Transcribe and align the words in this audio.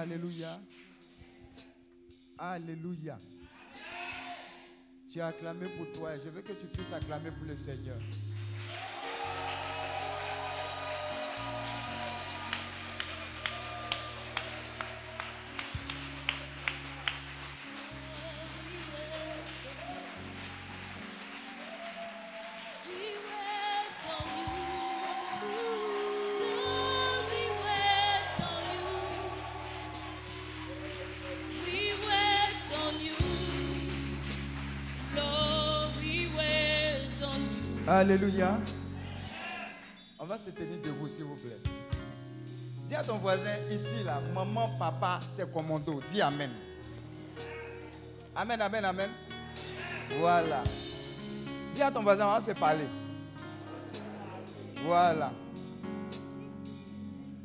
Alléluia. 0.00 0.58
Alléluia. 2.38 3.18
Tu 5.12 5.20
as 5.20 5.26
acclamé 5.26 5.66
pour 5.76 5.92
toi 5.92 6.16
je 6.18 6.30
veux 6.30 6.40
que 6.40 6.54
tu 6.54 6.66
puisses 6.68 6.94
acclamer 6.94 7.30
pour 7.32 7.44
le 7.46 7.54
Seigneur. 7.54 7.98
Alléluia. 38.00 38.58
On 40.18 40.24
va 40.24 40.38
se 40.38 40.48
tenir 40.48 40.82
debout, 40.82 41.06
s'il 41.06 41.24
vous 41.24 41.34
plaît. 41.34 41.58
Dis 42.88 42.94
à 42.94 43.02
ton 43.02 43.18
voisin 43.18 43.52
ici, 43.70 44.02
là, 44.06 44.22
maman, 44.34 44.70
papa, 44.78 45.20
c'est 45.20 45.52
commando. 45.52 46.00
Dis 46.08 46.22
Amen. 46.22 46.48
Amen, 48.34 48.58
Amen, 48.58 48.84
Amen. 48.86 49.10
Voilà. 50.18 50.62
Dis 51.74 51.82
à 51.82 51.90
ton 51.90 52.02
voisin, 52.02 52.26
on 52.26 52.30
va 52.30 52.40
se 52.40 52.52
parler. 52.52 52.86
Voilà. 54.86 55.30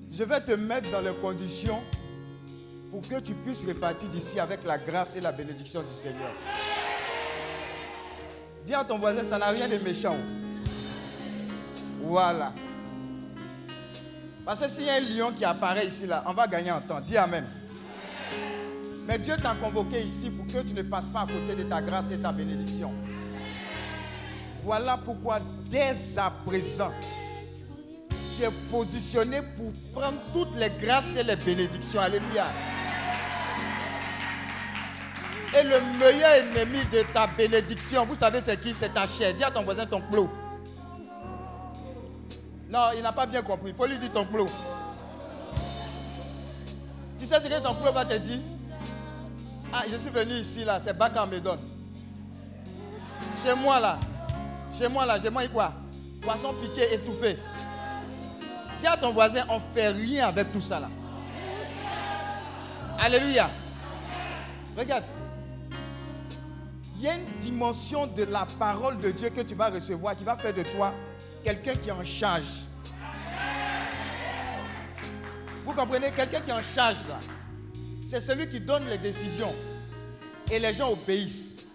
Je 0.10 0.24
vais 0.24 0.40
te 0.40 0.54
mettre 0.54 0.90
dans 0.90 1.02
les 1.02 1.16
conditions 1.16 1.82
pour 2.92 3.02
que 3.02 3.20
tu 3.20 3.34
puisses 3.34 3.66
repartir 3.68 4.08
d'ici 4.08 4.40
avec 4.40 4.66
la 4.66 4.78
grâce 4.78 5.18
et 5.18 5.20
la 5.20 5.34
bénédiction 5.34 5.82
du 5.82 5.94
Seigneur. 5.94 6.32
Dis 8.66 8.74
à 8.74 8.86
ton 8.86 8.98
voisin, 9.00 9.26
ça 9.26 9.38
n'a 9.38 9.50
rien 9.50 9.68
de 9.68 9.84
méchant. 9.84 10.16
Voilà. 12.06 12.54
Parce 14.46 14.62
que 14.62 14.70
s'il 14.70 14.86
y 14.86 14.90
a 14.90 14.96
un 14.96 15.00
lion 15.00 15.34
qui 15.34 15.44
apparaît 15.44 15.88
ici, 15.88 16.06
là, 16.06 16.24
on 16.28 16.34
va 16.34 16.48
gagner 16.48 16.72
en 16.72 16.80
temps. 16.80 17.02
Dis 17.02 17.18
Amen. 17.18 17.44
Mais 19.08 19.18
Dieu 19.18 19.36
t'a 19.38 19.56
convoqué 19.56 20.02
ici 20.02 20.30
pour 20.30 20.46
que 20.46 20.68
tu 20.68 20.74
ne 20.76 20.84
passes 20.84 21.08
pas 21.10 21.22
à 21.22 21.26
côté 21.26 21.56
de 21.56 21.64
ta 21.68 21.82
grâce 21.82 22.12
et 22.12 22.18
ta 22.18 22.32
bénédiction. 22.32 22.92
Voilà 24.64 24.98
pourquoi, 25.04 25.38
dès 25.70 25.94
à 26.18 26.32
présent, 26.46 26.92
tu 28.10 28.44
es 28.44 28.52
positionné 28.72 29.42
pour 29.58 29.72
prendre 30.00 30.20
toutes 30.32 30.56
les 30.56 30.70
grâces 30.70 31.16
et 31.16 31.24
les 31.24 31.36
bénédictions. 31.36 32.02
Alléluia. 32.02 32.46
Et 35.58 35.64
le 35.64 35.78
meilleur 36.00 36.32
ennemi 36.34 36.80
de 36.92 37.04
ta 37.14 37.28
bénédiction, 37.28 38.06
vous 38.06 38.16
savez 38.16 38.42
c'est 38.42 38.60
qui? 38.60 38.74
C'est 38.74 38.94
ta 38.94 39.08
chair. 39.08 39.34
Dis 39.34 39.44
à 39.44 39.50
ton 39.50 39.64
voisin 39.64 39.86
ton 39.86 40.02
clou. 40.02 40.30
Non, 42.76 42.90
il 42.94 43.02
n'a 43.02 43.14
pas 43.14 43.26
bien 43.26 43.42
compris. 43.42 43.70
Il 43.70 43.74
faut 43.74 43.86
lui 43.86 43.98
dire 43.98 44.12
ton 44.12 44.26
clou. 44.26 44.46
Tu 47.18 47.26
sais 47.26 47.40
ce 47.40 47.48
que 47.48 47.60
ton 47.62 47.74
clou 47.76 47.94
va 47.94 48.04
te 48.04 48.18
dire? 48.18 48.42
Ah, 49.72 49.84
je 49.90 49.96
suis 49.96 50.10
venu 50.10 50.34
ici, 50.34 50.66
là, 50.66 50.78
c'est 50.78 50.92
Baka 50.92 51.26
me 51.26 51.40
donne. 51.40 51.62
Chez 53.42 53.54
moi, 53.54 53.80
là, 53.80 53.98
chez 54.78 54.90
moi, 54.90 55.06
là, 55.06 55.18
j'ai 55.18 55.30
mangé 55.30 55.48
quoi? 55.48 55.72
Poisson 56.22 56.54
piqué, 56.62 56.94
étouffé. 56.94 57.40
Dis 58.78 58.88
à 58.88 58.98
ton 58.98 59.14
voisin, 59.14 59.46
on 59.48 59.56
ne 59.56 59.62
fait 59.74 59.88
rien 59.88 60.28
avec 60.28 60.52
tout 60.52 60.60
ça, 60.60 60.82
là. 60.82 60.90
Alléluia. 63.00 63.48
Regarde. 64.78 65.06
Il 66.98 67.04
y 67.04 67.08
a 67.08 67.16
une 67.16 67.40
dimension 67.40 68.06
de 68.06 68.24
la 68.26 68.46
parole 68.60 69.00
de 69.00 69.12
Dieu 69.12 69.30
que 69.30 69.42
tu 69.42 69.56
vas 69.56 69.70
recevoir 69.70 70.18
qui 70.18 70.26
va 70.26 70.36
faire 70.36 70.54
de 70.54 70.64
toi 70.64 70.92
quelqu'un 71.42 71.76
qui 71.76 71.88
est 71.88 71.94
en 71.94 72.04
charge. 72.04 72.65
Vous 75.66 75.74
comprenez 75.74 76.12
Quelqu'un 76.12 76.42
qui 76.42 76.52
est 76.52 76.54
en 76.54 76.62
charge 76.62 77.08
là. 77.10 77.20
C'est 78.08 78.22
celui 78.22 78.48
qui 78.48 78.60
donne 78.60 78.88
les 78.88 79.00
décisions. 79.00 79.52
Et 80.52 80.60
les 80.60 80.74
gens 80.74 80.92
obéissent. 80.92 81.66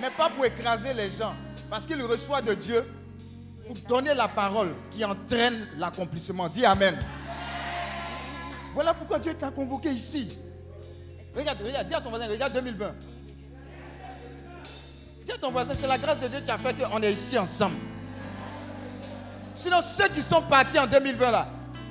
Mais 0.00 0.10
pas 0.10 0.28
pour 0.28 0.44
écraser 0.44 0.92
les 0.92 1.08
gens. 1.10 1.34
Parce 1.70 1.86
qu'il 1.86 2.02
reçoit 2.02 2.42
de 2.42 2.54
Dieu 2.54 2.84
pour 3.66 3.76
donner 3.88 4.14
la 4.14 4.26
parole 4.26 4.74
qui 4.90 5.04
entraîne 5.04 5.68
l'accomplissement. 5.78 6.48
Dis 6.48 6.64
Amen. 6.64 6.98
Voilà 8.74 8.92
pourquoi 8.92 9.20
Dieu 9.20 9.32
t'a 9.34 9.50
convoqué 9.50 9.90
ici. 9.90 10.36
Regarde, 11.34 11.58
regarde, 11.64 11.86
dis 11.86 11.94
à 11.94 12.00
ton 12.00 12.10
voisin, 12.10 12.26
regarde 12.26 12.52
2020. 12.52 12.94
Dis 15.24 15.32
à 15.32 15.38
ton 15.38 15.50
voisin, 15.50 15.72
c'est 15.74 15.86
la 15.86 15.98
grâce 15.98 16.20
de 16.20 16.28
Dieu 16.28 16.40
qui 16.40 16.50
a 16.50 16.58
fait 16.58 16.74
qu'on 16.74 17.02
est 17.02 17.12
ici 17.12 17.38
ensemble. 17.38 17.76
Sinon, 19.54 19.80
ceux 19.80 20.08
qui 20.08 20.20
sont 20.20 20.42
partis 20.42 20.78
en 20.78 20.86
2020 20.86 21.30
là, 21.30 21.48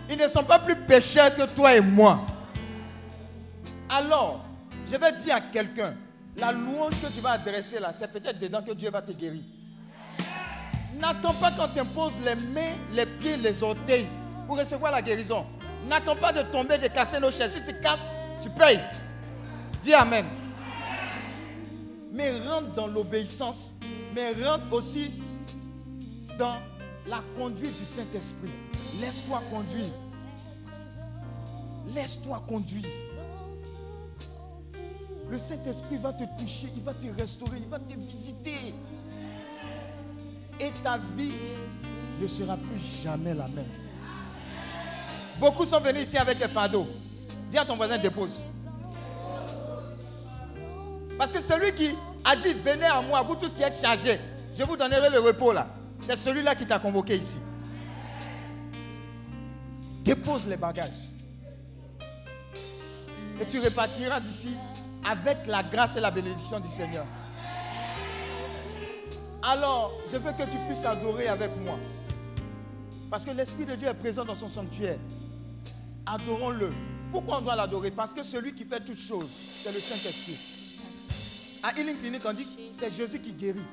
ils 0.10 0.18
ne 0.18 0.28
sont 0.28 0.44
pas 0.44 0.60
plus 0.60 0.76
pécheurs 0.76 1.34
que 1.36 1.52
toi 1.54 1.76
et 1.76 1.82
moi. 1.82 2.26
Alors, 3.90 4.46
je 4.86 4.98
vais 4.98 5.12
dire 5.14 5.36
à 5.36 5.42
quelqu'un, 5.42 5.94
la 6.38 6.52
louange 6.52 6.94
que 7.02 7.08
tu 7.14 7.22
vas 7.22 7.32
adresser 7.32 7.80
là, 7.80 7.92
c'est 7.94 8.12
peut-être 8.12 8.40
dedans 8.40 8.62
que 8.62 8.74
Dieu 8.74 8.90
va 8.90 9.02
te 9.02 9.12
guérir. 9.12 9.42
N'attends 10.96 11.34
pas 11.34 11.52
qu'on 11.52 11.68
t'impose 11.68 12.14
les 12.24 12.36
mains, 12.36 12.76
les 12.94 13.06
pieds, 13.06 13.38
les 13.38 13.62
orteils 13.64 14.06
pour 14.48 14.58
recevoir 14.58 14.92
la 14.92 15.02
guérison. 15.02 15.46
N'attends 15.88 16.16
pas 16.16 16.32
de 16.32 16.42
tomber, 16.44 16.78
de 16.78 16.88
casser 16.88 17.20
nos 17.20 17.32
chaises. 17.32 17.54
Si 17.54 17.64
tu 17.64 17.80
casses, 17.80 18.10
tu 18.42 18.50
payes. 18.50 18.80
Dis 19.82 19.94
Amen. 19.94 20.26
Mais 22.12 22.40
rentre 22.40 22.72
dans 22.72 22.88
l'obéissance, 22.88 23.76
mais 24.14 24.34
rentre 24.42 24.72
aussi 24.72 25.12
dans 26.40 26.58
la 27.08 27.22
conduite 27.38 27.78
du 27.78 27.86
Saint-Esprit. 27.86 28.52
Laisse-toi 29.00 29.42
conduire. 29.52 29.86
Laisse-toi 31.94 32.44
conduire. 32.48 32.86
Le 35.30 35.38
Saint-Esprit 35.38 35.98
va 35.98 36.14
te 36.14 36.24
toucher, 36.40 36.72
il 36.76 36.84
va 36.84 36.94
te 36.94 37.08
restaurer, 37.20 37.58
il 37.58 37.68
va 37.68 37.80
te 37.80 37.94
visiter. 37.94 38.76
Et 40.60 40.72
ta 40.84 40.98
vie 41.16 41.34
ne 42.22 42.28
sera 42.28 42.56
plus 42.58 43.02
jamais 43.04 43.34
la 43.34 43.48
même. 43.48 43.66
Beaucoup 45.40 45.66
sont 45.66 45.80
venus 45.80 46.04
ici 46.04 46.18
avec 46.18 46.38
des 46.38 46.48
fardeaux. 46.48 46.88
Dis 47.50 47.58
à 47.58 47.66
ton 47.66 47.76
voisin, 47.76 47.98
dépose. 47.98 48.42
Parce 51.18 51.32
que 51.32 51.42
celui 51.42 51.74
qui 51.74 51.96
a 52.24 52.36
dit, 52.36 52.54
venez 52.54 52.86
à 52.86 53.02
moi, 53.02 53.22
vous 53.22 53.36
tous 53.36 53.54
qui 53.54 53.64
êtes 53.64 53.80
chargés, 53.80 54.20
je 54.58 54.64
vous 54.64 54.78
donnerai 54.78 55.10
le 55.10 55.20
repos 55.20 55.52
là. 55.52 55.68
C'est 56.06 56.18
celui-là 56.18 56.54
qui 56.54 56.68
t'a 56.68 56.78
convoqué 56.78 57.16
ici. 57.16 57.40
Dépose 60.04 60.46
les 60.46 60.56
bagages. 60.56 60.94
Et 63.42 63.46
tu 63.48 63.60
repartiras 63.60 64.20
d'ici 64.20 64.52
avec 65.04 65.48
la 65.48 65.64
grâce 65.64 65.96
et 65.96 66.00
la 66.00 66.12
bénédiction 66.12 66.60
du 66.60 66.68
Seigneur. 66.68 67.08
Alors, 69.42 69.98
je 70.12 70.18
veux 70.18 70.32
que 70.34 70.44
tu 70.44 70.60
puisses 70.68 70.86
adorer 70.86 71.28
avec 71.28 71.50
moi. 71.58 71.80
Parce 73.10 73.26
que 73.26 73.32
l'Esprit 73.32 73.66
de 73.66 73.74
Dieu 73.74 73.88
est 73.88 73.94
présent 73.96 74.24
dans 74.24 74.36
son 74.36 74.48
sanctuaire. 74.48 75.00
Adorons-le. 76.06 76.72
Pourquoi 77.12 77.40
on 77.40 77.42
doit 77.42 77.56
l'adorer? 77.56 77.90
Parce 77.90 78.14
que 78.14 78.22
celui 78.22 78.54
qui 78.54 78.64
fait 78.64 78.86
toutes 78.86 79.00
choses, 79.00 79.32
c'est 79.32 79.74
le 79.74 79.80
Saint-Esprit. 79.80 80.38
À 81.64 81.74
Healing 81.76 81.98
Clinic, 81.98 82.22
on 82.28 82.34
dit 82.34 82.48
c'est 82.70 82.94
Jésus 82.94 83.20
qui 83.20 83.34
guérit. 83.34 83.66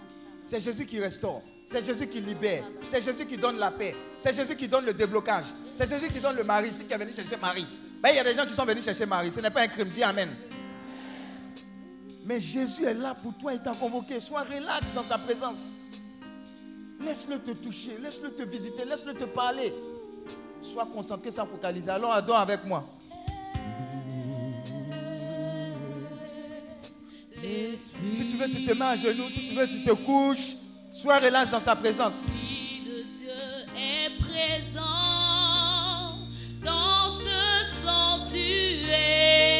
C'est 0.43 0.61
Jésus 0.61 0.87
qui 0.87 0.99
restaure. 0.99 1.43
C'est 1.67 1.85
Jésus 1.85 2.06
qui 2.06 2.20
libère. 2.20 2.64
C'est 2.82 3.00
Jésus 3.00 3.26
qui 3.26 3.37
donne 3.37 3.59
la 3.59 3.70
paix. 3.70 3.97
C'est 4.19 4.35
Jésus 4.35 4.56
qui 4.56 4.69
donne 4.69 4.85
le 4.85 4.93
déblocage. 4.93 5.47
C'est 5.75 5.88
Jésus 5.88 6.09
qui 6.09 6.20
donne 6.20 6.37
le 6.37 6.44
mari. 6.44 6.70
Si 6.73 6.85
tu 6.85 6.93
es 6.93 6.99
venu 6.99 7.14
chercher 7.14 7.37
Marie. 7.37 7.67
Ben, 8.03 8.11
il 8.11 8.17
y 8.17 8.19
a 8.19 8.25
des 8.25 8.35
gens 8.35 8.44
qui 8.44 8.55
sont 8.55 8.64
venus 8.64 8.85
chercher 8.85 9.06
Marie. 9.06 9.31
Ce 9.31 9.41
n'est 9.41 9.50
pas 9.50 9.62
un 9.62 9.69
crime. 9.69 9.88
Dis 9.88 10.03
Amen. 10.03 10.29
Mais 12.25 12.41
Jésus 12.41 12.85
est 12.85 12.94
là 12.94 13.14
pour 13.14 13.35
toi. 13.38 13.55
Il 13.55 13.61
t'a 13.61 13.73
convoqué. 13.73 14.20
Sois 14.20 14.43
relax 14.43 14.94
dans 14.94 15.03
sa 15.03 15.19
présence. 15.19 15.70
Laisse-le 17.00 17.38
te 17.38 17.53
toucher. 17.53 17.97
Laisse-le 18.03 18.32
te 18.32 18.43
visiter. 18.43 18.85
Laisse-le 18.85 19.15
te 19.15 19.25
parler. 19.25 19.73
Sois 20.61 20.87
concentré, 20.87 21.31
sois 21.31 21.47
focalisé. 21.47 21.91
Alors 21.91 22.12
adore 22.12 22.37
avec 22.37 22.65
moi. 22.65 22.88
Si 27.43 28.26
tu 28.26 28.37
veux, 28.37 28.49
tu 28.49 28.62
te 28.62 28.73
mets 28.73 28.85
à 28.85 28.97
genoux. 28.97 29.29
Si 29.29 29.44
tu 29.44 29.55
veux, 29.55 29.67
tu 29.67 29.82
te 29.82 29.91
couches. 29.93 30.56
Sois 30.94 31.19
relax 31.19 31.50
dans 31.50 31.61
sa 31.61 31.75
présence. 31.75 32.25
Présent 34.21 34.81
dans 36.62 37.11
ce 37.11 37.85
sanctuaire. 37.85 39.52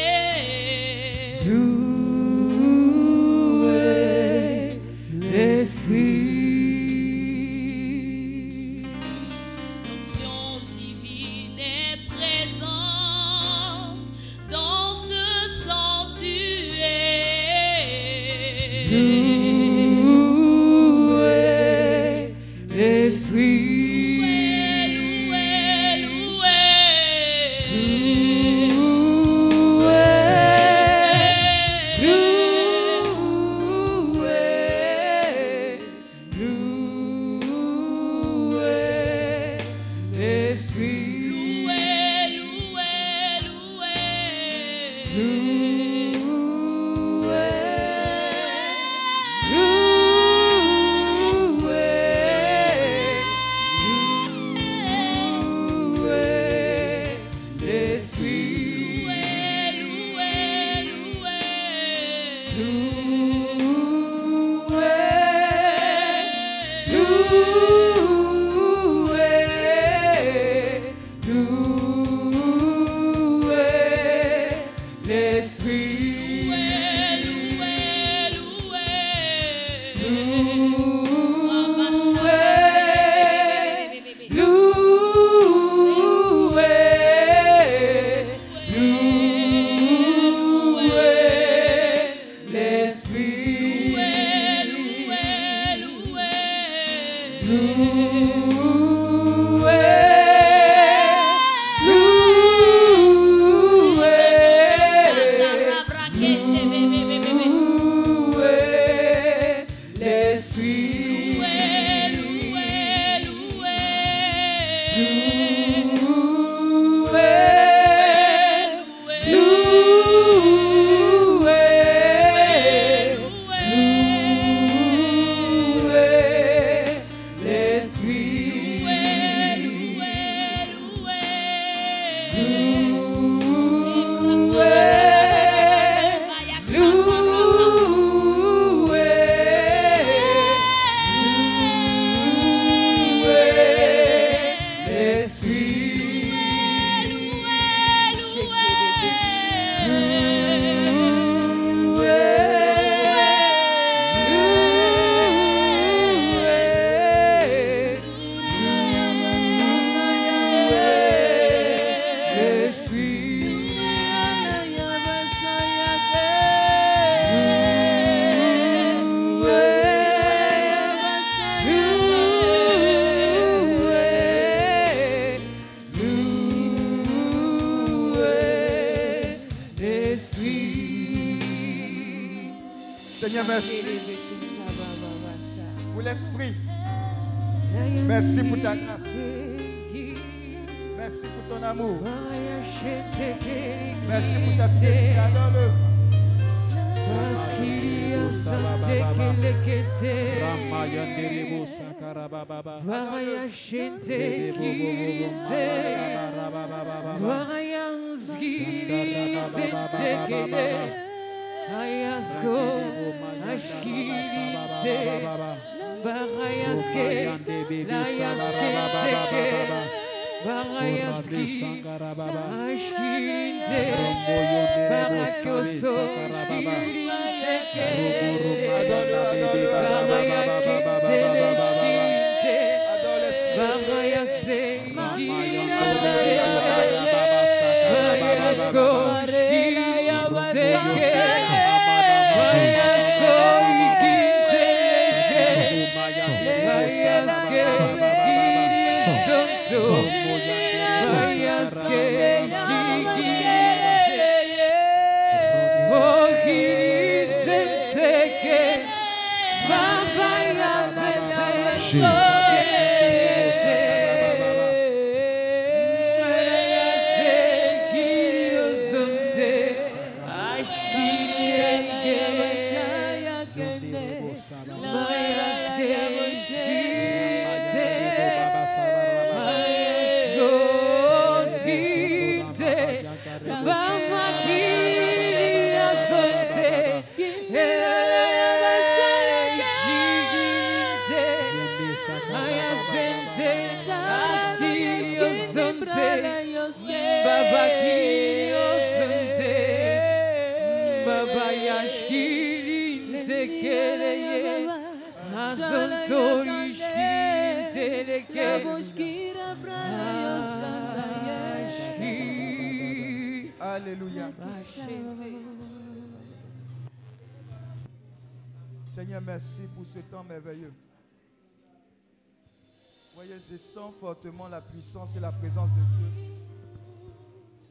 Fortement 324.03 324.49
la 324.49 324.59
puissance 324.59 325.15
et 325.15 325.21
la 325.21 325.31
présence 325.31 325.73
de 325.75 325.79
Dieu 325.79 326.35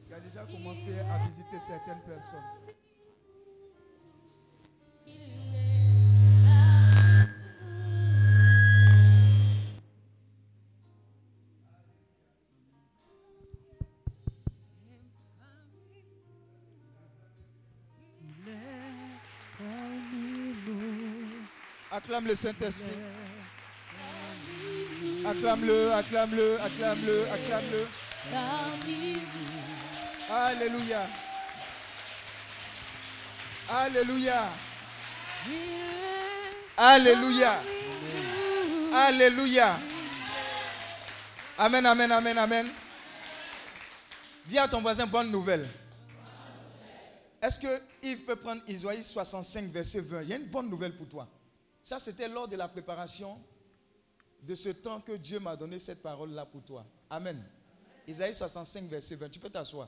qui 0.07 0.13
a 0.15 0.19
déjà 0.19 0.43
commencé 0.45 0.89
à 0.99 1.27
visiter 1.27 1.59
certaines 1.59 2.01
personnes. 2.07 2.39
Acclame 21.91 22.25
le 22.25 22.33
Saint-Esprit. 22.33 22.87
Acclame-le, 25.25 25.91
acclame-le, 25.93 26.59
acclame-le, 26.61 27.27
acclame-le. 27.31 27.87
Alléluia. 30.29 31.07
Alléluia. 33.69 34.49
Alléluia. 36.77 37.61
Alléluia. 38.93 39.79
Amen, 41.57 41.85
amen, 41.85 42.11
amen, 42.11 42.37
amen. 42.37 42.67
Dis 44.45 44.57
à 44.57 44.67
ton 44.67 44.81
voisin 44.81 45.05
bonne 45.05 45.31
nouvelle. 45.31 45.69
Est-ce 47.41 47.59
que 47.59 47.81
Yves 48.01 48.25
peut 48.25 48.35
prendre 48.35 48.61
Isaïe 48.67 49.03
65, 49.03 49.65
verset 49.71 50.01
20 50.01 50.21
Il 50.23 50.29
y 50.29 50.33
a 50.33 50.37
une 50.37 50.45
bonne 50.47 50.69
nouvelle 50.69 50.95
pour 50.95 51.07
toi. 51.07 51.27
Ça, 51.81 51.99
c'était 51.99 52.27
lors 52.27 52.47
de 52.47 52.55
la 52.55 52.67
préparation 52.67 53.37
de 54.43 54.55
ce 54.55 54.69
temps 54.69 54.99
que 54.99 55.13
Dieu 55.13 55.39
m'a 55.39 55.55
donné 55.55 55.79
cette 55.79 56.01
parole-là 56.01 56.45
pour 56.45 56.61
toi. 56.63 56.85
Amen. 57.09 57.41
Isaïe 58.05 58.35
65, 58.35 58.83
verset 58.85 59.15
20. 59.15 59.29
Tu 59.29 59.39
peux 59.39 59.49
t'asseoir. 59.49 59.87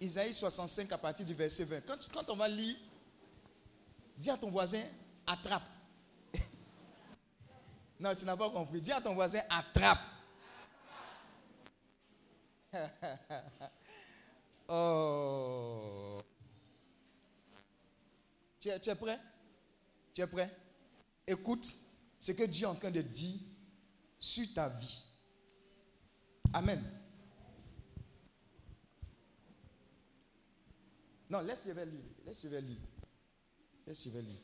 Isaïe 0.00 0.34
65 0.34 0.90
à 0.92 0.98
partir 0.98 1.24
du 1.24 1.34
verset 1.34 1.64
20. 1.64 1.82
Quand, 2.12 2.28
on 2.28 2.36
va 2.36 2.48
lire, 2.48 2.76
dis 4.16 4.30
à 4.30 4.36
ton 4.36 4.50
voisin, 4.50 4.82
attrape. 5.26 5.62
non, 8.00 8.14
tu 8.16 8.24
n'as 8.24 8.36
pas 8.36 8.50
compris. 8.50 8.80
Dis 8.80 8.90
à 8.90 9.00
ton 9.00 9.14
voisin, 9.14 9.42
attrape. 9.48 10.00
oh. 14.68 16.18
Tu 18.58 18.68
es 18.68 18.94
prêt? 18.94 19.20
Tu 20.12 20.22
es 20.22 20.26
prêt? 20.26 20.50
Écoute 21.30 21.72
ce 22.18 22.32
que 22.32 22.42
Dieu 22.42 22.64
est 22.66 22.70
en 22.70 22.74
train 22.74 22.90
de 22.90 23.02
dire 23.02 23.38
sur 24.18 24.52
ta 24.52 24.68
vie. 24.68 25.04
Amen. 26.52 26.82
Non, 31.30 31.40
laisse 31.40 31.66
vais 31.66 31.86
lire. 31.86 32.00
Laisse 32.26 32.44
vais 32.46 32.60
lire. 32.60 32.80
Laisse 33.86 34.06
vais 34.08 34.22
lire. 34.22 34.40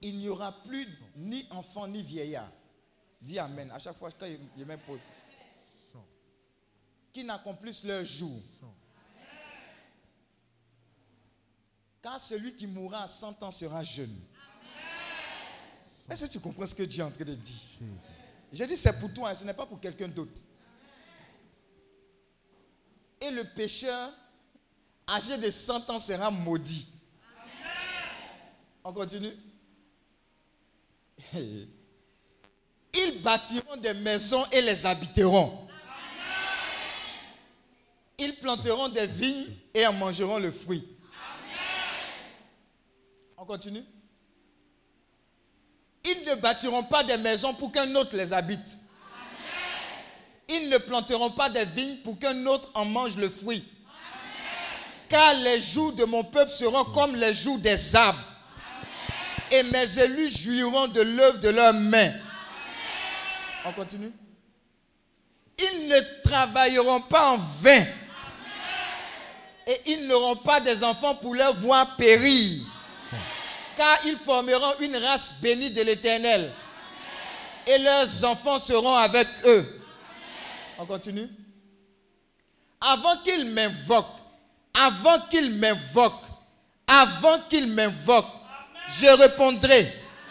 Il 0.00 0.18
n'y 0.18 0.28
aura 0.28 0.60
plus 0.64 0.88
ni 1.14 1.46
enfant 1.50 1.86
ni 1.86 2.02
vieillard. 2.02 2.52
Dis 3.20 3.38
Amen. 3.38 3.70
À 3.70 3.78
chaque 3.78 3.96
fois 3.96 4.10
quand 4.10 4.26
je 4.58 4.64
m'impose. 4.64 5.00
Qui 7.12 7.22
n'accomplissent 7.22 7.84
leur 7.84 8.04
jour. 8.04 8.42
Car 12.02 12.18
celui 12.18 12.54
qui 12.54 12.66
mourra 12.66 13.04
à 13.04 13.06
100 13.06 13.42
ans 13.42 13.50
sera 13.50 13.82
jeune. 13.82 14.18
Est-ce 16.10 16.26
que 16.26 16.30
tu 16.30 16.40
comprends 16.40 16.66
ce 16.66 16.74
que 16.74 16.82
Dieu 16.82 17.02
est 17.02 17.06
en 17.06 17.10
train 17.10 17.24
de 17.24 17.34
dire? 17.34 17.60
J'ai 18.52 18.66
dit 18.66 18.76
c'est 18.76 18.98
pour 18.98 19.12
toi, 19.14 19.34
ce 19.34 19.44
n'est 19.44 19.54
pas 19.54 19.66
pour 19.66 19.80
quelqu'un 19.80 20.08
d'autre. 20.08 20.42
Et 23.20 23.30
le 23.30 23.44
pécheur 23.44 24.12
âgé 25.08 25.38
de 25.38 25.50
100 25.50 25.90
ans 25.90 25.98
sera 26.00 26.30
maudit. 26.30 26.88
On 28.84 28.92
continue 28.92 29.32
Ils 32.94 33.22
bâtiront 33.22 33.76
des 33.76 33.94
maisons 33.94 34.44
et 34.50 34.60
les 34.60 34.84
habiteront. 34.84 35.66
Ils 38.18 38.36
planteront 38.36 38.88
des 38.88 39.06
vignes 39.06 39.56
et 39.72 39.86
en 39.86 39.92
mangeront 39.92 40.38
le 40.38 40.50
fruit. 40.50 40.86
On 43.42 43.44
continue. 43.44 43.82
Ils 46.04 46.24
ne 46.28 46.36
bâtiront 46.36 46.84
pas 46.84 47.02
des 47.02 47.16
maisons 47.16 47.52
pour 47.52 47.72
qu'un 47.72 47.92
autre 47.96 48.16
les 48.16 48.32
habite. 48.32 48.78
Ils 50.48 50.68
ne 50.68 50.78
planteront 50.78 51.32
pas 51.32 51.50
des 51.50 51.64
vignes 51.64 51.96
pour 52.04 52.16
qu'un 52.20 52.46
autre 52.46 52.70
en 52.72 52.84
mange 52.84 53.16
le 53.16 53.28
fruit. 53.28 53.64
Car 55.08 55.34
les 55.42 55.60
jours 55.60 55.92
de 55.92 56.04
mon 56.04 56.22
peuple 56.22 56.52
seront 56.52 56.84
comme 56.84 57.16
les 57.16 57.34
jours 57.34 57.58
des 57.58 57.96
arbres. 57.96 58.22
Et 59.50 59.64
mes 59.64 59.98
élus 59.98 60.30
jouiront 60.30 60.86
de 60.86 61.00
l'œuvre 61.00 61.38
de 61.40 61.48
leurs 61.48 61.74
mains. 61.74 62.12
On 63.66 63.72
continue. 63.72 64.12
Ils 65.58 65.88
ne 65.88 66.22
travailleront 66.22 67.00
pas 67.00 67.32
en 67.32 67.38
vain. 67.38 67.84
Et 69.66 69.80
ils 69.86 70.06
n'auront 70.06 70.36
pas 70.36 70.60
des 70.60 70.84
enfants 70.84 71.16
pour 71.16 71.34
leur 71.34 71.54
voir 71.54 71.96
périr 71.96 72.71
car 73.76 73.98
ils 74.04 74.16
formeront 74.16 74.74
une 74.80 74.96
race 74.96 75.34
bénie 75.40 75.70
de 75.70 75.82
l'Éternel. 75.82 76.50
Et 77.66 77.78
leurs 77.78 78.24
enfants 78.24 78.58
seront 78.58 78.94
avec 78.94 79.28
eux. 79.44 79.82
On 80.78 80.86
continue. 80.86 81.28
Avant 82.80 83.16
qu'ils 83.18 83.44
m'invoquent, 83.50 84.18
avant 84.74 85.20
qu'ils 85.30 85.54
m'invoquent, 85.58 86.26
avant 86.86 87.38
qu'ils 87.48 87.72
m'invoquent, 87.72 88.26
je 88.88 89.06
répondrai. 89.06 89.86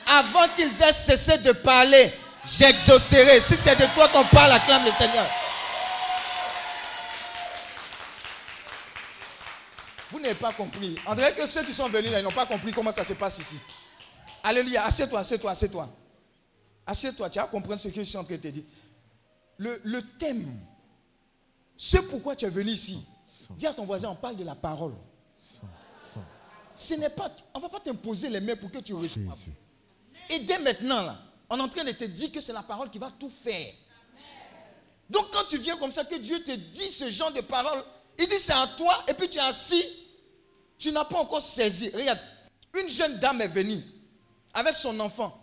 Avant 0.05 0.47
qu'ils 0.55 0.81
aient 0.81 0.91
cessé 0.93 1.37
de 1.37 1.53
parler, 1.53 2.11
j'exaucerai. 2.43 3.39
Si 3.39 3.55
c'est 3.55 3.75
de 3.75 3.85
toi 3.93 4.09
qu'on 4.09 4.25
parle, 4.25 4.51
acclame 4.51 4.83
le 4.83 4.91
Seigneur. 4.91 5.25
Vous 10.11 10.19
n'avez 10.19 10.35
pas 10.35 10.53
compris. 10.53 10.95
On 11.07 11.15
dirait 11.15 11.33
que 11.33 11.45
ceux 11.45 11.63
qui 11.63 11.73
sont 11.73 11.87
venus 11.87 12.11
là, 12.11 12.19
ils 12.19 12.23
n'ont 12.23 12.31
pas 12.31 12.45
compris 12.45 12.71
comment 12.71 12.91
ça 12.91 13.03
se 13.03 13.13
passe 13.13 13.39
ici. 13.39 13.57
Alléluia. 14.43 14.85
Assieds-toi, 14.85 15.19
assieds-toi, 15.19 15.51
assieds-toi. 15.51 15.89
Assieds-toi, 16.85 17.29
tu 17.29 17.39
as 17.39 17.47
compris 17.47 17.77
ce 17.77 17.87
que 17.87 18.03
je 18.03 18.09
suis 18.09 18.17
en 18.17 18.23
train 18.23 18.35
de 18.35 18.41
te 18.41 18.47
dire. 18.47 18.63
Le, 19.57 19.79
le 19.83 20.01
thème, 20.17 20.59
ce 21.77 21.97
pourquoi 21.97 22.35
tu 22.35 22.45
es 22.45 22.49
venu 22.49 22.71
ici, 22.71 23.05
dis 23.51 23.67
à 23.67 23.73
ton 23.73 23.85
voisin, 23.85 24.09
on 24.09 24.15
parle 24.15 24.35
de 24.35 24.43
la 24.43 24.55
parole. 24.55 24.93
Ce 26.75 26.95
n'est 26.95 27.09
pas, 27.09 27.31
on 27.53 27.59
ne 27.59 27.63
va 27.63 27.69
pas 27.69 27.79
t'imposer 27.79 28.29
les 28.29 28.39
mains 28.39 28.55
pour 28.55 28.71
que 28.71 28.79
tu 28.79 28.93
reçoives. 28.93 29.37
Et 30.29 30.39
dès 30.39 30.57
maintenant, 30.59 31.05
là, 31.05 31.19
on 31.49 31.57
est 31.57 31.61
en 31.61 31.69
train 31.69 31.83
de 31.83 31.91
te 31.91 32.05
dire 32.05 32.31
que 32.31 32.41
c'est 32.41 32.53
la 32.53 32.63
parole 32.63 32.89
qui 32.89 32.97
va 32.97 33.11
tout 33.11 33.29
faire. 33.29 33.73
Donc 35.09 35.29
quand 35.31 35.43
tu 35.47 35.57
viens 35.57 35.77
comme 35.77 35.91
ça, 35.91 36.05
que 36.05 36.15
Dieu 36.15 36.43
te 36.43 36.51
dit 36.53 36.89
ce 36.89 37.09
genre 37.09 37.31
de 37.31 37.41
parole, 37.41 37.83
il 38.17 38.27
dit 38.27 38.39
c'est 38.39 38.53
à 38.53 38.65
toi, 38.77 39.03
et 39.07 39.13
puis 39.13 39.29
tu 39.29 39.37
es 39.37 39.41
assis, 39.41 39.83
tu 40.81 40.91
n'as 40.91 41.05
pas 41.05 41.19
encore 41.19 41.41
saisi. 41.41 41.89
Regarde, 41.93 42.19
une 42.81 42.89
jeune 42.89 43.19
dame 43.19 43.41
est 43.41 43.47
venue 43.47 43.81
avec 44.53 44.75
son 44.75 44.99
enfant, 44.99 45.39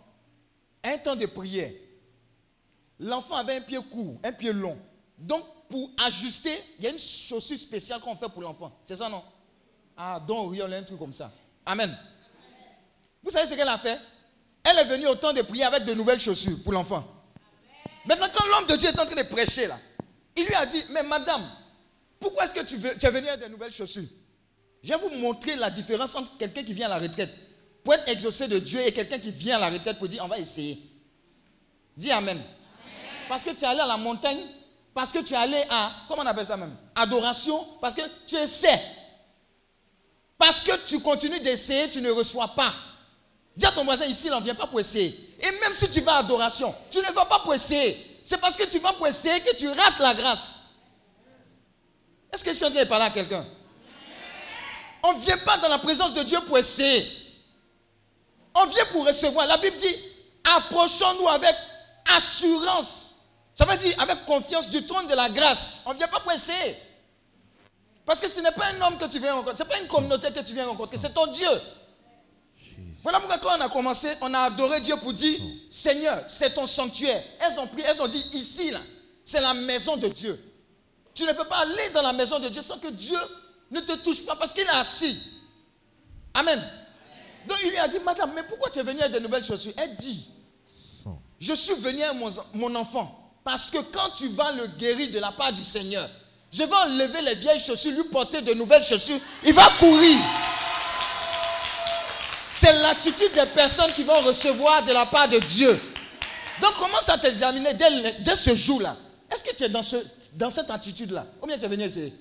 un 0.83 0.99
temps 0.99 1.17
de 1.17 1.27
prière. 1.27 1.71
L'enfant 2.99 3.37
avait 3.37 3.57
un 3.57 3.61
pied 3.61 3.79
court, 3.91 4.19
un 4.25 4.33
pied 4.33 4.53
long. 4.53 4.77
Donc, 5.17 5.45
pour 5.71 5.91
ajuster, 6.05 6.61
il 6.79 6.85
y 6.85 6.89
a 6.89 6.91
une 6.91 6.99
chaussure 6.99 7.57
spéciale 7.57 8.01
qu'on 8.01 8.17
fait 8.17 8.29
pour 8.29 8.43
l'enfant. 8.43 8.77
C'est 8.85 8.97
ça, 8.97 9.09
non? 9.09 9.23
Ah, 9.97 10.21
donc, 10.27 10.59
a 10.59 10.65
un 10.65 10.83
truc 10.83 10.99
comme 10.99 11.13
ça. 11.13 11.31
Amen. 11.65 11.97
Vous 13.23 13.31
savez 13.31 13.49
ce 13.49 13.55
qu'elle 13.55 13.69
a 13.69 13.79
fait? 13.79 14.01
Elle 14.65 14.79
est 14.79 14.85
venue 14.85 15.07
au 15.07 15.15
temps 15.15 15.33
de 15.33 15.43
prier 15.43 15.65
avec 15.65 15.85
de 15.85 15.95
nouvelles 15.95 16.21
chaussures 16.21 16.63
pour 16.65 16.73
l'enfant. 16.73 17.07
Maintenant, 18.05 18.29
quand 18.35 18.45
l'homme 18.47 18.67
de 18.67 18.77
Dieu 18.77 18.89
est 18.89 18.99
en 18.99 19.07
train 19.07 19.15
de 19.15 19.29
prêcher 19.29 19.69
là, 19.69 19.79
il 20.35 20.47
lui 20.47 20.55
a 20.55 20.67
dit, 20.67 20.83
mais 20.91 21.03
madame, 21.05 21.49
pourquoi 22.19 22.45
est-ce 22.45 22.55
que 22.55 22.65
tu, 22.65 22.77
veux, 22.77 22.97
tu 22.99 23.07
es 23.07 23.11
venu 23.11 23.29
avec 23.29 23.47
de 23.47 23.53
nouvelles 23.53 23.73
chaussures? 23.73 24.09
Je 24.83 24.89
vais 24.89 24.99
vous 24.99 25.11
montrer 25.17 25.57
la 25.57 25.71
différence 25.71 26.15
entre 26.15 26.37
quelqu'un 26.37 26.63
qui 26.63 26.73
vient 26.73 26.87
à 26.87 26.99
la 26.99 27.07
retraite 27.07 27.31
pour 27.83 27.95
être 27.95 28.09
exaucé 28.09 28.47
de 28.49 28.59
Dieu 28.59 28.81
et 28.81 28.93
quelqu'un 28.93 29.19
qui 29.19 29.31
vient 29.31 29.57
à 29.57 29.61
la 29.61 29.71
retraite 29.71 29.99
pour 29.99 30.09
dire 30.09 30.25
on 30.25 30.29
va 30.29 30.39
essayer. 30.39 30.81
Dis 31.97 32.11
Amen. 32.11 32.41
Parce 33.29 33.45
que 33.45 33.51
tu 33.51 33.65
es 33.65 33.67
allé 33.67 33.81
à 33.81 33.87
la 33.87 33.97
montagne, 33.97 34.41
parce 34.95 35.13
que 35.13 35.19
tu 35.19 35.35
es 35.35 35.37
allé 35.37 35.63
à, 35.69 35.93
comment 36.09 36.23
on 36.23 36.27
appelle 36.27 36.47
ça 36.47 36.57
même? 36.57 36.75
Adoration, 36.95 37.67
parce 37.81 37.95
que 37.95 38.03
tu 38.27 38.37
essaies. 38.37 38.81
Parce 40.39 40.61
que 40.61 40.73
tu 40.87 41.01
continues 41.01 41.41
d'essayer, 41.41 41.91
tu 41.91 42.01
ne 42.01 42.11
reçois 42.11 42.49
pas. 42.49 42.73
Dis 43.57 43.67
à 43.67 43.73
ton 43.73 43.85
voisin 43.85 44.07
ici, 44.07 44.31
on 44.33 44.39
ne 44.39 44.45
vient 44.45 44.55
pas 44.55 44.69
pour 44.69 44.79
essayer. 44.81 45.37
Et 45.41 45.51
même 45.61 45.75
si 45.75 45.91
tu 45.91 46.01
vas 46.01 46.15
à 46.15 46.19
adoration, 46.19 46.75
tu 46.91 46.99
ne 46.99 47.13
vas 47.13 47.25
pas 47.25 47.41
pour 47.41 47.53
essayer. 47.53 48.21
C'est 48.25 48.41
parce 48.41 48.57
que 48.57 48.65
tu 48.65 48.79
vas 48.79 48.93
pour 48.93 49.07
essayer 49.07 49.41
que 49.41 49.55
tu 49.57 49.69
rates 49.69 49.99
la 49.99 50.15
grâce. 50.15 50.63
Est-ce 52.33 52.45
que 52.45 52.51
je 52.51 52.57
suis 52.57 52.65
en 52.65 52.71
train 52.71 52.85
de 52.85 52.89
parler 52.89 53.07
à 53.07 53.11
quelqu'un? 53.11 53.45
On 55.03 55.13
ne 55.15 55.21
vient 55.21 55.39
pas 55.39 55.59
dans 55.59 55.69
la 55.69 55.79
présence 55.79 56.15
de 56.15 56.23
Dieu 56.23 56.39
pour 56.47 56.59
essayer. 56.59 57.07
On 58.55 58.67
vient 58.67 58.85
pour 58.93 59.07
recevoir. 59.07 59.47
La 59.47 59.57
Bible 59.59 59.77
dit, 59.79 59.95
approchons-nous 60.45 61.29
avec 61.29 61.55
assurance. 62.17 63.17
Ça 63.55 63.65
veut 63.65 63.77
dire 63.77 63.95
avec 64.01 64.25
confiance 64.25 64.69
du 64.71 64.87
trône 64.87 65.07
de 65.07 65.15
la 65.15 65.29
grâce. 65.29 65.83
On 65.87 65.93
ne 65.93 65.99
vient 65.99 66.09
pas 66.09 66.21
pour 66.21 66.33
essayer. 66.33 66.77
Parce 68.09 68.21
que 68.21 68.29
ce 68.29 68.41
n'est 68.41 68.53
pas 68.53 68.67
un 68.67 68.81
homme 68.81 68.97
que 68.97 69.05
tu 69.05 69.19
viens 69.19 69.35
rencontrer, 69.35 69.57
ce 69.57 69.63
n'est 69.65 69.69
pas 69.69 69.81
une 69.81 69.87
communauté 69.87 70.33
que 70.33 70.41
tu 70.41 70.55
viens 70.55 70.67
rencontrer, 70.67 70.97
c'est 70.97 71.13
ton 71.13 71.27
Dieu. 71.27 71.47
Voilà 73.03 73.21
pourquoi 73.21 73.37
quand 73.39 73.59
on 73.59 73.61
a 73.61 73.69
commencé, 73.69 74.09
on 74.23 74.33
a 74.33 74.41
adoré 74.41 74.81
Dieu 74.81 74.97
pour 74.97 75.13
dire, 75.13 75.39
Seigneur, 75.71 76.25
c'est 76.27 76.55
ton 76.55 76.67
sanctuaire. 76.67 77.23
Elles 77.39 77.61
ont 77.61 77.67
pris, 77.67 77.83
elles 77.83 78.01
ont 78.01 78.09
dit, 78.09 78.25
ici, 78.33 78.71
là, 78.71 78.81
c'est 79.25 79.43
la 79.43 79.53
maison 79.53 79.99
de 79.99 80.09
Dieu. 80.09 80.43
Tu 81.15 81.25
ne 81.25 81.33
peux 81.33 81.45
pas 81.45 81.59
aller 81.59 81.91
dans 81.93 82.01
la 82.01 82.15
maison 82.15 82.39
de 82.39 82.49
Dieu 82.49 82.63
sans 82.63 82.79
que 82.79 82.89
Dieu 82.89 83.19
ne 83.71 83.81
te 83.81 83.93
touche 83.97 84.25
pas 84.25 84.37
parce 84.37 84.53
qu'il 84.53 84.65
est 84.65 84.69
assis. 84.69 85.19
Amen. 86.35 86.63
Donc 87.47 87.59
il 87.65 87.71
lui 87.71 87.79
a 87.79 87.89
dit, 87.89 87.99
Madame, 88.05 88.33
mais 88.35 88.43
pourquoi 88.43 88.71
tu 88.71 88.79
es 88.79 88.83
venue 88.83 89.01
avec 89.01 89.13
de 89.13 89.19
nouvelles 89.19 89.45
chaussures? 89.45 89.73
Elle 89.77 89.95
dit, 89.97 90.29
je 91.41 91.53
suis 91.55 91.75
venu 91.75 92.03
avec 92.03 92.21
mon, 92.55 92.75
enfant 92.75 93.33
parce 93.45 93.71
que 93.71 93.79
quand 93.79 94.11
tu 94.17 94.29
vas 94.29 94.53
le 94.53 94.67
guérir 94.67 95.11
de 95.11 95.19
la 95.19 95.33
part 95.33 95.53
du 95.53 95.63
Seigneur, 95.63 96.09
je 96.53 96.63
vais 96.63 96.75
enlever 96.75 97.23
les 97.23 97.35
vieilles 97.37 97.61
chaussures, 97.61 97.93
lui 97.93 98.05
porter 98.05 98.43
de 98.43 98.55
nouvelles 98.55 98.83
chaussures. 98.83 99.21
Il 99.45 99.55
va 99.55 99.69
courir. 99.79 100.19
C'est 102.51 102.73
l'attitude 102.73 103.33
des 103.35 103.47
personnes 103.47 103.93
qui 103.93 104.03
vont 104.03 104.21
recevoir 104.21 104.83
de 104.85 104.93
la 104.93 105.07
part 105.07 105.29
de 105.29 105.39
Dieu. 105.39 105.81
Donc 106.61 106.75
commence 106.75 107.09
à 107.09 107.19
t'examiner 107.19 107.75
dès, 107.75 108.13
dès 108.21 108.35
ce 108.37 108.55
jour-là? 108.55 108.97
Est-ce 109.31 109.45
que 109.45 109.55
tu 109.55 109.65
es 109.65 109.69
dans, 109.69 109.83
ce, 109.83 109.97
dans 110.33 110.51
cette 110.51 110.71
attitude-là? 110.71 111.27
Ou 111.43 111.47
bien 111.47 111.59
tu 111.59 111.65
es 111.65 111.69
venu 111.69 111.85
essayer? 111.85 112.13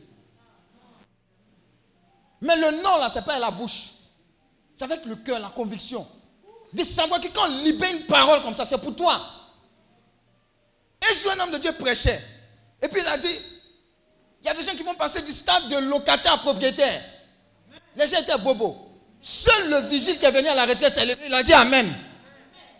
Mais 2.42 2.56
le 2.56 2.82
non, 2.84 2.98
là, 3.00 3.10
ce 3.10 3.20
n'est 3.20 3.26
pas 3.26 3.40
la 3.40 3.52
bouche. 3.52 3.92
C'est 4.76 4.86
avec 4.86 5.06
le 5.06 5.16
cœur, 5.16 5.40
la 5.40 5.50
conviction. 5.50 6.08
De 6.74 6.84
savoir 6.84 7.20
que 7.20 7.28
quand 7.30 7.46
on 7.46 7.64
libère 7.64 7.92
une 7.92 8.06
parole 8.06 8.42
comme 8.42 8.54
ça, 8.54 8.66
c'est 8.66 8.78
pour 8.78 8.96
toi. 8.96 9.20
Un 11.04 11.16
jour, 11.16 11.32
un 11.32 11.40
homme 11.40 11.52
de 11.52 11.58
Dieu 11.58 11.72
prêchait. 11.74 12.22
Et 12.82 12.88
puis 12.88 13.02
il 13.02 13.08
a 13.08 13.18
dit, 13.18 13.36
il 14.42 14.48
y 14.48 14.50
a 14.50 14.54
des 14.54 14.62
gens 14.62 14.74
qui 14.74 14.84
vont 14.84 14.94
passer 14.94 15.22
du 15.22 15.32
stade 15.32 15.68
de 15.70 15.78
locataire 15.78 16.34
à 16.34 16.38
propriétaire. 16.38 17.02
Les 17.96 18.08
gens 18.08 18.20
étaient 18.20 18.38
bobos. 18.38 18.78
Seul 19.22 19.70
le 19.70 19.80
vigile 19.88 20.20
qui 20.20 20.26
est 20.26 20.32
venu 20.32 20.48
à 20.48 20.56
la 20.56 20.66
retraite 20.66 20.94
s'est 20.94 21.06
levé, 21.06 21.24
il 21.26 21.34
a 21.34 21.42
dit 21.42 21.54
Amen. 21.54 21.92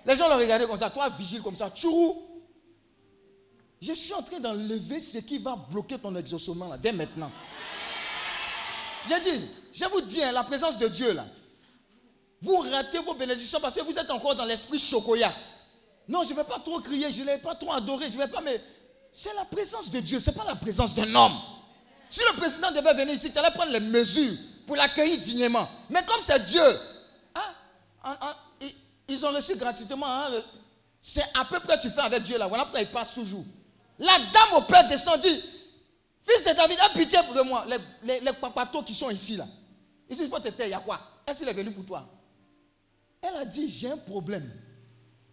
Les 0.06 0.16
gens 0.16 0.30
l'ont 0.30 0.38
regardé 0.38 0.66
comme 0.66 0.78
ça. 0.78 0.90
Toi, 0.90 1.10
vigile 1.10 1.42
comme 1.42 1.56
ça, 1.56 1.70
tchourou. 1.70 2.24
Je 3.82 3.94
suis 3.94 4.14
en 4.14 4.22
train 4.22 4.40
d'enlever 4.40 5.00
ce 5.00 5.18
qui 5.20 5.38
va 5.38 5.56
bloquer 5.56 5.98
ton 5.98 6.16
exaucement 6.16 6.68
là, 6.68 6.78
dès 6.78 6.92
maintenant. 6.92 7.32
J'ai 9.08 9.20
dit, 9.22 9.46
je 9.74 9.86
vous 9.86 10.02
dis, 10.02 10.24
hein, 10.24 10.32
la 10.32 10.44
présence 10.44 10.78
de 10.78 10.88
Dieu 10.88 11.14
là, 11.14 11.26
vous 12.42 12.58
ratez 12.58 13.00
vos 13.00 13.14
bénédictions 13.14 13.60
parce 13.60 13.76
que 13.76 13.82
vous 13.82 13.98
êtes 13.98 14.10
encore 14.12 14.36
dans 14.36 14.46
l'esprit 14.46 14.80
chocoya. 14.80 15.34
Non, 16.08 16.24
je 16.24 16.32
ne 16.32 16.36
vais 16.36 16.44
pas 16.44 16.60
trop 16.60 16.80
crier, 16.80 17.12
je 17.12 17.20
ne 17.22 17.26
vais 17.26 17.38
pas 17.38 17.56
trop 17.56 17.74
adorer, 17.74 18.10
je 18.10 18.14
ne 18.18 18.22
vais 18.24 18.28
pas, 18.28 18.42
mais 18.42 18.62
c'est 19.12 19.34
la 19.34 19.46
présence 19.46 19.90
de 19.90 20.00
Dieu, 20.00 20.20
ce 20.20 20.30
n'est 20.30 20.36
pas 20.38 20.46
la 20.46 20.56
présence 20.56 20.94
d'un 20.94 21.14
homme. 21.16 21.36
Si 22.10 22.22
le 22.32 22.38
président 22.38 22.72
devait 22.72 22.94
venir 22.94 23.14
ici, 23.16 23.32
tu 23.32 23.38
allais 23.38 23.52
prendre 23.52 23.72
les 23.72 23.80
mesures 23.82 24.34
pour 24.66 24.76
l'accueillir 24.78 25.20
dignement. 25.20 25.68
Mais 25.90 26.06
comme 26.06 26.22
c'est 26.22 26.42
Dieu, 26.46 26.62
en- 28.04 28.14
ils, 29.10 29.26
ont 29.26 29.32
reçu 29.32 29.56
gratuitement. 29.56 30.06
hein, 30.08 30.32
c'est 31.02 31.26
à 31.38 31.44
peu 31.46 31.60
près 31.60 31.78
tu 31.80 31.90
fais 31.90 32.02
avec 32.02 32.24
Dieu 32.24 32.38
là. 32.38 32.48
Voilà 32.48 32.64
pourquoi 32.66 32.82
il 32.82 32.90
passe 32.90 33.14
toujours. 33.14 33.44
La 34.00 34.18
dame 34.32 34.54
au 34.58 34.62
père 34.62 34.88
descend 34.88 35.20
dit 35.20 35.42
Fils 36.28 36.44
de 36.44 36.54
David, 36.56 36.78
aie 36.78 37.00
pitié 37.00 37.20
de 37.20 37.42
moi. 37.42 37.66
Les, 38.04 38.34
papatos 38.34 38.84
qui 38.84 38.94
sont 38.94 39.10
ici 39.10 39.38
là. 39.38 39.48
Ici, 40.10 40.24
il 40.24 40.30
faut 40.30 40.40
te 40.40 40.50
taire. 40.50 40.68
Il 40.68 40.72
y 40.72 40.74
a 40.74 40.80
quoi? 40.80 41.00
Est-ce 41.26 41.40
qu'il 41.40 41.48
est 41.48 41.54
venu 41.54 41.72
pour 41.72 41.86
toi? 41.86 42.08
Elle 43.22 43.36
a 43.36 43.46
dit 43.46 43.70
J'ai 43.70 43.92
un 43.92 43.98
problème. 43.98 44.52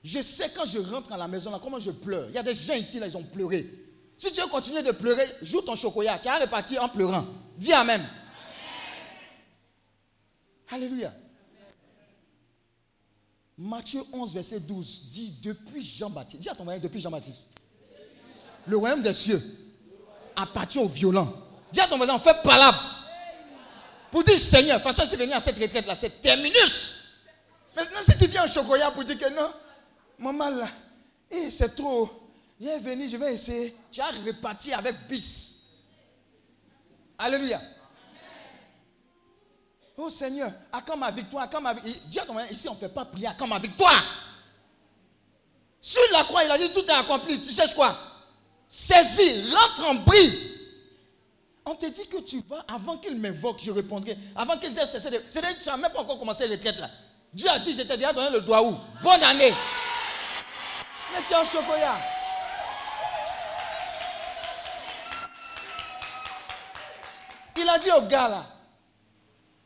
Je 0.03 0.21
sais 0.21 0.51
quand 0.55 0.67
je 0.67 0.79
rentre 0.79 1.13
à 1.13 1.17
la 1.17 1.27
maison 1.27 1.51
là, 1.51 1.59
comment 1.61 1.79
je 1.79 1.91
pleure. 1.91 2.29
Il 2.29 2.35
y 2.35 2.39
a 2.39 2.43
des 2.43 2.55
gens 2.55 2.75
ici 2.75 3.01
là, 3.01 3.07
ils 3.07 3.17
ont 3.17 3.23
pleuré. 3.25 3.69
Si 4.17 4.31
tu 4.31 4.41
veux 4.41 4.47
continuer 4.47 4.83
de 4.83 4.93
pleurer, 4.93 5.25
joue 5.43 5.63
ton 5.63 5.75
chocolat. 5.75 6.19
Tu 6.19 6.29
vas 6.29 6.39
repartir 6.39 6.83
en 6.85 6.89
pleurant. 6.89 7.27
Dis 7.57 7.73
Amen. 7.73 8.03
Alléluia. 10.71 11.13
Matthieu 13.57 14.03
11, 14.13 14.35
verset 14.35 14.61
12 14.61 15.09
dit 15.09 15.39
depuis 15.43 15.85
Jean-Baptiste. 15.85 16.43
Dis 16.43 16.49
à 16.49 16.55
ton 16.55 16.65
voisin 16.65 16.81
depuis 16.81 17.01
Jean-Baptiste. 17.01 17.49
Le 18.67 18.77
royaume 18.77 19.03
des 19.03 19.13
cieux 19.13 19.43
appartient 20.37 20.79
aux 20.79 20.89
violents. 20.89 21.33
Dis 21.73 21.81
à 21.81 21.87
ton 21.87 21.97
voisin, 21.97 22.15
on 22.15 22.19
fait 22.19 22.43
palabre. 22.43 22.81
Pour 24.11 24.23
dire 24.23 24.39
Seigneur, 24.39 24.79
de 24.79 24.83
façon, 24.83 25.05
suis 25.05 25.17
venu 25.17 25.33
à 25.33 25.41
cette 25.41 25.59
retraite 25.59 25.87
là, 25.87 25.95
c'est 25.95 26.23
terminus. 26.23 26.95
Maintenant, 27.75 27.99
si 28.03 28.17
tu 28.17 28.27
viens 28.29 28.45
en 28.45 28.49
chocolat 28.49 28.93
pour 28.93 29.03
dire 29.03 29.19
que 29.19 29.29
non, 29.35 29.51
maman 30.19 30.51
là, 30.51 30.69
eh, 31.31 31.51
c'est 31.51 31.75
trop. 31.75 32.09
Viens 32.61 32.79
venir, 32.79 33.09
je 33.09 33.17
vais 33.17 33.35
essayer. 33.35 33.77
Tu 33.91 34.01
as 34.01 34.11
reparti 34.25 34.73
avec 34.73 35.09
bis. 35.09 35.63
Alléluia. 37.19 37.61
Oh 39.97 40.11
Seigneur, 40.11 40.53
à 40.73 40.81
quand 40.81 40.97
ma 40.97 41.11
victoire, 41.11 41.45
à 41.45 41.49
quand 41.49 41.61
ma 41.61 41.75
victoire. 41.75 41.95
Dis 42.07 42.21
à 42.21 42.25
ton 42.25 42.35
voisin, 42.35 42.49
ici 42.51 42.69
on 42.69 42.75
ne 42.75 42.79
fait 42.79 42.89
pas 42.89 43.05
prier, 43.05 43.27
à 43.27 43.35
quand 43.35 43.49
ma 43.49 43.59
victoire. 43.59 44.03
Sur 45.81 46.01
la 46.13 46.25
croix, 46.25 46.45
il 46.45 46.51
a 46.51 46.59
dit 46.59 46.71
tout 46.71 46.85
est 46.85 46.91
accompli. 46.91 47.41
Tu 47.41 47.51
cherches 47.53 47.75
quoi? 47.75 48.14
Saisis, 48.69 49.53
rentre 49.53 49.89
en 49.91 49.95
brie. 49.95 50.51
On 51.67 51.75
te 51.75 51.87
dit 51.87 52.07
que 52.09 52.19
tu 52.19 52.43
vas, 52.49 52.65
avant 52.69 52.99
qu'il 52.99 53.17
m'invoque, 53.17 53.61
je 53.65 53.71
répondrai. 53.71 54.19
Avant 54.37 54.59
qu'il 54.59 54.77
ait 54.77 54.87
cessé 54.87 55.11
de. 55.11 55.23
C'est-à-dire 55.31 55.59
tu 55.59 55.69
n'as 55.69 55.77
même 55.77 55.93
pas 55.93 56.01
encore 56.01 56.19
commencé 56.19 56.47
la 56.47 56.57
retraite 56.57 56.79
là. 56.79 56.91
Dieu 57.33 57.49
a 57.49 57.59
dit, 57.59 57.73
je 57.73 57.83
t'ai 57.83 57.97
déjà 57.97 58.13
donné 58.13 58.31
le 58.31 58.41
doigt 58.41 58.63
où? 58.63 58.77
Bonne 59.03 59.23
année. 59.23 59.53
Mais 61.13 61.23
tu 61.27 61.33
es 61.33 61.37
en 61.37 61.45
chocolat. 61.45 61.97
Il 67.57 67.69
a 67.69 67.79
dit 67.79 67.91
au 67.93 68.03
gars 68.03 68.29
là, 68.29 68.47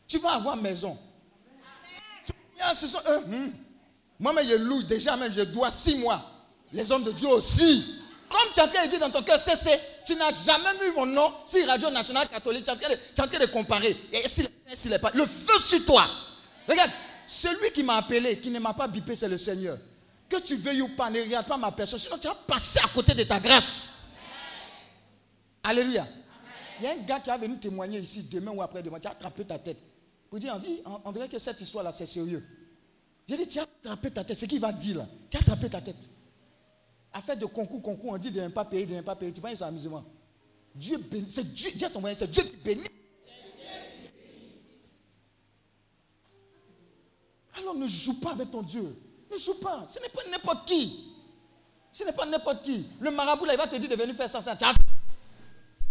tu 0.07 0.19
vas 0.19 0.33
avoir 0.35 0.57
maison. 0.57 0.97
Ce 2.75 2.87
sont 2.87 2.99
hum. 3.07 3.53
Moi-même, 4.21 4.47
je 4.47 4.55
loue 4.57 4.83
déjà, 4.83 5.17
même 5.17 5.33
je 5.33 5.43
dois 5.43 5.71
six 5.71 5.97
mois. 5.97 6.23
Les 6.73 6.91
hommes 6.91 7.05
de 7.05 7.13
Dieu 7.13 7.29
aussi. 7.29 7.98
Comme 8.29 8.53
tu 8.53 8.61
es 8.61 8.63
en 8.63 8.69
train 8.69 8.85
de 8.85 8.91
dire 8.91 9.01
dans 9.01 9.11
ton 9.11 9.23
cœur, 9.23 9.39
c'est, 9.39 9.81
tu 10.05 10.15
n'as 10.15 10.33
jamais 10.33 10.79
vu 10.81 10.93
mon 10.95 11.07
nom 11.07 11.33
sur 11.47 11.67
Radio 11.67 11.89
Nationale 11.91 12.29
Catholique. 12.29 12.65
Tu 12.65 12.71
es 12.71 13.21
en 13.23 13.27
train 13.27 13.39
de, 13.39 13.47
comparer. 13.47 13.97
Et 14.13 14.29
s'il 14.29 14.47
est- 14.47 14.87
est 14.95 14.99
pas, 14.99 15.11
le 15.15 15.25
feu 15.25 15.59
sur 15.61 15.85
toi. 15.87 16.07
Regarde, 16.69 16.91
celui 17.27 17.71
qui 17.73 17.83
m'a 17.83 17.97
appelé, 17.97 18.39
qui 18.39 18.51
ne 18.51 18.59
m'a 18.59 18.75
pas 18.75 18.87
bipé, 18.87 19.17
c'est 19.17 19.29
le 19.29 19.39
Seigneur. 19.39 19.79
Que 20.29 20.37
tu 20.41 20.57
veuilles 20.57 20.83
ou 20.83 20.89
pas, 20.89 21.09
ne 21.09 21.23
regarde 21.23 21.47
pas 21.47 21.57
ma 21.57 21.73
personne, 21.73 21.99
sinon 21.99 22.19
tu 22.19 22.29
vas 22.29 22.35
passer 22.35 22.81
à 22.85 22.89
côté 22.89 23.15
de 23.15 23.23
ta 23.23 23.41
grâce. 23.41 23.93
Alléluia. 25.63 26.07
Il 26.81 26.85
y 26.85 26.87
a 26.87 26.93
un 26.93 26.97
gars 26.99 27.21
qui 27.21 27.31
va 27.31 27.37
venir 27.39 27.59
témoigner 27.59 27.99
ici 27.99 28.23
demain 28.31 28.53
ou 28.53 28.63
après-demain. 28.63 29.01
Tu 29.01 29.09
as 29.09 29.13
attrapé 29.13 29.45
ta 29.45 29.59
tête. 29.59 29.79
Pour 30.29 30.39
dire, 30.39 30.53
on, 30.55 30.59
dit, 30.59 30.81
on, 31.05 31.13
dirait 31.13 31.29
que 31.29 31.39
cette 31.39 31.61
histoire-là, 31.61 31.93
c'est 31.93 32.07
sérieux. 32.07 32.47
J'ai 33.27 33.37
dit, 33.39 33.49
tu 33.49 33.59
as 33.59 33.63
attrapé 33.63 34.11
ta 34.11 34.23
tête. 34.23 34.37
C'est 34.37 34.45
ce 34.47 34.51
qu'il 34.51 34.61
va 34.61 34.71
dire 34.73 34.99
là. 34.99 35.07
Tu 35.31 35.37
as 35.37 35.41
attrapé 35.41 35.69
ta 35.71 35.81
tête. 35.81 36.09
Affaire 37.13 37.37
de 37.37 37.47
concours, 37.47 37.83
concours, 37.83 38.13
on 38.13 38.19
dit 38.19 38.31
de 38.31 38.41
ne 38.41 38.49
pas 38.49 38.65
payer, 38.65 38.87
de 38.87 38.95
ne 38.95 39.01
pas 39.01 39.17
payer. 39.17 39.33
Tu 39.33 39.41
penses 39.41 39.55
c'est 39.57 39.65
amusement. 39.65 40.05
Dieu 40.75 40.99
bénit. 40.99 41.31
C'est 41.31 41.53
Dieu, 41.53 41.71
dis 41.75 41.85
à 41.85 41.91
ton 41.91 42.03
c'est 42.15 42.31
Dieu 42.31 42.43
qui 42.43 42.57
bénit. 42.57 42.85
Alors 47.57 47.75
ne 47.75 47.87
joue 47.87 48.21
pas 48.21 48.33
avec 48.33 48.51
ton 48.51 48.63
Dieu. 48.63 48.97
Ne 49.31 49.37
joue 49.37 49.55
pas. 49.55 49.87
Ce 49.89 49.99
n'est 50.01 50.09
pas 50.09 50.23
n'importe 50.31 50.69
qui. 50.69 51.13
Ce 51.91 52.05
n'est 52.05 52.13
pas 52.13 52.27
n'importe 52.27 52.63
qui. 52.63 52.87
Le 53.01 53.11
marabout 53.11 53.45
là, 53.45 53.55
il 53.55 53.59
va 53.59 53.67
te 53.67 53.77
dire 53.77 53.89
de 53.89 53.97
venir 53.97 54.15
faire 54.15 54.29
ça, 54.29 54.41
ça. 54.41 54.57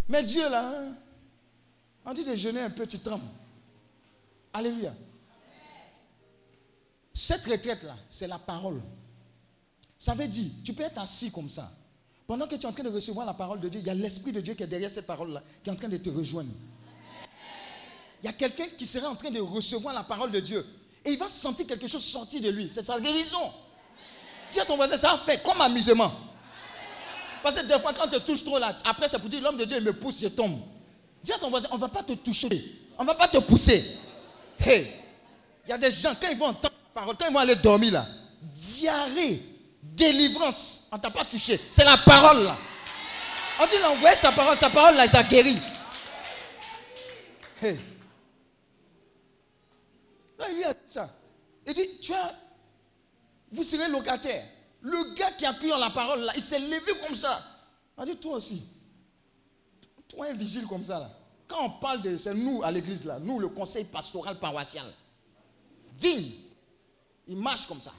Mais 0.08 0.24
Dieu 0.24 0.48
là, 0.50 0.70
hein, 0.70 0.96
on 2.06 2.14
dit 2.14 2.24
de 2.24 2.36
jeûner 2.36 2.62
un 2.62 2.70
peu, 2.70 2.88
tu. 2.88 2.98
Alléluia. 4.54 4.94
Cette 7.14 7.46
retraite-là, 7.46 7.96
c'est 8.10 8.28
la 8.28 8.40
parole. 8.40 8.82
Ça 9.98 10.14
veut 10.14 10.28
dire, 10.28 10.52
tu 10.64 10.74
peux 10.74 10.84
être 10.84 11.00
assis 11.00 11.32
comme 11.32 11.50
ça. 11.50 11.72
Pendant 12.28 12.46
que 12.46 12.56
tu 12.56 12.64
es 12.64 12.66
en 12.66 12.74
train 12.74 12.84
de 12.84 12.90
recevoir 12.90 13.26
la 13.26 13.34
parole 13.34 13.60
de 13.60 13.70
Dieu, 13.70 13.80
il 13.80 13.88
y 13.88 13.90
a 13.90 13.94
l'Esprit 13.94 14.32
de 14.32 14.42
Dieu 14.42 14.54
qui 14.54 14.64
est 14.64 14.68
derrière 14.68 14.92
cette 14.92 15.08
parole-là, 15.08 15.42
qui 15.64 15.70
est 15.70 15.74
en 15.74 15.76
train 15.76 15.88
de 15.88 15.98
te 15.98 16.10
rejoindre. 16.10 16.52
Il 18.22 18.26
y 18.26 18.30
a 18.30 18.34
quelqu'un 18.34 18.66
qui 18.78 18.86
serait 18.86 19.06
en 19.06 19.16
train 19.16 19.32
de 19.32 19.40
recevoir 19.40 19.94
la 19.94 20.04
parole 20.04 20.32
de 20.32 20.40
Dieu. 20.40 20.66
Et 21.06 21.12
il 21.12 21.18
va 21.18 21.28
sentir 21.28 21.66
quelque 21.66 21.88
chose 21.88 22.04
sortir 22.04 22.42
de 22.42 22.50
lui. 22.50 22.70
C'est 22.70 22.84
sa 22.84 23.00
guérison. 23.00 23.54
Dis 24.52 24.60
à 24.60 24.66
ton 24.66 24.76
voisin, 24.76 24.98
ça 24.98 25.18
fait 25.18 25.42
comme 25.42 25.62
amusement. 25.62 26.12
Parce 27.42 27.56
que 27.56 27.66
des 27.66 27.80
fois, 27.80 27.94
quand 27.94 28.08
tu 28.08 28.20
touches 28.22 28.44
trop 28.44 28.60
là, 28.60 28.78
après 28.84 29.08
c'est 29.08 29.20
pour 29.20 29.30
dire 29.30 29.42
l'homme 29.42 29.58
de 29.58 29.66
Dieu 29.66 29.78
il 29.78 29.84
me 29.84 29.94
pousse, 29.94 30.20
je 30.22 30.28
tombe. 30.28 30.60
Dis 31.24 31.32
à 31.32 31.38
ton 31.38 31.50
voisin, 31.50 31.70
on 31.72 31.76
ne 31.76 31.82
va 31.82 31.88
pas 31.88 32.04
te 32.04 32.14
toucher. 32.14 32.76
On 32.98 33.04
ne 33.04 33.08
va 33.08 33.16
pas 33.16 33.28
te 33.28 33.38
pousser. 33.38 33.86
Hey, 34.60 34.88
il 35.66 35.70
y 35.70 35.74
a 35.74 35.78
des 35.78 35.92
gens, 35.92 36.14
quand 36.20 36.28
ils 36.32 36.38
vont 36.38 36.48
entendre 36.48 36.74
la 36.96 37.02
parole, 37.02 37.16
quand 37.18 37.28
ils 37.28 37.34
vont 37.34 37.40
aller 37.40 37.56
dormir 37.56 37.94
là, 37.94 38.08
diarrhée, 38.56 39.57
délivrance, 39.96 40.88
on 40.92 40.98
ne 40.98 41.02
t'a 41.02 41.12
pas 41.12 41.26
touché. 41.26 41.60
C'est 41.70 41.84
la 41.84 41.98
parole 41.98 42.44
là. 42.44 42.58
On 43.60 43.66
dit, 43.66 43.76
envoyé 43.84 44.16
sa 44.16 44.32
parole, 44.32 44.58
sa 44.58 44.70
parole 44.70 44.96
là, 44.96 45.06
il 45.06 45.16
a 45.16 45.24
guéri. 45.24 45.58
Hey. 47.62 47.80
Là, 50.38 50.46
il 50.50 50.58
lui 50.58 50.64
a 50.64 50.74
dit 50.74 50.80
ça. 50.86 51.10
Il 51.66 51.74
dit, 51.74 52.00
tu 52.00 52.14
as, 52.14 52.36
vous 53.52 53.64
serez 53.64 53.90
locataire. 53.90 54.46
Le 54.82 55.16
gars 55.16 55.32
qui 55.32 55.46
a 55.46 55.54
cru 55.54 55.72
en 55.72 55.78
la 55.78 55.90
parole 55.90 56.22
là, 56.22 56.34
il 56.36 56.42
s'est 56.42 56.60
levé 56.60 56.92
comme 57.06 57.16
ça. 57.16 57.42
A 57.98 58.06
dit, 58.06 58.16
toi 58.18 58.36
aussi. 58.36 58.64
Toi, 60.08 60.28
un 60.30 60.34
vigile 60.34 60.68
comme 60.68 60.84
ça 60.84 61.00
là. 61.00 61.12
Quand 61.48 61.66
on 61.66 61.70
parle 61.80 62.02
de, 62.02 62.18
c'est 62.18 62.34
nous 62.34 62.62
à 62.64 62.72
l'église 62.72 63.06
là, 63.06 63.20
nous 63.20 63.40
le 63.40 63.50
conseil 63.50 63.86
pastoral 63.86 64.40
paroissial. 64.40 64.94
Digne. 65.94 66.34
Il 67.28 67.38
marche 67.38 67.66
comme 67.66 67.82
ça. 67.82 67.92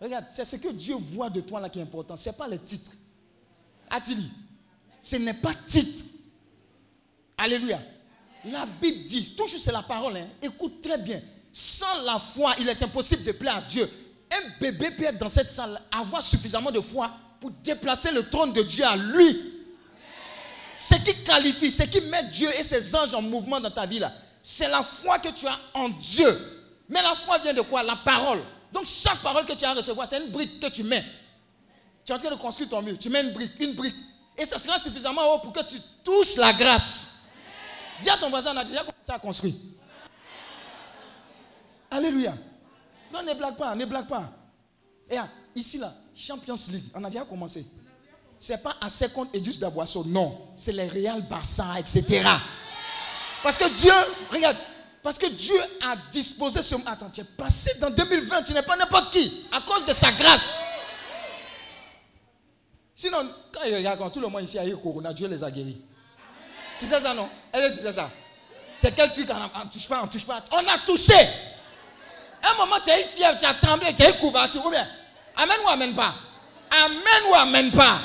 Regarde, 0.00 0.26
c'est 0.30 0.44
ce 0.44 0.56
que 0.56 0.68
Dieu 0.68 0.94
voit 0.94 1.30
de 1.30 1.40
toi 1.40 1.60
là 1.60 1.68
qui 1.68 1.78
est 1.78 1.82
important. 1.82 2.16
Ce 2.16 2.28
n'est 2.28 2.36
pas 2.36 2.48
le 2.48 2.58
titre. 2.58 2.92
A-t-il 3.88 4.16
dit 4.18 4.32
Ce 5.00 5.16
n'est 5.16 5.34
pas 5.34 5.54
titre. 5.66 6.04
Alléluia. 7.38 7.80
La 8.44 8.66
Bible 8.66 9.04
dit, 9.06 9.34
toujours 9.34 9.58
c'est 9.60 9.72
la 9.72 9.82
parole, 9.82 10.16
hein. 10.16 10.28
écoute 10.40 10.80
très 10.80 10.98
bien. 10.98 11.20
Sans 11.52 12.02
la 12.02 12.18
foi, 12.18 12.54
il 12.60 12.68
est 12.68 12.80
impossible 12.82 13.24
de 13.24 13.32
plaire 13.32 13.56
à 13.56 13.62
Dieu. 13.62 13.90
Un 14.30 14.60
bébé 14.60 14.90
peut 14.90 15.04
être 15.04 15.18
dans 15.18 15.28
cette 15.28 15.50
salle, 15.50 15.80
avoir 15.90 16.22
suffisamment 16.22 16.70
de 16.70 16.80
foi 16.80 17.10
pour 17.40 17.50
déplacer 17.50 18.12
le 18.12 18.28
trône 18.28 18.52
de 18.52 18.62
Dieu 18.62 18.84
à 18.84 18.96
lui. 18.96 19.54
Ce 20.76 20.94
qui 20.96 21.24
qualifie, 21.24 21.70
ce 21.70 21.84
qui 21.84 22.00
met 22.02 22.24
Dieu 22.24 22.48
et 22.58 22.62
ses 22.62 22.94
anges 22.94 23.14
en 23.14 23.22
mouvement 23.22 23.60
dans 23.60 23.70
ta 23.70 23.86
vie 23.86 23.98
là, 23.98 24.12
c'est 24.42 24.68
la 24.68 24.82
foi 24.82 25.18
que 25.18 25.28
tu 25.30 25.46
as 25.46 25.58
en 25.74 25.88
Dieu. 25.88 26.28
Mais 26.88 27.02
la 27.02 27.14
foi 27.14 27.38
vient 27.38 27.54
de 27.54 27.62
quoi? 27.62 27.82
La 27.82 27.96
parole. 27.96 28.42
Donc 28.72 28.86
chaque 28.86 29.18
parole 29.18 29.46
que 29.46 29.52
tu 29.52 29.64
as 29.64 29.70
à 29.70 29.74
recevoir, 29.74 30.06
c'est 30.06 30.18
une 30.22 30.30
brique 30.30 30.60
que 30.60 30.68
tu 30.68 30.82
mets. 30.82 31.04
Tu 32.04 32.12
es 32.12 32.14
en 32.14 32.18
train 32.18 32.30
de 32.30 32.36
construire 32.36 32.68
ton 32.68 32.82
mur, 32.82 32.96
tu 32.98 33.08
mets 33.08 33.22
une 33.22 33.32
brique, 33.32 33.52
une 33.58 33.74
brique. 33.74 33.96
Et 34.36 34.44
ça 34.44 34.58
sera 34.58 34.78
suffisamment 34.78 35.34
haut 35.34 35.38
pour 35.38 35.52
que 35.52 35.64
tu 35.64 35.76
touches 36.04 36.36
la 36.36 36.52
grâce. 36.52 37.12
Dis 38.02 38.10
à 38.10 38.16
ton 38.16 38.28
voisin, 38.28 38.52
on 38.54 38.58
a 38.58 38.64
déjà 38.64 38.80
commencé 38.80 39.10
à 39.10 39.18
construire. 39.18 39.54
Alléluia. 41.90 42.34
Non, 43.12 43.22
ne 43.22 43.34
blague 43.34 43.56
pas, 43.56 43.74
ne 43.74 43.84
blague 43.86 44.06
pas. 44.06 44.30
Et 45.08 45.16
ici 45.54 45.78
là, 45.78 45.94
Champions 46.14 46.56
League, 46.70 46.84
on 46.94 47.02
a 47.04 47.10
déjà 47.10 47.24
commencé. 47.24 47.64
C'est 48.38 48.62
pas 48.62 48.76
à 48.80 48.88
50 48.88 49.34
et 49.34 49.42
juste 49.42 49.60
d'Aboisseau, 49.60 50.04
non. 50.04 50.48
C'est 50.56 50.72
les 50.72 50.88
Real 50.88 51.22
Barça, 51.22 51.78
etc. 51.78 52.28
Parce 53.42 53.56
que 53.56 53.68
Dieu, 53.70 53.92
regarde, 54.30 54.56
parce 55.06 55.18
que 55.18 55.26
Dieu 55.26 55.54
a 55.84 55.94
disposé 56.10 56.60
ce. 56.62 56.74
Attends, 56.84 57.10
tu 57.10 57.20
es 57.20 57.24
passé 57.24 57.78
dans 57.78 57.90
2020, 57.90 58.42
tu 58.42 58.52
n'es 58.52 58.62
pas 58.62 58.74
n'importe 58.74 59.12
qui, 59.12 59.46
à 59.52 59.60
cause 59.60 59.86
de 59.86 59.92
sa 59.92 60.10
grâce. 60.10 60.64
Sinon, 62.96 63.18
quand 63.52 63.60
il 63.68 63.76
regarde, 63.76 64.12
tout 64.12 64.18
le 64.18 64.26
monde 64.26 64.42
ici 64.42 64.58
a 64.58 64.66
eu 64.66 64.76
Corona, 64.76 65.12
Dieu 65.12 65.28
les 65.28 65.44
a 65.44 65.48
guéris. 65.48 65.80
Tu 66.80 66.88
sais 66.88 66.98
ça, 66.98 67.14
non? 67.14 67.28
Elle 67.52 67.72
disait 67.72 67.92
ça. 67.92 68.10
C'est 68.76 68.96
quel 68.96 69.12
truc 69.12 69.30
on 69.30 69.64
ne 69.64 69.70
touche 69.70 69.86
pas, 69.86 70.02
on 70.02 70.08
touche 70.08 70.24
pas. 70.24 70.42
On 70.50 70.58
a 70.66 70.78
touché. 70.84 71.14
Un 72.42 72.54
moment, 72.56 72.80
tu 72.82 72.90
as 72.90 73.00
eu 73.00 73.04
fièvre, 73.04 73.36
tu 73.38 73.44
as 73.44 73.54
tremblé, 73.54 73.94
tu 73.94 74.02
as 74.02 74.10
eu 74.10 74.14
couverture. 74.14 74.66
Ou 74.66 74.70
bien, 74.70 74.88
Amen 75.36 75.56
ou 75.64 75.68
Amen 75.68 75.94
pas? 75.94 76.16
Amen 76.68 77.30
ou 77.30 77.34
Amen 77.36 77.70
pas? 77.70 78.00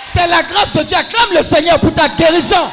C'est 0.00 0.28
la 0.28 0.44
grâce 0.44 0.74
de 0.74 0.84
Dieu. 0.84 0.96
Acclame 0.96 1.34
le 1.34 1.42
Seigneur 1.42 1.80
pour 1.80 1.92
ta 1.92 2.08
guérison. 2.08 2.70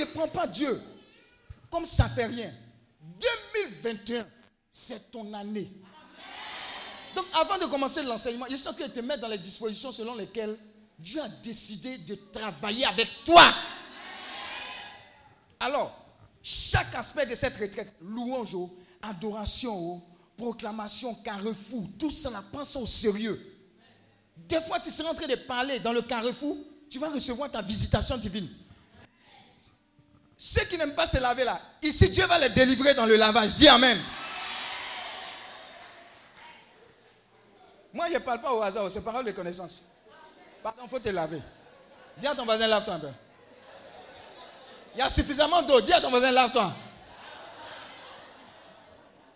Ne 0.00 0.04
prends 0.06 0.28
pas 0.28 0.46
Dieu 0.46 0.80
comme 1.70 1.86
ça 1.86 2.08
fait 2.08 2.26
rien. 2.26 2.52
2021, 3.54 4.26
c'est 4.70 5.10
ton 5.10 5.32
année. 5.32 5.70
Donc 7.14 7.26
avant 7.32 7.58
de 7.58 7.66
commencer 7.66 8.02
l'enseignement, 8.02 8.46
je 8.50 8.56
suis 8.56 8.68
en 8.68 8.72
train 8.72 8.88
te 8.88 9.00
mettre 9.00 9.20
dans 9.20 9.28
les 9.28 9.38
dispositions 9.38 9.92
selon 9.92 10.14
lesquelles 10.14 10.56
Dieu 10.98 11.20
a 11.20 11.28
décidé 11.28 11.98
de 11.98 12.14
travailler 12.32 12.84
avec 12.84 13.08
toi. 13.24 13.54
Alors, 15.58 15.96
chaque 16.42 16.94
aspect 16.94 17.26
de 17.26 17.34
cette 17.34 17.56
retraite, 17.56 17.92
louange, 18.00 18.56
adoration, 19.02 20.02
proclamation, 20.36 21.14
carrefour, 21.16 21.84
tout 21.98 22.10
ça, 22.10 22.30
la 22.30 22.42
pense 22.42 22.76
au 22.76 22.86
sérieux. 22.86 23.40
Des 24.36 24.60
fois, 24.60 24.80
tu 24.80 24.90
seras 24.90 25.10
en 25.10 25.14
train 25.14 25.26
de 25.26 25.34
parler 25.34 25.78
dans 25.80 25.92
le 25.92 26.02
carrefour, 26.02 26.56
tu 26.88 26.98
vas 26.98 27.10
recevoir 27.10 27.50
ta 27.50 27.60
visitation 27.62 28.16
divine. 28.16 28.48
Ceux 30.42 30.64
qui 30.64 30.78
n'aiment 30.78 30.94
pas 30.94 31.06
se 31.06 31.18
laver 31.18 31.44
là, 31.44 31.60
ici 31.82 32.08
Dieu 32.08 32.24
va 32.24 32.38
les 32.38 32.48
délivrer 32.48 32.94
dans 32.94 33.04
le 33.04 33.14
lavage. 33.14 33.56
Dis 33.56 33.68
Amen. 33.68 34.00
Moi, 37.92 38.06
je 38.08 38.14
ne 38.14 38.18
parle 38.20 38.40
pas 38.40 38.50
au 38.54 38.62
hasard, 38.62 38.90
c'est 38.90 39.04
parole 39.04 39.26
de 39.26 39.32
connaissance. 39.32 39.84
Pardon, 40.62 40.80
il 40.84 40.88
faut 40.88 40.98
te 40.98 41.10
laver. 41.10 41.42
Dis 42.16 42.26
à 42.26 42.34
ton 42.34 42.46
voisin, 42.46 42.66
lave-toi 42.66 42.94
un 42.94 43.00
peu. 43.00 43.10
Il 44.94 45.00
y 45.00 45.02
a 45.02 45.10
suffisamment 45.10 45.60
d'eau. 45.60 45.78
Dis 45.82 45.92
à 45.92 46.00
ton 46.00 46.08
voisin, 46.08 46.30
lave-toi. 46.30 46.72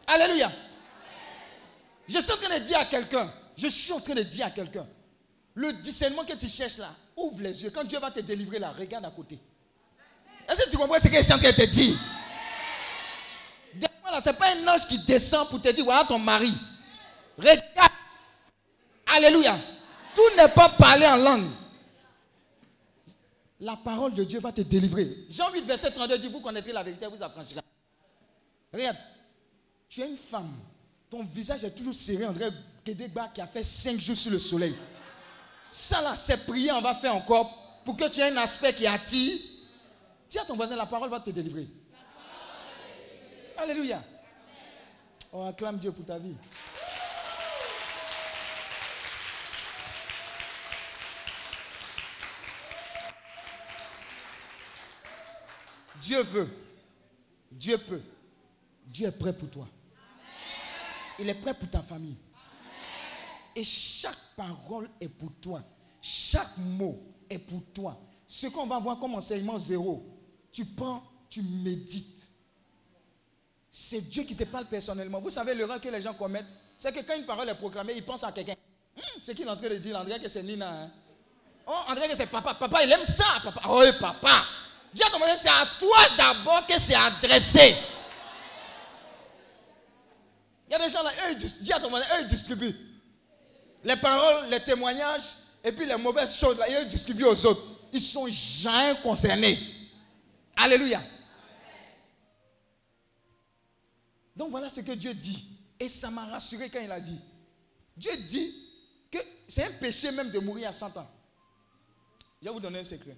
Alléluia. 0.07 0.51
Je 2.09 2.19
suis 2.19 2.33
en 2.33 2.37
train 2.39 2.59
de 2.59 2.65
dire 2.65 2.79
à 2.79 2.87
quelqu'un, 2.87 3.31
je 3.59 3.67
suis 3.67 3.93
en 3.93 4.01
train 4.01 4.15
de 4.15 4.23
dire 4.23 4.47
à 4.47 4.51
quelqu'un, 4.51 4.87
le 5.53 5.75
discernement 5.75 6.25
que 6.25 6.33
tu 6.33 6.49
cherches 6.49 6.79
là, 6.79 6.95
ouvre 7.15 7.43
les 7.43 7.63
yeux. 7.63 7.71
Quand 7.71 7.85
Dieu 7.85 7.99
va 7.99 8.11
te 8.11 8.21
délivrer 8.21 8.59
là, 8.59 8.73
regarde 8.73 9.05
à 9.05 9.11
côté. 9.11 9.39
Est-ce 10.49 10.65
que 10.65 10.71
tu 10.71 10.77
comprends 10.77 10.99
ce 10.99 11.09
que 11.09 11.23
je 11.23 11.33
en 11.33 11.39
train 11.39 11.51
de 11.51 11.57
te 11.57 11.67
dire? 11.67 11.97
Ce 14.23 14.31
n'est 14.31 14.37
pas 14.37 14.55
un 14.55 14.69
ange 14.69 14.87
qui 14.87 14.99
descend 14.99 15.49
pour 15.49 15.61
te 15.61 15.69
dire, 15.69 15.85
voilà 15.85 16.05
ton 16.05 16.19
mari. 16.19 16.55
Regarde. 17.37 17.61
Alléluia. 19.07 19.59
Tout 20.15 20.37
n'est 20.37 20.49
pas 20.49 20.69
parlé 20.69 21.07
en 21.07 21.17
langue. 21.17 21.51
La 23.61 23.77
parole 23.77 24.15
de 24.15 24.25
Dieu 24.25 24.39
va 24.41 24.53
te 24.53 24.61
délivrer. 24.61 25.27
Jean 25.29 25.51
8, 25.51 25.65
verset 25.65 25.91
32 25.91 26.19
dit, 26.19 26.29
vous 26.29 26.41
connaîtrez 26.41 26.73
la 26.73 26.83
vérité, 26.83 27.07
vous 27.07 27.23
affranchirez. 27.23 27.61
Regarde, 28.73 28.97
tu 29.89 30.01
es 30.01 30.09
une 30.09 30.17
femme. 30.17 30.53
Ton 31.11 31.25
visage 31.25 31.65
est 31.65 31.71
toujours 31.71 31.95
serré, 31.95 32.27
André 32.27 32.51
Kedegba 32.85 33.31
qui 33.35 33.41
a 33.41 33.47
fait 33.47 33.63
5 33.63 34.01
jours 34.01 34.17
sur 34.17 34.31
le 34.31 34.39
soleil. 34.39 34.77
Ça 35.71 36.01
là, 36.03 36.15
c'est 36.17 36.47
prier, 36.47 36.71
on 36.73 36.81
va 36.81 36.95
faire 36.95 37.15
encore 37.15 37.83
pour 37.85 37.97
que 37.97 38.09
tu 38.09 38.21
aies 38.21 38.31
un 38.31 38.37
aspect 38.37 38.75
qui 38.75 38.87
attire. 38.87 39.41
Dis 40.35 40.41
à 40.41 40.45
ton 40.45 40.57
voisin, 40.57 40.75
la 40.75 40.87
parole 40.87 41.09
va 41.11 41.21
te 41.21 41.31
délivrer. 41.31 41.69
Alléluia. 43.57 44.03
On 45.33 45.47
acclame 45.47 45.79
Dieu 45.79 45.93
pour 45.93 46.05
ta 46.05 46.19
vie. 46.19 46.35
Dieu 56.03 56.21
veut. 56.25 56.49
Dieu 57.53 57.79
peut. 57.79 58.03
Dieu 58.87 59.07
est 59.07 59.13
prêt 59.13 59.33
pour 59.33 59.49
toi. 59.49 59.69
Il 61.21 61.29
est 61.29 61.41
prêt 61.41 61.55
pour 61.55 61.71
ta 61.71 61.81
famille. 61.81 62.17
Et 63.55 63.63
chaque 63.63 64.19
parole 64.35 64.89
est 65.01 65.07
pour 65.07 65.31
toi. 65.41 65.63
Chaque 66.03 66.59
mot 66.59 67.01
est 67.31 67.39
pour 67.39 67.63
toi. 67.73 68.01
Ce 68.27 68.49
qu'on 68.49 68.67
va 68.67 68.81
voir 68.81 68.99
comme 68.99 69.15
enseignement 69.15 69.59
zéro, 69.59 70.14
tu 70.55 70.65
prends, 70.65 71.03
tu 71.29 71.43
médites. 71.43 72.27
C'est 73.69 74.01
Dieu 74.01 74.23
qui 74.23 74.37
te 74.37 74.45
parle 74.45 74.67
personnellement. 74.67 75.21
Vous 75.21 75.31
savez 75.31 75.53
l'erreur 75.53 75.81
que 75.81 75.89
les 75.89 76.01
gens 76.01 76.15
commettent, 76.15 76.47
c'est 76.79 76.93
que 76.93 77.01
quand 77.01 77.17
une 77.17 77.27
parole 77.27 77.49
est 77.49 77.57
proclamée, 77.57 77.95
ils 77.97 78.05
pensent 78.05 78.23
à 78.23 78.31
quelqu'un. 78.31 78.55
Hum, 78.97 79.03
c'est 79.21 79.35
qu'il 79.35 79.45
est 79.45 79.51
en 79.51 79.57
train 79.57 79.69
de 79.69 79.75
dire, 79.79 79.99
André, 79.99 80.21
que 80.21 80.29
c'est 80.29 80.45
Nina. 80.45 80.71
Hein? 80.71 80.91
Oh, 81.67 81.75
André, 81.89 82.09
que 82.09 82.17
c'est 82.17 82.29
papa. 82.29 82.55
Papa, 82.55 82.85
il 82.85 82.93
aime 82.93 83.05
ça, 83.05 83.25
papa. 83.43 83.63
Oh, 83.69 83.83
papa. 84.01 84.45
À 85.05 85.11
ton 85.11 85.19
voisin, 85.19 85.35
c'est 85.35 85.49
à 85.49 85.67
toi 85.81 85.97
d'abord 86.17 86.65
que 86.69 86.79
c'est 86.79 86.95
adressé. 86.95 87.75
Il 90.69 90.73
y 90.73 90.77
a 90.77 90.87
des 90.87 90.93
gens 90.93 91.03
là, 91.03 91.11
eux, 91.11 91.33
eux, 91.33 92.21
ils 92.21 92.27
distribuent. 92.29 92.77
Les 93.83 93.97
paroles, 93.97 94.49
les 94.51 94.61
témoignages, 94.61 95.35
et 95.65 95.73
puis 95.73 95.85
les 95.85 95.97
mauvaises 95.97 96.37
choses, 96.37 96.57
là, 96.59 96.67
ils 96.69 96.87
distribuent 96.87 97.25
aux 97.25 97.47
autres. 97.47 97.65
Ils 97.93 98.01
sont 98.01 98.29
jamais 98.29 98.95
concernés. 99.03 99.59
Alléluia. 100.57 101.01
Donc 104.37 104.51
voilà 104.51 104.69
ce 104.69 104.81
que 104.81 104.93
Dieu 104.93 105.15
dit. 105.15 105.49
Et 105.79 105.89
ça 105.89 106.11
m'a 106.11 106.27
rassuré 106.27 106.71
quand 106.71 106.81
il 106.81 106.91
a 106.91 107.01
dit. 107.01 107.19
Dieu 107.97 108.17
dit 108.29 108.55
que 109.11 109.19
c'est 109.49 109.65
un 109.65 109.73
péché 109.73 110.11
même 110.11 110.31
de 110.31 110.39
mourir 110.39 110.69
à 110.69 110.73
100 110.73 110.97
ans. 110.97 111.11
Je 112.41 112.49
vais 112.49 112.53
vous 112.53 112.61
donner 112.61 112.81
un 112.81 112.85
secret. 112.85 113.17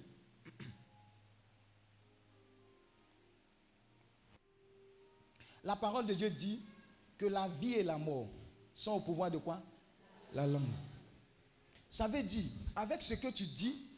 La 5.63 5.75
parole 5.75 6.05
de 6.05 6.13
Dieu 6.13 6.29
dit 6.29 6.61
que 7.17 7.25
la 7.25 7.47
vie 7.47 7.73
et 7.73 7.83
la 7.83 7.97
mort 7.97 8.29
sont 8.73 8.93
au 8.93 8.99
pouvoir 9.01 9.29
de 9.29 9.37
quoi? 9.37 9.61
La 10.33 10.47
langue. 10.47 10.61
Ça 11.89 12.07
veut 12.07 12.23
dire, 12.23 12.45
avec 12.75 13.01
ce 13.01 13.15
que 13.15 13.27
tu 13.31 13.43
dis, 13.43 13.89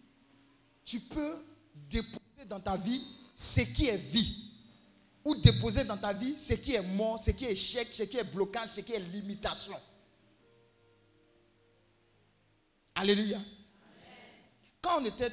tu 0.86 1.00
peux 1.02 1.44
déposer 1.90 2.46
dans 2.48 2.60
ta 2.60 2.76
vie 2.76 3.04
ce 3.40 3.62
qui 3.62 3.88
est 3.88 3.96
vie. 3.96 4.52
Ou 5.24 5.34
déposer 5.36 5.86
dans 5.86 5.96
ta 5.98 6.12
vie 6.12 6.38
ce 6.38 6.56
qui 6.56 6.74
est 6.76 6.82
mort, 6.82 7.18
ce 7.18 7.32
qui 7.32 7.46
est 7.46 7.54
échec, 7.54 7.88
ce 7.94 8.04
qui 8.04 8.18
est 8.18 8.24
blocage, 8.26 8.70
ce 8.70 8.82
qui 8.82 8.92
est 8.92 9.00
limitation. 9.00 9.76
Alléluia. 12.96 13.40
Quand 14.82 15.02
on 15.02 15.06
était 15.06 15.32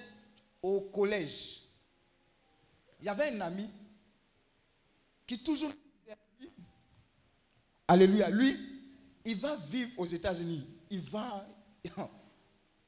au 0.63 0.83
collège, 0.83 1.63
il 3.01 3.07
y 3.07 3.09
avait 3.09 3.31
un 3.35 3.41
ami 3.41 3.69
qui 5.27 5.43
toujours 5.43 5.73
Alléluia. 7.89 8.31
Lui, 8.31 8.57
il 9.25 9.37
va 9.37 9.57
vivre 9.57 9.91
aux 9.97 10.07
États-Unis. 10.07 10.65
Il 10.91 11.01
va. 11.01 11.45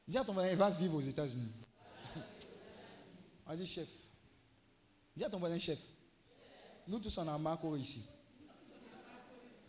Dis 0.09 0.17
à 0.19 0.25
ton 0.25 0.33
voisin, 0.33 0.51
il 0.51 0.57
va 0.57 0.71
vivre 0.71 0.95
aux 0.95 1.01
États-Unis. 1.01 1.53
On 3.47 3.55
dit 3.55 3.67
chef. 3.67 3.98
Dis 5.19 5.25
à 5.25 5.29
ton 5.29 5.41
voisin, 5.41 5.59
chef. 5.59 5.81
Nous 6.87 7.01
tous, 7.01 7.19
on 7.19 7.27
a 7.27 7.37
Marco 7.37 7.75
ici. 7.75 8.05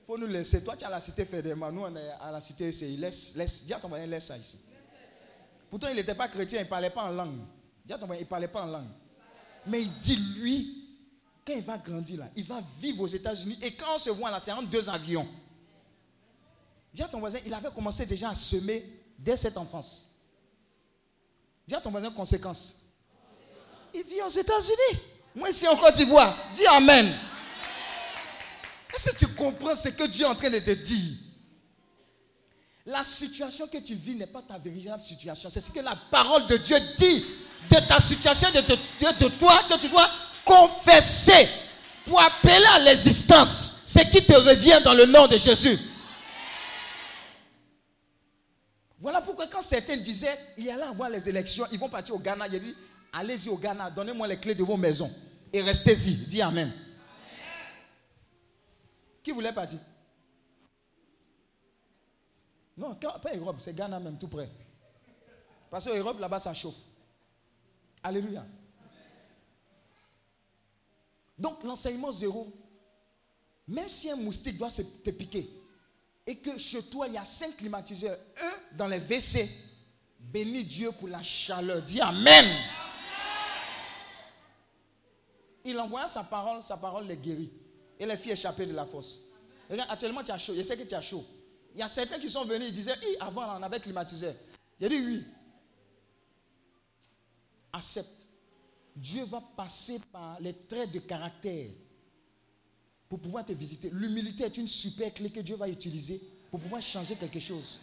faut 0.05 0.15
nous 0.15 0.27
laisser. 0.27 0.63
Toi, 0.63 0.77
tu 0.77 0.83
es 0.83 0.85
à 0.85 0.91
la 0.91 0.99
cité 0.99 1.25
Fédéral. 1.25 1.73
Nous, 1.73 1.81
on 1.81 1.95
est 1.95 2.09
à 2.21 2.31
la 2.31 2.39
cité 2.39 2.67
ECI. 2.69 2.97
Laisse, 2.97 3.35
laisse. 3.35 3.65
Dis 3.65 3.73
à 3.73 3.79
ton 3.79 3.87
voisin, 3.87 4.05
laisse 4.05 4.27
ça 4.27 4.37
ici. 4.37 4.59
Pourtant, 5.67 5.87
il 5.87 5.95
n'était 5.95 6.13
pas 6.13 6.27
chrétien, 6.27 6.59
il 6.59 6.65
ne 6.65 6.69
parlait 6.69 6.91
pas 6.91 7.05
en 7.05 7.11
langue. 7.11 7.39
Dis 7.83 7.91
à 7.91 7.97
ton 7.97 8.05
voisin, 8.05 8.21
il 8.21 8.25
ne 8.25 8.29
parlait 8.29 8.47
pas 8.47 8.61
en 8.61 8.67
langue. 8.67 8.89
Mais 9.65 9.81
il 9.81 9.97
dit, 9.97 10.17
lui, 10.37 10.87
quand 11.43 11.53
il 11.53 11.63
va 11.63 11.79
grandir 11.79 12.19
là, 12.19 12.29
il 12.35 12.43
va 12.43 12.61
vivre 12.79 13.01
aux 13.01 13.07
États-Unis. 13.07 13.57
Et 13.63 13.73
quand 13.73 13.95
on 13.95 13.97
se 13.97 14.11
voit 14.11 14.29
là, 14.29 14.37
c'est 14.37 14.51
en 14.51 14.61
deux 14.61 14.87
avions. 14.87 15.27
Dis 16.93 17.01
à 17.01 17.07
ton 17.07 17.19
voisin, 17.19 17.39
il 17.43 17.53
avait 17.55 17.71
commencé 17.71 18.05
déjà 18.05 18.29
à 18.29 18.35
semer 18.35 18.85
dès 19.17 19.35
cette 19.35 19.57
enfance. 19.57 20.11
Dis 21.67 21.73
à 21.73 21.81
ton 21.81 21.89
voisin, 21.89 22.11
conséquence. 22.11 22.83
Il 23.95 24.03
vit 24.03 24.21
aux 24.21 24.29
États-Unis. 24.29 25.18
Moi, 25.35 25.49
ici 25.49 25.67
en 25.67 25.75
Côte 25.75 25.95
d'Ivoire. 25.95 26.35
Dis 26.53 26.65
Amen. 26.67 27.13
Est-ce 28.93 29.11
que 29.11 29.17
tu 29.17 29.27
comprends 29.27 29.75
ce 29.75 29.89
que 29.89 30.03
Dieu 30.07 30.25
est 30.25 30.29
en 30.29 30.35
train 30.35 30.49
de 30.49 30.59
te 30.59 30.71
dire 30.71 31.15
La 32.85 33.03
situation 33.03 33.67
que 33.67 33.77
tu 33.77 33.93
vis 33.95 34.15
n'est 34.15 34.27
pas 34.27 34.41
ta 34.41 34.57
véritable 34.57 35.01
situation. 35.01 35.49
C'est 35.49 35.61
ce 35.61 35.69
que 35.71 35.79
la 35.79 35.95
parole 36.11 36.45
de 36.47 36.57
Dieu 36.57 36.77
dit 36.97 37.25
de 37.69 37.87
ta 37.87 37.99
situation, 37.99 38.49
de, 38.51 38.61
de, 38.61 38.75
de, 38.75 39.23
de 39.23 39.27
toi, 39.37 39.61
que 39.69 39.77
tu 39.79 39.89
dois 39.89 40.09
confesser 40.43 41.47
pour 42.05 42.19
appeler 42.21 42.65
à 42.73 42.79
l'existence 42.79 43.75
ce 43.85 43.99
qui 43.99 44.25
te 44.25 44.33
revient 44.33 44.79
dans 44.83 44.93
le 44.93 45.05
nom 45.05 45.27
de 45.27 45.37
Jésus. 45.37 45.77
Voilà 49.01 49.21
pourquoi 49.21 49.47
quand 49.47 49.61
certains 49.61 49.95
disaient, 49.97 50.37
il 50.57 50.69
allait 50.69 50.83
avoir 50.83 51.09
les 51.09 51.29
élections, 51.29 51.65
ils 51.71 51.79
vont 51.79 51.87
partir 51.87 52.15
au 52.15 52.19
Ghana, 52.19 52.47
il 52.47 52.55
a 52.55 52.59
dit, 52.59 52.75
allez-y 53.11 53.49
au 53.49 53.57
Ghana, 53.57 53.91
donnez-moi 53.91 54.27
les 54.27 54.39
clés 54.39 54.55
de 54.55 54.63
vos 54.63 54.77
maisons 54.77 55.13
et 55.51 55.61
restez-y. 55.61 56.13
Dis 56.27 56.41
Amen. 56.41 56.71
Qui 59.23 59.31
voulait 59.31 59.53
partir? 59.53 59.79
Non, 62.77 62.95
pas 62.95 63.35
Europe, 63.35 63.57
c'est 63.59 63.73
Ghana 63.73 63.99
même, 63.99 64.17
tout 64.17 64.29
près. 64.29 64.49
Parce 65.69 65.85
que 65.85 65.97
Europe, 65.97 66.19
là-bas, 66.19 66.39
ça 66.39 66.53
chauffe. 66.53 66.77
Alléluia. 68.01 68.45
Donc, 71.37 71.63
l'enseignement 71.63 72.11
zéro, 72.11 72.51
même 73.67 73.89
si 73.89 74.09
un 74.09 74.15
moustique 74.15 74.57
doit 74.57 74.69
se 74.69 74.81
te 74.81 75.09
piquer, 75.11 75.49
et 76.25 76.37
que 76.37 76.57
chez 76.57 76.83
toi, 76.83 77.07
il 77.07 77.13
y 77.13 77.17
a 77.17 77.23
cinq 77.25 77.57
climatiseurs, 77.57 78.17
un 78.41 78.77
dans 78.77 78.87
les 78.87 78.99
WC, 78.99 79.49
bénis 80.19 80.63
Dieu 80.63 80.91
pour 80.91 81.07
la 81.07 81.21
chaleur. 81.21 81.81
Dis 81.81 82.01
Amen. 82.01 82.45
Il 85.69 85.79
envoya 85.79 86.07
sa 86.07 86.23
parole, 86.23 86.63
sa 86.63 86.77
parole 86.77 87.05
les 87.05 87.15
guérit. 87.15 87.51
Et 87.99 88.05
les 88.05 88.17
filles 88.17 88.31
échappées 88.31 88.65
de 88.65 88.73
la 88.73 88.85
fosse. 88.85 89.19
Regarde, 89.69 89.91
actuellement, 89.91 90.23
tu 90.23 90.31
as 90.31 90.37
chaud. 90.39 90.53
Je 90.55 90.63
sais 90.63 90.75
que 90.75 90.83
tu 90.83 90.95
as 90.95 91.01
chaud. 91.01 91.23
Il 91.75 91.79
y 91.79 91.83
a 91.83 91.87
certains 91.87 92.17
qui 92.17 92.27
sont 92.27 92.43
venus, 92.43 92.69
ils 92.69 92.73
disaient, 92.73 92.95
Hi, 93.03 93.17
avant, 93.19 93.59
on 93.59 93.61
avait 93.61 93.79
climatiseur. 93.79 94.33
Il 94.79 94.89
dit 94.89 95.05
oui. 95.05 95.23
Accepte. 97.71 98.25
Dieu 98.95 99.25
va 99.25 99.41
passer 99.55 99.99
par 100.11 100.39
les 100.39 100.53
traits 100.53 100.91
de 100.91 100.99
caractère 100.99 101.69
pour 103.07 103.19
pouvoir 103.19 103.45
te 103.45 103.51
visiter. 103.51 103.91
L'humilité 103.91 104.45
est 104.45 104.57
une 104.57 104.67
super 104.67 105.13
clé 105.13 105.29
que 105.29 105.41
Dieu 105.41 105.55
va 105.55 105.69
utiliser 105.69 106.19
pour 106.49 106.59
pouvoir 106.59 106.81
changer 106.81 107.15
quelque 107.15 107.39
chose. 107.39 107.79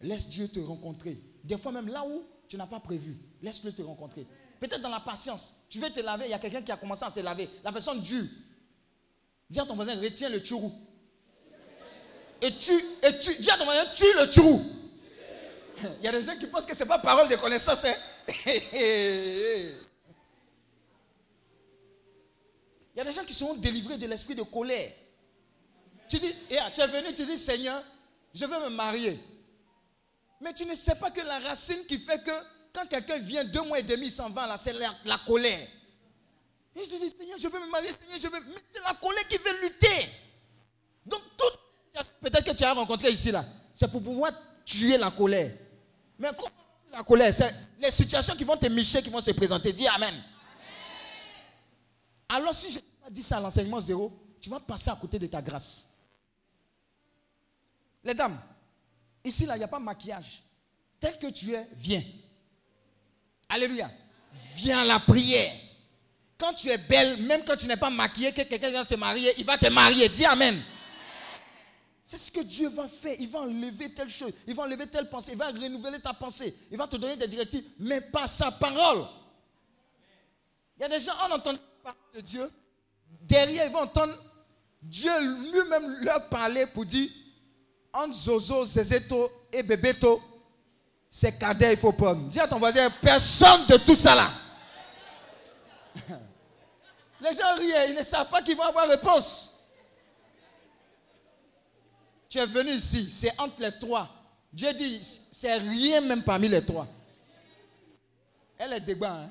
Laisse 0.00 0.28
Dieu 0.28 0.48
te 0.48 0.58
rencontrer. 0.58 1.22
Des 1.44 1.56
fois 1.56 1.70
même 1.70 1.88
là 1.88 2.04
où 2.04 2.24
tu 2.48 2.56
n'as 2.56 2.66
pas 2.66 2.80
prévu, 2.80 3.16
laisse-le 3.40 3.72
te 3.72 3.82
rencontrer. 3.82 4.26
Peut-être 4.58 4.82
dans 4.82 4.90
la 4.90 5.00
patience, 5.00 5.54
tu 5.70 5.78
veux 5.78 5.90
te 5.90 6.00
laver, 6.00 6.24
il 6.26 6.30
y 6.32 6.34
a 6.34 6.38
quelqu'un 6.40 6.62
qui 6.62 6.72
a 6.72 6.76
commencé 6.76 7.04
à 7.04 7.10
se 7.10 7.20
laver. 7.20 7.48
La 7.62 7.70
personne 7.70 8.00
dure. 8.00 8.24
Dis 9.48 9.60
à 9.60 9.64
ton 9.64 9.76
voisin, 9.76 9.94
retiens 10.00 10.28
le 10.28 10.42
turou. 10.42 10.72
Et 12.42 12.52
tu, 12.56 12.72
et 12.72 13.18
tu, 13.18 13.36
dis 13.36 13.50
à 13.50 13.56
ton 13.56 13.64
voisin, 13.64 13.86
tue 13.94 14.12
le 14.18 14.28
turou. 14.28 14.64
Il 16.00 16.04
y 16.04 16.08
a 16.08 16.12
des 16.12 16.24
gens 16.24 16.36
qui 16.36 16.48
pensent 16.48 16.66
que 16.66 16.74
ce 16.74 16.82
n'est 16.82 16.88
pas 16.88 16.98
parole 16.98 17.28
de 17.28 17.36
connaissance. 17.36 17.84
Hein? 17.84 17.94
Il 18.46 19.72
y 22.96 23.00
a 23.00 23.04
des 23.04 23.12
gens 23.12 23.24
qui 23.24 23.32
sont 23.32 23.54
délivrés 23.54 23.96
de 23.96 24.08
l'esprit 24.08 24.34
de 24.34 24.42
colère. 24.42 24.90
Tu 26.08 26.18
dis, 26.18 26.34
tu 26.74 26.80
es 26.80 26.86
venu, 26.88 27.14
tu 27.14 27.24
dis, 27.24 27.38
Seigneur, 27.38 27.80
je 28.34 28.44
veux 28.44 28.60
me 28.60 28.70
marier. 28.70 29.20
Mais 30.40 30.52
tu 30.52 30.66
ne 30.66 30.74
sais 30.74 30.96
pas 30.96 31.12
que 31.12 31.20
la 31.20 31.38
racine 31.38 31.86
qui 31.86 31.96
fait 31.96 32.20
que 32.24 32.32
quand 32.72 32.86
quelqu'un 32.86 33.18
vient 33.18 33.44
deux 33.44 33.62
mois 33.62 33.78
et 33.78 33.82
demi, 33.82 34.06
il 34.06 34.12
s'en 34.12 34.30
va 34.30 34.46
là, 34.46 34.56
c'est 34.56 34.72
la, 34.72 35.18
colère. 35.26 35.66
Je 36.74 36.82
dis, 36.82 37.10
Seigneur, 37.10 37.38
je 37.38 37.48
veux 37.48 37.60
me 37.60 37.70
marier, 37.70 37.88
Seigneur, 37.88 38.18
je 38.18 38.28
veux. 38.28 38.54
C'est 38.72 38.82
la 38.82 38.94
colère 38.94 39.26
qui 39.28 39.36
veut 39.36 39.62
lutter. 39.62 40.08
Donc, 41.04 41.22
tout, 41.36 42.04
peut-être 42.20 42.44
que 42.44 42.56
tu 42.56 42.64
as 42.64 42.72
rencontré 42.72 43.10
ici 43.10 43.30
là, 43.30 43.44
c'est 43.74 43.90
pour 43.90 44.02
pouvoir 44.02 44.32
tuer 44.64 44.96
la 44.96 45.10
colère. 45.10 45.52
Mais 46.18 46.28
comment 46.36 46.50
la 46.92 47.02
colère 47.02 47.34
C'est 47.34 47.54
les 47.78 47.90
situations 47.90 48.34
qui 48.36 48.44
vont 48.44 48.56
te 48.56 48.66
micher, 48.66 49.02
qui 49.02 49.10
vont 49.10 49.20
se 49.20 49.30
présenter. 49.32 49.72
Dis 49.72 49.88
Amen. 49.88 50.08
Amen. 50.08 50.22
Alors, 52.28 52.54
si 52.54 52.70
je 52.70 52.76
n'ai 52.76 52.84
pas 53.02 53.10
dit 53.10 53.22
ça 53.22 53.38
à 53.38 53.40
l'enseignement 53.40 53.80
zéro, 53.80 54.12
tu 54.40 54.48
vas 54.48 54.60
passer 54.60 54.90
à 54.90 54.96
côté 54.96 55.18
de 55.18 55.26
ta 55.26 55.42
grâce. 55.42 55.86
Les 58.04 58.14
dames, 58.14 58.40
ici 59.24 59.44
là, 59.46 59.56
il 59.56 59.58
n'y 59.58 59.64
a 59.64 59.68
pas 59.68 59.78
de 59.78 59.84
maquillage. 59.84 60.42
Tel 60.98 61.18
que 61.18 61.26
tu 61.28 61.54
es, 61.54 61.66
viens. 61.74 62.02
Alléluia. 63.50 63.90
Viens 64.54 64.84
la 64.84 65.00
prière. 65.00 65.52
Quand 66.38 66.54
tu 66.54 66.68
es 66.68 66.78
belle, 66.78 67.22
même 67.24 67.42
quand 67.44 67.56
tu 67.56 67.66
n'es 67.66 67.76
pas 67.76 67.90
maquillée, 67.90 68.32
que 68.32 68.42
quelqu'un 68.42 68.70
vient 68.70 68.84
te 68.84 68.94
marier, 68.94 69.34
il 69.36 69.44
va 69.44 69.58
te 69.58 69.66
marier. 69.68 70.08
Dis 70.08 70.24
Amen. 70.24 70.62
C'est 72.06 72.16
ce 72.18 72.30
que 72.30 72.40
Dieu 72.40 72.68
va 72.68 72.88
faire. 72.88 73.14
Il 73.18 73.28
va 73.28 73.40
enlever 73.40 73.92
telle 73.92 74.08
chose. 74.08 74.32
Il 74.46 74.54
va 74.54 74.62
enlever 74.62 74.86
telle 74.86 75.08
pensée. 75.08 75.32
Il 75.32 75.38
va 75.38 75.48
renouveler 75.48 76.00
ta 76.00 76.14
pensée. 76.14 76.56
Il 76.70 76.78
va 76.78 76.86
te 76.86 76.96
donner 76.96 77.16
des 77.16 77.28
directives, 77.28 77.64
mais 77.78 78.00
pas 78.00 78.26
sa 78.26 78.50
parole. 78.50 79.06
Il 80.76 80.82
y 80.82 80.84
a 80.84 80.88
des 80.88 80.98
gens, 80.98 81.12
en 81.28 81.34
entendant 81.34 81.58
la 81.84 81.92
parole 81.92 82.14
de 82.14 82.20
Dieu, 82.20 82.50
derrière, 83.22 83.66
ils 83.66 83.72
vont 83.72 83.80
entendre 83.80 84.14
Dieu 84.82 85.12
lui-même 85.52 85.98
leur 86.02 86.28
parler 86.28 86.66
pour 86.66 86.86
dire 86.86 87.08
entre 87.92 88.14
Zozo, 88.14 88.64
Zézéto 88.64 89.30
et 89.52 89.62
Bébéto, 89.62 90.20
c'est 91.10 91.36
cadet, 91.38 91.72
il 91.72 91.78
faut 91.78 91.92
prendre. 91.92 92.28
Dis 92.28 92.38
à 92.38 92.46
ton 92.46 92.58
voisin, 92.58 92.88
personne 93.02 93.66
de 93.66 93.76
tout 93.78 93.96
ça 93.96 94.14
là. 94.14 94.30
Les 97.20 97.34
gens 97.34 97.54
rient, 97.56 97.90
ils 97.90 97.96
ne 97.96 98.02
savent 98.02 98.30
pas 98.30 98.40
qu'ils 98.42 98.56
vont 98.56 98.62
avoir 98.62 98.88
réponse. 98.88 99.52
Tu 102.28 102.38
es 102.38 102.46
venu 102.46 102.70
ici, 102.70 103.10
c'est 103.10 103.38
entre 103.40 103.60
les 103.60 103.76
trois. 103.78 104.08
Dieu 104.52 104.72
dit, 104.72 105.00
c'est 105.32 105.56
rien 105.56 106.00
même 106.00 106.22
parmi 106.22 106.48
les 106.48 106.64
trois. 106.64 106.86
Elle 108.56 108.72
est 108.74 108.80
débat. 108.80 109.12
Hein? 109.14 109.30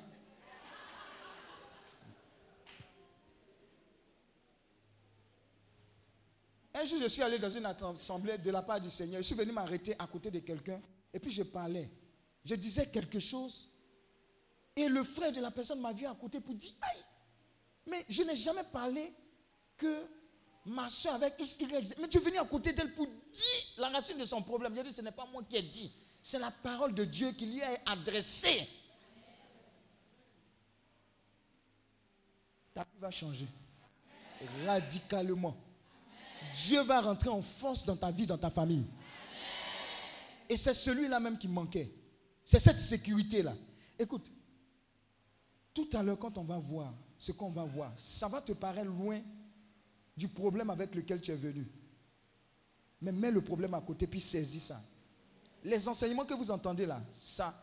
Un 6.74 6.86
jour, 6.86 7.00
je 7.02 7.08
suis 7.08 7.22
allé 7.24 7.38
dans 7.39 7.50
une 7.50 7.65
assemblée 7.65 8.38
de 8.38 8.52
la 8.52 8.62
part 8.62 8.80
du 8.80 8.89
Seigneur. 8.89 9.22
Je 9.22 9.28
suis 9.28 9.36
venu 9.36 9.52
m'arrêter 9.52 9.96
à 9.98 10.08
côté 10.08 10.30
de 10.30 10.39
quelqu'un. 10.39 10.80
Et 11.13 11.19
puis 11.19 11.32
je 11.32 11.43
parlais. 11.43 11.89
Je 12.45 12.56
disais 12.56 12.88
quelque 12.88 13.19
chose. 13.19 13.67
Et 14.76 14.88
le 14.88 15.04
frère 15.04 15.32
de 15.32 15.41
la 15.41 15.52
personne 15.52 15.82
m'a 15.82 15.91
vu 15.91 16.06
à 16.06 16.15
côté 16.15 16.39
pour 16.39 16.56
dire 16.56 16.74
Aïe, 16.82 17.04
mais 17.88 18.06
je 18.08 18.24
n'ai 18.24 18.36
jamais 18.36 18.63
parlé 18.72 19.13
que 19.76 20.04
ma 20.65 20.88
soeur 20.89 21.15
avec 21.15 21.36
X, 21.39 21.58
Y, 21.60 21.95
Mais 22.00 22.08
tu 22.08 22.17
es 22.17 22.22
venu 22.22 22.38
à 22.38 22.45
côté 22.45 22.74
d'elle 22.74 22.93
pour 22.93 23.08
dire 23.08 23.63
la 23.78 23.89
racine 23.89 24.17
de 24.17 24.26
son 24.26 24.41
problème. 24.41 24.78
A 24.78 24.84
dit 24.84 24.93
Ce 24.93 25.02
n'est 25.02 25.12
pas 25.12 25.26
moi 25.26 25.43
qui 25.43 25.58
ai 25.58 25.62
dit. 25.62 25.91
C'est 26.22 26.39
la 26.39 26.52
parole 26.52 26.93
de 26.93 27.06
Dieu 27.06 27.32
qui 27.32 27.45
lui 27.45 27.60
est 27.60 27.82
adressée. 27.86 28.67
Ta 32.74 32.82
vie 32.82 33.00
va 33.00 33.12
changer. 33.12 33.48
radicalement. 34.65 35.56
Dieu 36.56 36.82
va 36.82 37.02
rentrer 37.02 37.30
en 37.30 37.41
force 37.41 37.86
dans 37.86 37.95
ta 37.95 38.12
vie, 38.12 38.26
dans 38.26 38.38
ta 38.38 38.50
famille. 38.50 38.86
Et 40.50 40.58
c'est 40.58 40.74
celui-là 40.74 41.20
même 41.20 41.38
qui 41.38 41.48
manquait. 41.48 41.94
C'est 42.44 42.60
cette 42.60 42.80
sécurité-là. 42.80 43.56
Écoute, 43.98 44.32
tout 45.74 45.88
à 45.94 46.02
l'heure, 46.02 46.18
quand 46.18 46.36
on 46.40 46.44
va 46.44 46.58
voir 46.58 46.94
ce 47.18 47.32
qu'on 47.32 47.50
va 47.50 47.64
voir, 47.64 47.94
ça 47.96 48.28
va 48.28 48.42
te 48.42 48.54
paraître 48.54 48.90
loin 48.90 49.22
du 50.18 50.28
problème 50.28 50.70
avec 50.72 50.96
lequel 50.96 51.22
tu 51.22 51.32
es 51.32 51.36
venu. 51.36 51.68
Mais 53.02 53.12
mets 53.12 53.32
le 53.32 53.42
problème 53.42 53.74
à 53.76 53.82
côté, 53.82 54.08
puis 54.08 54.20
saisis 54.20 54.60
ça. 54.60 54.82
Les 55.64 55.88
enseignements 55.88 56.26
que 56.26 56.34
vous 56.34 56.50
entendez 56.50 56.86
là, 56.86 57.02
ça, 57.12 57.54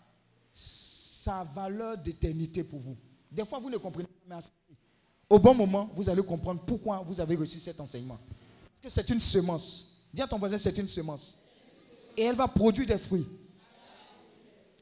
ça 0.53 1.41
a 1.41 1.45
valeur 1.45 1.99
d'éternité 1.99 2.63
pour 2.63 2.79
vous. 2.79 2.97
Des 3.31 3.45
fois, 3.45 3.59
vous 3.59 3.71
ne 3.71 3.77
comprenez 3.79 4.07
pas, 4.07 4.37
mais 4.37 4.37
au 5.29 5.39
bon 5.39 5.55
moment, 5.55 5.91
vous 5.95 6.09
allez 6.09 6.23
comprendre 6.23 6.63
pourquoi 6.65 7.01
vous 7.01 7.21
avez 7.21 7.35
reçu 7.35 7.59
cet 7.59 7.81
enseignement. 7.81 8.19
Parce 8.83 8.83
que 8.83 8.89
c'est 8.89 9.13
une 9.13 9.21
semence. 9.21 10.07
Dis 10.15 10.23
à 10.23 10.29
ton 10.29 10.39
voisin, 10.39 10.57
c'est 10.57 10.77
une 10.79 10.87
semence. 10.87 11.39
Et 12.17 12.23
elle 12.23 12.37
va 12.37 12.49
produire 12.49 12.87
des 12.87 12.99
fruits. 12.99 13.27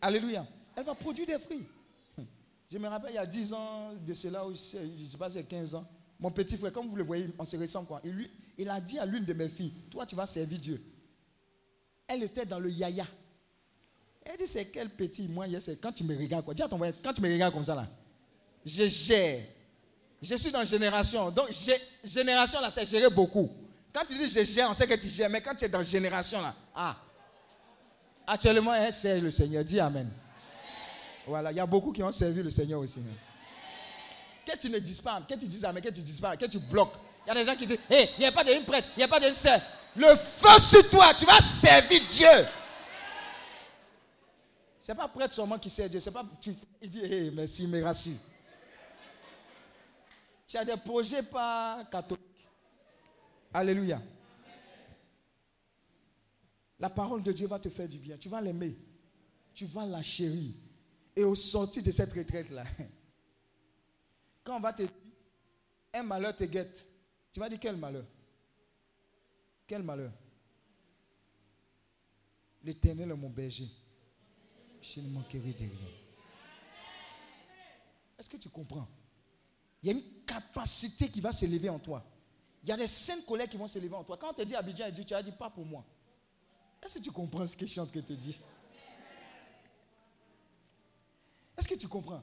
Alléluia. 0.01 0.47
Elle 0.77 0.85
va 0.85 0.95
produire 0.95 1.27
des 1.27 1.39
fruits. 1.39 1.67
Je 2.71 2.79
me 2.79 2.89
rappelle, 2.89 3.13
il 3.13 3.17
y 3.17 3.19
a 3.19 3.27
10 3.27 3.53
ans 3.53 3.93
de 4.07 4.15
cela, 4.15 4.45
je 4.53 4.79
ne 4.79 5.09
sais 5.09 5.17
pas, 5.17 5.31
c'est 5.31 5.45
15 5.45 5.75
ans. 5.75 5.87
Mon 6.19 6.31
petit 6.31 6.57
frère, 6.57 6.73
comme 6.73 6.89
vous 6.89 6.97
le 6.97 7.05
voyez, 7.05 7.29
on 7.39 7.45
se 7.45 7.57
ressemble 7.57 7.89
quoi. 7.89 8.01
Il, 8.05 8.13
lui, 8.13 8.31
il 8.57 8.69
a 8.69 8.81
dit 8.81 8.99
à 8.99 9.07
l'une 9.07 9.25
de 9.25 9.33
mes 9.33 9.49
filles, 9.49 9.73
toi 9.91 10.07
tu 10.07 10.15
vas 10.15 10.27
servir 10.27 10.59
Dieu. 10.59 10.81
Elle 12.07 12.23
était 12.23 12.47
dans 12.47 12.59
le 12.59 12.71
yaya. 12.71 13.07
Elle 14.25 14.39
dit, 14.39 14.47
c'est 14.47 14.67
quel 14.67 14.89
petit, 14.89 15.29
moi, 15.29 15.47
c'est 15.61 15.79
quand 15.81 15.93
tu 15.93 16.03
me 16.05 16.17
regardes 16.17 16.45
quoi. 16.45 16.55
Dis 16.55 16.63
à 16.63 16.69
ton 16.69 16.79
voisin, 16.79 16.97
quand 17.03 17.13
tu 17.13 17.21
me 17.21 17.31
regardes 17.31 17.53
comme 17.53 17.65
ça 17.65 17.75
là, 17.75 17.87
je 18.65 18.89
gère. 18.89 19.45
Je 20.23 20.35
suis 20.37 20.51
dans 20.51 20.65
génération. 20.65 21.31
Donc, 21.31 21.49
génération 22.03 22.61
là, 22.61 22.71
c'est 22.71 22.87
gérer 22.87 23.11
beaucoup. 23.11 23.51
Quand 23.93 24.05
tu 24.07 24.17
dis 24.17 24.29
je 24.29 24.45
gère, 24.45 24.71
on 24.71 24.75
sait 24.75 24.87
que 24.87 24.95
tu 24.95 25.09
gères. 25.09 25.29
Mais 25.29 25.43
quand 25.43 25.55
tu 25.55 25.65
es 25.67 25.69
dans 25.69 25.83
génération 25.83 26.41
là, 26.41 26.55
ah. 26.75 26.97
Actuellement, 28.27 28.75
elle 28.75 28.93
sert 28.93 29.23
le 29.23 29.31
Seigneur. 29.31 29.65
Dis 29.65 29.81
Amen. 29.81 30.11
Voilà, 31.27 31.53
il 31.53 31.57
y 31.57 31.61
a 31.61 31.67
beaucoup 31.67 31.93
qui 31.93 32.03
ont 32.03 32.13
servi 32.13 32.43
le 32.43 32.51
Seigneur 32.51 32.81
aussi. 32.81 33.01
Que 34.45 34.59
tu 34.59 34.69
ne 34.69 34.79
dises 34.79 35.01
pas, 35.01 35.23
que 35.29 35.35
tu 35.35 35.47
dises 35.47 35.65
Amen, 35.65 35.83
que 35.83 35.89
tu 35.89 36.03
dises 36.03 36.21
pas, 36.21 36.37
que 36.37 36.47
tu 36.47 36.59
bloques. 36.59 36.95
Il 37.27 37.29
y 37.29 37.31
a 37.31 37.35
des 37.35 37.45
gens 37.47 37.57
qui 37.57 37.67
disent, 37.67 37.79
hé, 37.91 38.11
il 38.19 38.21
n'y 38.21 38.27
a 38.27 38.33
pas 38.33 38.45
d'une 38.45 38.65
prêtre, 38.65 38.89
il 38.97 38.99
n'y 38.99 39.05
a 39.05 39.09
pas 39.09 39.19
d'une 39.19 39.33
sœur. 39.33 39.59
Le 39.97 40.15
feu 40.15 40.59
sur 40.59 40.91
toi, 40.91 41.15
tu 41.15 41.25
vas 41.25 41.41
servir 41.41 42.01
Dieu. 42.07 42.47
Ce 44.83 44.93
n'est 44.93 44.97
pas 44.99 45.09
prêtre 45.09 45.33
seulement 45.33 45.59
qui 45.59 45.71
sert 45.71 45.89
Dieu. 45.89 46.01
C'est 46.01 46.11
pas, 46.11 46.25
tu, 46.41 46.55
il 46.83 46.91
dit, 46.91 47.01
hé, 47.03 47.31
merci, 47.31 47.67
me 47.67 47.83
rassure. 47.83 48.19
Tu 50.47 50.59
as 50.59 50.65
des 50.65 50.77
projets 50.77 51.23
pas 51.23 51.83
catholiques. 51.91 52.21
Alléluia. 53.53 54.01
La 56.79 56.91
parole 56.91 57.23
de 57.23 57.33
Dieu 57.33 57.47
va 57.47 57.59
te 57.59 57.69
faire 57.69 57.89
du 57.89 57.99
bien. 57.99 58.17
Tu 58.17 58.29
vas 58.29 58.41
l'aimer. 58.41 58.77
Tu 59.55 59.67
vas 59.67 59.87
la 59.87 60.03
chérir. 60.03 60.53
Et 61.17 61.25
au 61.25 61.35
sortir 61.35 61.83
de 61.83 61.91
cette 61.93 62.13
retraite-là, 62.13 62.65
quand 64.45 64.57
on 64.57 64.61
va 64.61 64.73
te 64.73 64.83
dire, 64.83 64.91
un 65.93 66.03
malheur 66.03 66.35
te 66.35 66.45
guette, 66.45 66.87
tu 67.33 67.39
vas 67.39 67.49
dire 67.49 67.61
quel 67.61 67.77
malheur? 67.77 68.05
Quel 69.67 69.83
malheur? 69.83 70.13
L'éternel 72.65 73.11
est 73.11 73.17
mon 73.17 73.31
berger. 73.31 73.69
Je 74.83 75.01
ne 75.01 75.09
manquerai 75.09 75.53
de 75.53 75.59
rien. 75.59 75.71
Est-ce 78.19 78.29
que 78.29 78.37
tu 78.37 78.49
comprends? 78.49 78.89
Il 79.83 79.87
y 79.87 79.91
a 79.91 79.97
une 79.97 80.25
capacité 80.27 81.09
qui 81.09 81.21
va 81.21 81.31
s'élever 81.31 81.69
en 81.69 81.79
toi. 81.79 82.05
Il 82.63 82.69
y 82.71 82.73
a 82.73 82.77
des 82.77 82.87
saintes 82.87 83.27
colères 83.27 83.49
qui 83.49 83.57
vont 83.57 83.69
s'élever 83.69 83.95
en 83.95 84.03
toi. 84.03 84.17
Quand 84.17 84.31
on 84.31 84.35
te 84.35 84.43
dit 84.43 84.55
Abidjan, 84.55 84.91
tu 85.07 85.15
as 85.15 85.23
dit 85.23 85.33
pas 85.33 85.51
pour 85.51 85.65
moi. 85.65 85.85
Est-ce 86.85 86.99
que 86.99 87.03
tu 87.03 87.11
comprends 87.11 87.47
ce 87.47 87.57
que 87.57 87.65
je 87.65 87.71
suis 87.71 87.81
en 87.81 87.87
train 87.87 88.01
de 88.01 88.05
te 88.05 88.13
dire? 88.13 88.35
Est-ce 91.57 91.67
que 91.67 91.75
tu 91.75 91.89
comprends? 91.89 92.23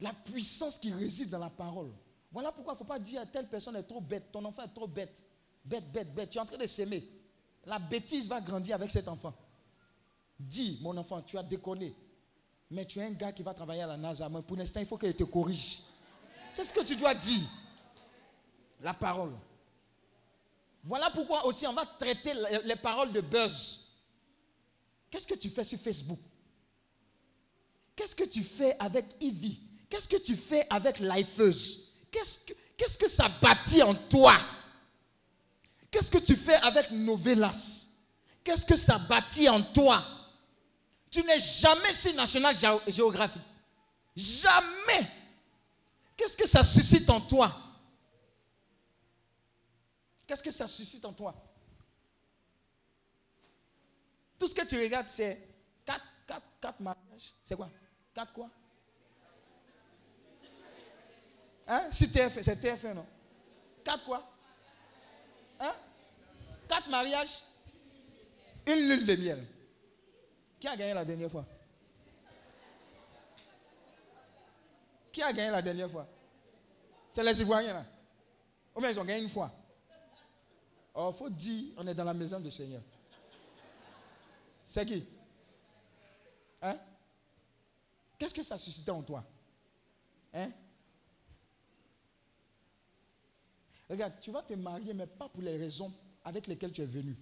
La 0.00 0.12
puissance 0.12 0.78
qui 0.78 0.92
réside 0.92 1.30
dans 1.30 1.38
la 1.38 1.48
parole. 1.48 1.90
Voilà 2.30 2.52
pourquoi 2.52 2.74
il 2.74 2.76
ne 2.76 2.78
faut 2.78 2.84
pas 2.84 2.98
dire 2.98 3.22
telle 3.30 3.48
personne 3.48 3.76
est 3.76 3.82
trop 3.82 4.00
bête, 4.00 4.30
ton 4.30 4.44
enfant 4.44 4.62
est 4.62 4.74
trop 4.74 4.86
bête. 4.86 5.22
Bête, 5.64 5.90
bête, 5.90 6.14
bête. 6.14 6.30
Tu 6.30 6.38
es 6.38 6.40
en 6.40 6.46
train 6.46 6.58
de 6.58 6.66
s'aimer. 6.66 7.06
La 7.64 7.78
bêtise 7.78 8.28
va 8.28 8.40
grandir 8.40 8.74
avec 8.74 8.90
cet 8.90 9.08
enfant. 9.08 9.34
Dis, 10.38 10.78
mon 10.82 10.96
enfant, 10.96 11.20
tu 11.22 11.36
as 11.36 11.42
déconné. 11.42 11.94
Mais 12.70 12.84
tu 12.84 12.98
es 12.98 13.04
un 13.04 13.12
gars 13.12 13.32
qui 13.32 13.42
va 13.42 13.52
travailler 13.52 13.82
à 13.82 13.86
la 13.86 13.96
NASA. 13.96 14.28
Mais 14.28 14.42
pour 14.42 14.56
l'instant, 14.56 14.80
il 14.80 14.86
faut 14.86 14.96
qu'il 14.96 15.14
te 15.14 15.24
corrige. 15.24 15.82
C'est 16.52 16.64
ce 16.64 16.72
que 16.72 16.84
tu 16.84 16.96
dois 16.96 17.14
dire. 17.14 17.48
La 18.80 18.94
parole. 18.94 19.32
Voilà 20.82 21.10
pourquoi 21.10 21.44
aussi 21.46 21.66
on 21.66 21.72
va 21.72 21.84
traiter 21.84 22.32
les 22.64 22.76
paroles 22.76 23.12
de 23.12 23.20
buzz. 23.20 23.80
Qu'est-ce 25.10 25.26
que 25.26 25.34
tu 25.34 25.50
fais 25.50 25.64
sur 25.64 25.78
Facebook? 25.78 26.20
Qu'est-ce 27.94 28.14
que 28.14 28.24
tu 28.24 28.42
fais 28.42 28.76
avec 28.78 29.06
Ivy? 29.20 29.60
Qu'est-ce 29.88 30.08
que 30.08 30.16
tu 30.16 30.36
fais 30.36 30.66
avec 30.70 31.00
Lifeuse? 31.00 31.88
Qu'est-ce 32.10 32.38
que, 32.38 33.04
que 33.04 33.08
ça 33.08 33.28
bâtit 33.28 33.82
en 33.82 33.94
toi? 33.94 34.36
Qu'est-ce 35.90 36.10
que 36.10 36.18
tu 36.18 36.36
fais 36.36 36.54
avec 36.54 36.90
Novelas? 36.92 37.86
Qu'est-ce 38.42 38.64
que 38.64 38.76
ça 38.76 38.98
bâtit 38.98 39.48
en 39.48 39.60
toi? 39.62 40.02
Tu 41.10 41.22
n'es 41.24 41.40
jamais 41.40 41.92
sur 41.92 42.14
National 42.14 42.56
Geographic. 42.88 43.42
Jamais. 44.16 45.10
Qu'est-ce 46.16 46.36
que 46.36 46.48
ça 46.48 46.62
suscite 46.62 47.10
en 47.10 47.20
toi? 47.20 47.69
Qu'est-ce 50.30 50.44
que 50.44 50.52
ça 50.52 50.68
suscite 50.68 51.04
en 51.04 51.12
toi? 51.12 51.34
Tout 54.38 54.46
ce 54.46 54.54
que 54.54 54.64
tu 54.64 54.80
regardes, 54.80 55.08
c'est 55.08 55.42
quatre, 55.84 56.06
quatre, 56.24 56.46
quatre 56.60 56.78
mariages. 56.78 57.34
C'est 57.42 57.56
quoi? 57.56 57.68
Quatre 58.14 58.32
quoi? 58.32 58.48
Hein? 61.66 61.88
Si 61.90 62.08
TF, 62.08 62.40
c'est 62.42 62.62
TF1, 62.62 62.94
non? 62.94 63.06
Quatre 63.82 64.04
quoi? 64.04 64.30
Hein? 65.58 65.74
Quatre 66.68 66.88
mariages. 66.88 67.42
Une 68.68 68.88
lune 68.88 69.06
de 69.06 69.16
miel. 69.16 69.44
Qui 70.60 70.68
a 70.68 70.76
gagné 70.76 70.94
la 70.94 71.04
dernière 71.04 71.30
fois? 71.32 71.44
Qui 75.12 75.24
a 75.24 75.32
gagné 75.32 75.50
la 75.50 75.60
dernière 75.60 75.90
fois? 75.90 76.06
C'est 77.10 77.24
les 77.24 77.40
Ivoiriens 77.40 77.74
là. 77.74 77.84
Ou 78.76 78.80
bien 78.80 78.90
ils 78.90 79.00
ont 79.00 79.04
gagné 79.04 79.24
une 79.24 79.28
fois. 79.28 79.50
Oh, 80.94 81.12
faut 81.12 81.30
dire, 81.30 81.72
on 81.76 81.86
est 81.86 81.94
dans 81.94 82.04
la 82.04 82.14
maison 82.14 82.40
du 82.40 82.50
Seigneur. 82.50 82.82
C'est 84.64 84.86
qui? 84.86 85.04
Hein? 86.62 86.78
Qu'est-ce 88.18 88.34
que 88.34 88.42
ça 88.42 88.58
suscite 88.58 88.88
en 88.88 89.02
toi? 89.02 89.24
Hein? 90.34 90.50
Regarde, 93.88 94.14
tu 94.20 94.30
vas 94.30 94.42
te 94.42 94.54
marier, 94.54 94.94
mais 94.94 95.06
pas 95.06 95.28
pour 95.28 95.42
les 95.42 95.56
raisons 95.56 95.92
avec 96.24 96.46
lesquelles 96.46 96.72
tu 96.72 96.82
es 96.82 96.86
venu. 96.86 97.16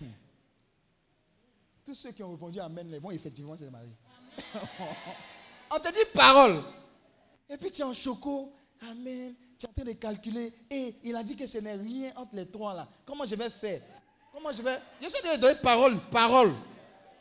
Hmm. 0.00 0.06
Tous 1.84 1.94
ceux 1.94 2.12
qui 2.12 2.22
ont 2.22 2.30
répondu 2.30 2.60
Amen, 2.60 2.88
les 2.88 2.98
vont 2.98 3.10
effectivement 3.10 3.56
se 3.56 3.64
marier. 3.64 3.96
On 5.70 5.78
te 5.80 5.92
dit 5.92 6.10
parole. 6.14 6.62
Et 7.48 7.56
puis 7.56 7.70
tu 7.70 7.80
es 7.82 7.84
en 7.84 7.92
choco. 7.92 8.52
Amen. 8.80 9.34
Tu 9.58 9.66
es 9.66 9.68
en 9.68 9.72
train 9.72 9.84
de 9.84 9.92
calculer. 9.92 10.52
Et 10.70 10.96
il 11.02 11.16
a 11.16 11.22
dit 11.22 11.36
que 11.36 11.46
ce 11.46 11.58
n'est 11.58 11.74
rien 11.74 12.12
entre 12.16 12.36
les 12.36 12.46
trois 12.46 12.74
là. 12.74 12.88
Comment 13.04 13.26
je 13.26 13.34
vais 13.34 13.50
faire? 13.50 13.82
Comment 14.32 14.52
je 14.52 14.62
vais? 14.62 14.78
Je 15.02 15.08
suis 15.08 15.22
de 15.22 15.40
donner 15.40 15.58
parole, 15.60 15.98
parole 16.10 16.54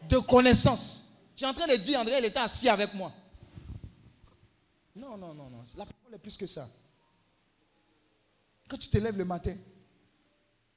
de 0.07 0.17
connaissance. 0.19 1.05
Tu 1.35 1.43
es 1.43 1.47
en 1.47 1.53
train 1.53 1.67
de 1.67 1.75
dire, 1.75 1.99
André, 1.99 2.17
il 2.19 2.25
était 2.25 2.39
assis 2.39 2.69
avec 2.69 2.93
moi. 2.93 3.11
Non, 4.95 5.17
non, 5.17 5.33
non, 5.33 5.49
non. 5.49 5.63
La 5.75 5.85
parole 5.85 6.13
est 6.13 6.19
plus 6.19 6.37
que 6.37 6.45
ça. 6.45 6.69
Quand 8.67 8.77
tu 8.77 8.89
te 8.89 8.97
lèves 8.97 9.17
le 9.17 9.25
matin, 9.25 9.55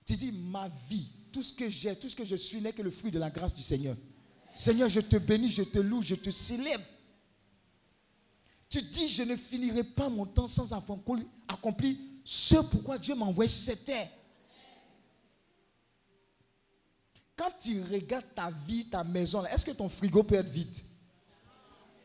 tu 0.07 0.17
dis, 0.17 0.33
ma 0.33 0.69
vie, 0.89 1.09
tout 1.33 1.43
ce 1.43 1.53
que 1.53 1.69
j'ai, 1.69 1.95
tout 1.97 2.09
ce 2.09 2.17
que 2.17 2.25
je 2.25 2.37
suis 2.37 2.61
n'est 2.61 2.73
que 2.73 2.83
le 2.83 2.91
fruit 2.91 3.11
de 3.11 3.19
la 3.19 3.31
grâce 3.31 3.55
du 3.55 3.63
Seigneur. 3.63 3.97
Seigneur, 4.55 4.89
je 4.89 5.01
te 5.01 5.17
bénis, 5.17 5.49
je 5.49 5.63
te 5.63 5.79
loue, 5.79 6.03
je 6.03 6.15
te 6.15 6.31
célèbre. 6.31 6.85
Tu 8.71 8.81
dis, 8.83 9.09
je 9.09 9.25
ne 9.25 9.37
finirai 9.37 9.83
pas 9.83 10.09
mon 10.09 10.25
temps 10.25 10.47
sans 10.47 10.73
accomplir 10.73 11.97
ce 12.25 12.57
pourquoi 12.71 12.99
Dieu 12.99 13.17
m'a 13.17 13.27
envoyé 13.27 13.49
sur 13.49 13.65
cette 13.65 13.85
terre. 13.85 14.09
Quand 17.35 17.51
tu 17.59 17.83
regardes 17.83 18.33
ta 18.33 18.49
vie, 18.51 18.87
ta 18.89 19.03
maison, 19.03 19.45
est-ce 19.47 19.65
que 19.67 19.73
ton 19.73 19.89
frigo 19.89 20.23
peut 20.23 20.37
être 20.37 20.49
vide? 20.49 20.77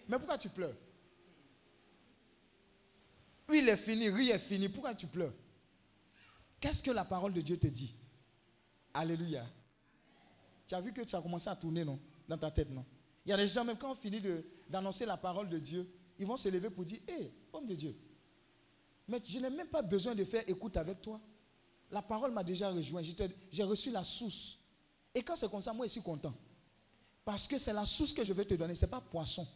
Mais 0.07 0.18
pourquoi 0.18 0.39
tu 0.39 0.49
pleures? 0.49 0.76
Il 3.53 3.70
est 3.70 3.78
fini, 3.78 4.09
rien 4.09 4.36
est 4.36 4.39
fini. 4.39 4.68
Pourquoi 4.68 4.95
tu 4.95 5.05
pleures? 5.05 5.34
Qu'est-ce 6.59 6.82
que 6.82 6.89
la 6.89 7.05
parole 7.05 7.34
de 7.34 7.41
Dieu 7.41 7.57
te 7.57 7.68
dit? 7.68 7.93
Alléluia. 8.91 9.45
Tu 10.68 10.74
as 10.74 10.82
vu 10.82 10.91
que 10.91 11.01
tu 11.01 11.16
as 11.16 11.22
commencé 11.22 11.47
à 11.47 11.55
tourner, 11.55 11.86
non? 11.86 11.99
Dans 12.28 12.39
ta 12.39 12.49
tête, 12.49 12.72
non? 12.72 12.84
Il 13.24 13.30
y 13.30 13.34
a 13.34 13.38
des 13.38 13.45
gens, 13.45 13.63
même 13.63 13.78
quand 13.78 13.91
on 13.91 13.95
finit 13.95 14.22
d'annoncer 14.68 15.05
la 15.05 15.18
parole 15.18 15.47
de 15.47 15.59
Dieu, 15.59 15.88
ils 16.18 16.26
vont 16.26 16.38
se 16.38 16.49
lever 16.49 16.70
pour 16.70 16.86
dire 16.86 16.99
Hé, 17.07 17.32
homme 17.51 17.66
de 17.66 17.76
Dieu, 17.76 17.95
Mais 19.07 19.22
je 19.24 19.39
n'ai 19.39 19.49
même 19.49 19.68
pas 19.68 19.82
besoin 19.82 20.16
de 20.16 20.24
faire 20.24 20.43
écoute 20.47 20.78
avec 20.78 21.01
toi. 21.01 21.20
La 21.91 22.01
parole 22.01 22.32
m'a 22.32 22.43
déjà 22.43 22.70
rejoint. 22.72 23.01
J'ai 23.51 23.63
reçu 23.63 23.91
la 23.91 24.03
source. 24.03 24.57
Et 25.13 25.22
quand 25.22 25.36
c'est 25.36 25.49
comme 25.49 25.61
ça, 25.61 25.72
moi, 25.74 25.86
je 25.88 25.91
suis 25.91 26.01
content. 26.01 26.34
Parce 27.24 27.47
que 27.47 27.57
c'est 27.57 27.74
la 27.74 27.86
source 27.86 28.13
que 28.13 28.24
je 28.24 28.34
vais 28.34 28.45
te 28.45 28.53
donner, 28.53 28.76
ce 28.76 28.86
n'est 28.86 28.91
pas 28.91 29.01
poisson. 29.01 29.47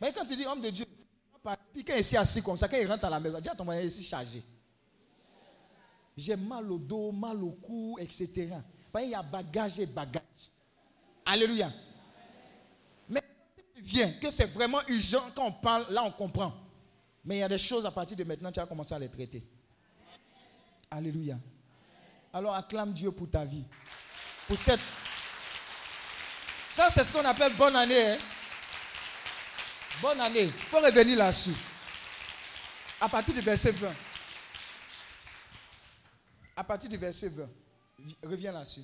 Mais 0.00 0.12
quand 0.12 0.24
tu 0.24 0.36
dis 0.36 0.44
homme 0.44 0.60
de 0.60 0.70
Dieu, 0.70 0.84
puis 1.72 1.84
quand 1.84 1.94
il 1.94 2.00
est 2.00 2.16
assis 2.16 2.42
comme 2.42 2.56
ça, 2.56 2.68
quand 2.68 2.76
il 2.76 2.86
rentre 2.86 3.04
à 3.04 3.10
la 3.10 3.18
maison, 3.18 3.40
dis 3.40 3.48
à 3.48 3.54
ton 3.54 3.64
mari, 3.64 3.86
ici 3.86 4.04
chargé. 4.04 4.42
J'ai 6.16 6.36
mal 6.36 6.70
au 6.70 6.78
dos, 6.78 7.10
mal 7.10 7.42
au 7.42 7.52
cou, 7.52 7.96
etc. 7.98 8.50
Qu'il 8.94 9.08
y 9.08 9.14
a 9.14 9.22
bagage 9.22 9.80
et 9.80 9.86
bagage. 9.86 10.22
Alléluia. 11.24 11.72
Viens, 13.84 14.12
que 14.20 14.30
c'est 14.30 14.46
vraiment 14.46 14.80
urgent, 14.88 15.30
quand 15.34 15.44
on 15.46 15.52
parle, 15.52 15.86
là 15.90 16.04
on 16.04 16.10
comprend. 16.12 16.54
Mais 17.24 17.36
il 17.36 17.40
y 17.40 17.42
a 17.42 17.48
des 17.48 17.58
choses 17.58 17.84
à 17.84 17.90
partir 17.90 18.16
de 18.16 18.24
maintenant, 18.24 18.50
tu 18.52 18.60
vas 18.60 18.66
commencer 18.66 18.94
à 18.94 18.98
les 18.98 19.08
traiter. 19.08 19.42
Alléluia. 20.90 21.36
Alors 22.32 22.54
acclame 22.54 22.92
Dieu 22.92 23.10
pour 23.10 23.28
ta 23.28 23.44
vie. 23.44 23.64
Pour 24.46 24.56
cette. 24.56 24.80
Ça, 26.68 26.88
c'est 26.90 27.04
ce 27.04 27.12
qu'on 27.12 27.24
appelle 27.24 27.54
bonne 27.54 27.76
année. 27.76 28.12
hein. 28.12 28.18
Bonne 30.00 30.20
année. 30.20 30.44
Il 30.44 30.52
faut 30.52 30.80
revenir 30.80 31.18
là-dessus. 31.18 31.54
À 33.00 33.08
partir 33.08 33.34
du 33.34 33.40
verset 33.40 33.72
20. 33.72 33.92
À 36.56 36.64
partir 36.64 36.88
du 36.88 36.96
verset 36.96 37.28
20. 37.28 37.48
Vi- 37.98 38.16
Reviens 38.22 38.52
là-dessus. 38.52 38.82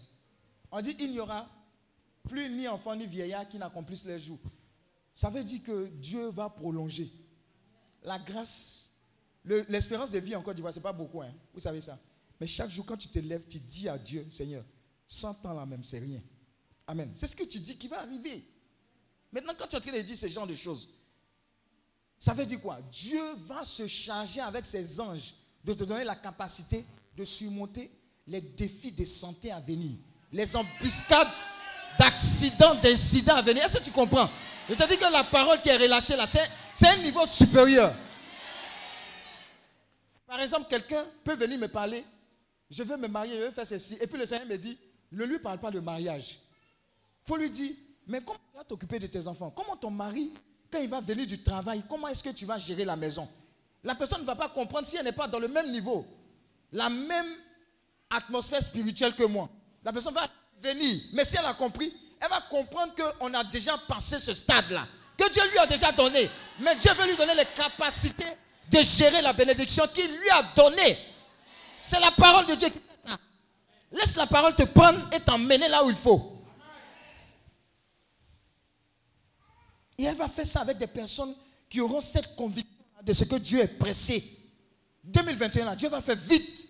On 0.70 0.80
dit 0.80 0.96
il 0.98 1.12
n'y 1.12 1.20
aura 1.20 1.46
plus 2.28 2.48
ni 2.50 2.68
enfant 2.68 2.94
ni 2.94 3.06
vieillard 3.06 3.48
qui 3.48 3.58
n'accomplissent 3.58 4.04
les 4.04 4.18
jours. 4.18 4.38
Ça 5.18 5.30
veut 5.30 5.42
dire 5.42 5.60
que 5.64 5.88
Dieu 5.88 6.28
va 6.28 6.48
prolonger. 6.48 7.10
La 8.04 8.20
grâce, 8.20 8.88
le- 9.42 9.66
l'espérance 9.68 10.12
de 10.12 10.20
vie 10.20 10.36
en 10.36 10.42
Côte 10.42 10.54
d'Ivoire, 10.54 10.72
ce 10.72 10.78
n'est 10.78 10.82
pas 10.84 10.92
beaucoup. 10.92 11.20
hein. 11.20 11.34
Vous 11.52 11.58
savez 11.58 11.80
ça. 11.80 11.98
Mais 12.40 12.46
chaque 12.46 12.70
jour, 12.70 12.86
quand 12.86 12.96
tu 12.96 13.08
te 13.08 13.18
lèves, 13.18 13.44
tu 13.48 13.58
dis 13.58 13.88
à 13.88 13.98
Dieu, 13.98 14.24
Seigneur, 14.30 14.64
100 15.08 15.44
ans 15.44 15.54
là 15.54 15.66
même, 15.66 15.82
c'est 15.82 15.98
rien. 15.98 16.20
Amen. 16.86 17.10
C'est 17.16 17.26
ce 17.26 17.34
que 17.34 17.42
tu 17.42 17.58
dis 17.58 17.76
qui 17.76 17.88
va 17.88 17.98
arriver. 18.02 18.44
Maintenant, 19.32 19.54
quand 19.58 19.66
tu 19.66 19.74
es 19.74 19.78
en 19.78 19.80
train 19.80 19.90
de 19.90 20.02
dire 20.02 20.16
ce 20.16 20.28
genre 20.28 20.46
de 20.46 20.54
choses, 20.54 20.88
ça 22.16 22.32
veut 22.32 22.46
dire 22.46 22.60
quoi? 22.60 22.78
Dieu 22.92 23.34
va 23.38 23.64
se 23.64 23.88
charger 23.88 24.40
avec 24.40 24.66
ses 24.66 25.00
anges 25.00 25.34
de 25.64 25.74
te 25.74 25.82
donner 25.82 26.04
la 26.04 26.14
capacité 26.14 26.84
de 27.16 27.24
surmonter 27.24 27.90
les 28.24 28.40
défis 28.40 28.92
de 28.92 29.04
santé 29.04 29.50
à 29.50 29.58
venir, 29.58 29.98
les 30.30 30.54
embuscades 30.54 31.26
d'accidents, 31.98 32.74
d'incidents 32.74 33.36
à 33.36 33.42
venir. 33.42 33.64
Est-ce 33.64 33.78
que 33.78 33.84
tu 33.84 33.90
comprends? 33.90 34.28
Je 34.68 34.74
te 34.74 34.88
dis 34.88 34.98
que 34.98 35.10
la 35.10 35.24
parole 35.24 35.60
qui 35.60 35.68
est 35.68 35.76
relâchée 35.76 36.16
là, 36.16 36.26
c'est 36.26 36.88
un 36.88 36.96
niveau 36.98 37.24
supérieur. 37.26 37.94
Par 40.26 40.40
exemple, 40.40 40.66
quelqu'un 40.68 41.04
peut 41.24 41.34
venir 41.34 41.58
me 41.58 41.68
parler, 41.68 42.04
je 42.70 42.82
veux 42.82 42.98
me 42.98 43.08
marier, 43.08 43.34
je 43.34 43.44
veux 43.46 43.50
faire 43.50 43.66
ceci, 43.66 43.96
et 43.98 44.06
puis 44.06 44.18
le 44.18 44.26
Seigneur 44.26 44.46
me 44.46 44.56
dit, 44.56 44.76
ne 45.10 45.24
lui 45.24 45.38
parle 45.38 45.58
pas 45.58 45.70
de 45.70 45.80
mariage. 45.80 46.38
Il 47.24 47.28
faut 47.28 47.36
lui 47.36 47.50
dire, 47.50 47.72
mais 48.06 48.20
comment 48.20 48.38
tu 48.52 48.58
vas 48.58 48.64
t'occuper 48.64 48.98
de 48.98 49.06
tes 49.06 49.26
enfants? 49.26 49.50
Comment 49.56 49.74
ton 49.76 49.90
mari, 49.90 50.32
quand 50.70 50.80
il 50.80 50.88
va 50.88 51.00
venir 51.00 51.26
du 51.26 51.42
travail, 51.42 51.82
comment 51.88 52.08
est-ce 52.08 52.22
que 52.22 52.28
tu 52.28 52.44
vas 52.44 52.58
gérer 52.58 52.84
la 52.84 52.96
maison? 52.96 53.26
La 53.82 53.94
personne 53.94 54.20
ne 54.20 54.26
va 54.26 54.36
pas 54.36 54.50
comprendre 54.50 54.86
si 54.86 54.96
elle 54.96 55.04
n'est 55.04 55.12
pas 55.12 55.28
dans 55.28 55.38
le 55.38 55.48
même 55.48 55.72
niveau, 55.72 56.06
la 56.72 56.90
même 56.90 57.26
atmosphère 58.10 58.62
spirituelle 58.62 59.14
que 59.14 59.24
moi. 59.24 59.48
La 59.82 59.92
personne 59.92 60.12
va 60.12 60.26
venir, 60.62 61.02
mais 61.12 61.24
si 61.24 61.36
elle 61.36 61.44
a 61.44 61.54
compris, 61.54 61.92
elle 62.20 62.28
va 62.28 62.40
comprendre 62.42 62.92
qu'on 62.94 63.32
a 63.34 63.44
déjà 63.44 63.78
passé 63.78 64.18
ce 64.18 64.32
stade-là, 64.32 64.86
que 65.16 65.30
Dieu 65.32 65.42
lui 65.50 65.58
a 65.58 65.66
déjà 65.66 65.92
donné. 65.92 66.30
Mais 66.60 66.76
Dieu 66.76 66.92
veut 66.94 67.06
lui 67.06 67.16
donner 67.16 67.34
les 67.34 67.46
capacités 67.46 68.26
de 68.70 68.78
gérer 68.82 69.22
la 69.22 69.32
bénédiction 69.32 69.86
qu'il 69.88 70.10
lui 70.10 70.30
a 70.30 70.42
donnée. 70.54 70.98
C'est 71.76 72.00
la 72.00 72.10
parole 72.10 72.46
de 72.46 72.54
Dieu 72.54 72.68
qui 72.68 72.78
fait 72.78 73.08
ça. 73.08 73.16
Laisse 73.92 74.16
la 74.16 74.26
parole 74.26 74.54
te 74.54 74.64
prendre 74.64 75.08
et 75.12 75.20
t'emmener 75.20 75.68
là 75.68 75.84
où 75.84 75.90
il 75.90 75.96
faut. 75.96 76.38
Et 79.96 80.04
elle 80.04 80.14
va 80.14 80.28
faire 80.28 80.46
ça 80.46 80.60
avec 80.60 80.78
des 80.78 80.86
personnes 80.86 81.34
qui 81.68 81.80
auront 81.80 82.00
cette 82.00 82.36
conviction 82.36 82.72
de 83.02 83.12
ce 83.12 83.24
que 83.24 83.36
Dieu 83.36 83.60
est 83.60 83.78
pressé. 83.78 84.38
2021, 85.02 85.64
là, 85.64 85.76
Dieu 85.76 85.88
va 85.88 86.00
faire 86.00 86.16
vite. 86.16 86.68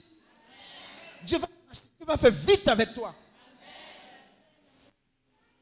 Dieu 1.24 1.38
va, 1.38 1.46
Dieu 1.72 2.06
va 2.06 2.16
faire 2.16 2.32
vite 2.32 2.68
avec 2.68 2.94
toi. 2.94 3.14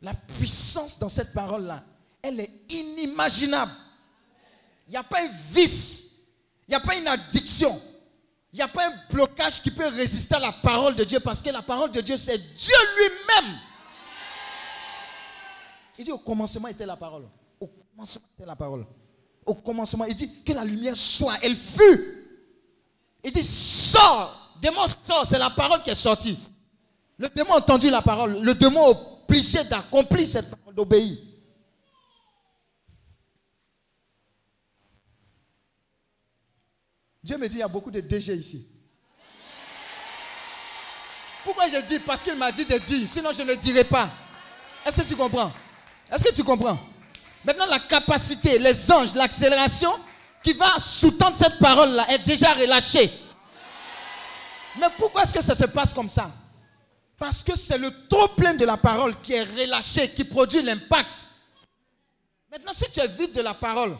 La 0.06 0.14
puissance 0.14 1.00
dans 1.00 1.08
cette 1.08 1.32
parole-là, 1.32 1.82
elle 2.22 2.38
est 2.38 2.52
inimaginable. 2.68 3.72
Il 4.86 4.92
n'y 4.92 4.96
a 4.96 5.02
pas 5.02 5.20
un 5.20 5.28
vice, 5.50 6.12
il 6.68 6.70
n'y 6.70 6.74
a 6.76 6.80
pas 6.80 6.94
une 6.94 7.08
addiction, 7.08 7.82
il 8.52 8.58
n'y 8.58 8.62
a 8.62 8.68
pas 8.68 8.86
un 8.86 8.94
blocage 9.10 9.60
qui 9.60 9.72
peut 9.72 9.88
résister 9.88 10.36
à 10.36 10.38
la 10.38 10.52
parole 10.52 10.94
de 10.94 11.02
Dieu 11.02 11.18
parce 11.18 11.42
que 11.42 11.50
la 11.50 11.60
parole 11.60 11.90
de 11.90 12.00
Dieu, 12.00 12.16
c'est 12.16 12.38
Dieu 12.38 12.76
lui-même. 12.96 13.58
Il 15.98 16.04
dit 16.04 16.12
au 16.12 16.18
commencement 16.18 16.68
était 16.68 16.86
la 16.86 16.96
parole. 16.96 17.24
Au 17.58 17.66
commencement 17.66 18.22
était 18.38 18.46
la 18.46 18.54
parole. 18.54 18.86
Au 19.44 19.54
commencement, 19.56 20.04
il 20.04 20.14
dit 20.14 20.30
que 20.44 20.52
la 20.52 20.64
lumière 20.64 20.94
soit, 20.94 21.34
elle 21.42 21.56
fut. 21.56 22.28
Il 23.24 23.32
dit 23.32 23.42
sors, 23.42 24.56
démon 24.62 24.86
sort, 24.86 25.26
c'est 25.26 25.40
la 25.40 25.50
parole 25.50 25.82
qui 25.82 25.90
est 25.90 25.96
sortie. 25.96 26.38
Le 27.18 27.28
démon 27.28 27.54
a 27.54 27.56
entendu 27.56 27.90
la 27.90 28.02
parole, 28.02 28.40
le 28.40 28.54
démon 28.54 29.15
obligé 29.28 29.64
d'accomplir 29.64 30.26
cette 30.26 30.50
parole, 30.50 30.74
d'obéir. 30.74 31.18
Dieu 37.22 37.36
me 37.38 37.48
dit, 37.48 37.56
il 37.56 37.60
y 37.60 37.62
a 37.62 37.68
beaucoup 37.68 37.90
de 37.90 38.00
DG 38.00 38.34
ici. 38.34 38.68
Pourquoi 41.44 41.68
je 41.68 41.80
dis? 41.84 41.98
Parce 41.98 42.22
qu'il 42.22 42.36
m'a 42.36 42.52
dit 42.52 42.64
de 42.64 42.78
dire, 42.78 43.08
sinon 43.08 43.32
je 43.32 43.42
ne 43.42 43.54
dirai 43.54 43.84
pas. 43.84 44.08
Est-ce 44.84 45.02
que 45.02 45.08
tu 45.08 45.16
comprends? 45.16 45.52
Est-ce 46.10 46.22
que 46.22 46.32
tu 46.32 46.44
comprends? 46.44 46.78
Maintenant, 47.44 47.66
la 47.66 47.80
capacité, 47.80 48.58
les 48.58 48.92
anges, 48.92 49.14
l'accélération 49.14 49.92
qui 50.42 50.52
va 50.52 50.78
sous-tendre 50.78 51.36
cette 51.36 51.58
parole-là 51.58 52.06
est 52.10 52.18
déjà 52.18 52.52
relâchée. 52.52 53.10
Mais 54.78 54.86
pourquoi 54.96 55.22
est-ce 55.22 55.32
que 55.34 55.42
ça 55.42 55.54
se 55.54 55.64
passe 55.64 55.92
comme 55.92 56.08
ça? 56.08 56.30
Parce 57.18 57.42
que 57.42 57.56
c'est 57.56 57.78
le 57.78 57.90
trop 58.08 58.28
plein 58.28 58.54
de 58.54 58.64
la 58.64 58.76
parole 58.76 59.18
qui 59.22 59.32
est 59.32 59.44
relâché, 59.44 60.10
qui 60.10 60.24
produit 60.24 60.62
l'impact. 60.62 61.26
Maintenant, 62.50 62.72
si 62.74 62.84
tu 62.90 63.00
es 63.00 63.08
vide 63.08 63.32
de 63.32 63.40
la 63.40 63.54
parole, 63.54 63.96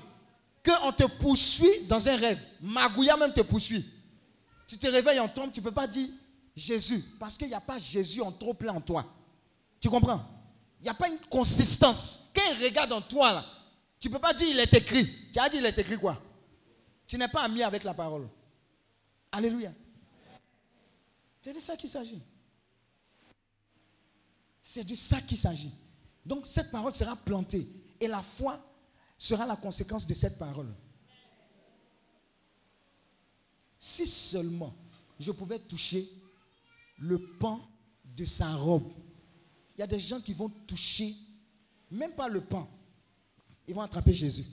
qu'on 0.64 0.92
te 0.92 1.04
poursuit 1.04 1.86
dans 1.86 2.08
un 2.08 2.16
rêve, 2.16 2.40
Magouya 2.60 3.16
même 3.16 3.32
te 3.32 3.40
poursuit. 3.40 3.84
Tu 4.66 4.76
te 4.76 4.86
réveilles 4.86 5.20
en 5.20 5.28
tombe, 5.28 5.52
tu 5.52 5.60
ne 5.60 5.64
peux 5.64 5.72
pas 5.72 5.86
dire 5.86 6.08
Jésus, 6.54 7.04
parce 7.18 7.36
qu'il 7.36 7.48
n'y 7.48 7.54
a 7.54 7.60
pas 7.60 7.78
Jésus 7.78 8.20
en 8.20 8.32
trop 8.32 8.54
plein 8.54 8.74
en 8.74 8.80
toi. 8.80 9.06
Tu 9.80 9.88
comprends? 9.88 10.24
Il 10.80 10.84
n'y 10.84 10.88
a 10.88 10.94
pas 10.94 11.08
une 11.08 11.18
consistance. 11.18 12.20
Quand 12.34 12.42
il 12.52 12.64
regarde 12.64 12.92
en 12.92 13.00
toi, 13.00 13.32
là, 13.32 13.44
tu 13.98 14.08
ne 14.08 14.12
peux 14.12 14.20
pas 14.20 14.32
dire 14.34 14.48
il 14.50 14.58
est 14.58 14.74
écrit. 14.74 15.30
Tu 15.32 15.38
as 15.38 15.48
dit 15.48 15.58
il 15.58 15.66
est 15.66 15.78
écrit 15.78 15.98
quoi? 15.98 16.20
Tu 17.06 17.16
n'es 17.16 17.28
pas 17.28 17.42
ami 17.44 17.62
avec 17.62 17.84
la 17.84 17.94
parole. 17.94 18.28
Alléluia. 19.32 19.72
C'est 21.42 21.52
de 21.52 21.60
ça 21.60 21.76
qu'il 21.76 21.88
s'agit. 21.88 22.20
C'est 24.68 24.82
de 24.82 24.96
ça 24.96 25.20
qu'il 25.20 25.38
s'agit. 25.38 25.70
Donc 26.24 26.44
cette 26.44 26.72
parole 26.72 26.92
sera 26.92 27.14
plantée. 27.14 27.68
Et 28.00 28.08
la 28.08 28.20
foi 28.20 28.60
sera 29.16 29.46
la 29.46 29.54
conséquence 29.54 30.04
de 30.04 30.12
cette 30.12 30.36
parole. 30.40 30.74
Si 33.78 34.08
seulement 34.08 34.74
je 35.20 35.30
pouvais 35.30 35.60
toucher 35.60 36.08
le 36.98 37.16
pan 37.38 37.60
de 38.16 38.24
sa 38.24 38.56
robe. 38.56 38.92
Il 39.76 39.82
y 39.82 39.84
a 39.84 39.86
des 39.86 40.00
gens 40.00 40.20
qui 40.20 40.34
vont 40.34 40.48
toucher, 40.48 41.14
même 41.88 42.14
pas 42.14 42.28
le 42.28 42.40
pan. 42.40 42.68
Ils 43.68 43.74
vont 43.74 43.82
attraper 43.82 44.14
Jésus. 44.14 44.46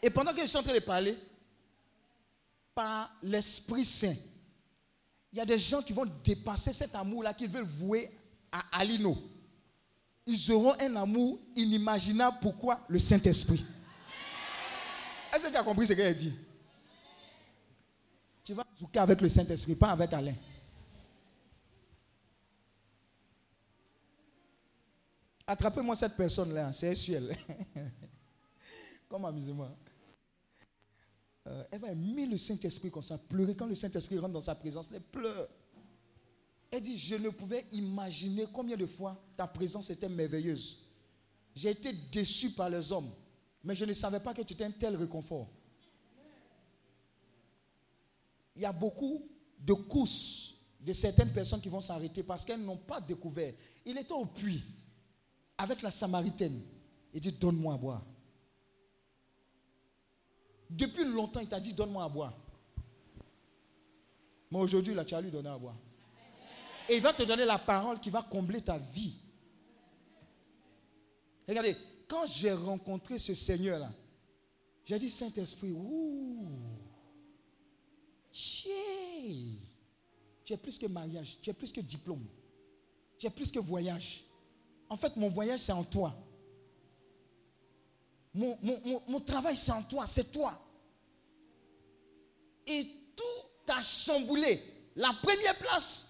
Et 0.00 0.08
pendant 0.08 0.32
que 0.32 0.40
je 0.40 0.46
suis 0.46 0.56
en 0.56 0.62
train 0.62 0.72
de 0.72 0.78
parler, 0.78 1.18
par 2.76 3.10
l'Esprit 3.24 3.84
Saint, 3.84 4.14
il 5.34 5.38
y 5.38 5.40
a 5.40 5.44
des 5.44 5.58
gens 5.58 5.82
qui 5.82 5.92
vont 5.92 6.06
dépasser 6.22 6.72
cet 6.72 6.94
amour-là 6.94 7.34
qu'ils 7.34 7.50
veulent 7.50 7.64
vouer 7.64 8.08
à 8.52 8.78
Alino. 8.78 9.18
Ils 10.24 10.52
auront 10.52 10.76
un 10.80 10.94
amour 10.94 11.40
inimaginable. 11.56 12.36
Pourquoi? 12.40 12.84
Le 12.86 13.00
Saint-Esprit. 13.00 13.64
Est-ce 15.34 15.46
que 15.46 15.50
tu 15.50 15.56
as 15.56 15.64
compris 15.64 15.88
ce 15.88 15.92
qu'elle 15.94 16.14
dit? 16.14 16.32
Tu 18.44 18.54
vas 18.54 18.64
zouker 18.78 19.00
avec 19.00 19.20
le 19.20 19.28
Saint-Esprit, 19.28 19.74
pas 19.74 19.90
avec 19.90 20.12
Alain. 20.12 20.36
Attrapez-moi 25.48 25.96
cette 25.96 26.14
personne-là, 26.16 26.70
c'est 26.70 26.92
Essuel. 26.92 27.36
Comme 29.08 29.24
amusement. 29.24 29.76
Euh, 31.46 31.64
elle 31.70 31.80
va 31.80 31.90
aimer 31.90 32.26
le 32.26 32.36
Saint-Esprit 32.36 32.90
comme 32.90 33.02
ça, 33.02 33.18
pleurer. 33.18 33.54
Quand 33.54 33.66
le 33.66 33.74
Saint-Esprit 33.74 34.18
rentre 34.18 34.32
dans 34.32 34.40
sa 34.40 34.54
présence, 34.54 34.88
elle 34.92 35.00
pleure. 35.00 35.48
Elle 36.70 36.82
dit, 36.82 36.98
je 36.98 37.14
ne 37.16 37.28
pouvais 37.30 37.66
imaginer 37.72 38.46
combien 38.52 38.76
de 38.76 38.86
fois 38.86 39.22
ta 39.36 39.46
présence 39.46 39.90
était 39.90 40.08
merveilleuse. 40.08 40.78
J'ai 41.54 41.70
été 41.70 41.92
déçu 41.92 42.50
par 42.50 42.68
les 42.68 42.90
hommes, 42.90 43.10
mais 43.62 43.74
je 43.74 43.84
ne 43.84 43.92
savais 43.92 44.20
pas 44.20 44.34
que 44.34 44.42
tu 44.42 44.54
étais 44.54 44.64
un 44.64 44.72
tel 44.72 44.96
réconfort. 44.96 45.48
il 48.56 48.62
y 48.62 48.64
a 48.64 48.72
beaucoup 48.72 49.22
de 49.58 49.72
courses 49.72 50.54
de 50.80 50.92
certaines 50.92 51.32
personnes 51.32 51.60
qui 51.60 51.68
vont 51.68 51.80
s'arrêter 51.80 52.22
parce 52.22 52.44
qu'elles 52.44 52.62
n'ont 52.62 52.76
pas 52.76 53.00
découvert. 53.00 53.54
Il 53.84 53.96
était 53.98 54.12
au 54.12 54.26
puits 54.26 54.62
avec 55.56 55.82
la 55.82 55.90
Samaritaine. 55.90 56.60
Il 57.12 57.20
dit, 57.20 57.32
donne-moi 57.32 57.74
à 57.74 57.76
boire. 57.76 58.04
Depuis 60.76 61.04
longtemps, 61.04 61.40
il 61.40 61.48
t'a 61.48 61.60
dit, 61.60 61.72
donne-moi 61.72 62.04
à 62.04 62.08
boire. 62.08 62.32
Mais 64.50 64.58
aujourd'hui, 64.58 64.92
là, 64.94 65.04
tu 65.04 65.14
as 65.14 65.20
lui 65.20 65.30
donné 65.30 65.48
à 65.48 65.56
boire. 65.56 65.76
Et 66.88 66.96
il 66.96 67.02
va 67.02 67.12
te 67.12 67.22
donner 67.22 67.44
la 67.44 67.58
parole 67.58 68.00
qui 68.00 68.10
va 68.10 68.22
combler 68.22 68.60
ta 68.60 68.76
vie. 68.76 69.14
Regardez, 71.48 71.76
quand 72.08 72.26
j'ai 72.26 72.52
rencontré 72.52 73.18
ce 73.18 73.34
Seigneur-là, 73.34 73.90
j'ai 74.84 74.98
dit, 74.98 75.10
Saint-Esprit, 75.10 75.70
ouh, 75.72 76.46
chier. 78.32 79.58
Tu 80.44 80.52
es 80.52 80.56
plus 80.56 80.78
que 80.78 80.86
mariage, 80.86 81.38
tu 81.40 81.50
es 81.50 81.54
plus 81.54 81.72
que 81.72 81.80
diplôme, 81.80 82.26
tu 83.18 83.26
es 83.26 83.30
plus 83.30 83.50
que 83.50 83.58
voyage. 83.60 84.24
En 84.90 84.96
fait, 84.96 85.16
mon 85.16 85.28
voyage, 85.28 85.60
c'est 85.60 85.72
en 85.72 85.84
toi. 85.84 86.14
Mon, 88.34 88.58
mon- 88.60 88.80
mon- 88.84 89.02
mon 89.08 89.20
travail, 89.20 89.56
c'est 89.56 89.72
en 89.72 89.82
toi, 89.82 90.04
c'est 90.04 90.30
toi. 90.30 90.60
Et 92.66 92.86
tout 93.16 93.72
a 93.72 93.82
chamboulé. 93.82 94.62
La 94.96 95.12
première 95.22 95.56
place 95.58 96.08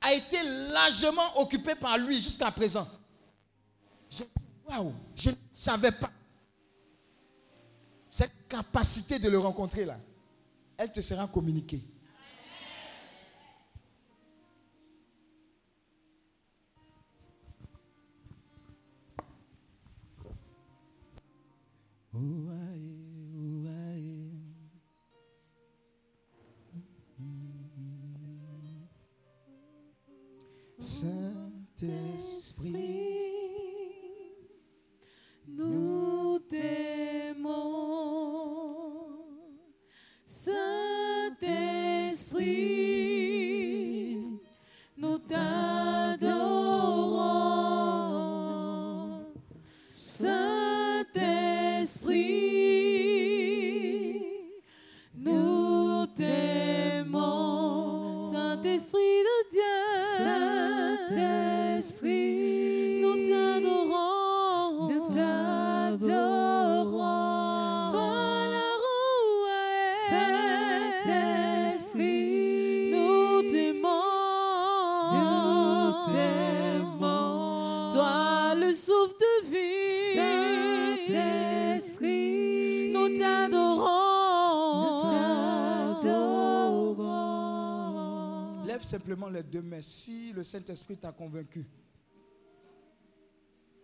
a 0.00 0.14
été 0.14 0.42
largement 0.72 1.38
occupée 1.40 1.74
par 1.74 1.98
lui 1.98 2.20
jusqu'à 2.20 2.50
présent. 2.50 2.88
Je- 4.10 4.22
je 5.16 5.30
ne 5.30 5.34
savais 5.52 5.92
pas. 5.92 6.10
Cette 8.08 8.48
capacité 8.48 9.18
de 9.18 9.28
le 9.28 9.38
rencontrer 9.38 9.84
là, 9.84 9.98
elle 10.76 10.90
te 10.90 11.00
sera 11.00 11.26
communiquée. 11.28 11.82
Saint-Esprit, 30.80 31.19
mains 89.58 89.82
si 89.82 90.32
le 90.32 90.44
Saint-Esprit 90.44 90.96
t'a 90.96 91.10
convaincu. 91.10 91.66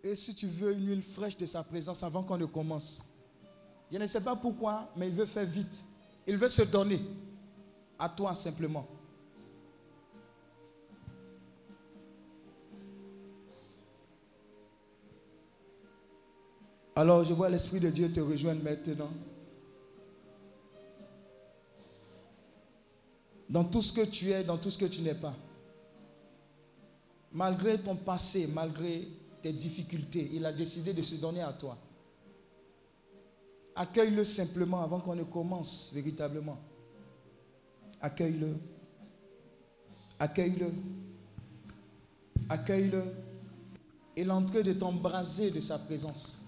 Et 0.05 0.15
si 0.15 0.35
tu 0.35 0.47
veux 0.47 0.73
une 0.73 0.87
huile 0.87 1.03
fraîche 1.03 1.37
de 1.37 1.47
sa 1.47 1.65
présence 1.65 2.05
avant 2.05 2.23
qu'on 2.23 2.39
ne 2.39 2.47
commence. 2.47 3.03
Je 3.91 3.99
ne 3.99 4.07
sais 4.07 4.21
pas 4.21 4.37
pourquoi, 4.37 4.93
mais 4.97 5.09
il 5.09 5.15
veut 5.15 5.27
faire 5.27 5.47
vite. 5.47 5.85
Il 6.27 6.37
veut 6.37 6.49
se 6.49 6.63
donner 6.63 7.01
à 7.99 8.09
toi 8.09 8.35
simplement. 8.35 8.87
Alors 16.95 17.25
je 17.25 17.35
vois 17.35 17.51
l'Esprit 17.51 17.79
de 17.79 17.91
Dieu 17.91 18.11
te 18.11 18.21
rejoindre 18.21 18.65
maintenant. 18.65 19.11
Dans 23.49 23.65
tout 23.65 23.83
ce 23.83 23.93
que 23.93 24.07
tu 24.07 24.31
es, 24.31 24.43
dans 24.43 24.57
tout 24.57 24.71
ce 24.71 24.79
que 24.79 24.87
tu 24.87 25.03
n'es 25.03 25.15
pas. 25.15 25.35
Malgré 27.33 27.79
ton 27.79 27.97
passé, 27.97 28.49
malgré 28.53 29.09
tes 29.43 29.53
difficultés, 29.53 30.31
il 30.33 30.45
a 30.47 30.53
décidé 30.53 30.93
de 30.93 31.03
se 31.03 31.17
donner 31.17 31.43
à 31.43 31.53
toi. 31.53 31.77
Accueille-le 33.75 34.25
simplement 34.25 34.83
avant 34.83 35.01
qu'on 35.01 35.15
ne 35.15 35.25
commence 35.25 35.91
véritablement. 35.93 36.59
Accueille-le. 38.01 38.57
Accueille-le. 40.19 40.73
Accueille-le. 42.49 43.03
Il 44.17 44.29
est 44.29 44.31
en 44.31 44.45
train 44.45 44.63
de 44.63 44.73
t'embraser 44.73 45.51
de 45.51 45.61
sa 45.61 45.79
présence. 45.79 46.43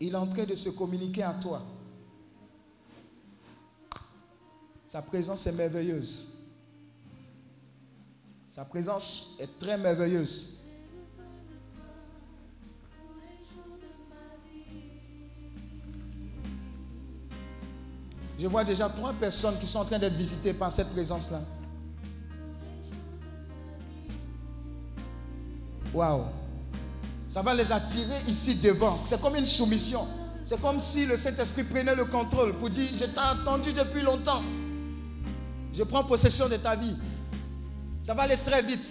Il 0.00 0.12
est 0.12 0.16
en 0.16 0.26
train 0.26 0.44
de 0.44 0.56
se 0.56 0.70
communiquer 0.70 1.22
à 1.22 1.34
toi. 1.34 1.62
Sa 4.88 5.02
présence 5.02 5.46
est 5.46 5.52
merveilleuse. 5.52 6.35
Sa 8.56 8.64
présence 8.64 9.36
est 9.38 9.58
très 9.58 9.76
merveilleuse. 9.76 10.60
Je 18.40 18.46
vois 18.46 18.64
déjà 18.64 18.88
trois 18.88 19.12
personnes 19.12 19.58
qui 19.58 19.66
sont 19.66 19.80
en 19.80 19.84
train 19.84 19.98
d'être 19.98 20.14
visitées 20.14 20.54
par 20.54 20.72
cette 20.72 20.90
présence-là. 20.90 21.42
Waouh. 25.92 26.24
Ça 27.28 27.42
va 27.42 27.52
les 27.52 27.70
attirer 27.70 28.22
ici 28.26 28.54
devant. 28.54 28.98
C'est 29.04 29.20
comme 29.20 29.36
une 29.36 29.44
soumission. 29.44 30.08
C'est 30.46 30.58
comme 30.62 30.80
si 30.80 31.04
le 31.04 31.18
Saint-Esprit 31.18 31.64
prenait 31.64 31.94
le 31.94 32.06
contrôle 32.06 32.54
pour 32.54 32.70
dire, 32.70 32.88
je 32.94 33.04
t'ai 33.04 33.20
attendu 33.20 33.74
depuis 33.74 34.00
longtemps. 34.00 34.42
Je 35.74 35.82
prends 35.82 36.04
possession 36.04 36.48
de 36.48 36.56
ta 36.56 36.74
vie. 36.74 36.96
Ça 38.06 38.14
va 38.14 38.22
aller 38.22 38.36
très 38.36 38.62
vite. 38.62 38.86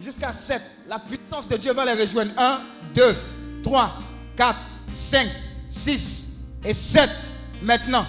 Jusqu'à 0.00 0.32
7. 0.32 0.60
La 0.88 0.98
puissance 0.98 1.46
de 1.46 1.56
Dieu 1.58 1.72
va 1.72 1.84
les 1.84 2.02
rejoindre. 2.02 2.32
1, 2.36 2.60
2, 2.92 3.16
3, 3.62 3.98
4, 4.34 4.58
5, 4.90 5.28
6 5.70 6.38
et 6.64 6.74
7. 6.74 7.08
Maintenant. 7.62 8.04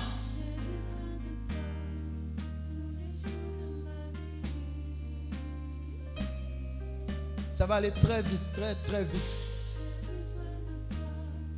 Ça 7.54 7.68
va 7.68 7.76
aller 7.76 7.92
très 7.92 8.24
vite, 8.24 8.42
très 8.56 8.74
très 8.88 9.04
vite. 9.04 9.22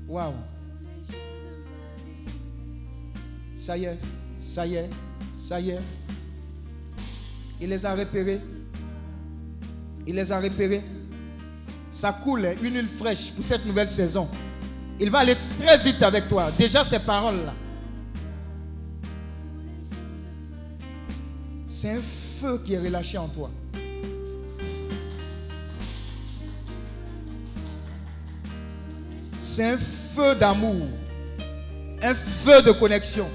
Waouh. 0.06 0.34
Ça 3.56 3.78
y 3.78 3.86
est, 3.86 3.98
ça 4.42 4.68
y 4.68 4.76
est, 4.76 4.90
ça 5.34 5.62
y 5.62 5.70
est. 5.70 5.80
Il 7.62 7.70
les 7.70 7.86
a 7.86 7.94
repérés. 7.94 8.42
Il 10.08 10.16
les 10.16 10.32
a 10.32 10.40
repérés. 10.40 10.84
Ça 11.92 12.14
coule, 12.14 12.48
une 12.64 12.76
huile 12.76 12.88
fraîche 12.88 13.32
pour 13.32 13.44
cette 13.44 13.66
nouvelle 13.66 13.90
saison. 13.90 14.30
Il 15.00 15.10
va 15.10 15.20
aller 15.20 15.36
très 15.60 15.78
vite 15.80 16.02
avec 16.04 16.28
toi. 16.28 16.52
Déjà 16.58 16.84
ces 16.84 17.00
paroles-là. 17.00 17.54
C'est 21.68 21.92
un 21.92 22.02
feu 22.02 22.62
qui 22.64 22.74
est 22.74 22.80
relâché 22.80 23.18
en 23.18 23.28
toi. 23.28 23.50
C'est 29.38 29.66
un 29.66 29.78
feu 29.78 30.36
d'amour. 30.36 30.88
Un 32.02 32.14
feu 32.14 32.62
de 32.62 32.72
connexion. 32.72 33.28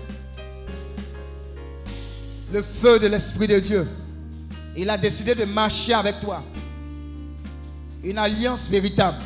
Le 2.53 2.63
feu 2.63 2.99
de 2.99 3.07
l'Esprit 3.07 3.47
de 3.47 3.59
Dieu. 3.59 3.87
Il 4.77 4.91
a 4.91 4.99
décidé 4.99 5.35
de 5.35 5.45
marcher 5.45 5.95
avec 5.95 6.21
toi. 6.21 6.43
Une 8.03 8.19
alliance 8.19 8.69
véritable. 8.69 9.19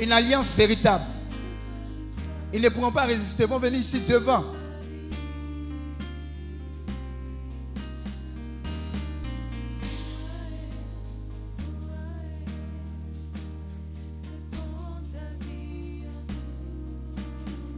Une 0.00 0.12
alliance 0.12 0.54
véritable. 0.54 1.04
Ils 2.52 2.62
ne 2.62 2.68
pourront 2.68 2.92
pas 2.92 3.04
résister, 3.04 3.44
ils 3.44 3.48
vont 3.48 3.58
venir 3.58 3.80
ici 3.80 4.00
devant. 4.08 4.44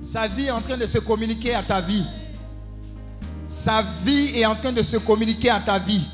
Sa 0.02 0.26
vie 0.26 0.46
est 0.46 0.50
en 0.50 0.60
train 0.60 0.76
de 0.76 0.86
se 0.86 0.98
communiquer 0.98 1.54
à 1.54 1.62
ta 1.62 1.80
vie. 1.80 2.04
Sa 3.50 3.82
vie 4.04 4.38
est 4.38 4.46
en 4.46 4.54
train 4.54 4.70
de 4.70 4.80
se 4.80 4.96
communiquer 4.98 5.50
à 5.50 5.58
ta 5.58 5.76
vie. 5.76 6.06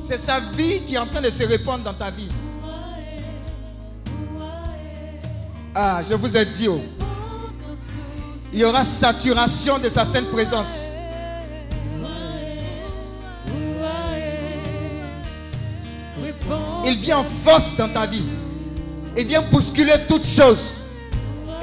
C'est 0.00 0.16
sa 0.16 0.40
vie 0.40 0.80
qui 0.86 0.94
est 0.94 0.98
en 0.98 1.04
train 1.04 1.20
de 1.20 1.28
se 1.28 1.44
répandre 1.44 1.84
dans 1.84 1.92
ta 1.92 2.10
vie. 2.10 2.28
Ah, 5.74 6.00
je 6.02 6.14
vous 6.14 6.34
ai 6.34 6.46
dit, 6.46 6.68
oh, 6.68 6.80
il 8.54 8.60
y 8.60 8.64
aura 8.64 8.84
saturation 8.84 9.78
de 9.78 9.90
sa 9.90 10.06
sainte 10.06 10.30
présence. 10.30 10.91
Il 16.92 16.98
vient 16.98 17.20
en 17.20 17.24
force 17.24 17.74
dans 17.74 17.88
ta 17.88 18.04
vie. 18.04 18.22
Il 19.16 19.24
vient 19.24 19.40
bousculer 19.40 19.94
toutes 20.06 20.26
choses. 20.26 20.82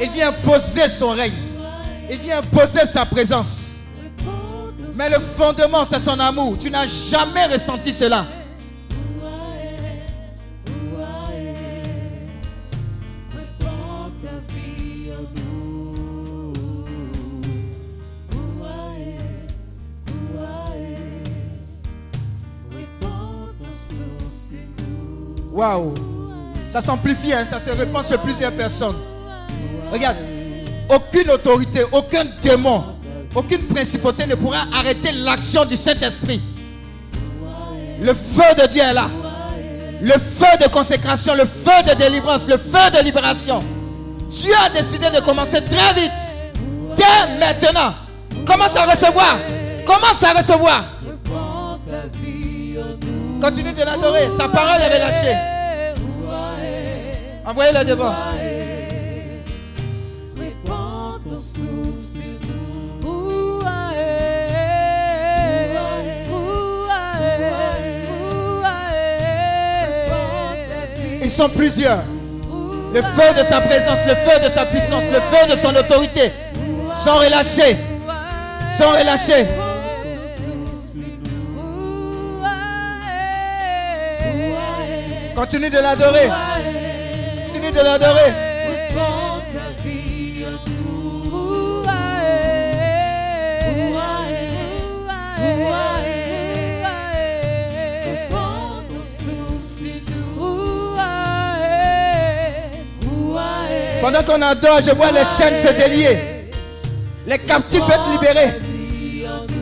Il 0.02 0.10
vient 0.10 0.30
imposer 0.30 0.90
son 0.90 1.10
règne. 1.10 1.36
Il 2.10 2.18
vient 2.18 2.40
imposer 2.40 2.84
sa 2.88 3.06
présence. 3.06 3.76
Mais 4.96 5.08
le 5.08 5.20
fondement, 5.20 5.86
c'est 5.86 6.00
son 6.00 6.20
amour. 6.20 6.58
Tu 6.60 6.72
n'as 6.72 6.88
jamais 6.88 7.46
ressenti 7.46 7.94
cela. 7.94 8.26
Waouh. 25.60 25.93
Ça 26.70 26.80
s'amplifie, 26.80 27.34
hein, 27.34 27.43
ça 27.43 27.60
se 27.60 27.70
répand 27.72 28.01
sur 28.01 28.18
plusieurs 28.22 28.53
personnes. 28.53 28.95
Regarde, 29.91 30.16
aucune 30.88 31.30
autorité, 31.32 31.82
aucun 31.91 32.24
démon, 32.41 32.82
aucune 33.36 33.64
principauté 33.64 34.26
ne 34.26 34.36
pourra 34.36 34.60
arrêter 34.74 35.12
l'action 35.12 35.66
du 35.66 35.76
Saint-Esprit. 35.76 36.41
Le 37.99 38.14
feu 38.14 38.55
de 38.57 38.68
Dieu 38.68 38.82
est 38.82 38.93
là. 38.93 39.10
Le 40.01 40.14
feu 40.14 40.45
de 40.62 40.70
consécration, 40.70 41.34
le 41.34 41.43
feu 41.43 41.84
de 41.89 41.93
délivrance, 41.97 42.47
le 42.47 42.55
feu 42.55 42.97
de 42.97 43.03
libération. 43.03 43.60
Dieu 44.30 44.53
a 44.66 44.70
décidé 44.70 45.10
de 45.10 45.20
commencer 45.20 45.62
très 45.62 45.93
vite. 45.93 46.22
Dès 46.95 47.38
maintenant. 47.38 47.95
Commence 48.47 48.78
à 48.78 48.86
recevoir. 48.86 49.38
Commence 49.86 50.24
à 50.24 50.32
recevoir. 50.32 50.86
Continue 53.42 53.72
de 53.72 53.84
l'adorer. 53.84 54.28
Sa 54.38 54.50
parole 54.50 54.82
est 54.82 54.94
relâchée. 54.94 55.38
Envoyez-le 57.46 57.86
devant. 57.86 58.14
Ils 71.22 71.32
sont 71.32 71.50
plusieurs. 71.50 72.00
Le 72.94 73.02
feu 73.02 73.34
de 73.38 73.44
sa 73.44 73.62
présence, 73.62 74.00
le 74.06 74.16
feu 74.16 74.44
de 74.44 74.50
sa 74.50 74.66
puissance, 74.66 75.06
le 75.10 75.20
feu 75.20 75.52
de 75.52 75.56
son 75.56 75.76
autorité 75.76 76.32
sont 76.98 77.16
relâchés. 77.16 77.78
Sont 78.72 78.90
relâchés. 78.90 79.46
Continue 85.40 85.70
de 85.70 85.78
l'adorer. 85.78 86.30
Continue 87.48 87.72
de 87.72 87.78
l'adorer. 87.78 88.34
Pendant 104.02 104.24
qu'on 104.26 104.42
adore, 104.42 104.82
je 104.82 104.92
vois 104.94 105.12
les 105.14 105.24
chaînes 105.24 105.56
se 105.56 105.72
délier. 105.74 106.50
Les 107.26 107.38
captifs 107.40 107.80
être 107.88 108.12
libérés. 108.12 108.60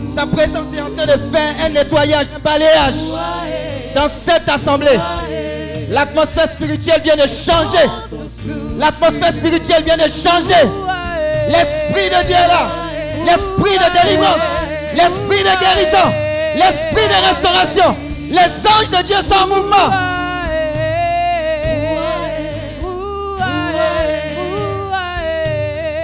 Sa 0.10 0.26
présence 0.26 0.74
est 0.74 0.82
en 0.82 0.90
train 0.90 1.06
de 1.06 1.20
faire 1.32 1.54
un 1.64 1.70
nettoyage, 1.70 2.26
un 2.36 2.40
balayage 2.40 2.96
dans 3.94 4.08
cette 4.08 4.50
assemblée. 4.50 4.98
L'atmosphère 5.90 6.50
spirituelle 6.50 7.02
vient 7.02 7.16
de 7.16 7.28
changer. 7.28 7.88
L'atmosphère 8.78 9.34
spirituelle 9.34 9.84
vient 9.84 9.98
de 9.98 10.04
changer. 10.04 10.70
L'Esprit 11.48 12.10
de 12.10 12.26
Dieu 12.26 12.36
est 12.36 12.48
là. 12.48 12.70
L'Esprit 13.26 13.78
de 13.78 14.02
délivrance. 14.02 14.62
L'Esprit 14.94 15.44
de 15.44 15.60
guérison. 15.60 16.12
L'Esprit 16.56 17.08
de 17.08 17.28
restauration. 17.28 17.96
Les 18.30 18.68
anges 18.68 18.90
de 18.90 19.04
Dieu 19.06 19.22
sont 19.22 19.36
en 19.36 19.48
mouvement. 19.48 19.90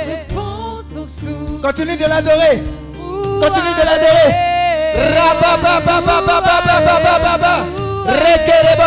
Répands 0.07 0.83
ton 0.93 1.05
souffle 1.05 1.61
Continue 1.61 1.97
de 1.97 2.07
l'adorer. 2.07 2.63
Rekerebo 8.05 8.83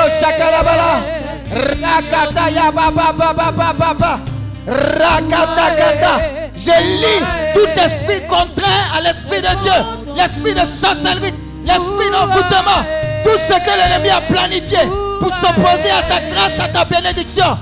baba 3.12 3.32
baba 3.32 3.72
baba. 3.72 4.20
Rakata 4.66 5.70
kata. 5.76 6.46
Je 6.56 6.72
lis 7.00 7.22
tout 7.54 7.80
esprit 7.80 8.26
contraire 8.26 8.94
à 8.96 9.02
l'esprit 9.02 9.42
de 9.42 9.60
Dieu, 9.60 10.14
l'esprit 10.16 10.54
de 10.54 10.64
sorcellerie, 10.66 11.34
l'esprit 11.64 12.10
d'envoûtement, 12.10 12.82
tout 13.22 13.38
ce 13.38 13.52
que 13.52 13.70
l'ennemi 13.76 14.08
a 14.08 14.22
planifié 14.22 14.78
pour 15.20 15.30
s'opposer 15.30 15.90
à 15.90 16.02
ta 16.02 16.20
grâce, 16.20 16.58
à 16.58 16.68
ta 16.68 16.84
bénédiction. 16.86 17.58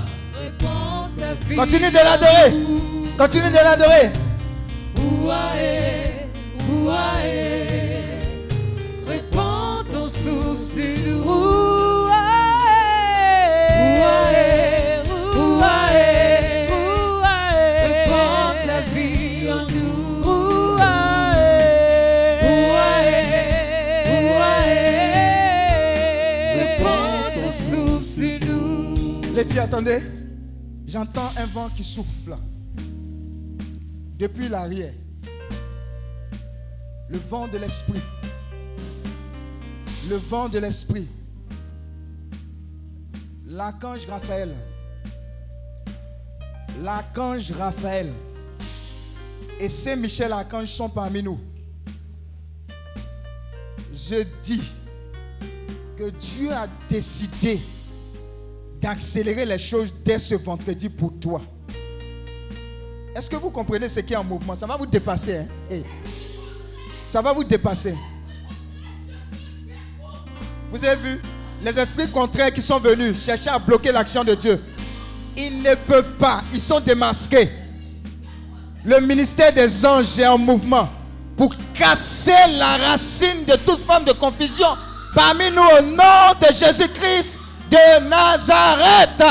Continue 1.55 1.91
de 1.91 1.97
l'adorer. 1.97 2.53
Continue 3.17 3.49
de 3.49 3.55
l'adorer. 3.55 4.11
Attendez. 29.59 30.01
J'entends 30.85 31.31
un 31.37 31.45
vent 31.45 31.69
qui 31.69 31.83
souffle. 31.83 32.35
Depuis 34.17 34.49
l'arrière. 34.49 34.93
Le 37.09 37.17
vent 37.17 37.47
de 37.47 37.57
l'esprit. 37.57 38.01
Le 40.09 40.15
vent 40.15 40.49
de 40.49 40.59
l'esprit. 40.59 41.07
L'archange 43.45 44.05
Raphaël. 44.07 44.53
L'archange 46.81 47.51
Raphaël. 47.51 48.11
Et 49.59 49.69
Saint 49.69 49.95
Michel 49.95 50.31
Archange 50.33 50.67
sont 50.67 50.89
parmi 50.89 51.23
nous. 51.23 51.39
Je 53.93 54.23
dis 54.43 54.61
que 55.97 56.09
Dieu 56.09 56.51
a 56.51 56.67
décidé 56.89 57.59
d'accélérer 58.85 59.47
les 59.47 59.57
choses 59.57 59.91
dès 60.03 60.19
ce 60.19 60.35
vendredi 60.35 60.89
pour 60.89 61.11
toi. 61.19 61.41
Est-ce 63.15 63.27
que 63.27 63.35
vous 63.35 63.49
comprenez 63.49 63.89
ce 63.89 63.99
qui 64.01 64.13
est 64.13 64.15
en 64.15 64.23
mouvement? 64.23 64.55
Ça 64.55 64.67
va 64.67 64.77
vous 64.77 64.85
dépasser. 64.85 65.37
hein? 65.71 65.81
Ça 67.03 67.19
va 67.19 67.33
vous 67.33 67.43
dépasser. 67.43 67.95
Vous 70.71 70.85
avez 70.85 71.01
vu? 71.01 71.21
Les 71.63 71.79
esprits 71.79 72.07
contraires 72.09 72.53
qui 72.53 72.61
sont 72.61 72.77
venus 72.77 73.19
chercher 73.25 73.49
à 73.49 73.57
bloquer 73.57 73.91
l'action 73.91 74.23
de 74.23 74.35
Dieu. 74.35 74.61
Ils 75.35 75.63
ne 75.63 75.73
peuvent 75.73 76.13
pas. 76.19 76.43
Ils 76.53 76.61
sont 76.61 76.79
démasqués. 76.79 77.49
Le 78.83 78.99
ministère 78.99 79.51
des 79.51 79.83
anges 79.83 80.19
est 80.19 80.27
en 80.27 80.37
mouvement 80.37 80.87
pour 81.35 81.55
casser 81.73 82.33
la 82.59 82.77
racine 82.77 83.45
de 83.47 83.55
toute 83.65 83.79
forme 83.79 84.05
de 84.05 84.11
confusion 84.11 84.67
parmi 85.15 85.49
nous 85.49 85.63
au 85.79 85.81
nom 85.81 86.39
de 86.39 86.53
Jésus-Christ 86.53 87.39
de 87.75 88.09
Nazareth. 88.09 89.23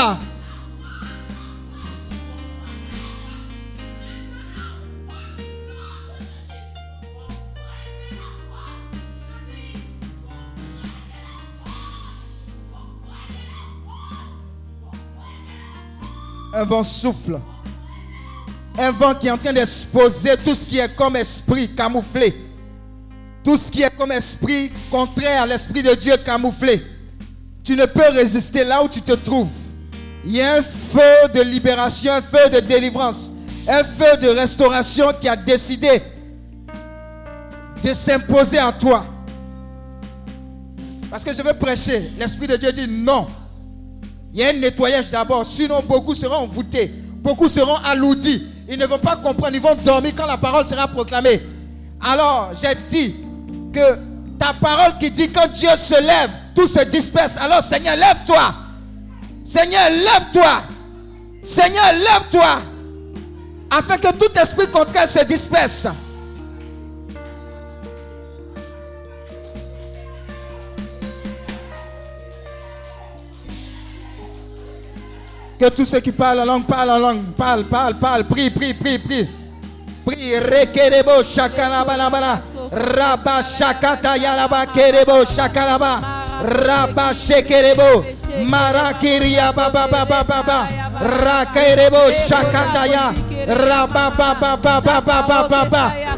Un 16.53 16.63
vent 16.63 16.83
souffle. 16.83 17.39
Un 18.77 18.91
vent 18.91 19.15
qui 19.15 19.27
est 19.27 19.31
en 19.31 19.37
train 19.37 19.51
d'exposer 19.51 20.37
tout 20.37 20.53
ce 20.53 20.65
qui 20.65 20.77
est 20.77 20.95
comme 20.95 21.15
esprit 21.15 21.73
camouflé. 21.75 22.33
Tout 23.43 23.57
ce 23.57 23.71
qui 23.71 23.81
est 23.81 23.95
comme 23.97 24.11
esprit 24.11 24.71
contraire 24.89 25.43
à 25.43 25.45
l'esprit 25.45 25.83
de 25.83 25.93
Dieu 25.95 26.15
camouflé. 26.17 26.94
Tu 27.65 27.75
ne 27.75 27.85
peux 27.87 28.09
résister 28.11 28.63
là 28.63 28.83
où 28.83 28.87
tu 28.87 29.01
te 29.01 29.13
trouves. 29.13 29.49
Il 30.23 30.33
y 30.33 30.41
a 30.41 30.55
un 30.55 30.61
feu 30.61 31.27
de 31.33 31.41
libération, 31.41 32.13
un 32.13 32.21
feu 32.21 32.49
de 32.53 32.59
délivrance, 32.59 33.31
un 33.67 33.83
feu 33.83 34.17
de 34.21 34.27
restauration 34.27 35.11
qui 35.19 35.27
a 35.27 35.35
décidé 35.35 36.01
de 37.83 37.93
s'imposer 37.93 38.59
à 38.59 38.71
toi. 38.71 39.05
Parce 41.09 41.23
que 41.23 41.33
je 41.33 41.41
veux 41.41 41.53
prêcher. 41.53 42.11
L'Esprit 42.19 42.47
de 42.47 42.55
Dieu 42.55 42.71
dit 42.71 42.87
non. 42.87 43.27
Il 44.31 44.41
y 44.41 44.43
a 44.43 44.49
un 44.49 44.53
nettoyage 44.53 45.09
d'abord. 45.09 45.45
Sinon, 45.45 45.81
beaucoup 45.87 46.13
seront 46.13 46.43
envoûtés. 46.43 46.91
Beaucoup 47.17 47.47
seront 47.47 47.77
alourdis. 47.77 48.43
Ils 48.69 48.77
ne 48.77 48.85
vont 48.85 48.99
pas 48.99 49.15
comprendre. 49.15 49.55
Ils 49.55 49.61
vont 49.61 49.75
dormir 49.75 50.13
quand 50.15 50.27
la 50.27 50.37
parole 50.37 50.67
sera 50.67 50.87
proclamée. 50.87 51.41
Alors, 52.01 52.51
j'ai 52.53 52.75
dit 52.89 53.15
que 53.73 53.97
ta 54.39 54.53
parole 54.53 54.97
qui 54.99 55.11
dit 55.11 55.29
quand 55.29 55.47
Dieu 55.47 55.69
se 55.75 55.95
lève, 56.01 56.31
tout 56.53 56.67
se 56.67 56.83
disperse. 56.85 57.37
Alors, 57.37 57.61
Seigneur, 57.61 57.95
lève-toi. 57.95 58.53
Seigneur, 59.43 59.89
lève-toi. 59.89 60.63
Seigneur, 61.43 61.93
lève-toi. 61.93 62.61
Afin 63.69 63.97
que 63.97 64.11
tout 64.13 64.39
esprit 64.39 64.67
contraire 64.67 65.07
se 65.07 65.23
disperse. 65.25 65.87
Que 75.57 75.69
tous 75.69 75.85
ceux 75.85 75.99
qui 76.01 76.11
parlent 76.11 76.41
en 76.41 76.45
langue 76.45 76.65
parlent 76.65 76.91
en 76.91 76.97
langue. 76.97 77.23
Parle, 77.37 77.65
parle, 77.65 77.95
parle. 77.95 78.25
Prie, 78.25 78.49
prie, 78.49 78.73
prie, 78.73 78.99
prie. 78.99 79.27
Prie. 80.05 80.39
Rekerebo 80.39 81.23
shakalabalabala. 81.23 82.41
Rabba 82.71 83.43
shakata 83.43 84.15
yalaba 84.17 84.65
kerebo 84.67 85.25
shakalaba. 85.25 86.01
Rabba 86.43 87.13
shekerebo. 87.13 88.05
Marakiria 88.45 89.53
baba 89.55 89.87
baba 89.87 90.23
baba. 90.23 90.67
Rakerebo 90.99 92.11
shakataya. 92.27 93.13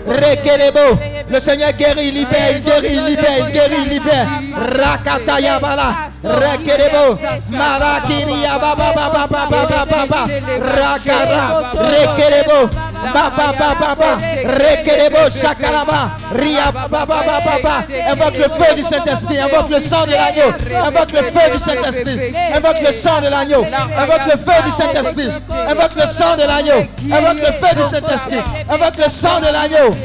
Rekerebo. 0.07 0.99
Le 1.29 1.39
Seigneur 1.41 1.73
guérit, 1.73 2.11
libère, 2.11 2.61
guérit, 2.61 2.99
libère, 3.01 3.51
guérit, 3.51 3.89
libère. 3.89 4.27
Rakataya 4.55 5.59
bala. 5.59 6.09
Rekerebo. 6.23 7.19
Marakiria 7.49 8.57
baba 8.57 8.93
baba. 8.93 10.25
Rakara. 10.59 11.71
Rekerebo. 11.73 12.69
Baba 13.13 13.29
baba 13.37 13.75
baba. 13.79 14.17
Rekerebo 14.45 15.29
shakalaba. 15.29 16.17
Ria 16.33 16.71
baba 16.71 17.05
baba. 17.05 17.83
Invoque 18.09 18.37
le 18.37 18.49
feu 18.49 18.73
du 18.75 18.83
Saint-Esprit. 18.83 19.39
Invoque 19.39 19.69
le 19.69 19.79
sang 19.79 20.05
de 20.05 20.11
l'agneau. 20.11 20.53
Invoque 20.85 21.11
le 21.11 21.23
feu 21.23 21.51
du 21.51 21.59
Saint-Esprit. 21.59 22.33
Invoque 22.55 22.81
le 22.85 22.91
sang 22.93 23.19
de 23.21 23.27
l'agneau. 23.27 23.65
Invoque 23.97 24.25
le 24.25 24.37
feu 24.37 24.61
du 24.63 24.71
Saint-Esprit. 24.71 25.29
Invoque 25.67 25.95
le 25.95 26.07
sang 26.07 26.35
de 26.37 26.43
l'agneau. 26.43 26.87
Invoque 27.17 27.39
le 27.39 27.45
feu 27.45 27.75
du 27.75 27.83
Saint-Esprit. 27.83 28.39
Invoque 28.69 28.97
le 28.97 29.09
sang 29.09 29.39
de 29.39 29.51
l'agneau. 29.51 29.95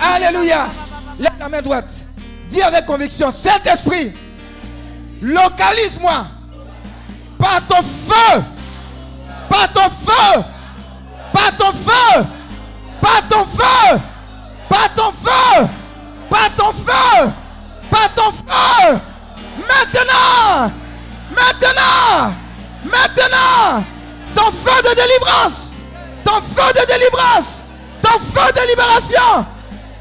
Alléluia. 0.00 0.66
Lève 1.18 1.32
la 1.38 1.48
main 1.48 1.62
droite. 1.62 1.92
Dis 2.48 2.62
avec 2.62 2.86
conviction, 2.86 3.30
Saint-Esprit, 3.30 4.12
localise-moi 5.20 6.26
par 7.38 7.60
ton 7.68 7.82
feu, 7.82 8.42
par 9.48 9.72
ton 9.72 9.90
feu, 9.90 10.44
par 11.32 11.56
ton 11.56 11.72
feu, 11.72 12.22
par 12.22 12.22
ton 12.22 12.22
feu, 12.22 12.24
par 13.00 13.22
ton 13.28 13.44
feu, 13.44 13.98
par 14.68 14.94
ton 14.94 15.12
feu, 15.12 15.70
par 16.30 16.54
ton 16.54 16.72
feu. 16.72 17.38
Maintenant, 19.58 20.72
maintenant, 21.30 22.34
maintenant, 22.84 23.84
ton 24.34 24.50
feu 24.50 24.82
de 24.82 24.94
délivrance, 24.94 25.74
ton 26.24 26.40
feu 26.40 26.72
de 26.72 26.86
délivrance, 26.86 27.62
ton 28.02 28.18
feu 28.18 28.52
de 28.52 28.68
libération. 28.70 29.46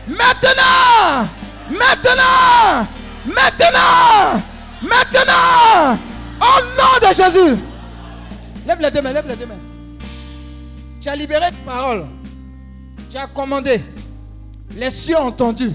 Maintenant, 0.07 1.27
maintenant, 1.69 2.87
maintenant, 3.25 4.41
maintenant, 4.81 5.97
au 6.41 6.61
nom 6.77 7.09
de 7.09 7.13
Jésus. 7.13 7.57
Lève 8.65 8.79
les 8.79 8.91
deux 8.91 9.01
mains, 9.01 9.11
lève 9.13 9.27
les 9.27 9.35
deux 9.35 9.45
mains. 9.45 9.55
Tu 11.01 11.09
as 11.09 11.15
libéré 11.15 11.45
ta 11.51 11.71
parole. 11.71 12.05
Tu 13.09 13.17
as 13.17 13.27
commandé. 13.27 13.81
Les 14.75 14.91
cieux 14.91 15.17
ont 15.17 15.27
entendu. 15.27 15.71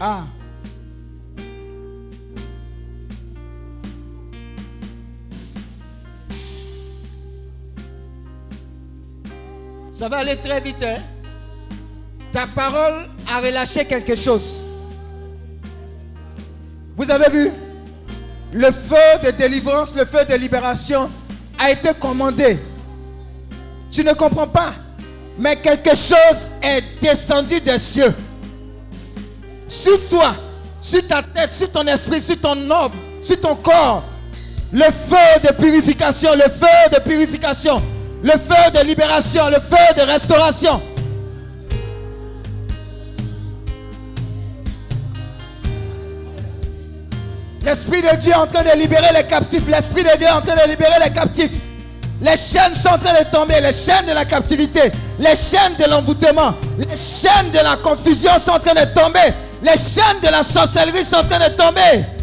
Ah. 0.00 0.24
Ça 9.92 10.08
va 10.08 10.18
aller 10.18 10.36
très 10.36 10.60
vite. 10.62 10.82
Hein? 10.82 10.96
Ta 12.32 12.46
parole 12.46 13.08
a 13.30 13.40
relâché 13.40 13.84
quelque 13.84 14.16
chose. 14.16 14.62
Vous 16.96 17.10
avez 17.10 17.30
vu? 17.30 17.50
Le 18.52 18.70
feu 18.70 18.96
de 19.22 19.30
délivrance, 19.36 19.94
le 19.94 20.06
feu 20.06 20.24
de 20.24 20.34
libération 20.34 21.10
a 21.58 21.70
été 21.70 21.90
commandé. 22.00 22.58
Tu 23.90 24.04
ne 24.04 24.12
comprends 24.12 24.46
pas. 24.46 24.72
Mais 25.38 25.56
quelque 25.56 25.90
chose 25.90 26.50
est 26.62 26.82
descendu 27.00 27.60
des 27.60 27.78
cieux. 27.78 28.14
Sur 29.66 30.08
toi, 30.08 30.34
sur 30.80 31.06
ta 31.06 31.22
tête, 31.22 31.52
sur 31.52 31.70
ton 31.70 31.86
esprit, 31.86 32.20
sur 32.20 32.38
ton 32.40 32.70
homme, 32.70 32.92
sur 33.22 33.40
ton 33.40 33.56
corps. 33.56 34.04
Le 34.72 34.84
feu 34.84 35.48
de 35.48 35.52
purification, 35.54 36.30
le 36.34 36.48
feu 36.48 36.90
de 36.92 37.00
purification, 37.00 37.82
le 38.22 38.32
feu 38.32 38.70
de 38.72 38.86
libération, 38.86 39.48
le 39.48 39.56
feu 39.56 39.94
de 39.96 40.02
restauration. 40.02 40.82
L'Esprit 47.62 48.02
de 48.02 48.16
Dieu 48.16 48.32
est 48.32 48.36
en 48.36 48.46
train 48.46 48.62
de 48.62 48.78
libérer 48.78 49.12
les 49.14 49.26
captifs. 49.26 49.66
L'Esprit 49.68 50.02
de 50.02 50.16
Dieu 50.16 50.26
est 50.26 50.30
en 50.30 50.40
train 50.40 50.54
de 50.54 50.70
libérer 50.70 50.98
les 51.04 51.12
captifs. 51.12 51.52
Les 52.20 52.36
chaînes 52.36 52.74
sont 52.74 52.90
en 52.90 52.98
train 52.98 53.18
de 53.18 53.30
tomber. 53.30 53.60
Les 53.60 53.72
chaînes 53.72 54.06
de 54.06 54.12
la 54.12 54.24
captivité. 54.24 54.92
Les 55.18 55.34
chaînes 55.36 55.76
de 55.78 55.90
l'envoûtement. 55.90 56.54
Les 56.78 56.96
chaînes 56.96 57.50
de 57.52 57.58
la 57.58 57.76
confusion 57.76 58.38
sont 58.38 58.52
en 58.52 58.58
train 58.58 58.74
de 58.74 58.92
tomber. 58.92 59.34
Les 59.62 59.76
chaînes 59.76 60.20
de 60.22 60.28
la 60.28 60.42
sorcellerie 60.42 61.04
sont 61.04 61.16
en 61.16 61.24
train 61.24 61.48
de 61.48 61.54
tomber. 61.54 62.19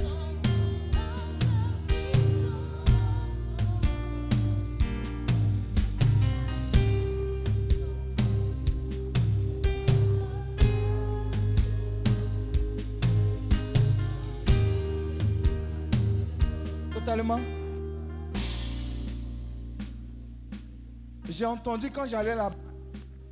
J'ai 21.37 21.45
entendu 21.45 21.91
quand 21.91 22.07
j'allais 22.07 22.33
là, 22.33 22.49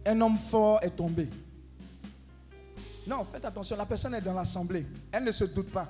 un 0.06 0.22
homme 0.22 0.38
fort 0.38 0.78
est 0.84 0.92
tombé. 0.92 1.28
Non, 3.08 3.26
faites 3.26 3.44
attention, 3.44 3.76
la 3.76 3.86
personne 3.88 4.14
est 4.14 4.22
dans 4.22 4.36
l'assemblée. 4.36 4.86
Elle 5.12 5.24
ne 5.24 5.32
se 5.32 5.46
doute 5.46 5.72
pas 5.72 5.90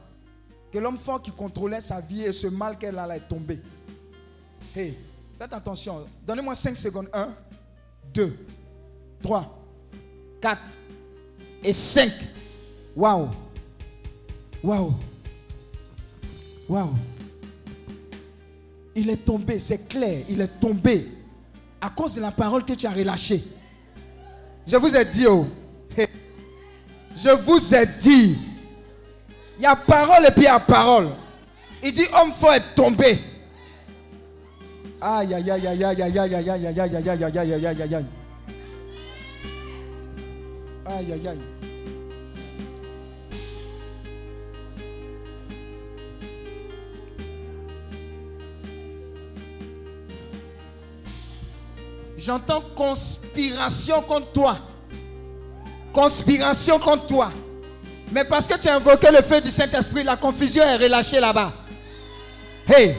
que 0.72 0.80
l'homme 0.80 0.98
fort 0.98 1.22
qui 1.22 1.32
contrôlait 1.32 1.82
sa 1.82 2.00
vie 2.00 2.24
et 2.24 2.32
ce 2.32 2.48
mal 2.48 2.78
qu'elle 2.78 2.98
a 2.98 3.06
là 3.06 3.18
est 3.18 3.28
tombé. 3.28 3.60
Hey, 4.74 4.96
faites 5.38 5.52
attention. 5.52 6.06
Donnez-moi 6.26 6.56
5 6.56 6.78
secondes. 6.78 7.10
1, 7.12 7.34
2, 8.14 8.38
3, 9.22 9.66
4 10.40 10.62
et 11.66 11.74
5. 11.74 12.14
Waouh. 12.96 13.30
Waouh. 14.64 14.94
Waouh. 16.70 16.94
Il 18.96 19.10
est 19.10 19.26
tombé, 19.26 19.60
c'est 19.60 19.86
clair, 19.90 20.24
il 20.30 20.40
est 20.40 20.60
tombé 20.62 21.12
à 21.86 21.90
cause 21.90 22.16
de 22.16 22.22
la 22.22 22.32
parole 22.32 22.66
que 22.66 22.74
tu 22.74 22.88
as 22.88 22.92
relâchée. 22.92 23.44
Je 24.66 24.76
vous 24.76 24.96
ai 24.96 25.06
dit, 25.06 25.28
oh, 25.28 25.46
je 27.16 27.30
vous 27.30 27.76
ai 27.76 27.86
dit, 27.86 28.38
il 29.58 29.64
y 29.64 29.66
a 29.68 29.76
parole 29.76 30.26
et 30.28 30.32
puis 30.32 30.42
il 30.42 30.46
y 30.46 30.48
a 30.48 30.60
parole. 30.60 31.10
Il 31.84 31.94
dit, 31.94 32.06
homme 32.20 32.32
faut 32.32 32.52
être 32.52 32.74
tombé. 32.74 33.20
Aïe, 35.00 35.36
aïe, 35.36 35.52
aïe, 35.52 35.68
aïe, 35.68 35.84
aïe, 35.84 36.02
aïe, 36.02 36.20
aïe, 36.20 36.36
aïe, 36.36 36.50
aïe, 36.50 36.66
aïe, 36.66 36.80
aïe, 36.80 36.98
aïe, 36.98 37.10
aïe, 37.10 37.24
aïe, 37.24 37.38
aïe, 37.38 37.66
aïe, 37.66 37.82
aïe, 37.82 37.94
aïe. 37.94 38.06
Aïe, 40.88 41.14
aïe, 41.14 41.28
aïe. 41.28 41.55
J'entends 52.26 52.64
conspiration 52.76 54.02
contre 54.02 54.32
toi. 54.32 54.58
Conspiration 55.94 56.80
contre 56.80 57.06
toi. 57.06 57.30
Mais 58.12 58.26
parce 58.26 58.48
que 58.48 58.58
tu 58.58 58.68
as 58.68 58.78
invoqué 58.78 59.12
le 59.12 59.22
feu 59.22 59.40
du 59.42 59.52
Saint-Esprit, 59.52 60.04
la 60.04 60.16
confusion 60.16 60.64
est 60.64 60.78
relâchée 60.78 61.20
là-bas. 61.20 61.54
Hey, 62.68 62.96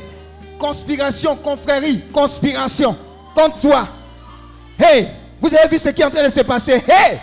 conspiration, 0.61 1.35
confrérie, 1.35 2.03
conspiration 2.13 2.97
contre 3.35 3.59
toi. 3.59 3.89
Hey, 4.79 5.09
vous 5.41 5.53
avez 5.57 5.69
vu 5.71 5.79
ce 5.81 5.89
qui 5.89 6.03
est 6.03 6.05
en 6.05 6.11
train 6.11 6.23
de 6.23 6.29
se 6.29 6.43
passer? 6.43 6.85
Hey, 6.87 7.19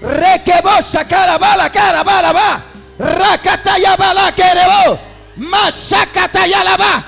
rekebo 0.00 0.80
shakaraba 0.80 1.58
la 1.58 1.68
karaba 1.68 2.22
là-bas. 2.22 2.60
Rakataya 2.98 3.96
bala 3.98 4.32
kerebo. 4.32 4.98
Mashakataya 5.36 6.64
là-bas. 6.64 7.02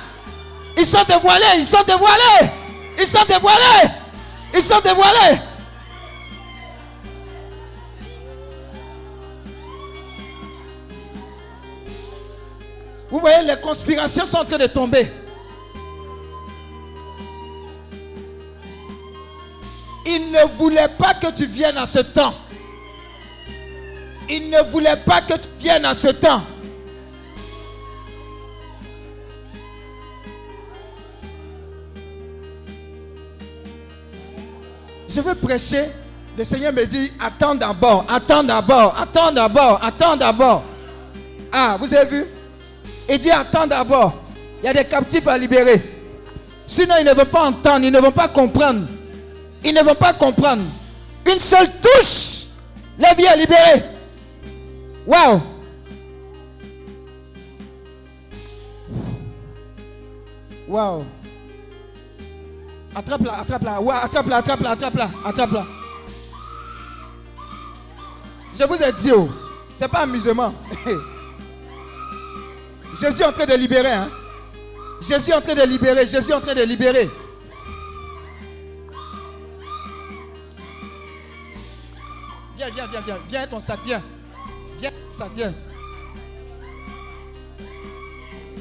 Ils 0.77 0.87
sont 0.87 1.05
dévoilés, 1.09 1.57
ils 1.57 1.65
sont 1.65 1.85
dévoilés. 1.87 2.51
Ils 2.99 3.07
sont 3.07 3.25
dévoilés. 3.27 4.05
Ils 4.57 4.63
sont 4.63 4.81
dévoilés. 4.81 5.39
Vous 13.11 13.19
voyez, 13.21 13.43
les 13.45 13.61
conspirations 13.61 14.25
sont 14.25 14.39
en 14.39 14.45
train 14.47 14.57
de 14.57 14.67
tomber. 14.67 15.13
Il 20.07 20.31
ne 20.33 20.47
voulait 20.57 20.89
pas 20.99 21.13
que 21.15 21.31
tu 21.33 21.45
viennes 21.45 21.77
à 21.77 21.85
ce 21.85 21.99
temps. 21.99 22.35
Il 24.31 24.49
ne 24.49 24.63
voulait 24.71 24.97
pas 24.97 25.21
que 25.21 25.35
tu 25.35 25.49
viennes 25.59 25.85
à 25.85 25.93
ce 25.93 26.09
temps. 26.09 26.43
Je 35.17 35.23
veux 35.23 35.35
prêcher. 35.35 35.87
Le 36.37 36.45
Seigneur 36.45 36.75
me 36.75 36.85
dit, 36.85 37.11
attends 37.19 37.55
d'abord, 37.55 38.05
attends 38.07 38.45
d'abord, 38.45 38.95
attends 39.01 39.33
d'abord, 39.33 39.81
attends 39.83 40.15
d'abord. 40.15 40.63
Ah, 41.51 41.79
vous 41.81 41.95
avez 41.95 42.19
vu? 42.19 42.27
Il 43.09 43.19
dit, 43.19 43.31
attends 43.31 43.67
d'abord. 43.67 44.13
Il 44.63 44.67
y 44.67 44.69
a 44.69 44.75
des 44.75 44.85
captifs 44.85 45.27
à 45.27 45.39
libérer. 45.39 45.81
Sinon, 46.67 46.97
ils 47.01 47.07
ne 47.07 47.15
vont 47.15 47.25
pas 47.25 47.45
entendre, 47.45 47.87
ils 47.87 47.91
ne 47.91 47.99
vont 47.99 48.13
pas 48.13 48.29
comprendre. 48.29 48.87
Ils 49.65 49.73
ne 49.73 49.81
vont 49.81 49.95
pas 49.95 50.13
comprendre. 50.13 50.65
Une 51.25 51.41
seule 51.41 51.71
touche, 51.81 52.49
la 52.99 53.15
vie 53.15 53.25
est 53.25 53.39
libérée. 53.39 53.83
Waouh! 55.07 55.41
Waouh! 60.69 61.05
Attrape-la, 62.97 63.41
attrape-la, 63.41 63.81
ouais, 63.83 63.95
attrape-la, 63.95 64.37
attrape-la, 64.39 64.71
attrape-la, 64.71 65.11
attrape-la. 65.23 65.67
Je 68.59 68.65
vous 68.65 68.83
ai 68.83 68.91
dit, 68.93 69.13
oh, 69.13 69.29
c'est 69.75 69.87
pas 69.87 69.99
amusement. 69.99 70.55
Jésus 72.99 73.21
est 73.21 73.27
en 73.27 73.33
train 73.33 73.45
de 73.45 73.53
libérer, 73.53 73.93
hein? 73.93 74.09
Jésus 75.03 75.31
est 75.31 75.35
en 75.35 75.43
train 75.43 75.55
de 75.55 75.63
libérer, 75.65 76.07
Jésus 76.07 76.31
est 76.31 76.35
en 76.35 76.41
train 76.41 76.55
de 76.55 76.63
libérer. 76.63 77.11
Viens, 82.57 82.71
viens, 82.71 82.87
viens, 82.87 83.01
viens, 83.03 83.19
viens 83.29 83.47
ton 83.47 83.61
sac, 83.61 83.81
viens. 83.85 84.03
Viens, 84.79 84.91
ton 84.91 85.19
sac, 85.19 85.33
viens. 85.35 85.53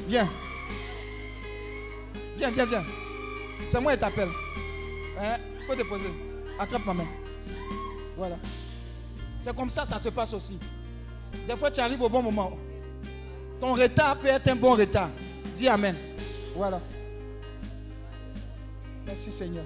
Viens. 0.06 0.28
Viens, 2.36 2.50
viens, 2.50 2.66
viens. 2.66 2.84
C'est 3.68 3.80
moi 3.80 3.92
qui 3.92 3.98
t'appelle. 3.98 4.28
Hein? 5.20 5.36
Faut 5.66 5.74
déposer. 5.74 6.12
Attrape 6.58 6.86
ma 6.86 6.94
main. 6.94 7.06
Voilà. 8.16 8.36
C'est 9.42 9.54
comme 9.54 9.70
ça, 9.70 9.84
ça 9.84 9.98
se 9.98 10.08
passe 10.08 10.32
aussi. 10.34 10.58
Des 11.46 11.56
fois, 11.56 11.70
tu 11.70 11.80
arrives 11.80 12.00
au 12.02 12.08
bon 12.08 12.22
moment. 12.22 12.56
Ton 13.60 13.74
retard 13.74 14.18
peut 14.18 14.28
être 14.28 14.48
un 14.48 14.56
bon 14.56 14.74
retard. 14.74 15.10
Dis 15.56 15.68
Amen. 15.68 15.96
Voilà. 16.54 16.80
Merci 19.06 19.30
Seigneur. 19.30 19.64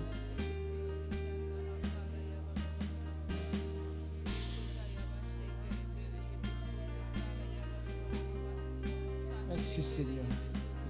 Merci 9.49 9.83
Seigneur. 9.83 10.25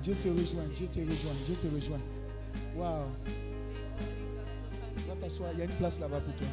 Dieu 0.03 0.15
te 0.15 0.29
rejoint, 0.29 0.65
Dieu 0.77 0.87
te 0.87 0.99
rejoint, 0.99 1.33
Dieu 1.47 1.55
te 1.55 1.75
rejoint. 1.75 2.01
Waouh. 2.77 3.05
Va 5.09 5.15
t'asseoir, 5.21 5.51
il 5.55 5.59
y 5.59 5.63
a 5.63 5.65
une 5.65 5.71
place 5.71 6.01
là-bas 6.01 6.21
pour 6.21 6.35
toi. 6.37 6.47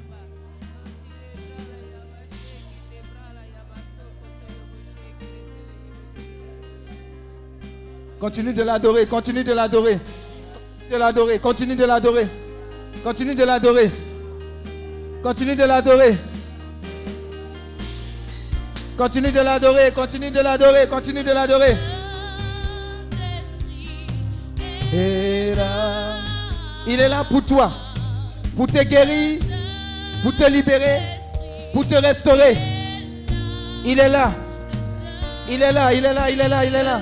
Continue 8.20 8.54
de 8.54 8.64
l'adorer, 8.64 9.06
continue 9.06 9.44
de 9.44 9.54
l'adorer. 9.54 10.00
De 10.90 10.98
l'adorer, 10.98 11.40
continue 11.40 11.76
de 11.76 11.86
l'adorer. 11.86 12.28
Continue 13.04 13.36
de 13.36 13.44
l'adorer. 13.44 13.92
Continue 15.22 15.56
de 15.56 15.64
l'adorer. 15.64 16.18
Continue 18.98 19.32
de 19.32 19.40
l'adorer, 19.42 19.92
continue 19.92 20.32
de 20.32 20.40
l'adorer, 20.40 20.88
continue 20.88 21.24
de 21.24 21.32
l'adorer. 21.32 21.76
Et 24.92 25.37
Il 26.90 27.02
est 27.02 27.10
là 27.10 27.26
pour 27.26 27.44
toi, 27.44 27.72
pour 28.56 28.68
te 28.68 28.82
guérir, 28.84 29.42
pour 30.24 30.34
te 30.36 30.50
libérer, 30.50 31.02
pour 31.74 31.86
te 31.86 31.96
restaurer. 31.96 32.56
Il 33.86 34.00
est 34.00 34.08
là. 34.08 34.32
Il 35.50 35.62
est 35.62 35.72
là, 35.72 35.94
il 35.94 36.06
est 36.06 36.14
là, 36.14 36.30
il 36.30 36.40
est 36.40 36.48
là, 36.48 36.66
il 36.66 36.76
est 36.76 36.84
là. 36.84 37.02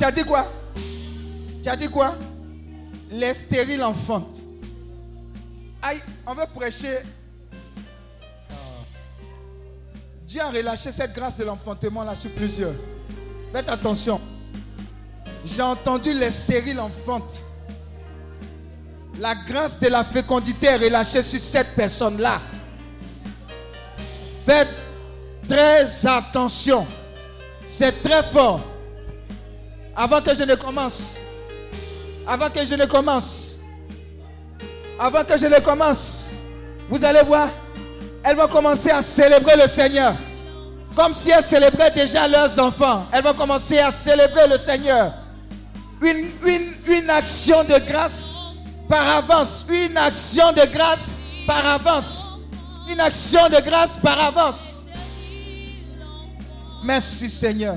Tu 0.00 0.06
as 0.06 0.10
dit 0.10 0.24
quoi? 0.24 0.50
Tu 1.62 1.68
as 1.68 1.76
dit 1.76 1.90
quoi? 1.90 2.14
Les 3.10 3.34
stériles 3.34 3.82
enfantent. 3.82 4.32
Aïe, 5.82 6.00
on 6.26 6.32
veut 6.32 6.46
prêcher. 6.54 7.00
Ah. 8.50 8.54
Dieu 10.26 10.40
a 10.40 10.48
relâché 10.48 10.90
cette 10.90 11.12
grâce 11.12 11.36
de 11.36 11.44
l'enfantement 11.44 12.02
là 12.02 12.14
sur 12.14 12.30
plusieurs. 12.30 12.72
Faites 13.52 13.68
attention. 13.68 14.18
J'ai 15.44 15.60
entendu 15.60 16.14
les 16.14 16.30
stériles 16.30 16.80
enfantes. 16.80 17.44
La 19.18 19.34
grâce 19.34 19.78
de 19.80 19.88
la 19.88 20.02
fécondité 20.02 20.68
est 20.68 20.76
relâchée 20.78 21.22
sur 21.22 21.40
cette 21.40 21.74
personne-là. 21.74 22.40
Faites 24.46 24.72
très 25.46 26.06
attention. 26.06 26.86
C'est 27.66 28.00
très 28.00 28.22
fort. 28.22 28.69
Avant 30.02 30.22
que 30.22 30.34
je 30.34 30.44
ne 30.44 30.54
commence, 30.54 31.18
avant 32.26 32.48
que 32.48 32.64
je 32.64 32.74
ne 32.74 32.86
commence, 32.86 33.56
avant 34.98 35.22
que 35.24 35.36
je 35.36 35.44
ne 35.46 35.58
commence, 35.60 36.30
vous 36.88 37.04
allez 37.04 37.20
voir, 37.22 37.50
elles 38.24 38.34
vont 38.34 38.48
commencer 38.48 38.88
à 38.90 39.02
célébrer 39.02 39.56
le 39.60 39.68
Seigneur. 39.68 40.14
Comme 40.96 41.12
si 41.12 41.28
elles 41.28 41.42
célébraient 41.42 41.90
déjà 41.90 42.26
leurs 42.26 42.58
enfants. 42.58 43.08
Elles 43.12 43.22
vont 43.22 43.34
commencer 43.34 43.78
à 43.78 43.90
célébrer 43.90 44.48
le 44.48 44.56
Seigneur. 44.56 45.12
Une, 46.00 46.30
une, 46.46 46.72
une 46.88 47.10
action 47.10 47.62
de 47.64 47.78
grâce 47.86 48.36
par 48.88 49.06
avance. 49.06 49.66
Une 49.68 49.98
action 49.98 50.50
de 50.52 50.64
grâce 50.72 51.10
par 51.46 51.66
avance. 51.66 52.32
Une 52.88 53.00
action 53.00 53.50
de 53.50 53.60
grâce 53.62 53.98
par 53.98 54.18
avance. 54.18 54.62
Merci 56.82 57.28
Seigneur. 57.28 57.76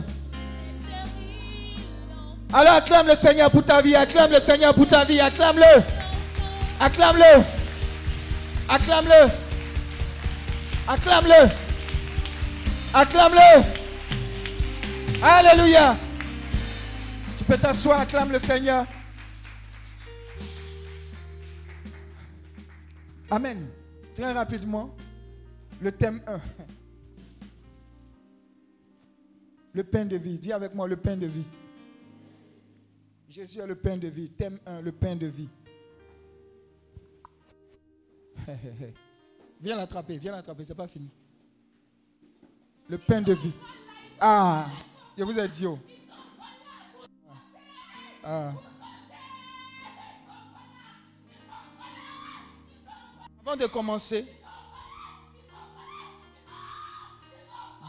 Alors 2.55 2.75
acclame 2.75 3.07
le 3.07 3.15
Seigneur 3.15 3.49
pour 3.49 3.65
ta 3.65 3.81
vie. 3.81 3.95
Acclame 3.95 4.31
le 4.31 4.39
Seigneur 4.39 4.75
pour 4.75 4.87
ta 4.87 5.03
vie. 5.03 5.19
Acclame-le. 5.19 5.83
Acclame-le. 6.79 7.43
Acclame-le. 8.69 9.31
Acclame-le. 10.87 11.49
Acclame-le. 12.93 13.63
Alléluia. 15.23 15.97
Tu 17.37 17.43
peux 17.43 17.57
t'asseoir, 17.57 18.01
acclame 18.01 18.31
le 18.31 18.37
Seigneur. 18.39 18.85
Amen. 23.31 23.65
Très 24.13 24.31
rapidement, 24.31 24.95
le 25.81 25.91
thème 25.91 26.21
1. 26.27 26.39
Le 29.73 29.83
pain 29.83 30.05
de 30.05 30.17
vie. 30.17 30.37
Dis 30.37 30.53
avec 30.53 30.75
moi 30.75 30.87
le 30.87 30.97
pain 30.97 31.15
de 31.15 31.25
vie. 31.25 31.45
Jésus 33.33 33.59
est 33.59 33.65
le 33.65 33.73
pain 33.73 33.97
de 33.97 34.07
vie. 34.07 34.29
Thème 34.29 34.59
1, 34.63 34.81
le 34.81 34.91
pain 34.91 35.15
de 35.15 35.25
vie. 35.25 35.49
Viens 39.59 39.75
l'attraper, 39.75 40.17
viens 40.17 40.33
l'attraper, 40.33 40.63
c'est 40.63 40.75
pas 40.75 40.87
fini. 40.87 41.09
Le 42.87 42.99
pain 42.99 43.23
de 43.23 43.33
vie. 43.33 43.53
Ah, 44.19 44.67
je 45.17 45.23
vous 45.23 45.39
ai 45.39 45.47
dit. 45.47 45.65
Oh. 45.65 45.79
Ah. 48.23 48.53
Avant 53.43 53.55
de 53.55 53.65
commencer, 53.65 54.27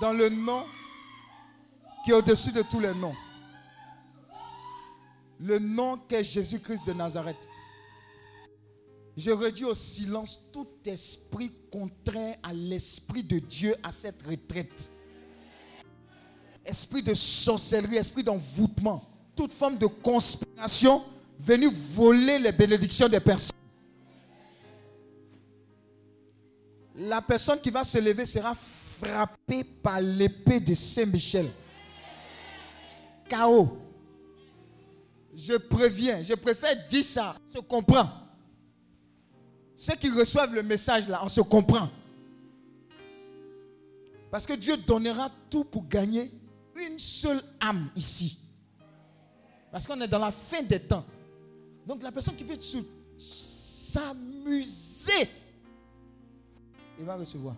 dans 0.01 0.15
le 0.15 0.31
nom 0.31 0.65
qui 2.03 2.13
est 2.13 2.15
au-dessus 2.15 2.53
de 2.53 2.63
tous 2.63 2.81
les 2.81 2.95
noms, 2.95 3.15
le 5.45 5.59
nom 5.59 5.99
qu'est 6.09 6.25
Jésus-Christ 6.25 6.87
de 6.87 6.95
Nazareth, 6.95 7.49
je 9.15 9.31
réduis 9.31 9.67
au 9.67 9.75
silence 9.75 10.41
tout 10.51 10.67
esprit 10.87 11.53
contraire 11.71 12.37
à 12.43 12.53
l'esprit 12.53 13.23
de 13.23 13.39
Dieu 13.39 13.77
à 13.83 13.93
cette 13.93 14.23
retraite. 14.23 14.91
Esprit 16.65 17.03
de 17.03 17.13
sorcellerie, 17.13 17.97
esprit 17.97 18.25
d'envoûtement, 18.25 19.05
toute 19.37 19.53
forme 19.53 19.77
de 19.77 19.87
conspiration 19.87 21.05
venue 21.39 21.69
voler 21.71 22.39
les 22.39 22.53
bénédictions 22.53 23.09
des 23.09 23.21
personnes. 23.21 23.51
La 26.97 27.21
personne 27.21 27.61
qui 27.61 27.71
va 27.71 27.85
se 27.85 27.99
lever 27.99 28.25
sera 28.25 28.55
frappée 28.55 29.63
par 29.63 30.01
l'épée 30.01 30.61
de 30.61 30.73
Saint-Michel. 30.73 31.51
Chaos. 33.29 33.84
Je 35.37 35.55
préviens, 35.55 36.23
je 36.23 36.35
préfère 36.35 36.87
dire 36.87 37.05
ça, 37.05 37.35
se 37.53 37.59
comprend. 37.59 38.09
Ceux 39.75 39.97
qui 39.97 40.09
reçoivent 40.11 40.55
le 40.55 40.63
message 40.63 41.09
là, 41.09 41.21
on 41.25 41.29
se 41.29 41.41
comprend. 41.41 41.91
Parce 44.31 44.47
que 44.47 44.53
Dieu 44.55 44.77
donnera 44.77 45.31
tout 45.51 45.65
pour 45.65 45.87
gagner 45.87 46.31
une 46.77 46.99
seule 46.99 47.43
âme 47.61 47.91
ici. 47.97 48.39
Parce 49.71 49.87
qu'on 49.87 50.01
est 50.01 50.09
dans 50.09 50.19
la 50.19 50.31
fin 50.31 50.63
des 50.63 50.81
temps. 50.81 51.05
Donc 51.87 52.03
la 52.03 52.13
personne 52.13 52.37
qui 52.37 52.45
veut 52.45 52.59
s'amuser, 53.19 55.29
il 56.99 57.05
va 57.05 57.17
recevoir. 57.17 57.57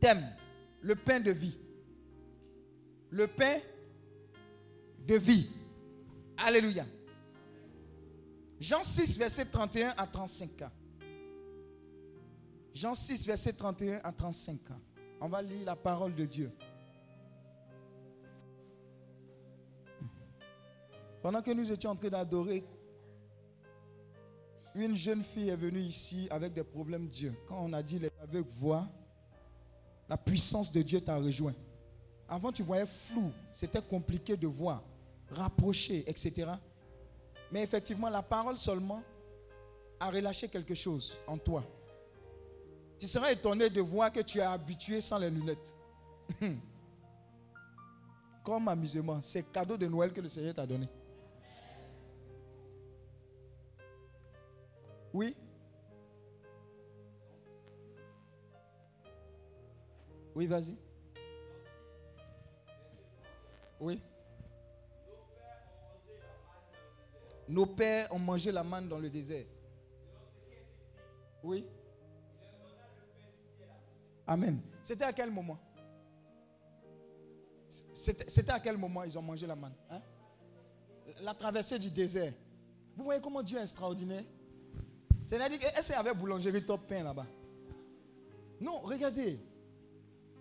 Thème, 0.00 0.26
le 0.82 0.96
pain 0.96 1.20
de 1.20 1.30
vie. 1.30 1.56
Le 3.10 3.26
pain 3.26 3.58
de 5.06 5.14
vie. 5.14 5.48
Alléluia. 6.42 6.86
Jean 8.58 8.82
6, 8.82 9.18
verset 9.18 9.46
31 9.46 9.94
à 9.96 10.06
35 10.06 10.50
Jean 12.74 12.94
6, 12.94 13.26
verset 13.26 13.52
31 13.52 14.00
à 14.02 14.12
35 14.12 14.58
On 15.20 15.28
va 15.28 15.42
lire 15.42 15.64
la 15.64 15.76
parole 15.76 16.14
de 16.14 16.24
Dieu. 16.24 16.50
Pendant 21.22 21.42
que 21.42 21.50
nous 21.50 21.70
étions 21.70 21.90
en 21.90 21.96
train 21.96 22.08
d'adorer, 22.08 22.64
une 24.74 24.96
jeune 24.96 25.22
fille 25.22 25.50
est 25.50 25.56
venue 25.56 25.80
ici 25.80 26.26
avec 26.30 26.54
des 26.54 26.64
problèmes 26.64 27.08
Dieu. 27.08 27.34
Quand 27.46 27.60
on 27.60 27.72
a 27.72 27.82
dit 27.82 27.98
les 27.98 28.10
aveugles 28.22 28.48
voient, 28.48 28.88
la 30.08 30.16
puissance 30.16 30.72
de 30.72 30.80
Dieu 30.80 31.00
t'a 31.00 31.16
rejoint. 31.16 31.54
Avant, 32.28 32.52
tu 32.52 32.62
voyais 32.62 32.86
flou, 32.86 33.30
c'était 33.52 33.82
compliqué 33.82 34.36
de 34.36 34.46
voir, 34.46 34.82
rapprocher, 35.30 36.04
etc. 36.08 36.52
Mais 37.50 37.62
effectivement, 37.62 38.08
la 38.08 38.22
parole 38.22 38.56
seulement 38.56 39.02
a 39.98 40.10
relâché 40.10 40.48
quelque 40.48 40.74
chose 40.74 41.16
en 41.26 41.36
toi. 41.36 41.64
Tu 42.98 43.06
seras 43.06 43.32
étonné 43.32 43.70
de 43.70 43.80
voir 43.80 44.12
que 44.12 44.20
tu 44.20 44.38
es 44.38 44.42
habitué 44.42 45.00
sans 45.00 45.18
les 45.18 45.30
lunettes. 45.30 45.74
Comme 48.44 48.68
amusement, 48.68 49.20
c'est 49.20 49.42
cadeau 49.50 49.76
de 49.76 49.86
Noël 49.86 50.12
que 50.12 50.20
le 50.20 50.28
Seigneur 50.28 50.54
t'a 50.54 50.66
donné. 50.66 50.88
Oui? 55.12 55.36
Oui, 60.34 60.46
vas-y. 60.46 60.76
Oui? 63.80 64.00
Nos 67.50 67.66
pères 67.66 68.14
ont 68.14 68.18
mangé 68.18 68.52
la 68.52 68.62
manne 68.62 68.88
dans 68.88 68.98
le 69.00 69.10
désert. 69.10 69.44
Oui. 71.42 71.66
Amen. 74.24 74.60
C'était 74.84 75.04
à 75.04 75.12
quel 75.12 75.32
moment? 75.32 75.58
C'était 77.92 78.52
à 78.52 78.60
quel 78.60 78.76
moment 78.76 79.02
ils 79.02 79.18
ont 79.18 79.22
mangé 79.22 79.48
la 79.48 79.56
manne 79.56 79.74
hein? 79.90 80.00
La 81.22 81.34
traversée 81.34 81.76
du 81.76 81.90
désert. 81.90 82.32
Vous 82.96 83.02
voyez 83.02 83.20
comment 83.20 83.42
Dieu 83.42 83.58
est 83.58 83.62
extraordinaire? 83.62 84.22
C'est-à-dire, 85.26 85.58
y 85.60 85.92
avait 85.92 86.14
boulangerie 86.14 86.64
top 86.64 86.86
pain 86.86 87.02
là-bas? 87.02 87.26
Non, 88.60 88.78
regardez. 88.80 89.40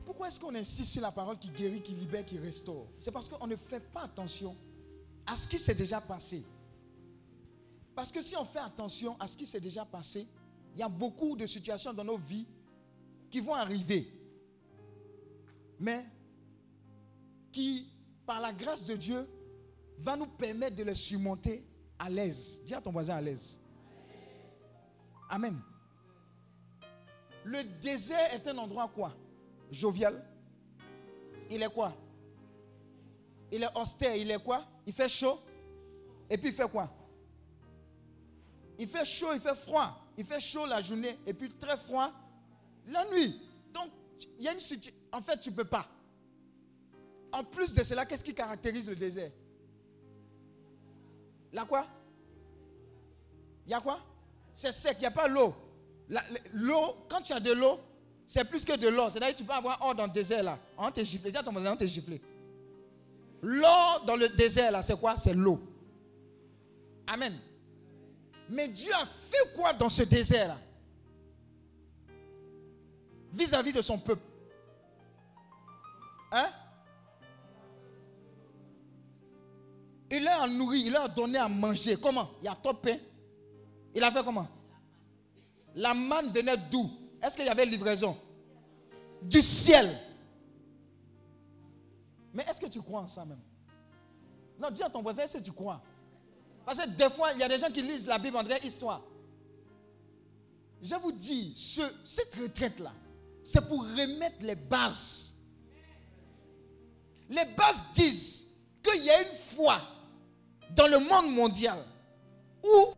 Pourquoi 0.06 0.28
est-ce 0.28 0.40
qu'on 0.40 0.54
insiste 0.54 0.92
sur 0.92 1.02
la 1.02 1.12
parole 1.12 1.40
qui 1.40 1.50
guérit, 1.50 1.82
qui 1.82 1.94
libère, 1.94 2.24
qui 2.24 2.38
restaure? 2.38 2.86
C'est 3.02 3.12
parce 3.12 3.28
qu'on 3.28 3.48
ne 3.48 3.56
fait 3.56 3.80
pas 3.80 4.04
attention 4.04 4.56
à 5.26 5.36
ce 5.36 5.48
qui 5.48 5.58
s'est 5.58 5.76
déjà 5.76 6.00
passé. 6.00 6.44
Parce 8.00 8.14
que 8.14 8.22
si 8.22 8.34
on 8.38 8.46
fait 8.46 8.60
attention 8.60 9.18
à 9.20 9.28
ce 9.28 9.36
qui 9.36 9.46
s'est 9.46 9.60
déjà 9.60 9.84
passé, 9.84 10.26
il 10.74 10.80
y 10.80 10.82
a 10.82 10.88
beaucoup 10.88 11.36
de 11.36 11.46
situations 11.46 11.92
dans 11.92 12.06
nos 12.06 12.16
vies 12.16 12.48
qui 13.30 13.42
vont 13.42 13.54
arriver. 13.54 14.10
Mais 15.78 16.06
qui, 17.52 17.92
par 18.26 18.40
la 18.40 18.54
grâce 18.54 18.86
de 18.86 18.96
Dieu, 18.96 19.28
va 19.98 20.16
nous 20.16 20.28
permettre 20.28 20.78
de 20.78 20.84
les 20.84 20.94
surmonter 20.94 21.68
à 22.00 22.10
l'aise. 22.10 22.62
Dis 22.64 22.74
à 22.74 22.80
ton 22.80 22.94
voisin 22.94 23.18
à 23.18 23.22
l'aise. 23.22 23.60
Amen. 25.30 25.60
Le 27.44 27.66
désert 27.82 28.34
est 28.34 28.48
un 28.48 28.58
endroit 28.60 28.88
quoi? 28.88 29.14
Jovial. 29.70 30.26
Il 31.52 31.62
est 31.62 31.74
quoi? 31.74 31.94
Il 33.52 33.62
est 33.62 33.78
austère. 33.78 34.16
Il 34.16 34.32
est 34.32 34.42
quoi? 34.42 34.66
Il 34.88 34.94
fait 34.94 35.10
chaud. 35.10 35.38
Et 36.30 36.38
puis 36.38 36.48
il 36.48 36.56
fait 36.56 36.70
quoi? 36.72 36.90
Il 38.80 38.88
fait 38.88 39.06
chaud, 39.06 39.34
il 39.34 39.40
fait 39.40 39.56
froid. 39.56 39.96
Il 40.18 40.26
fait 40.26 40.40
chaud 40.40 40.66
la 40.66 40.82
journée 40.82 41.20
et 41.28 41.34
puis 41.34 41.50
très 41.50 41.78
froid 41.78 42.12
la 42.88 43.06
nuit. 43.12 43.40
Donc, 43.74 43.90
il 44.40 44.46
y 44.46 44.48
a 44.48 44.54
une 44.54 44.60
situation. 44.60 44.98
En 45.12 45.22
fait, 45.22 45.38
tu 45.38 45.52
ne 45.52 45.56
peux 45.56 45.66
pas. 45.66 45.86
En 47.32 47.44
plus 47.44 47.74
de 47.74 47.84
cela, 47.84 48.06
qu'est-ce 48.06 48.24
qui 48.24 48.34
caractérise 48.34 48.90
le 48.90 48.96
désert? 48.96 49.32
La 51.54 51.66
quoi? 51.66 51.86
Il 53.66 53.72
y 53.72 53.74
a 53.74 53.82
quoi? 53.82 54.00
C'est 54.54 54.72
sec, 54.72 54.98
il 54.98 55.02
n'y 55.02 55.06
a 55.08 55.12
pas 55.12 55.28
l'eau. 55.28 55.54
L'eau, 56.54 57.06
quand 57.08 57.22
tu 57.22 57.34
as 57.34 57.40
de 57.40 57.52
l'eau, 57.52 57.80
c'est 58.26 58.46
plus 58.46 58.64
que 58.64 58.78
de 58.78 58.88
l'or. 58.88 59.12
C'est-à-dire 59.12 59.36
que 59.36 59.40
tu 59.42 59.46
peux 59.46 59.54
avoir 59.54 59.82
or 59.82 59.96
dans 59.96 60.06
le 60.06 60.12
désert 60.12 60.44
là. 60.44 60.60
On 60.78 60.92
t'a 60.92 61.04
giflé. 61.04 61.32
Dis 61.32 61.38
ton 61.44 61.52
voisin, 61.52 61.74
on 61.74 61.78
t'a 61.78 61.86
giflé. 61.86 62.22
L'or 63.42 64.04
dans 64.06 64.16
le 64.16 64.30
désert 64.30 64.72
là, 64.72 64.82
c'est 64.82 65.00
quoi? 65.00 65.18
C'est 65.18 65.34
l'eau. 65.34 65.60
Amen. 67.08 67.40
Mais 68.50 68.68
Dieu 68.68 68.92
a 68.94 69.06
fait 69.06 69.54
quoi 69.56 69.74
dans 69.74 69.90
ce 69.90 70.04
désert 70.04 70.48
là 70.50 70.58
Vis-à-vis 73.32 73.72
de 73.72 73.82
son 73.82 74.00
peuple. 74.00 74.24
Hein? 76.32 76.50
Il 80.12 80.24
leur 80.24 80.42
a 80.42 80.48
nourri, 80.48 80.82
il 80.88 80.96
a 80.96 81.08
donné 81.08 81.38
à 81.38 81.48
manger. 81.48 81.96
Comment? 81.98 82.32
Il 82.42 82.48
a 82.48 82.56
trop 82.56 82.74
pain. 82.74 82.98
Il 83.94 84.04
a 84.04 84.12
fait 84.12 84.24
comment? 84.24 84.48
La 85.76 85.94
manne 85.94 86.30
venait 86.30 86.58
d'où? 86.58 86.90
Est-ce 87.22 87.36
qu'il 87.36 87.46
y 87.46 87.50
avait 87.50 87.66
livraison? 87.66 88.18
Du 89.22 89.42
ciel. 89.44 89.96
Mais 92.34 92.44
est-ce 92.50 92.60
que 92.60 92.68
tu 92.68 92.82
crois 92.82 93.02
en 93.02 93.08
ça 93.08 93.26
même? 93.26 93.42
Non, 94.60 94.72
dis 94.72 94.82
à 94.82 94.90
ton 94.90 95.04
voisin, 95.04 95.24
est-ce 95.24 95.38
que 95.38 95.44
tu 95.44 95.52
crois? 95.52 95.82
Parce 96.70 96.82
que 96.82 96.90
des 96.90 97.10
fois, 97.10 97.32
il 97.34 97.40
y 97.40 97.44
a 97.44 97.48
des 97.48 97.58
gens 97.58 97.72
qui 97.72 97.82
lisent 97.82 98.06
la 98.06 98.20
Bible 98.20 98.38
en 98.38 98.44
vraie 98.44 98.60
histoire. 98.64 99.02
Je 100.84 100.94
vous 100.94 101.12
dis, 101.12 101.52
ce, 101.56 101.82
cette 102.06 102.36
retraite-là, 102.36 102.92
c'est 103.44 103.68
pour 103.68 103.80
remettre 103.80 104.36
les 104.42 104.54
bases. 104.54 105.34
Les 107.28 107.44
bases 107.58 107.82
disent 107.92 108.50
qu'il 108.84 109.04
y 109.04 109.10
a 109.10 109.20
une 109.20 109.36
foi 109.36 109.82
dans 110.76 110.86
le 110.86 111.00
monde 111.00 111.34
mondial 111.34 111.84
où 112.64 112.94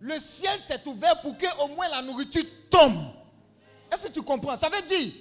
le 0.00 0.18
ciel 0.18 0.58
s'est 0.58 0.84
ouvert 0.84 1.20
pour 1.20 1.38
que 1.38 1.46
au 1.62 1.68
moins 1.68 1.88
la 1.88 2.02
nourriture 2.02 2.42
tombe. 2.68 2.98
Est-ce 3.92 4.08
que 4.08 4.12
tu 4.12 4.22
comprends? 4.22 4.56
Ça 4.56 4.68
veut 4.68 4.82
dire 4.82 5.12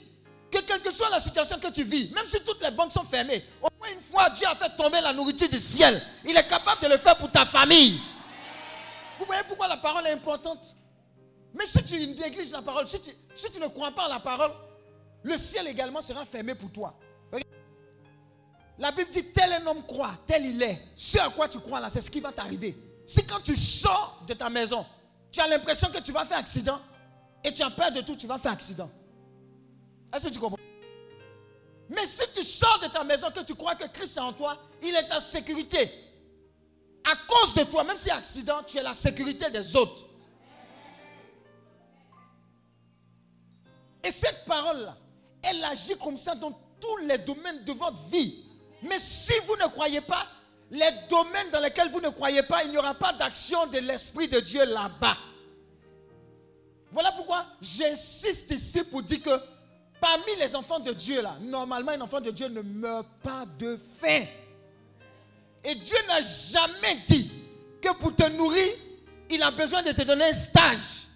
que 0.49 0.57
quelle 0.61 0.81
que 0.81 0.91
soit 0.91 1.11
la 1.11 1.19
situation 1.19 1.59
que 1.59 1.69
tu 1.69 1.83
vis, 1.83 2.11
même 2.11 2.25
si 2.25 2.41
toutes 2.43 2.63
les 2.63 2.71
banques 2.71 2.91
sont 2.91 3.03
fermées, 3.03 3.43
une 3.91 4.01
fois 4.01 4.29
Dieu 4.29 4.47
a 4.47 4.55
fait 4.55 4.75
tomber 4.75 5.01
la 5.01 5.13
nourriture 5.13 5.49
du 5.49 5.57
ciel. 5.57 6.01
Il 6.25 6.36
est 6.36 6.47
capable 6.47 6.81
de 6.81 6.88
le 6.88 6.97
faire 6.97 7.17
pour 7.17 7.31
ta 7.31 7.45
famille. 7.45 7.99
Vous 9.19 9.25
voyez 9.25 9.41
pourquoi 9.47 9.67
la 9.67 9.77
parole 9.77 10.05
est 10.07 10.11
importante? 10.11 10.75
Mais 11.53 11.65
si 11.65 11.84
tu 11.84 11.95
négliges 11.95 12.51
la 12.51 12.61
parole, 12.61 12.88
si 12.88 12.99
tu, 12.99 13.11
si 13.36 13.51
tu 13.51 13.59
ne 13.59 13.67
crois 13.67 13.91
pas 13.91 14.07
en 14.07 14.09
la 14.09 14.19
parole, 14.19 14.51
le 15.21 15.38
ciel 15.38 15.67
également 15.67 16.01
sera 16.01 16.25
fermé 16.25 16.55
pour 16.55 16.71
toi. 16.71 16.95
La 18.77 18.91
Bible 18.91 19.11
dit 19.11 19.25
tel 19.25 19.53
un 19.53 19.67
homme 19.67 19.84
croit, 19.86 20.17
tel 20.25 20.45
il 20.45 20.61
est. 20.61 20.79
Ce 20.95 21.19
à 21.19 21.29
quoi 21.29 21.47
tu 21.47 21.59
crois 21.59 21.79
là, 21.79 21.89
c'est 21.89 22.01
ce 22.01 22.09
qui 22.09 22.19
va 22.19 22.31
t'arriver. 22.31 22.75
Si 23.05 23.23
quand 23.25 23.39
tu 23.39 23.55
sors 23.55 24.23
de 24.27 24.34
ta 24.34 24.49
maison, 24.49 24.86
tu 25.31 25.39
as 25.39 25.47
l'impression 25.47 25.89
que 25.89 25.99
tu 25.99 26.11
vas 26.11 26.25
faire 26.25 26.39
accident 26.39 26.79
et 27.43 27.53
tu 27.53 27.61
as 27.61 27.69
peur 27.69 27.91
de 27.91 28.01
tout, 28.01 28.15
tu 28.15 28.25
vas 28.25 28.38
faire 28.38 28.51
accident. 28.51 28.89
Est-ce 30.13 30.27
que 30.27 30.34
tu 30.34 30.39
comprends? 30.39 30.62
Mais 31.89 32.05
si 32.05 32.23
tu 32.34 32.43
sors 32.43 32.79
de 32.79 32.88
ta 32.88 33.03
maison, 33.03 33.29
que 33.31 33.41
tu 33.41 33.55
crois 33.55 33.75
que 33.75 33.88
Christ 33.88 34.17
est 34.17 34.21
en 34.21 34.34
toi, 34.34 34.57
il 34.81 34.95
est 34.95 35.07
ta 35.07 35.19
sécurité. 35.19 35.91
À 37.03 37.15
cause 37.27 37.53
de 37.53 37.63
toi, 37.63 37.84
même 37.84 37.97
si 37.97 38.09
accident, 38.09 38.63
tu 38.63 38.77
es 38.77 38.84
la 38.84 38.93
sécurité 38.93 39.49
des 39.49 39.75
autres. 39.75 40.05
Et 44.03 44.11
cette 44.11 44.45
parole-là, 44.45 44.97
elle 45.41 45.63
agit 45.65 45.97
comme 45.97 46.17
ça 46.17 46.36
dans 46.36 46.51
tous 46.79 46.97
les 46.97 47.17
domaines 47.17 47.63
de 47.63 47.73
votre 47.73 48.01
vie. 48.09 48.45
Mais 48.81 48.99
si 48.99 49.34
vous 49.47 49.55
ne 49.55 49.67
croyez 49.67 50.01
pas, 50.01 50.27
les 50.71 50.89
domaines 51.09 51.49
dans 51.51 51.59
lesquels 51.59 51.89
vous 51.89 52.01
ne 52.01 52.09
croyez 52.09 52.43
pas, 52.43 52.63
il 52.63 52.71
n'y 52.71 52.77
aura 52.77 52.93
pas 52.93 53.13
d'action 53.13 53.67
de 53.67 53.77
l'Esprit 53.77 54.27
de 54.27 54.39
Dieu 54.39 54.65
là-bas. 54.65 55.17
Voilà 56.91 57.11
pourquoi 57.11 57.45
j'insiste 57.61 58.51
ici 58.51 58.84
pour 58.84 59.01
dire 59.03 59.21
que 59.21 59.39
parmi 60.04 60.36
les 60.38 60.54
enfants 60.54 60.82
de 60.82 60.91
Dieu, 60.91 61.22
là, 61.22 61.38
normalement, 61.39 61.93
un 61.93 62.01
enfant 62.01 62.20
de 62.20 62.30
Dieu 62.30 62.49
ne 62.49 62.62
meurt 62.62 63.08
pas 63.24 63.45
de 63.58 63.78
faim. 63.78 64.26
Et 65.64 65.76
Dieu 65.76 65.95
n'a 66.10 66.22
jamais 66.22 67.01
dit 67.08 67.32
que 67.82 67.93
pour 67.93 68.14
te 68.14 68.30
nourrir, 68.32 68.70
il 69.30 69.41
a 69.41 69.49
besoin 69.49 69.82
de 69.82 69.93
te 69.93 70.01
donner 70.01 70.26
un 70.26 70.34
stage. 70.34 71.08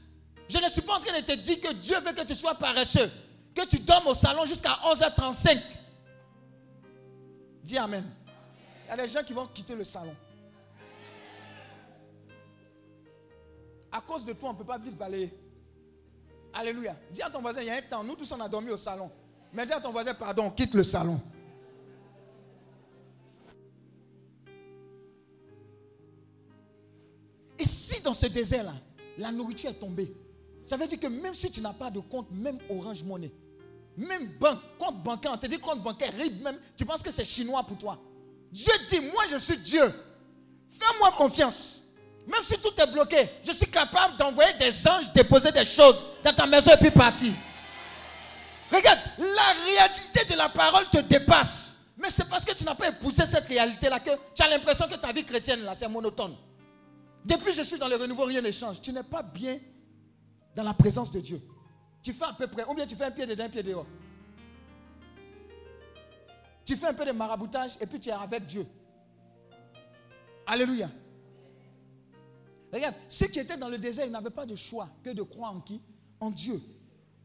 Je 0.47 0.57
ne 0.57 0.69
suis 0.69 0.81
pas 0.81 0.95
en 0.95 0.99
train 1.01 1.19
de 1.19 1.25
te 1.25 1.33
dire 1.33 1.59
que 1.59 1.73
Dieu 1.73 1.99
veut 1.99 2.13
que 2.13 2.25
tu 2.25 2.33
sois 2.33 2.55
paresseux, 2.55 3.11
que 3.53 3.65
tu 3.65 3.77
dormes 3.79 4.07
au 4.07 4.13
salon 4.13 4.45
jusqu'à 4.45 4.79
11h35. 4.85 5.61
Dis 7.63 7.77
Amen. 7.77 8.05
Il 8.85 8.89
y 8.91 8.93
a 8.93 9.05
des 9.05 9.09
gens 9.11 9.21
qui 9.21 9.33
vont 9.33 9.47
quitter 9.47 9.75
le 9.75 9.83
salon. 9.83 10.15
À 13.91 13.99
cause 13.99 14.23
de 14.23 14.31
toi, 14.31 14.51
on 14.51 14.53
ne 14.53 14.57
peut 14.57 14.63
pas 14.63 14.77
vite 14.77 14.95
balayer. 14.95 15.33
Alléluia. 16.53 16.95
Dis 17.11 17.21
à 17.21 17.29
ton 17.29 17.41
voisin, 17.41 17.61
il 17.61 17.67
y 17.67 17.69
a 17.69 17.75
un 17.75 17.81
temps, 17.81 18.03
nous 18.03 18.15
tous 18.15 18.31
on 18.31 18.39
a 18.39 18.49
dormi 18.49 18.71
au 18.71 18.77
salon. 18.77 19.11
Mais 19.53 19.65
dis 19.65 19.73
à 19.73 19.79
ton 19.79 19.91
voisin, 19.91 20.13
pardon, 20.13 20.49
quitte 20.49 20.73
le 20.73 20.83
salon. 20.83 21.19
Et 27.59 27.65
si 27.65 28.01
dans 28.01 28.13
ce 28.13 28.27
désert-là, 28.27 28.73
la 29.17 29.31
nourriture 29.31 29.71
est 29.71 29.79
tombée, 29.79 30.13
ça 30.65 30.77
veut 30.77 30.87
dire 30.87 30.99
que 30.99 31.07
même 31.07 31.33
si 31.33 31.49
tu 31.49 31.61
n'as 31.61 31.73
pas 31.73 31.89
de 31.89 31.99
compte, 31.99 32.29
même 32.31 32.59
Orange 32.69 33.03
Money, 33.03 33.31
même 33.95 34.27
banque, 34.39 34.59
compte 34.77 35.01
bancaire, 35.01 35.31
on 35.33 35.37
te 35.37 35.47
dit 35.47 35.59
compte 35.59 35.81
bancaire, 35.81 36.13
RIB 36.13 36.43
même, 36.43 36.59
tu 36.75 36.85
penses 36.85 37.01
que 37.01 37.09
c'est 37.09 37.25
chinois 37.25 37.63
pour 37.63 37.77
toi. 37.77 37.99
Dieu 38.51 38.73
dit, 38.89 38.99
moi 38.99 39.23
je 39.31 39.37
suis 39.37 39.57
Dieu. 39.57 39.85
Fais-moi 40.69 41.11
confiance. 41.13 41.86
Même 42.27 42.43
si 42.43 42.59
tout 42.59 42.73
est 42.77 42.91
bloqué, 42.91 43.29
je 43.45 43.53
suis 43.53 43.67
capable 43.67 44.17
d'envoyer 44.17 44.53
des 44.59 44.87
anges 44.87 45.11
déposer 45.13 45.51
des 45.51 45.63
choses 45.63 46.05
dans 46.23 46.33
ta 46.33 46.45
maison 46.45 46.71
et 46.73 46.77
puis 46.77 46.91
partir. 46.91 47.31
Regarde, 48.69 48.99
la 49.17 49.53
réalité 49.65 50.33
de 50.33 50.37
la 50.37 50.49
parole 50.49 50.85
te 50.91 50.97
dépasse. 50.97 51.77
Mais 51.97 52.09
c'est 52.09 52.27
parce 52.27 52.43
que 52.43 52.53
tu 52.53 52.65
n'as 52.65 52.75
pas 52.75 52.89
épousé 52.89 53.25
cette 53.25 53.47
réalité-là 53.47 54.01
que 54.01 54.11
tu 54.35 54.43
as 54.43 54.49
l'impression 54.49 54.87
que 54.89 54.95
ta 54.95 55.13
vie 55.13 55.23
chrétienne, 55.23 55.63
là, 55.63 55.73
c'est 55.73 55.87
monotone. 55.87 56.35
Depuis 57.23 57.45
que 57.45 57.53
je 57.53 57.61
suis 57.63 57.79
dans 57.79 57.87
le 57.87 57.95
renouveau, 57.95 58.25
rien 58.25 58.41
ne 58.41 58.51
change. 58.51 58.81
Tu 58.81 58.91
n'es 58.91 59.03
pas 59.03 59.23
bien 59.23 59.57
dans 60.53 60.63
la 60.63 60.73
présence 60.73 61.09
de 61.11 61.21
Dieu. 61.21 61.41
Tu 62.03 62.11
fais 62.11 62.25
à 62.25 62.33
peu 62.33 62.47
près, 62.47 62.65
ou 62.65 62.73
bien 62.73 62.85
tu 62.85 62.95
fais 62.95 63.05
un 63.05 63.11
pied 63.11 63.25
dedans, 63.25 63.45
un 63.45 63.49
pied 63.49 63.63
dehors. 63.63 63.87
Tu 66.65 66.75
fais 66.75 66.87
un 66.87 66.93
peu 66.93 67.05
de 67.05 67.11
maraboutage 67.11 67.71
et 67.79 67.85
puis 67.85 68.01
tu 68.01 68.09
es 68.09 68.11
avec 68.11 68.45
Dieu. 68.45 68.67
Alléluia. 70.45 70.89
Regarde, 72.71 72.95
ceux 73.07 73.27
qui 73.27 73.39
étaient 73.39 73.57
dans 73.57 73.69
le 73.69 73.77
désert, 73.77 74.05
ils 74.05 74.11
n'avaient 74.11 74.29
pas 74.29 74.45
de 74.45 74.55
choix 74.55 74.89
que 75.03 75.09
de 75.09 75.21
croire 75.23 75.55
en 75.55 75.61
qui? 75.61 75.81
En 76.19 76.29
Dieu. 76.29 76.61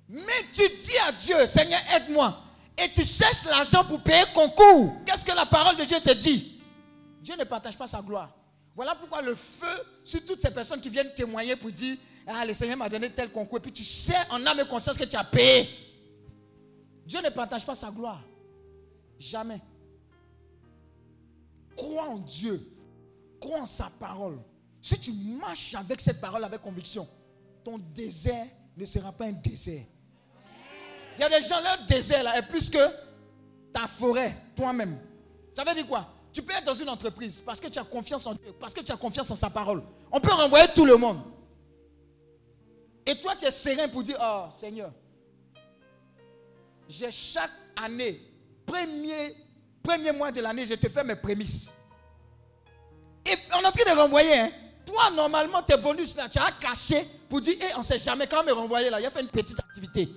Mais 0.09 0.21
tu 0.53 0.63
dis 0.81 0.99
à 1.07 1.13
Dieu, 1.13 1.47
Seigneur, 1.47 1.81
aide-moi. 1.95 2.39
Et 2.77 2.91
tu 2.91 3.05
cherches 3.05 3.45
l'argent 3.45 3.85
pour 3.85 4.01
payer 4.03 4.25
concours. 4.35 4.95
Qu'est-ce 5.05 5.25
que 5.25 5.35
la 5.35 5.47
parole 5.47 5.77
de 5.77 5.85
Dieu 5.85 5.99
te 6.01 6.13
dit? 6.13 6.61
Dieu 7.21 7.35
ne 7.37 7.45
partage 7.45 7.77
pas 7.77 7.87
sa 7.87 8.01
gloire. 8.03 8.31
Voilà 8.75 8.95
pourquoi 8.95 9.21
le 9.23 9.35
feu 9.35 9.67
sur 10.05 10.25
toutes 10.25 10.41
ces 10.41 10.51
personnes 10.51 10.81
qui 10.81 10.89
viennent 10.89 11.13
témoigner 11.15 11.57
pour 11.57 11.71
dire 11.71 11.97
Ah, 12.27 12.45
le 12.45 12.55
Seigneur 12.55 12.77
m'a 12.77 12.89
donné 12.89 13.11
tel 13.11 13.31
concours. 13.31 13.59
Et 13.59 13.61
puis 13.61 13.73
tu 13.73 13.85
sais 13.85 14.17
en 14.31 14.45
âme 14.47 14.61
et 14.61 14.67
conscience 14.67 14.97
que 14.97 15.05
tu 15.05 15.17
as 15.17 15.25
payé. 15.25 15.69
Dieu 17.05 17.21
ne 17.21 17.31
partage 17.31 17.67
pas 17.67 17.75
sa 17.75 17.91
gloire. 17.91 18.23
Jamais. 19.19 19.61
Crois 21.77 22.09
en 22.09 22.19
Dieu. 22.19 22.67
Crois 23.41 23.61
en 23.61 23.67
sa 23.67 23.91
parole. 23.99 24.39
Si 24.83 24.99
tu 24.99 25.13
marches 25.13 25.77
avec 25.77 26.01
cette 26.01 26.21
parole 26.21 26.43
avec 26.43 26.61
conviction, 26.61 27.09
ton 27.65 27.79
désert 27.79 28.49
ne 28.77 28.85
sera 28.85 29.13
pas 29.13 29.27
un 29.27 29.33
désert. 29.33 29.85
Il 31.17 31.21
y 31.21 31.25
a 31.25 31.29
des 31.29 31.47
gens, 31.47 31.61
leur 31.63 31.87
désert 31.87 32.25
là 32.25 32.37
est 32.37 32.49
plus 32.49 32.69
que 32.69 32.79
ta 33.73 33.87
forêt, 33.87 34.35
toi-même. 34.57 34.99
Ça 35.53 35.63
veut 35.63 35.73
dire 35.73 35.87
quoi? 35.87 36.09
Tu 36.33 36.43
peux 36.43 36.53
être 36.53 36.65
dans 36.65 36.75
une 36.75 36.89
entreprise 36.89 37.41
parce 37.47 37.61
que 37.61 37.69
tu 37.69 37.79
as 37.79 37.85
confiance 37.85 38.27
en 38.27 38.35
Dieu, 38.35 38.53
parce 38.59 38.75
que 38.75 38.81
tu 38.81 38.91
as 38.91 38.97
confiance 38.97 39.31
en 39.31 39.37
sa 39.37 39.51
parole. 39.51 39.85
On 40.11 40.19
peut 40.19 40.33
renvoyer 40.33 40.67
tout 40.75 40.85
le 40.85 40.97
monde. 40.97 41.21
Et 43.07 43.21
toi, 43.21 43.37
tu 43.37 43.45
es 43.45 43.51
serein 43.53 43.87
pour 43.89 44.03
dire, 44.03 44.17
oh 44.21 44.47
Seigneur, 44.51 44.93
j'ai 46.89 47.11
chaque 47.11 47.51
année, 47.77 48.21
premier, 48.67 49.37
premier 49.81 50.11
mois 50.11 50.33
de 50.33 50.41
l'année, 50.41 50.67
je 50.67 50.75
te 50.75 50.89
fais 50.89 51.05
mes 51.05 51.17
prémices. 51.17 51.71
Et 53.25 53.37
on 53.55 53.61
est 53.61 53.67
en 53.67 53.71
train 53.71 53.95
de 53.95 54.01
renvoyer. 54.01 54.35
Hein. 54.35 54.51
Toi, 54.85 55.11
normalement, 55.11 55.63
tes 55.63 55.77
bonus 55.77 56.17
là, 56.17 56.29
tu 56.29 56.39
as 56.39 56.53
caché 56.53 57.07
pour 57.29 57.41
dire, 57.41 57.57
eh, 57.61 57.75
on 57.77 57.79
ne 57.79 57.85
sait 57.85 57.99
jamais 57.99 58.27
quand 58.27 58.45
me 58.45 58.53
renvoyer 58.53 58.91
là, 58.91 59.01
il 59.01 59.07
a 59.07 59.11
fait 59.11 59.21
une 59.21 59.29
petite 59.29 59.59
activité. 59.59 60.09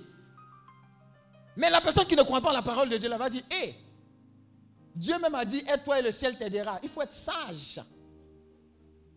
Mais 1.56 1.70
la 1.70 1.80
personne 1.80 2.06
qui 2.06 2.16
ne 2.16 2.22
croit 2.22 2.40
pas 2.40 2.52
la 2.52 2.62
parole 2.62 2.88
de 2.88 2.96
Dieu 2.96 3.08
là 3.08 3.16
va 3.16 3.30
dire, 3.30 3.42
eh, 3.50 3.74
Dieu 4.94 5.18
même 5.18 5.34
a 5.34 5.44
dit, 5.44 5.64
aide-toi 5.68 6.00
et 6.00 6.02
le 6.02 6.12
ciel 6.12 6.36
t'aidera. 6.36 6.78
Il 6.82 6.88
faut 6.88 7.02
être 7.02 7.12
sage. 7.12 7.80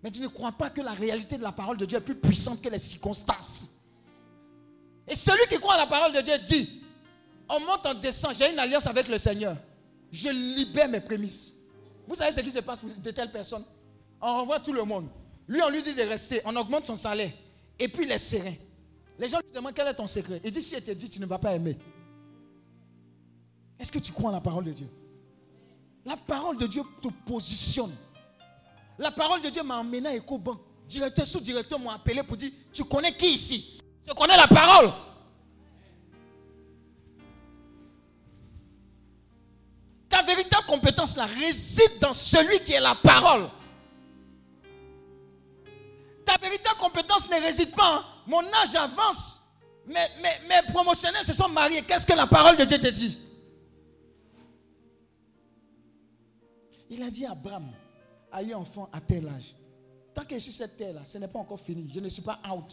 Mais 0.04 0.12
tu 0.12 0.22
ne 0.22 0.28
crois 0.28 0.52
pas 0.52 0.70
que 0.70 0.82
la 0.82 0.94
réalité 0.94 1.38
de 1.38 1.44
la 1.44 1.52
parole 1.52 1.78
de 1.78 1.86
Dieu 1.86 1.98
est 1.98 2.02
plus 2.02 2.16
puissante 2.16 2.62
que 2.62 2.70
les 2.70 2.80
circonstances. 2.80 3.70
Et 5.08 5.16
celui 5.16 5.48
qui 5.50 5.56
croit 5.56 5.76
en 5.76 5.80
la 5.80 5.88
parole 5.88 6.14
de 6.14 6.22
Dieu 6.22 6.38
dit, 6.46 6.84
on 7.50 7.60
monte, 7.60 7.86
en 7.86 7.96
descend, 7.96 8.36
j'ai 8.36 8.52
une 8.52 8.60
alliance 8.60 8.88
avec 8.88 9.08
le 9.08 9.18
Seigneur. 9.18 9.58
Je 10.12 10.30
libère 10.30 10.88
mes 10.88 11.00
prémices. 11.00 11.54
Vous 12.08 12.16
savez 12.16 12.32
ce 12.32 12.40
qui 12.42 12.52
se 12.52 12.60
passe 12.60 12.80
pour 12.82 12.90
de 12.90 13.12
telles 13.12 13.32
personnes? 13.32 13.66
On 14.22 14.28
renvoie 14.38 14.60
tout 14.60 14.74
le 14.74 14.84
monde. 14.84 15.10
Lui, 15.50 15.60
on 15.64 15.70
lui 15.70 15.82
dit 15.82 15.96
de 15.96 16.04
rester, 16.04 16.42
on 16.46 16.56
augmente 16.56 16.86
son 16.86 16.96
salaire. 16.96 17.32
Et 17.80 17.88
puis 17.88 18.06
il 18.06 18.12
est 18.12 18.20
serein. 18.20 18.54
Les 19.18 19.28
gens 19.28 19.40
lui 19.40 19.52
demandent 19.52 19.74
quel 19.74 19.88
est 19.88 19.96
ton 19.96 20.06
secret? 20.06 20.40
Il 20.44 20.52
dit 20.52 20.62
si 20.62 20.76
elle 20.76 20.84
te 20.84 20.92
dit, 20.92 21.10
tu 21.10 21.20
ne 21.20 21.26
vas 21.26 21.40
pas 21.40 21.56
aimer. 21.56 21.76
Est-ce 23.80 23.92
que 23.92 23.98
tu 23.98 24.12
crois 24.12 24.30
en 24.30 24.34
la 24.34 24.42
parole 24.42 24.66
de 24.66 24.72
Dieu? 24.72 24.88
La 26.06 26.16
parole 26.16 26.56
de 26.58 26.68
Dieu 26.68 26.84
te 27.02 27.08
positionne. 27.26 27.92
La 29.00 29.10
parole 29.10 29.42
de 29.42 29.50
Dieu 29.50 29.64
m'a 29.64 29.80
emmené 29.80 30.10
à 30.10 30.16
EcoBank. 30.16 30.60
Directeur 30.88 31.26
sous-directeur 31.26 31.80
m'ont 31.80 31.90
appelé 31.90 32.22
pour 32.22 32.38
dire 32.38 32.52
Tu 32.72 32.84
connais 32.84 33.16
qui 33.16 33.34
ici? 33.34 33.82
Je 34.08 34.14
connais 34.14 34.38
la 34.38 34.48
parole. 34.48 34.92
Ta 40.08 40.22
véritable 40.22 40.68
compétence 40.68 41.18
réside 41.18 42.00
dans 42.00 42.14
celui 42.14 42.60
qui 42.60 42.74
est 42.74 42.80
la 42.80 42.94
parole. 42.94 43.50
Ta 46.30 46.38
véritable 46.38 46.78
compétence 46.78 47.28
ne 47.28 47.42
réside 47.42 47.72
pas. 47.72 47.96
hein. 47.96 48.06
Mon 48.28 48.42
âge 48.54 48.76
avance. 48.76 49.42
Mes, 49.88 49.96
mes- 50.48 50.72
promotionnaires 50.72 51.24
se 51.24 51.34
sont 51.34 51.50
mariés. 51.50 51.82
Qu'est-ce 51.82 52.06
que 52.06 52.14
la 52.14 52.28
parole 52.28 52.56
de 52.56 52.66
Dieu 52.66 52.78
te 52.78 52.86
dit? 52.90 53.18
Il 56.92 57.02
a 57.02 57.10
dit 57.10 57.26
à 57.26 57.32
Abraham 57.32 57.72
a 58.32 58.44
eu 58.44 58.54
enfant 58.54 58.90
à 58.94 59.02
tel 59.02 59.28
âge. 59.28 59.56
Tant 60.14 60.24
que 60.24 60.36
je 60.36 60.40
suis 60.40 60.52
cette 60.54 60.78
terre-là, 60.78 61.02
ce 61.04 61.18
n'est 61.18 61.28
pas 61.28 61.40
encore 61.40 61.60
fini. 61.60 61.90
Je 61.92 62.00
ne 62.00 62.10
suis 62.10 62.22
pas 62.22 62.40
out. 62.48 62.72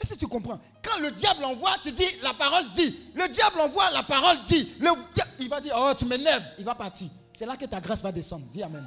Est-ce 0.00 0.14
que 0.14 0.18
tu 0.18 0.26
comprends? 0.26 0.58
Quand 0.82 0.98
le 1.00 1.12
diable 1.12 1.44
envoie, 1.44 1.76
tu 1.80 1.92
dis, 1.92 2.04
la 2.24 2.34
parole 2.34 2.68
dit. 2.72 2.98
Le 3.14 3.28
diable 3.28 3.60
envoie, 3.60 3.88
la 3.92 4.02
parole 4.02 4.42
dit. 4.44 4.72
Le 4.80 4.90
il 5.38 5.48
va 5.48 5.60
dire, 5.60 5.74
oh, 5.78 5.92
tu 5.96 6.04
m'énerves. 6.06 6.42
Il 6.58 6.64
va 6.64 6.74
partir. 6.74 7.08
C'est 7.32 7.46
là 7.46 7.56
que 7.56 7.66
ta 7.66 7.80
grâce 7.80 8.02
va 8.02 8.10
descendre. 8.10 8.46
Dis 8.50 8.64
Amen. 8.64 8.84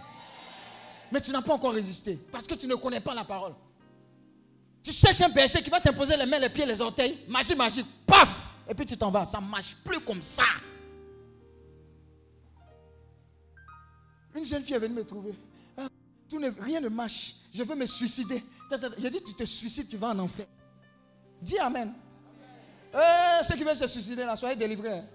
Mais 1.12 1.22
tu 1.22 1.32
n'as 1.32 1.42
pas 1.42 1.54
encore 1.54 1.74
résisté. 1.74 2.16
Parce 2.32 2.46
que 2.48 2.54
tu 2.56 2.68
ne 2.68 2.76
connais 2.76 3.00
pas 3.02 3.14
la 3.14 3.24
parole. 3.24 3.54
Tu 4.84 4.92
cherches 4.92 5.22
un 5.22 5.30
berger 5.30 5.62
qui 5.62 5.70
va 5.70 5.80
t'imposer 5.80 6.16
les 6.18 6.26
mains, 6.26 6.40
les 6.40 6.50
pieds, 6.50 6.66
les 6.66 6.80
orteils. 6.82 7.20
Magie, 7.28 7.56
magie. 7.56 7.86
Paf 8.06 8.54
Et 8.68 8.74
puis 8.74 8.86
tu 8.86 8.98
t'en 8.98 9.10
vas. 9.12 9.26
Ça 9.26 9.40
ne 9.42 9.46
marche 9.48 9.76
plus 9.84 10.00
comme 10.02 10.22
ça. 10.24 10.44
Une 14.36 14.46
jeune 14.46 14.62
fille 14.64 14.76
est 14.76 14.80
venue 14.80 14.94
me 14.96 15.04
trouver. 15.06 15.34
Ah, 15.78 15.88
tout 16.30 16.40
ne- 16.40 16.50
rien 16.62 16.80
ne 16.80 16.90
marche. 16.90 17.34
Je 17.54 17.64
veux 17.64 17.76
me 17.76 17.86
suicider. 17.86 18.44
J'ai 19.00 19.10
dit, 19.10 19.22
tu 19.24 19.34
te 19.34 19.44
suicides, 19.44 19.88
tu 19.88 19.98
vas 19.98 20.10
en 20.10 20.20
enfer. 20.20 20.46
Dis 21.42 21.58
Amen. 21.58 21.94
Eh, 22.94 23.44
ceux 23.44 23.56
qui 23.56 23.64
veulent 23.64 23.76
se 23.76 23.88
suicider 23.88 24.24
là, 24.24 24.36
soyez 24.36 24.56
délivrés. 24.56 25.00
hein. 25.00 25.06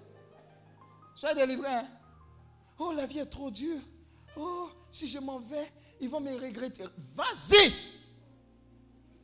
Soyez 1.14 1.34
délivrés. 1.34 1.68
hein. 1.72 1.86
Oh, 2.78 2.92
la 2.92 3.06
vie 3.06 3.18
est 3.20 3.26
trop 3.26 3.50
dure. 3.50 3.78
Oh, 4.36 4.68
si 4.90 5.06
je 5.06 5.18
m'en 5.20 5.38
vais, 5.38 5.72
ils 6.00 6.08
vont 6.08 6.20
me 6.20 6.34
regretter. 6.34 6.84
Vas-y. 7.14 7.72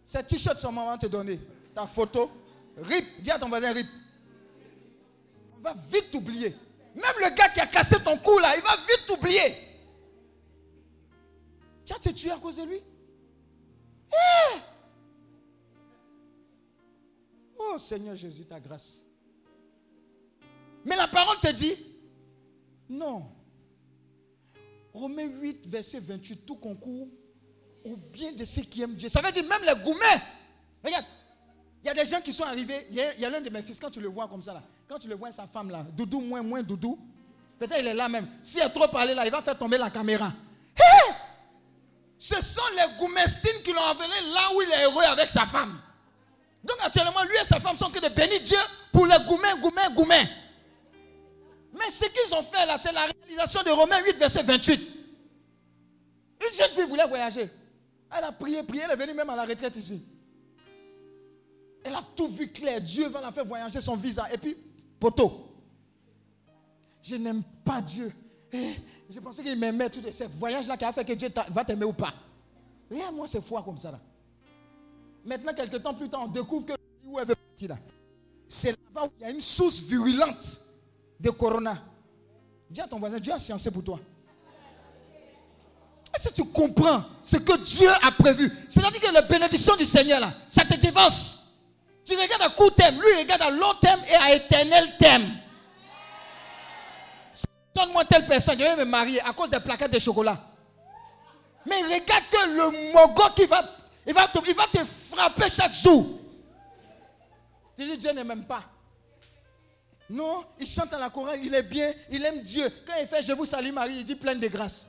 Ces 0.06 0.24
t-shirts 0.24 0.60
sont 0.60 0.72
maman 0.72 0.98
te 0.98 1.06
donner. 1.06 1.38
Ta 1.74 1.86
photo. 1.86 2.30
Rip. 2.76 3.20
Dis 3.20 3.30
à 3.30 3.38
ton 3.38 3.48
voisin 3.48 3.72
rip. 3.72 3.86
On 5.56 5.60
va 5.60 5.74
vite 5.74 6.10
t'oublier. 6.10 6.56
Même 6.94 7.14
le 7.20 7.34
gars 7.34 7.48
qui 7.50 7.60
a 7.60 7.66
cassé 7.66 8.02
ton 8.02 8.16
cou 8.18 8.38
là, 8.38 8.56
il 8.56 8.62
va 8.62 8.76
vite 8.76 9.04
t'oublier. 9.06 9.54
Tu 11.84 11.92
as 11.92 11.98
te 11.98 12.08
tué 12.10 12.30
à 12.30 12.38
cause 12.38 12.56
de 12.56 12.62
lui? 12.62 12.82
Eh! 14.12 14.58
Oh 17.58 17.78
Seigneur 17.78 18.16
Jésus, 18.16 18.44
ta 18.46 18.58
grâce. 18.58 19.02
Mais 20.84 20.96
la 20.96 21.08
parole 21.08 21.38
te 21.38 21.52
dit, 21.52 21.76
non. 22.88 23.30
Romains 24.92 25.28
8, 25.28 25.66
verset 25.66 26.00
28, 26.00 26.46
tout 26.46 26.56
concourt 26.56 27.08
au 27.84 27.96
bien 27.96 28.32
de 28.32 28.44
ceux 28.44 28.62
qui 28.62 28.82
aiment 28.82 28.94
Dieu. 28.94 29.08
Ça 29.08 29.20
veut 29.20 29.32
dire 29.32 29.44
même 29.44 29.62
les 29.62 29.82
gourmets. 29.82 30.22
Regarde, 30.84 31.04
il 31.82 31.86
y 31.86 31.90
a 31.90 31.94
des 31.94 32.06
gens 32.06 32.20
qui 32.20 32.32
sont 32.32 32.44
arrivés. 32.44 32.86
Il 32.90 32.96
y 32.96 33.24
a, 33.24 33.30
l'un 33.30 33.40
de 33.40 33.50
mes 33.50 33.62
fils, 33.62 33.78
quand 33.78 33.90
tu 33.90 34.00
le 34.00 34.08
vois 34.08 34.28
comme 34.28 34.42
ça, 34.42 34.52
là, 34.52 34.62
quand 34.88 34.98
tu 34.98 35.08
le 35.08 35.14
vois, 35.14 35.32
sa 35.32 35.46
femme 35.46 35.70
là, 35.70 35.84
doudou, 35.92 36.20
moins, 36.20 36.42
moins, 36.42 36.62
doudou, 36.62 36.98
peut-être 37.58 37.80
il 37.80 37.86
est 37.86 37.94
là 37.94 38.08
même. 38.08 38.28
S'il 38.42 38.60
a 38.62 38.68
trop 38.68 38.88
parlé 38.88 39.14
là, 39.14 39.24
il 39.24 39.30
va 39.30 39.40
faire 39.40 39.56
tomber 39.56 39.78
la 39.78 39.90
caméra. 39.90 40.32
Hé! 40.76 41.12
Ce 42.18 42.40
sont 42.42 42.60
les 42.76 42.98
goumestines 42.98 43.62
qui 43.64 43.72
l'ont 43.72 43.80
envoyé 43.80 44.10
là 44.34 44.54
où 44.54 44.60
il 44.60 44.70
est 44.70 44.84
heureux 44.84 45.04
avec 45.04 45.30
sa 45.30 45.46
femme. 45.46 45.80
Donc 46.62 46.76
actuellement, 46.84 47.22
lui 47.24 47.36
et 47.40 47.44
sa 47.44 47.58
femme 47.58 47.76
sont 47.76 47.86
en 47.86 47.90
train 47.90 48.06
de 48.06 48.14
bénir 48.14 48.40
Dieu 48.42 48.58
pour 48.92 49.06
les 49.06 49.16
gourmets, 49.26 49.58
gourmets, 49.60 49.94
gourmets. 49.94 50.28
Mais 51.72 51.90
ce 51.90 52.06
qu'ils 52.06 52.34
ont 52.34 52.42
fait 52.42 52.66
là, 52.66 52.76
c'est 52.78 52.92
la 52.92 53.06
réalisation 53.06 53.62
de 53.62 53.70
Romains 53.70 54.02
8, 54.04 54.16
verset 54.16 54.42
28. 54.42 54.80
Une 56.40 56.56
jeune 56.56 56.70
fille 56.70 56.84
voulait 56.84 57.06
voyager. 57.06 57.48
Elle 58.16 58.24
a 58.24 58.32
prié, 58.32 58.62
prié, 58.62 58.82
elle 58.84 58.90
est 58.90 58.96
venue 58.96 59.14
même 59.14 59.30
à 59.30 59.36
la 59.36 59.44
retraite 59.44 59.76
ici. 59.76 60.02
Elle 61.84 61.94
a 61.94 62.02
tout 62.14 62.28
vu 62.28 62.48
clair. 62.48 62.80
Dieu 62.80 63.08
va 63.08 63.20
la 63.20 63.30
faire 63.30 63.44
voyager 63.44 63.80
son 63.80 63.94
visa. 63.94 64.26
Et 64.32 64.38
puis, 64.38 64.56
poteau. 64.98 65.46
Je 67.02 67.16
n'aime 67.16 67.42
pas 67.64 67.80
Dieu. 67.80 68.12
Eh, 68.52 68.74
je 69.08 69.20
pensais 69.20 69.42
qu'il 69.42 69.58
m'aimait 69.58 69.88
tout 69.88 70.00
de 70.00 70.10
ce 70.10 70.24
voyage-là 70.24 70.76
qui 70.76 70.84
a 70.84 70.92
fait 70.92 71.04
que 71.04 71.12
Dieu 71.12 71.28
va 71.50 71.64
t'aimer 71.64 71.84
ou 71.84 71.92
pas. 71.92 72.12
Rien, 72.90 73.10
moi, 73.12 73.28
c'est 73.28 73.40
foi 73.40 73.62
comme 73.62 73.78
ça. 73.78 73.92
Là. 73.92 74.00
Maintenant, 75.24 75.54
quelques 75.54 75.82
temps 75.82 75.94
plus 75.94 76.08
tard, 76.08 76.22
on 76.24 76.28
découvre 76.28 76.66
que 76.66 76.72
où 77.04 77.18
elle 77.18 77.26
veut 77.26 77.34
partir 77.34 77.70
là. 77.70 77.78
C'est 78.48 78.70
là-bas 78.70 79.06
où 79.06 79.10
il 79.18 79.22
y 79.22 79.24
a 79.24 79.30
une 79.30 79.40
source 79.40 79.80
virulente 79.80 80.60
de 81.20 81.30
corona. 81.30 81.78
Dis 82.68 82.80
à 82.80 82.86
ton 82.86 82.98
voisin, 82.98 83.18
Dieu 83.18 83.32
a 83.32 83.38
sciencé 83.38 83.70
pour 83.70 83.84
toi. 83.84 84.00
Est-ce 86.14 86.28
que 86.28 86.34
tu 86.34 86.44
comprends 86.44 87.04
ce 87.22 87.36
que 87.36 87.56
Dieu 87.58 87.90
a 88.02 88.10
prévu? 88.12 88.50
C'est-à-dire 88.68 89.00
que 89.00 89.12
la 89.12 89.22
bénédiction 89.22 89.76
du 89.76 89.84
Seigneur, 89.84 90.20
là, 90.20 90.32
ça 90.48 90.64
te 90.64 90.74
dévance. 90.74 91.40
Tu 92.04 92.14
regardes 92.14 92.42
à 92.42 92.50
court 92.50 92.74
terme, 92.74 92.96
lui 92.96 93.08
il 93.12 93.18
regarde 93.20 93.42
à 93.42 93.50
long 93.50 93.74
terme 93.80 94.00
et 94.10 94.14
à 94.14 94.34
éternel 94.34 94.96
terme. 94.98 95.24
Donne-moi 97.74 98.04
telle 98.06 98.26
personne, 98.26 98.58
je 98.58 98.64
vais 98.64 98.76
me 98.76 98.84
marier 98.84 99.20
à 99.20 99.32
cause 99.32 99.50
des 99.50 99.60
plaquettes 99.60 99.92
de 99.92 99.98
chocolat. 100.00 100.38
Mais 101.66 101.82
regarde 101.82 102.24
que 102.30 102.48
le 102.48 102.92
mogo 102.92 103.30
qui 103.36 103.46
va, 103.46 103.62
il 104.06 104.12
va, 104.14 104.26
te, 104.26 104.38
il 104.48 104.54
va 104.54 104.66
te 104.66 104.84
frapper 104.84 105.48
chaque 105.48 105.72
jour. 105.72 106.18
Tu 107.76 107.84
dis 107.84 107.98
Dieu 107.98 108.12
ne 108.12 108.24
m'aime 108.24 108.44
pas. 108.44 108.64
Non, 110.10 110.44
il 110.58 110.66
chante 110.66 110.92
à 110.92 110.98
la 110.98 111.08
chorale, 111.08 111.38
il 111.40 111.54
est 111.54 111.62
bien, 111.62 111.94
il 112.10 112.24
aime 112.24 112.40
Dieu. 112.40 112.68
Quand 112.84 112.94
il 113.00 113.06
fait 113.06 113.22
Je 113.22 113.32
vous 113.32 113.44
salue 113.44 113.70
Marie, 113.70 113.98
il 113.98 114.04
dit 114.04 114.16
plein 114.16 114.34
de 114.34 114.48
grâce. 114.48 114.88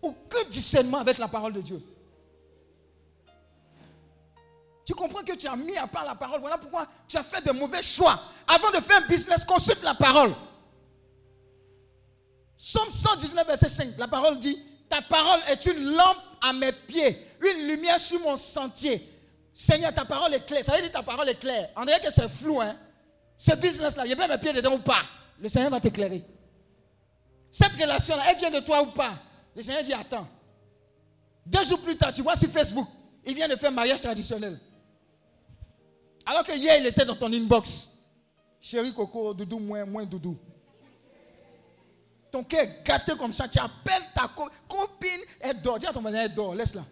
Aucun 0.00 0.44
discernement 0.48 0.98
avec 0.98 1.18
la 1.18 1.26
parole 1.26 1.52
de 1.54 1.60
Dieu. 1.60 1.82
Tu 4.86 4.94
comprends 4.94 5.24
que 5.24 5.34
tu 5.34 5.48
as 5.48 5.56
mis 5.56 5.76
à 5.76 5.88
part 5.88 6.04
la 6.04 6.14
parole. 6.14 6.38
Voilà 6.40 6.56
pourquoi 6.56 6.86
tu 7.08 7.16
as 7.16 7.24
fait 7.24 7.44
de 7.44 7.50
mauvais 7.50 7.82
choix. 7.82 8.20
Avant 8.46 8.70
de 8.70 8.76
faire 8.76 8.98
un 9.02 9.08
business, 9.08 9.44
consulte 9.44 9.82
la 9.82 9.94
parole. 9.94 10.32
Somme 12.56 12.90
119, 12.90 13.44
verset 13.44 13.68
5. 13.68 13.98
La 13.98 14.06
parole 14.06 14.38
dit 14.38 14.56
Ta 14.88 15.02
parole 15.02 15.40
est 15.48 15.66
une 15.66 15.96
lampe 15.96 16.18
à 16.40 16.52
mes 16.52 16.70
pieds, 16.70 17.26
une 17.40 17.66
lumière 17.66 17.98
sur 17.98 18.20
mon 18.20 18.36
sentier. 18.36 19.13
Seigneur, 19.54 19.94
ta 19.94 20.04
parole 20.04 20.34
est 20.34 20.44
claire. 20.44 20.64
Ça 20.64 20.74
veut 20.74 20.82
dire 20.82 20.90
ta 20.92 21.02
parole 21.02 21.28
est 21.28 21.38
claire. 21.38 21.70
On 21.76 21.84
dirait 21.84 22.00
que 22.00 22.10
c'est 22.10 22.28
flou, 22.28 22.60
hein. 22.60 22.76
Ce 23.36 23.54
business-là, 23.54 24.02
a 24.02 24.06
bien 24.06 24.28
mes 24.28 24.38
pieds 24.38 24.52
dedans 24.52 24.74
ou 24.74 24.78
pas? 24.80 25.02
Le 25.40 25.48
Seigneur 25.48 25.70
va 25.70 25.80
t'éclairer. 25.80 26.22
Cette 27.50 27.72
relation-là, 27.72 28.22
elle 28.30 28.36
vient 28.38 28.50
de 28.50 28.60
toi 28.60 28.82
ou 28.82 28.86
pas? 28.86 29.14
Le 29.54 29.62
Seigneur 29.62 29.82
dit 29.84 29.92
Attends. 29.92 30.26
Deux 31.46 31.62
jours 31.64 31.80
plus 31.80 31.96
tard, 31.96 32.12
tu 32.12 32.22
vois 32.22 32.36
sur 32.36 32.48
Facebook, 32.48 32.88
il 33.24 33.34
vient 33.34 33.46
de 33.48 33.54
faire 33.56 33.68
un 33.70 33.74
mariage 33.74 34.00
traditionnel. 34.00 34.58
Alors 36.26 36.42
que 36.42 36.52
hier, 36.56 36.78
il 36.80 36.86
était 36.86 37.04
dans 37.04 37.16
ton 37.16 37.30
inbox. 37.32 37.90
Chérie 38.60 38.94
Coco, 38.94 39.34
doudou, 39.34 39.58
moins, 39.58 39.84
moins 39.84 40.04
doudou. 40.04 40.38
Ton 42.32 42.42
cœur 42.44 42.62
est 42.62 42.82
gâté 42.82 43.12
comme 43.16 43.32
ça. 43.32 43.46
Tu 43.46 43.58
appelles 43.58 44.02
ta 44.14 44.26
co- 44.28 44.48
copine, 44.66 45.20
elle 45.38 45.60
dort. 45.60 45.78
Dis 45.78 45.86
à 45.86 45.92
ton 45.92 46.00
voisin, 46.00 46.22
elle 46.22 46.34
dort, 46.34 46.54
laisse-la. 46.54 46.82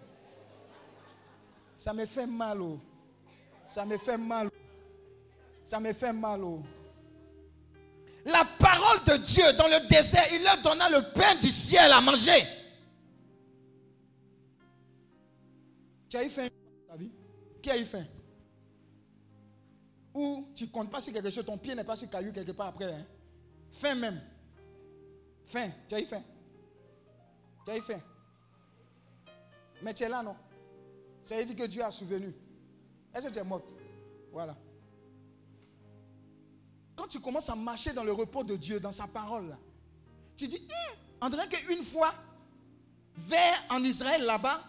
Ça 1.82 1.92
me 1.92 2.06
fait 2.06 2.28
mal, 2.28 2.62
oh. 2.62 2.78
Ça 3.66 3.84
me 3.84 3.98
fait 3.98 4.16
mal. 4.16 4.48
Ça 5.64 5.80
me 5.80 5.92
fait 5.92 6.12
mal, 6.12 6.44
oh. 6.44 6.62
La 8.24 8.44
parole 8.56 9.02
de 9.02 9.16
Dieu 9.16 9.52
dans 9.54 9.66
le 9.66 9.88
désert, 9.88 10.22
il 10.32 10.44
leur 10.44 10.62
donna 10.62 10.88
le 10.88 11.12
pain 11.12 11.34
du 11.34 11.50
ciel 11.50 11.90
à 11.90 12.00
manger. 12.00 12.46
Tu 16.08 16.16
as 16.18 16.22
eu 16.22 16.30
faim 16.30 16.46
dans 16.86 16.92
ta 16.92 16.96
vie? 16.96 17.10
Qui 17.60 17.70
a 17.72 17.76
eu 17.76 17.84
faim? 17.84 18.06
Ou 20.14 20.52
tu 20.54 20.66
ne 20.66 20.68
comptes 20.68 20.88
pas 20.88 21.00
sur 21.00 21.12
quelque 21.12 21.30
chose, 21.30 21.44
ton 21.44 21.58
pied 21.58 21.74
n'est 21.74 21.82
pas 21.82 21.96
sur 21.96 22.08
caillou 22.08 22.30
quelque 22.30 22.52
part 22.52 22.68
après. 22.68 22.92
Hein? 22.92 23.04
Faim 23.72 23.96
même. 23.96 24.20
Faim, 25.46 25.72
tu 25.88 25.96
as 25.96 26.00
eu 26.00 26.04
faim? 26.04 26.22
Tu 27.64 27.72
as 27.72 27.76
eu 27.76 27.82
faim? 27.82 28.00
Mais 29.82 29.92
tu 29.92 30.04
es 30.04 30.08
là, 30.08 30.22
non? 30.22 30.36
Ça 31.24 31.36
veut 31.36 31.44
dire 31.44 31.56
que 31.56 31.66
Dieu 31.66 31.82
a 31.84 31.90
souvenu. 31.90 32.34
Est-ce 33.14 33.26
que 33.28 33.32
tu 33.32 33.38
es 33.38 33.44
morte? 33.44 33.68
Voilà. 34.32 34.56
Quand 36.96 37.08
tu 37.08 37.20
commences 37.20 37.48
à 37.48 37.54
marcher 37.54 37.92
dans 37.92 38.04
le 38.04 38.12
repos 38.12 38.44
de 38.44 38.56
Dieu, 38.56 38.80
dans 38.80 38.90
sa 38.92 39.06
parole, 39.06 39.56
tu 40.36 40.48
dis, 40.48 40.56
Hum, 40.56 40.96
on 41.20 41.28
dirait 41.28 41.48
qu'une 41.48 41.82
fois, 41.84 42.14
vers 43.16 43.64
en 43.70 43.82
Israël 43.84 44.22
là-bas, 44.22 44.60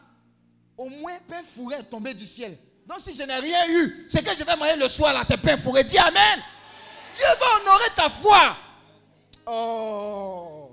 Au 0.78 0.90
moins, 0.90 1.18
pain 1.30 1.44
fourré 1.44 1.76
est 1.78 1.84
tombé 1.84 2.14
du 2.14 2.26
ciel. 2.26 2.58
Donc 2.88 3.00
si 3.00 3.14
je 3.14 3.24
n'ai 3.24 3.36
rien 3.36 3.70
eu, 3.70 4.06
c'est 4.10 4.24
que 4.24 4.36
je 4.36 4.44
vais 4.44 4.56
manger 4.58 4.76
le 4.76 4.88
soir 4.90 5.14
là, 5.14 5.24
c'est 5.24 5.38
pain 5.38 5.56
fourré. 5.56 5.84
Dis 5.84 5.98
Amen. 5.98 6.40
Dieu 7.16 7.26
va 7.40 7.62
honorer 7.62 7.90
ta 7.96 8.10
foi. 8.10 8.58
Oh. 9.46 10.72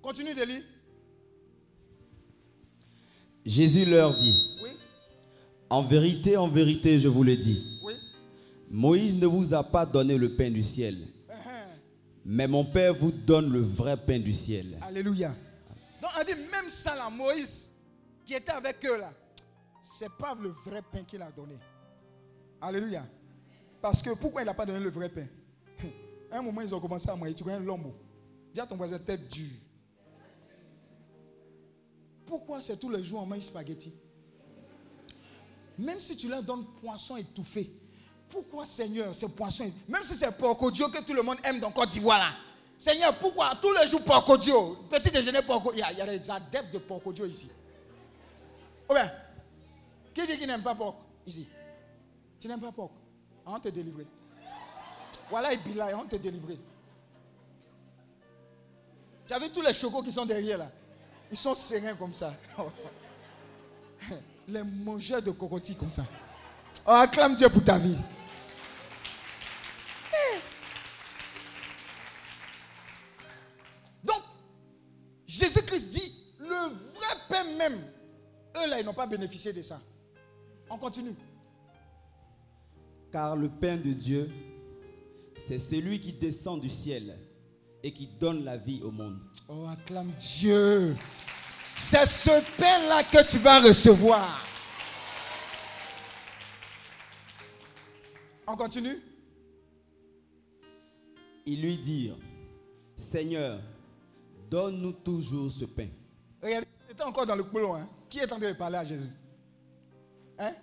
Continue 0.00 0.34
de 0.34 0.42
lire. 0.44 0.62
Jésus 3.46 3.84
leur 3.84 4.14
dit, 4.16 4.36
Oui, 4.62 4.70
En 5.70 5.82
vérité, 5.82 6.36
en 6.36 6.48
vérité, 6.48 6.98
je 6.98 7.06
vous 7.08 7.22
le 7.22 7.36
dis, 7.36 7.78
oui. 7.84 7.94
Moïse 8.70 9.14
ne 9.16 9.26
vous 9.26 9.54
a 9.54 9.62
pas 9.62 9.86
donné 9.86 10.18
le 10.18 10.34
pain 10.36 10.50
du 10.50 10.62
ciel, 10.62 10.96
Uh-huh. 11.28 11.34
mais 12.24 12.48
mon 12.48 12.64
Père 12.64 12.92
vous 12.94 13.12
donne 13.12 13.50
le 13.52 13.60
vrai 13.60 13.96
pain 13.96 14.18
du 14.18 14.32
ciel. 14.32 14.76
Alléluia. 14.82 15.32
Donc 16.02 16.10
on 16.20 16.24
dit 16.24 16.34
même 16.50 16.68
ça 16.68 16.94
là, 16.96 17.08
Moïse 17.08 17.70
qui 18.24 18.34
était 18.34 18.50
avec 18.52 18.84
eux 18.84 18.98
là, 18.98 19.12
c'est 19.82 20.10
pas 20.18 20.34
le 20.40 20.48
vrai 20.48 20.82
pain 20.92 21.04
qu'il 21.04 21.22
a 21.22 21.30
donné. 21.30 21.54
Alléluia. 22.60 23.06
Parce 23.80 24.02
que 24.02 24.10
pourquoi 24.16 24.42
il 24.42 24.46
n'a 24.46 24.54
pas 24.54 24.66
donné 24.66 24.80
le 24.80 24.90
vrai 24.90 25.08
pain? 25.08 25.26
À 26.32 26.38
un 26.38 26.42
moment 26.42 26.60
ils 26.62 26.74
ont 26.74 26.80
commencé 26.80 27.08
à 27.08 27.14
manger, 27.14 27.34
tu 27.34 27.44
connais 27.44 27.60
l'homme. 27.60 27.92
Dis 28.52 28.60
à 28.60 28.66
ton 28.66 28.76
voisin 28.76 28.98
tête 28.98 29.28
dure. 29.28 29.46
Pourquoi 32.26 32.60
c'est 32.60 32.76
tous 32.76 32.90
les 32.90 33.04
jours 33.04 33.22
on 33.22 33.26
mange 33.26 33.40
spaghetti? 33.40 33.92
Même 35.78 36.00
si 36.00 36.16
tu 36.16 36.28
leur 36.28 36.42
donnes 36.42 36.64
poisson 36.80 37.16
étouffé, 37.16 37.70
pourquoi 38.28 38.66
Seigneur, 38.66 39.14
ce 39.14 39.26
poisson, 39.26 39.70
même 39.88 40.02
si 40.02 40.14
c'est 40.14 40.30
porcodio 40.36 40.88
que 40.88 41.02
tout 41.02 41.12
le 41.12 41.22
monde 41.22 41.38
aime 41.44 41.60
dans 41.60 41.70
Côte 41.70 41.90
d'Ivoire 41.90 42.18
là, 42.18 42.32
Seigneur, 42.78 43.16
pourquoi 43.18 43.54
tous 43.60 43.72
les 43.72 43.86
jours 43.88 44.02
porcodio, 44.02 44.76
petit 44.90 45.10
déjeuner 45.10 45.42
porcodio, 45.42 45.72
il 45.74 45.80
y, 45.80 45.82
a, 45.82 45.92
y 45.92 46.00
a 46.00 46.18
des 46.18 46.30
adeptes 46.30 46.72
de 46.72 46.78
porcodio 46.78 47.24
ici. 47.26 47.48
Ou 48.90 48.94
bien, 48.94 49.10
qui 50.14 50.26
dit 50.26 50.38
qu'il 50.38 50.46
n'aime 50.46 50.62
pas 50.62 50.74
porc 50.74 50.98
ici? 51.26 51.46
Tu 52.40 52.48
n'aimes 52.48 52.60
pas 52.60 52.72
porc 52.72 52.90
On 53.46 53.58
te 53.60 53.68
délivrer. 53.68 54.06
Voilà, 55.30 55.52
il 55.52 55.62
bilaï, 55.62 55.94
on 55.94 56.04
te 56.04 56.16
délivrer. 56.16 56.58
Tu 59.26 59.34
as 59.34 59.38
vu 59.38 59.50
tous 59.50 59.62
les 59.62 59.74
chocos 59.74 60.02
qui 60.02 60.12
sont 60.12 60.24
derrière 60.24 60.58
là? 60.58 60.70
Ils 61.30 61.36
sont 61.36 61.54
sereins 61.54 61.94
comme 61.94 62.14
ça. 62.14 62.34
Les 64.48 64.62
mangeurs 64.62 65.22
de 65.22 65.30
cocotiers 65.32 65.74
comme 65.74 65.90
ça. 65.90 66.04
On 66.86 66.92
acclame 66.92 67.34
Dieu 67.34 67.48
pour 67.48 67.64
ta 67.64 67.78
vie. 67.78 67.96
Donc, 74.04 74.22
Jésus-Christ 75.26 75.88
dit, 75.88 76.12
le 76.38 76.46
vrai 76.46 77.16
pain 77.28 77.44
même, 77.58 77.80
eux 78.56 78.70
là, 78.70 78.80
ils 78.80 78.84
n'ont 78.84 78.94
pas 78.94 79.06
bénéficié 79.06 79.52
de 79.52 79.62
ça. 79.62 79.80
On 80.70 80.78
continue. 80.78 81.14
Car 83.10 83.36
le 83.36 83.48
pain 83.48 83.76
de 83.76 83.92
Dieu, 83.92 84.30
c'est 85.36 85.58
celui 85.58 86.00
qui 86.00 86.12
descend 86.12 86.60
du 86.60 86.70
ciel 86.70 87.18
et 87.82 87.92
qui 87.92 88.06
donne 88.06 88.44
la 88.44 88.56
vie 88.56 88.80
au 88.82 88.90
monde. 88.90 89.18
Oh, 89.48 89.66
acclame 89.68 90.12
Dieu. 90.12 90.96
C'est 91.74 92.06
ce 92.06 92.30
pain-là 92.56 93.04
que 93.04 93.28
tu 93.30 93.38
vas 93.38 93.60
recevoir. 93.60 94.44
On 98.46 98.56
continue? 98.56 98.98
Ils 101.44 101.60
lui 101.60 101.78
dirent, 101.78 102.16
Seigneur, 102.96 103.60
donne-nous 104.50 104.92
toujours 104.92 105.52
ce 105.52 105.64
pain. 105.64 105.88
Regardez, 106.42 106.66
c'était 106.88 107.02
encore 107.02 107.26
dans 107.26 107.36
le 107.36 107.42
boulot. 107.42 107.74
Hein? 107.74 107.88
Qui 108.08 108.18
est 108.20 108.32
en 108.32 108.38
train 108.38 108.48
de 108.52 108.56
parler 108.56 108.78
à 108.78 108.84
Jésus? 108.84 109.10
Hein? 110.38 110.54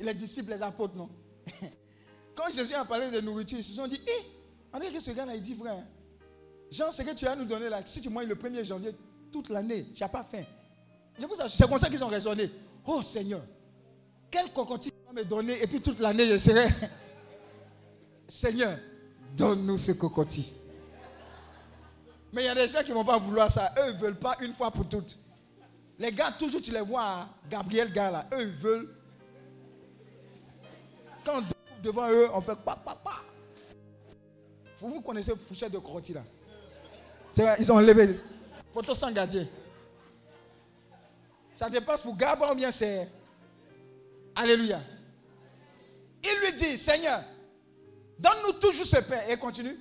Les 0.00 0.14
disciples, 0.14 0.50
les 0.52 0.62
apôtres, 0.62 0.94
non? 0.94 1.08
Quand 2.34 2.50
Jésus 2.52 2.74
a 2.74 2.84
parlé 2.84 3.10
de 3.10 3.20
nourriture, 3.20 3.58
ils 3.58 3.64
se 3.64 3.72
sont 3.72 3.86
dit, 3.86 4.00
hé, 4.06 4.41
on 4.72 4.78
dirait 4.78 4.92
que 4.92 5.00
ce 5.00 5.10
gars-là, 5.10 5.34
il 5.34 5.42
dit 5.42 5.54
vrai. 5.54 5.70
hein. 5.70 5.84
Jean, 6.70 6.90
ce 6.90 7.02
que 7.02 7.14
tu 7.14 7.24
vas 7.24 7.36
nous 7.36 7.44
donner 7.44 7.68
là, 7.68 7.80
si 7.84 8.00
tu 8.00 8.08
manges 8.08 8.26
le 8.26 8.34
1er 8.34 8.64
janvier, 8.64 8.94
toute 9.30 9.48
l'année, 9.50 9.86
tu 9.94 10.02
n'as 10.02 10.08
pas 10.08 10.22
faim. 10.22 10.44
C'est 11.48 11.68
comme 11.68 11.78
ça 11.78 11.88
qu'ils 11.88 12.02
ont 12.02 12.08
raisonné. 12.08 12.50
Oh 12.86 13.02
Seigneur, 13.02 13.42
quel 14.30 14.50
cocotier 14.52 14.90
tu 14.90 15.06
vas 15.06 15.12
me 15.20 15.24
donner 15.26 15.62
et 15.62 15.66
puis 15.66 15.80
toute 15.80 16.00
l'année 16.00 16.26
je 16.26 16.38
serai. 16.38 16.68
Seigneur, 18.26 18.78
donne-nous 19.36 19.76
ce 19.78 19.92
cocotier. 19.92 20.44
Mais 22.32 22.44
il 22.44 22.46
y 22.46 22.48
a 22.48 22.54
des 22.54 22.66
gens 22.68 22.82
qui 22.82 22.88
ne 22.90 22.94
vont 22.94 23.04
pas 23.04 23.18
vouloir 23.18 23.50
ça. 23.50 23.74
Eux, 23.78 23.90
ils 23.90 23.94
ne 23.96 24.00
veulent 24.00 24.18
pas 24.18 24.36
une 24.40 24.54
fois 24.54 24.70
pour 24.70 24.88
toutes. 24.88 25.18
Les 25.98 26.10
gars, 26.10 26.32
toujours, 26.32 26.62
tu 26.62 26.72
les 26.72 26.80
vois, 26.80 27.06
hein, 27.06 27.28
Gabriel 27.50 27.92
Gars, 27.92 28.10
là, 28.10 28.26
eux, 28.32 28.40
ils 28.40 28.48
veulent. 28.48 28.88
Quand 31.24 31.40
on 31.40 31.82
devant 31.82 32.08
eux, 32.10 32.28
on 32.32 32.40
fait 32.40 32.56
pa, 32.64 32.74
pa, 32.74 32.94
pa. 32.94 33.16
Vous, 34.82 34.94
vous 34.94 35.00
connaissez 35.00 35.32
Fouchette 35.36 35.70
de 35.70 35.78
Coroti, 35.78 36.12
là? 36.12 36.24
Ils 37.60 37.70
ont 37.70 37.76
enlevé. 37.76 38.18
Poto 38.74 38.94
sans 38.96 39.12
gardien. 39.12 39.46
Ça 41.54 41.70
dépasse 41.70 42.02
pour 42.02 42.16
Gabon 42.16 42.50
ou 42.50 42.54
bien 42.56 42.72
c'est. 42.72 43.08
Alléluia. 44.34 44.80
Il 46.24 46.40
lui 46.40 46.58
dit, 46.58 46.76
Seigneur, 46.76 47.22
donne-nous 48.18 48.54
toujours 48.54 48.84
ce 48.84 49.00
pain. 49.02 49.20
Et 49.28 49.36
continue. 49.36 49.76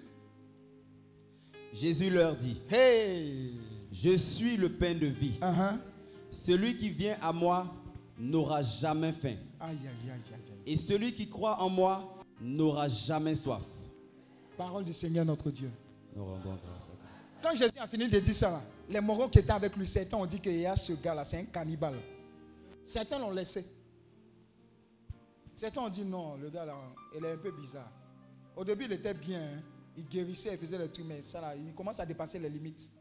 Jésus 1.73 2.11
leur 2.11 2.35
dit, 2.35 2.61
Hey. 2.69 3.59
Je 3.91 4.15
suis 4.15 4.55
le 4.55 4.71
pain 4.71 4.93
de 4.93 5.07
vie. 5.07 5.37
Uh-huh. 5.41 5.77
Celui 6.29 6.77
qui 6.77 6.89
vient 6.89 7.17
à 7.21 7.33
moi 7.33 7.73
n'aura 8.17 8.61
jamais 8.61 9.11
faim. 9.11 9.35
Aïe, 9.59 9.77
aïe, 9.81 9.87
aïe, 10.03 10.11
aïe, 10.11 10.33
aïe. 10.33 10.73
Et 10.73 10.77
celui 10.77 11.13
qui 11.13 11.27
croit 11.27 11.59
en 11.59 11.69
moi 11.69 12.19
n'aura 12.39 12.87
jamais 12.87 13.35
soif. 13.35 13.63
Parole 14.61 14.85
du 14.85 14.93
Seigneur 14.93 15.25
notre 15.25 15.49
Dieu. 15.49 15.71
Nous 16.15 16.23
rendons 16.23 16.51
grâce 16.51 16.83
à 16.83 16.93
Dieu. 16.93 17.41
Quand 17.41 17.55
Jésus 17.55 17.79
a 17.79 17.87
fini 17.87 18.07
de 18.07 18.19
dire 18.19 18.35
ça, 18.35 18.61
les 18.87 19.01
morons 19.01 19.27
qui 19.27 19.39
étaient 19.39 19.49
avec 19.51 19.75
lui, 19.75 19.87
certains 19.87 20.17
ont 20.17 20.25
dit 20.27 20.39
qu'il 20.39 20.59
y 20.59 20.67
a 20.67 20.75
ce 20.75 20.93
gars-là, 20.93 21.23
c'est 21.23 21.39
un 21.39 21.45
cannibale. 21.45 21.95
Certains 22.85 23.17
l'ont 23.17 23.31
laissé. 23.31 23.65
Certains 25.55 25.81
ont 25.81 25.89
dit 25.89 26.03
non, 26.05 26.35
le 26.35 26.51
gars-là, 26.51 26.75
il 27.17 27.25
est 27.25 27.31
un 27.31 27.37
peu 27.37 27.49
bizarre. 27.51 27.89
Au 28.55 28.63
début, 28.63 28.85
il 28.85 28.91
était 28.91 29.15
bien. 29.15 29.41
hein. 29.41 29.61
Il 29.97 30.07
guérissait, 30.07 30.51
il 30.51 30.59
faisait 30.59 30.77
des 30.77 30.89
trucs, 30.89 31.07
mais 31.07 31.23
ça, 31.23 31.41
là, 31.41 31.55
il 31.55 31.73
commence 31.73 31.99
à 31.99 32.05
dépasser 32.05 32.37
les 32.37 32.49
limites. 32.49 32.91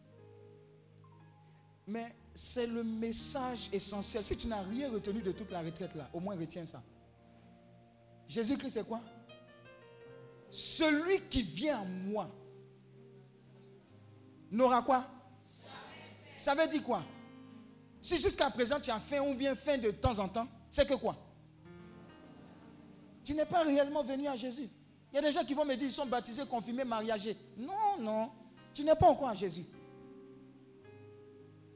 Mais 1.86 2.14
c'est 2.34 2.66
le 2.66 2.82
message 2.82 3.68
essentiel. 3.70 4.24
Si 4.24 4.34
tu 4.34 4.46
n'as 4.46 4.62
rien 4.62 4.90
retenu 4.90 5.20
de 5.20 5.32
toute 5.32 5.50
la 5.50 5.60
retraite, 5.60 5.94
là, 5.94 6.08
au 6.14 6.20
moins 6.20 6.36
retiens 6.36 6.64
ça. 6.64 6.82
Jésus-Christ, 8.28 8.70
c'est 8.70 8.88
quoi? 8.88 9.02
Celui 10.50 11.20
qui 11.28 11.42
vient 11.42 11.80
à 11.80 11.84
moi 11.84 12.28
n'aura 14.50 14.82
quoi? 14.82 15.06
Ça 16.36 16.54
veut 16.54 16.66
dire 16.66 16.82
quoi? 16.82 17.02
Si 18.00 18.18
jusqu'à 18.18 18.50
présent 18.50 18.80
tu 18.80 18.90
as 18.90 18.98
faim 18.98 19.20
ou 19.20 19.34
bien 19.34 19.54
faim 19.54 19.78
de 19.78 19.90
temps 19.90 20.18
en 20.18 20.28
temps, 20.28 20.48
c'est 20.70 20.86
que 20.86 20.94
quoi? 20.94 21.16
Tu 23.22 23.34
n'es 23.34 23.44
pas 23.44 23.62
réellement 23.62 24.02
venu 24.02 24.26
à 24.26 24.36
Jésus. 24.36 24.68
Il 25.12 25.16
y 25.16 25.18
a 25.18 25.22
des 25.22 25.32
gens 25.32 25.44
qui 25.44 25.54
vont 25.54 25.64
me 25.64 25.74
dire 25.76 25.86
ils 25.86 25.92
sont 25.92 26.06
baptisés, 26.06 26.46
confirmés, 26.46 26.84
mariagés. 26.84 27.36
Non, 27.56 27.98
non. 28.00 28.30
Tu 28.72 28.82
n'es 28.82 28.94
pas 28.94 29.08
encore 29.08 29.28
à 29.28 29.34
Jésus. 29.34 29.64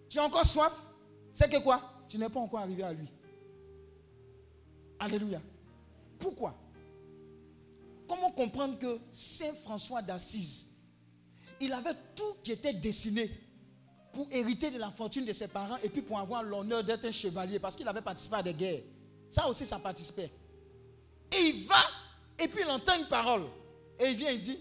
Tu 0.09 0.19
as 0.19 0.25
encore 0.25 0.47
soif? 0.47 0.73
C'est 1.33 1.51
que 1.51 1.63
quoi? 1.63 1.83
Tu 2.09 2.17
n'es 2.19 2.29
pas 2.29 2.41
encore 2.41 2.61
arrivé 2.61 2.83
à 2.83 2.93
lui. 2.93 3.09
Alléluia. 4.99 5.41
Pourquoi? 6.19 6.55
Comment 8.09 8.31
comprendre 8.31 8.79
que 8.79 8.99
Saint 9.11 9.55
François 9.55 10.03
d'Assise, 10.03 10.69
il 11.61 11.73
avait 11.73 11.95
tout 12.15 12.37
qui 12.43 12.53
était 12.53 12.73
dessiné 12.73 13.31
pour 14.13 14.29
hériter 14.31 14.71
de 14.71 14.79
la 14.79 14.91
fortune 14.91 15.25
de 15.25 15.33
ses 15.33 15.49
parents 15.49 15.79
et 15.83 15.89
puis 15.89 16.03
pour 16.03 16.19
avoir 16.19 16.43
l'honneur 16.43 16.85
d'être 16.85 17.05
un 17.07 17.11
chevalier 17.11 17.59
parce 17.59 17.77
qu'il 17.77 17.89
avait 17.89 18.03
participé 18.03 18.37
à 18.37 18.43
des 18.43 18.55
guerres. 18.55 18.83
Ça 19.29 19.49
aussi, 19.49 19.67
ça 19.67 19.79
participait. 19.79 20.31
Et 21.33 21.41
il 21.41 21.67
va 21.67 21.77
et 22.39 22.49
puis 22.49 22.63
il 22.63 22.71
entend 22.71 22.99
une 22.99 23.07
parole. 23.07 23.45
Et 23.99 24.11
il 24.11 24.17
vient, 24.17 24.31
il 24.31 24.41
dit, 24.41 24.59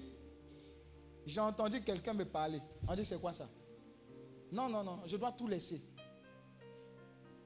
j'ai 1.25 1.39
entendu 1.39 1.81
quelqu'un 1.81 2.13
me 2.13 2.25
parler. 2.25 2.61
On 2.87 2.95
dit, 2.95 3.05
c'est 3.05 3.19
quoi 3.19 3.33
ça? 3.33 3.47
Non, 4.51 4.69
non, 4.69 4.83
non, 4.83 4.99
je 5.05 5.17
dois 5.17 5.31
tout 5.31 5.47
laisser. 5.47 5.81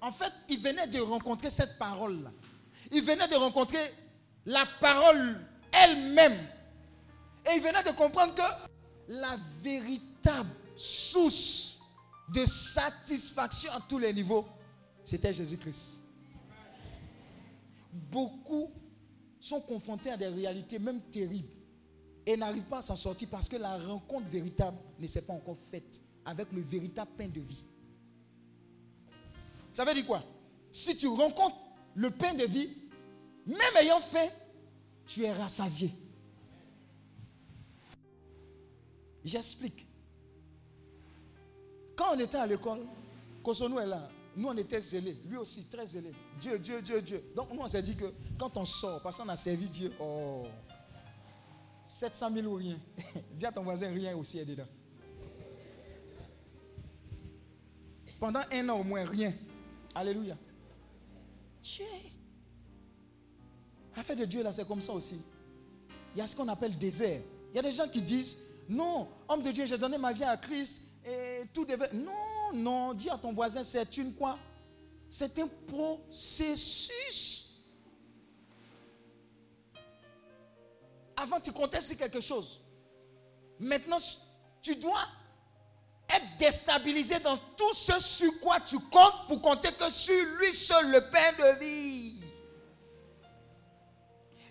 En 0.02 0.12
fait, 0.12 0.32
il 0.50 0.60
venait 0.60 0.88
de 0.88 1.00
rencontrer 1.00 1.50
cette 1.50 1.78
parole-là. 1.78 2.32
Il 2.92 3.02
venait 3.02 3.28
de 3.28 3.36
rencontrer 3.36 3.94
la 4.46 4.66
parole 4.80 5.40
elle-même. 5.84 6.38
Et 7.46 7.56
il 7.56 7.62
venait 7.62 7.84
de 7.84 7.96
comprendre 7.96 8.34
que 8.36 8.42
la 9.08 9.38
véritable 9.62 10.50
source 10.76 11.80
de 12.34 12.46
satisfaction 12.46 13.72
à 13.72 13.82
tous 13.88 14.00
les 14.00 14.14
niveaux, 14.14 14.46
c'était 15.06 15.34
Jésus-Christ. 15.34 16.02
Beaucoup 17.94 18.70
sont 19.40 19.62
confrontés 19.62 20.12
à 20.12 20.18
des 20.18 20.28
réalités 20.28 20.78
même 20.78 21.02
terribles 21.02 21.48
et 22.26 22.36
n'arrivent 22.36 22.64
pas 22.64 22.80
à 22.80 22.82
s'en 22.82 22.96
sortir 22.96 23.30
parce 23.32 23.48
que 23.48 23.56
la 23.56 23.78
rencontre 23.78 24.28
véritable 24.28 24.78
ne 25.00 25.08
s'est 25.08 25.22
pas 25.22 25.34
encore 25.34 25.58
faite 25.72 26.02
avec 26.26 26.52
le 26.52 26.62
véritable 26.62 27.12
pain 27.18 27.28
de 27.28 27.40
vie. 27.40 27.64
Ça 29.72 29.86
veut 29.86 29.94
dire 29.94 30.06
quoi? 30.06 30.22
Si 30.72 30.96
tu 30.98 31.08
rencontres 31.08 31.56
le 31.96 32.12
pain 32.12 32.34
de 32.34 32.44
vie, 32.44 32.70
même 33.46 33.78
ayant 33.82 34.02
faim, 34.02 34.28
tu 35.08 35.24
es 35.24 35.32
rassasié. 35.32 35.92
J'explique. 39.24 39.88
Quand 41.96 42.16
on 42.16 42.20
était 42.20 42.38
à 42.38 42.46
l'école, 42.46 42.86
Kosonou 43.44 43.80
est 43.80 43.88
là. 43.88 44.10
Nous, 44.36 44.48
on 44.48 44.56
était 44.56 44.80
zélés. 44.80 45.18
Lui 45.26 45.38
aussi, 45.38 45.66
très 45.66 45.86
zélé. 45.86 46.12
Dieu, 46.40 46.60
Dieu, 46.60 46.82
Dieu, 46.82 47.02
Dieu. 47.02 47.24
Donc, 47.36 47.52
nous, 47.52 47.62
on 47.62 47.68
s'est 47.68 47.82
dit 47.82 47.96
que 47.96 48.14
quand 48.38 48.56
on 48.56 48.66
sort, 48.66 49.02
parce 49.02 49.18
qu'on 49.18 49.28
a 49.30 49.36
servi 49.36 49.68
Dieu, 49.68 49.92
oh, 50.00 50.44
700 51.86 52.34
000 52.34 52.48
ou 52.48 52.56
rien. 52.56 52.78
Dis 53.34 53.46
à 53.46 53.52
ton 53.52 53.64
voisin, 53.64 53.90
rien 53.90 54.16
aussi 54.16 54.38
est 54.38 54.46
dedans. 54.46 54.68
Pendant 58.20 58.42
un 58.52 58.70
an 58.70 58.80
au 58.80 58.84
moins, 58.84 59.06
rien. 59.06 59.34
Alléluia. 59.96 60.38
Dieu. 61.64 61.86
Affaire 63.98 64.16
de 64.16 64.26
Dieu, 64.26 64.44
là, 64.44 64.54
c'est 64.54 64.68
comme 64.68 64.80
ça 64.80 64.94
aussi. 64.94 65.20
Il 66.16 66.20
y 66.20 66.22
a 66.22 66.28
ce 66.28 66.36
qu'on 66.36 66.48
appelle 66.48 66.78
désert. 66.78 67.20
Il 67.52 67.56
y 67.56 67.60
a 67.60 67.64
des 67.64 67.72
gens 67.72 67.88
qui 67.88 68.02
disent, 68.02 68.38
non, 68.70 69.08
homme 69.28 69.42
de 69.42 69.50
Dieu, 69.50 69.66
j'ai 69.66 69.78
donné 69.78 69.98
ma 69.98 70.14
vie 70.14 70.24
à 70.24 70.38
Christ 70.38 70.84
et 71.04 71.42
tout 71.52 71.66
devait... 71.66 71.92
Non, 71.94 72.54
non, 72.54 72.94
dis 72.94 73.10
à 73.10 73.18
ton 73.18 73.34
voisin, 73.34 73.64
c'est 73.64 73.98
une 73.98 74.14
quoi? 74.14 74.38
C'est 75.10 75.40
un 75.40 75.48
processus. 75.68 77.56
Avant, 81.16 81.40
tu 81.40 81.52
comptais 81.52 81.82
sur 81.82 81.98
quelque 81.98 82.22
chose. 82.22 82.62
Maintenant, 83.60 83.98
tu 84.62 84.76
dois 84.76 85.08
être 86.08 86.38
déstabilisé 86.38 87.18
dans 87.20 87.38
tout 87.38 87.74
ce 87.74 88.00
sur 88.00 88.40
quoi 88.40 88.60
tu 88.60 88.78
comptes 88.78 89.28
pour 89.28 89.42
compter 89.42 89.72
que 89.72 89.90
sur 89.90 90.24
lui 90.40 90.54
seul 90.54 90.92
le 90.92 91.02
pain 91.10 91.32
de 91.40 91.60
vie. 91.60 91.97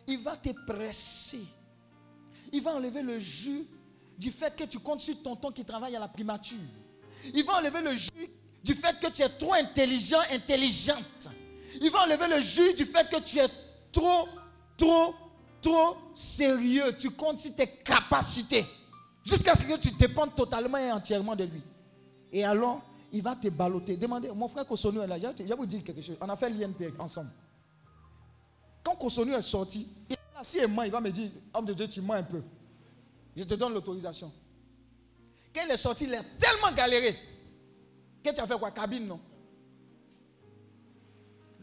Il 0.06 0.18
va 0.20 0.36
te 0.36 0.50
presser. 0.66 1.44
Il 2.52 2.62
va 2.62 2.74
enlever 2.74 3.02
le 3.02 3.18
jus 3.18 3.66
du 4.18 4.30
fait 4.30 4.54
que 4.56 4.64
tu 4.64 4.78
comptes 4.78 5.00
sur 5.00 5.20
tonton 5.22 5.50
qui 5.50 5.64
travaille 5.64 5.96
à 5.96 6.00
la 6.00 6.08
primature. 6.08 6.58
Il 7.34 7.44
va 7.44 7.58
enlever 7.58 7.82
le 7.82 7.96
jus 7.96 8.30
du 8.62 8.74
fait 8.74 8.98
que 9.00 9.08
tu 9.08 9.22
es 9.22 9.28
trop 9.28 9.54
intelligent, 9.54 10.20
intelligente. 10.32 11.28
Il 11.80 11.90
va 11.90 12.04
enlever 12.04 12.28
le 12.36 12.40
jus 12.40 12.74
du 12.74 12.84
fait 12.84 13.08
que 13.10 13.20
tu 13.20 13.38
es 13.38 13.48
trop, 13.92 14.28
trop, 14.76 15.14
trop 15.60 15.96
sérieux. 16.14 16.96
Tu 16.98 17.10
comptes 17.10 17.38
sur 17.38 17.54
tes 17.54 17.68
capacités. 17.82 18.64
Jusqu'à 19.24 19.54
ce 19.54 19.64
que 19.64 19.76
tu 19.76 19.90
dépendes 19.92 20.34
totalement 20.34 20.78
et 20.78 20.90
entièrement 20.92 21.34
de 21.34 21.44
lui. 21.44 21.62
Et 22.32 22.44
alors, 22.44 22.80
il 23.12 23.22
va 23.22 23.34
te 23.34 23.48
balloter. 23.48 23.96
Demandez, 23.96 24.30
mon 24.30 24.48
frère 24.48 24.66
Kosonou 24.66 25.00
est 25.02 25.06
là. 25.06 25.18
Je 25.18 25.42
vais 25.42 25.54
vous 25.54 25.66
dire 25.66 25.82
quelque 25.82 26.02
chose. 26.02 26.16
On 26.20 26.28
a 26.28 26.36
fait 26.36 26.50
l'INP 26.50 26.92
ensemble. 26.98 27.30
Quand 28.86 28.94
Kosonou 28.94 29.34
est 29.34 29.42
sorti, 29.42 29.84
il 30.08 30.16
assis 30.38 30.58
et 30.58 30.66
moi, 30.68 30.86
il 30.86 30.92
va 30.92 31.00
me 31.00 31.10
dire, 31.10 31.28
homme 31.52 31.64
de 31.64 31.72
Dieu, 31.72 31.88
tu 31.88 32.00
mens 32.00 32.14
un 32.14 32.22
peu. 32.22 32.40
Je 33.36 33.42
te 33.42 33.54
donne 33.54 33.74
l'autorisation. 33.74 34.32
Quand 35.52 35.62
il 35.66 35.72
est 35.72 35.76
sorti, 35.76 36.04
il 36.04 36.14
a 36.14 36.22
tellement 36.38 36.70
galéré. 36.70 37.18
Que 38.22 38.30
tu 38.30 38.40
as 38.40 38.46
fait 38.46 38.56
quoi? 38.56 38.70
Cabine, 38.70 39.08
non? 39.08 39.20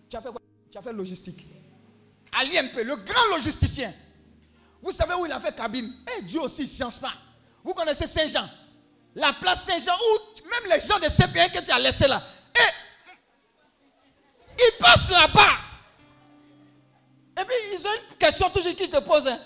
Tu 0.09 0.17
as 0.17 0.21
fait 0.21 0.31
quoi? 0.31 0.41
Tu 0.69 0.77
as 0.77 0.81
fait 0.81 0.91
logistique. 0.91 1.45
À 2.33 2.43
l'INP, 2.43 2.83
le 2.83 2.97
grand 2.97 3.37
logisticien. 3.37 3.93
Vous 4.81 4.91
savez 4.91 5.13
où 5.13 5.25
il 5.25 5.31
a 5.31 5.39
fait 5.39 5.55
cabine? 5.55 5.93
Eh, 6.17 6.23
Dieu 6.23 6.41
aussi, 6.41 6.67
science 6.67 6.99
pas. 6.99 7.13
Vous 7.63 7.73
connaissez 7.73 8.05
Saint-Jean? 8.05 8.49
La 9.15 9.31
place 9.31 9.63
Saint-Jean 9.63 9.93
où 9.93 10.49
même 10.49 10.75
les 10.75 10.85
gens 10.85 10.99
de 10.99 11.07
CPN 11.07 11.49
que 11.53 11.63
tu 11.63 11.71
as 11.71 11.79
laissés 11.79 12.09
là. 12.09 12.21
Et 12.59 12.73
ils 14.59 14.77
passent 14.77 15.09
là-bas. 15.09 15.72
Et 17.39 17.45
puis 17.45 17.55
ils 17.73 17.87
ont 17.87 17.91
une 18.11 18.17
question 18.17 18.49
toujours 18.49 18.75
qui 18.75 18.89
te 18.89 18.99
posent. 18.99 19.27
Hein. 19.27 19.39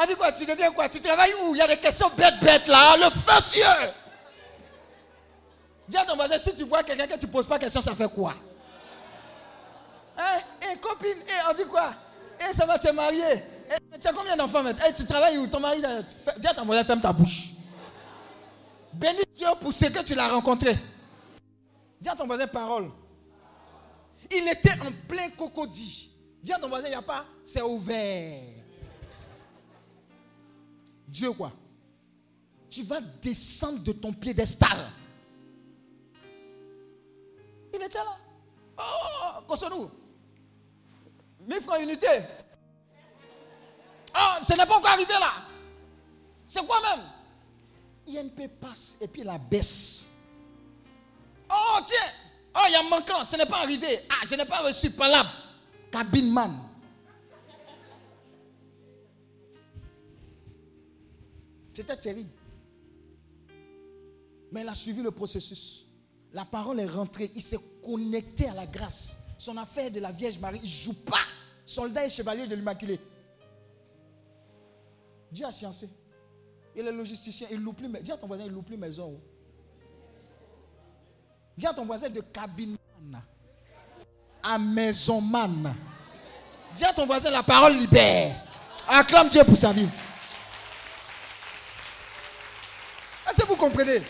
On 0.00 0.06
dit 0.06 0.14
quoi 0.14 0.32
Tu 0.32 0.44
deviens 0.46 0.70
quoi? 0.72 0.88
Tu 0.88 1.00
travailles 1.00 1.34
où? 1.42 1.54
Il 1.54 1.58
y 1.58 1.62
a 1.62 1.66
des 1.66 1.76
questions 1.76 2.10
bêtes, 2.16 2.40
bêtes 2.40 2.66
là. 2.68 2.96
Le 2.96 3.10
feu 3.10 3.40
cieux. 3.40 3.64
Dis 5.88 5.96
à 5.96 6.04
ton 6.04 6.14
voisin, 6.16 6.38
si 6.38 6.54
tu 6.54 6.64
vois 6.64 6.82
quelqu'un 6.82 7.06
que 7.06 7.18
tu 7.18 7.26
ne 7.26 7.30
poses 7.32 7.46
pas 7.46 7.58
question, 7.58 7.80
ça 7.80 7.94
fait 7.94 8.08
quoi? 8.08 8.34
Hein? 10.16 10.40
Eh, 10.62 10.78
copine, 10.78 11.18
eh, 11.26 11.50
on 11.50 11.54
dit 11.54 11.68
quoi? 11.68 11.92
Eh, 12.40 12.52
ça 12.52 12.64
va 12.66 12.78
te 12.78 12.90
marier. 12.92 13.44
Eh, 13.70 13.98
tu 13.98 14.06
as 14.06 14.12
combien 14.12 14.36
d'enfants 14.36 14.62
maintenant 14.62 14.84
Eh, 14.88 14.94
tu 14.94 15.04
travailles 15.04 15.38
où? 15.38 15.46
Ton 15.46 15.60
mari, 15.60 15.82
dis 16.38 16.46
à 16.46 16.54
ton 16.54 16.64
voisin, 16.64 16.84
ferme 16.84 17.00
ta 17.00 17.12
bouche. 17.12 17.50
Bénis 18.92 19.24
Dieu 19.34 19.48
pour 19.60 19.72
ce 19.72 19.86
que 19.86 20.02
tu 20.02 20.14
l'as 20.14 20.28
rencontré. 20.28 20.76
Dis 22.00 22.08
à 22.08 22.14
ton 22.14 22.26
voisin 22.26 22.46
parole. 22.46 22.90
Il 24.30 24.48
était 24.48 24.72
en 24.80 24.92
plein 25.08 25.30
cocody. 25.30 26.11
Dis 26.42 26.52
à 26.52 26.58
ton 26.58 26.68
voisin, 26.68 26.88
il 26.88 26.90
n'y 26.90 26.96
a 26.96 27.02
pas, 27.02 27.24
c'est 27.44 27.62
ouvert. 27.62 28.42
Dieu 31.06 31.32
quoi? 31.32 31.52
Tu 32.68 32.82
vas 32.82 33.00
descendre 33.00 33.80
de 33.80 33.92
ton 33.92 34.12
piédestal. 34.12 34.90
Il 37.72 37.82
était 37.82 37.98
là. 37.98 38.16
Oh, 38.78 39.42
Kosonou. 39.46 39.90
Mes 41.46 41.60
frères, 41.60 41.80
unité. 41.80 42.06
Oh, 44.14 44.42
ce 44.42 44.52
n'est 44.52 44.66
pas 44.66 44.76
encore 44.76 44.90
arrivé 44.90 45.12
là. 45.12 45.32
C'est 46.46 46.66
quoi 46.66 46.80
même? 46.80 47.06
INP 48.08 48.48
passe 48.60 48.96
et 49.00 49.08
puis 49.08 49.22
la 49.22 49.38
baisse. 49.38 50.06
Oh, 51.50 51.78
tiens. 51.84 52.12
Oh, 52.54 52.64
il 52.68 52.72
y 52.72 52.74
a 52.74 52.82
manquant. 52.82 53.24
Ce 53.24 53.36
n'est 53.36 53.46
pas 53.46 53.62
arrivé. 53.62 54.00
Ah, 54.10 54.26
je 54.26 54.34
n'ai 54.34 54.44
pas 54.44 54.58
reçu 54.58 54.90
palabre. 54.90 55.30
Cabine 55.92 56.32
man. 56.32 56.58
C'était 61.74 61.96
terrible. 61.96 62.30
Mais 64.50 64.62
il 64.62 64.68
a 64.68 64.74
suivi 64.74 65.02
le 65.02 65.10
processus. 65.10 65.84
La 66.32 66.44
parole 66.44 66.80
est 66.80 66.86
rentrée. 66.86 67.30
Il 67.34 67.42
s'est 67.42 67.58
connecté 67.84 68.48
à 68.48 68.54
la 68.54 68.66
grâce. 68.66 69.18
Son 69.38 69.56
affaire 69.56 69.90
de 69.90 70.00
la 70.00 70.12
Vierge 70.12 70.38
Marie, 70.38 70.60
il 70.62 70.66
ne 70.66 70.68
joue 70.68 71.04
pas. 71.04 71.24
Soldat 71.64 72.06
et 72.06 72.08
chevalier 72.08 72.46
de 72.46 72.54
l'Immaculée. 72.54 72.98
Dieu 75.30 75.46
a 75.46 75.52
sciencé. 75.52 75.88
Il 76.74 76.86
est 76.86 76.92
logisticien. 76.92 77.48
Il 77.50 77.60
loue 77.60 77.72
plus. 77.72 77.88
Dis 78.00 78.12
à 78.12 78.16
ton 78.16 78.26
voisin, 78.26 78.44
il 78.44 78.52
loue 78.52 78.62
plus 78.62 78.76
maison. 78.76 79.20
Dis 81.56 81.66
à 81.66 81.74
ton 81.74 81.84
voisin 81.84 82.08
de 82.08 82.20
cabine 82.20 82.76
à 84.42 84.58
maison 84.58 85.20
man. 85.20 85.74
Dis 86.74 86.84
à 86.84 86.92
ton 86.92 87.06
voisin, 87.06 87.30
la 87.30 87.42
parole 87.42 87.74
libère. 87.74 88.34
Acclame 88.88 89.28
Dieu 89.28 89.44
pour 89.44 89.56
sa 89.56 89.72
vie. 89.72 89.88
Est-ce 93.28 93.42
que 93.42 93.46
vous 93.46 93.56
comprenez? 93.56 94.02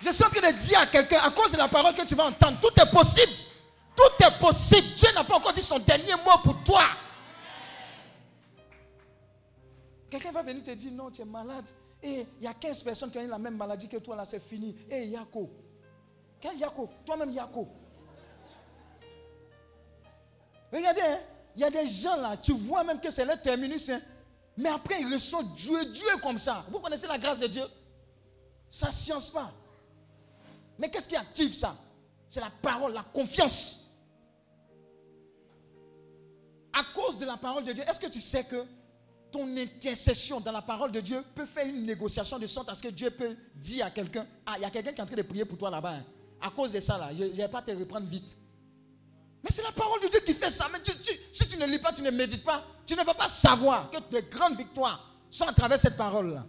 Je 0.00 0.10
suis 0.10 0.24
en 0.24 0.28
train 0.28 0.50
de 0.50 0.56
dire 0.56 0.80
à 0.80 0.86
quelqu'un, 0.86 1.18
à 1.18 1.30
cause 1.30 1.52
de 1.52 1.58
la 1.58 1.68
parole 1.68 1.94
que 1.94 2.04
tu 2.04 2.14
vas 2.14 2.24
entendre, 2.26 2.58
tout 2.60 2.80
est 2.80 2.90
possible. 2.90 3.32
Tout 3.96 4.24
est 4.24 4.38
possible. 4.38 4.86
Dieu 4.96 5.08
n'a 5.14 5.24
pas 5.24 5.36
encore 5.36 5.52
dit 5.52 5.62
son 5.62 5.78
dernier 5.78 6.14
mot 6.24 6.38
pour 6.42 6.62
toi. 6.64 6.82
Quelqu'un 10.10 10.32
va 10.32 10.42
venir 10.42 10.64
te 10.64 10.70
dire, 10.70 10.90
non, 10.92 11.10
tu 11.10 11.22
es 11.22 11.24
malade. 11.24 11.70
Et 12.02 12.26
il 12.40 12.44
y 12.44 12.46
a 12.46 12.54
15 12.54 12.82
personnes 12.82 13.10
qui 13.10 13.18
ont 13.18 13.28
la 13.28 13.38
même 13.38 13.56
maladie 13.56 13.88
que 13.88 13.98
toi, 13.98 14.16
là, 14.16 14.24
c'est 14.24 14.40
fini. 14.40 14.74
Et 14.90 15.06
Yako. 15.06 15.50
Quel 16.40 16.56
Yako? 16.56 16.88
Toi-même 17.04 17.32
Yako. 17.32 17.68
Regardez, 20.72 21.00
hein, 21.00 21.18
il 21.56 21.62
y 21.62 21.64
a 21.64 21.70
des 21.70 21.86
gens 21.86 22.16
là, 22.16 22.36
tu 22.36 22.52
vois 22.52 22.84
même 22.84 23.00
que 23.00 23.10
c'est 23.10 23.24
leur 23.24 23.40
terminus. 23.40 23.88
Hein, 23.88 24.00
mais 24.56 24.68
après, 24.68 25.00
ils 25.00 25.12
reçoivent 25.12 25.52
Dieu, 25.54 25.84
Dieu 25.86 26.08
comme 26.22 26.38
ça. 26.38 26.64
Vous 26.70 26.78
connaissez 26.78 27.06
la 27.06 27.18
grâce 27.18 27.38
de 27.38 27.46
Dieu? 27.46 27.64
Ça 28.68 28.88
ne 28.88 28.92
science 28.92 29.30
pas. 29.30 29.52
Mais 30.78 30.90
qu'est-ce 30.90 31.08
qui 31.08 31.16
active 31.16 31.52
ça? 31.54 31.76
C'est 32.28 32.40
la 32.40 32.50
parole, 32.62 32.92
la 32.92 33.02
confiance. 33.02 33.88
À 36.72 36.84
cause 36.94 37.18
de 37.18 37.26
la 37.26 37.36
parole 37.36 37.64
de 37.64 37.72
Dieu, 37.72 37.84
est-ce 37.88 37.98
que 37.98 38.06
tu 38.06 38.20
sais 38.20 38.44
que 38.44 38.64
ton 39.30 39.56
intercession 39.56 40.40
dans 40.40 40.52
la 40.52 40.62
parole 40.62 40.92
de 40.92 41.00
Dieu 41.00 41.22
peut 41.34 41.46
faire 41.46 41.66
une 41.66 41.84
négociation 41.84 42.38
de 42.38 42.46
sorte 42.46 42.68
à 42.68 42.74
ce 42.74 42.82
que 42.82 42.88
Dieu 42.88 43.10
peut 43.10 43.36
dire 43.54 43.86
à 43.86 43.90
quelqu'un, 43.90 44.26
ah, 44.46 44.54
il 44.56 44.62
y 44.62 44.64
a 44.64 44.70
quelqu'un 44.70 44.92
qui 44.92 44.98
est 44.98 45.02
en 45.02 45.06
train 45.06 45.16
de 45.16 45.22
prier 45.22 45.44
pour 45.44 45.58
toi 45.58 45.70
là-bas. 45.70 45.94
Hein. 45.94 46.04
À 46.40 46.50
cause 46.50 46.72
de 46.72 46.80
ça, 46.80 46.98
là, 46.98 47.10
je 47.14 47.24
ne 47.24 47.28
vais 47.28 47.48
pas 47.48 47.62
te 47.62 47.70
reprendre 47.70 48.06
vite. 48.06 48.36
Mais 49.42 49.50
c'est 49.50 49.62
la 49.62 49.72
parole 49.72 50.00
de 50.02 50.08
Dieu 50.08 50.20
qui 50.20 50.34
fait 50.34 50.50
ça. 50.50 50.66
Mais 50.72 50.78
si 51.32 51.48
tu 51.48 51.56
ne 51.56 51.66
lis 51.66 51.78
pas, 51.78 51.92
tu 51.92 52.02
ne 52.02 52.10
médites 52.10 52.44
pas, 52.44 52.64
tu 52.86 52.94
ne 52.94 53.02
vas 53.02 53.14
pas 53.14 53.28
savoir 53.28 53.90
que 53.90 53.96
de 53.98 54.20
grandes 54.28 54.56
victoires 54.56 55.06
sont 55.30 55.46
à 55.46 55.52
travers 55.52 55.78
cette 55.78 55.96
parole-là. 55.96 56.44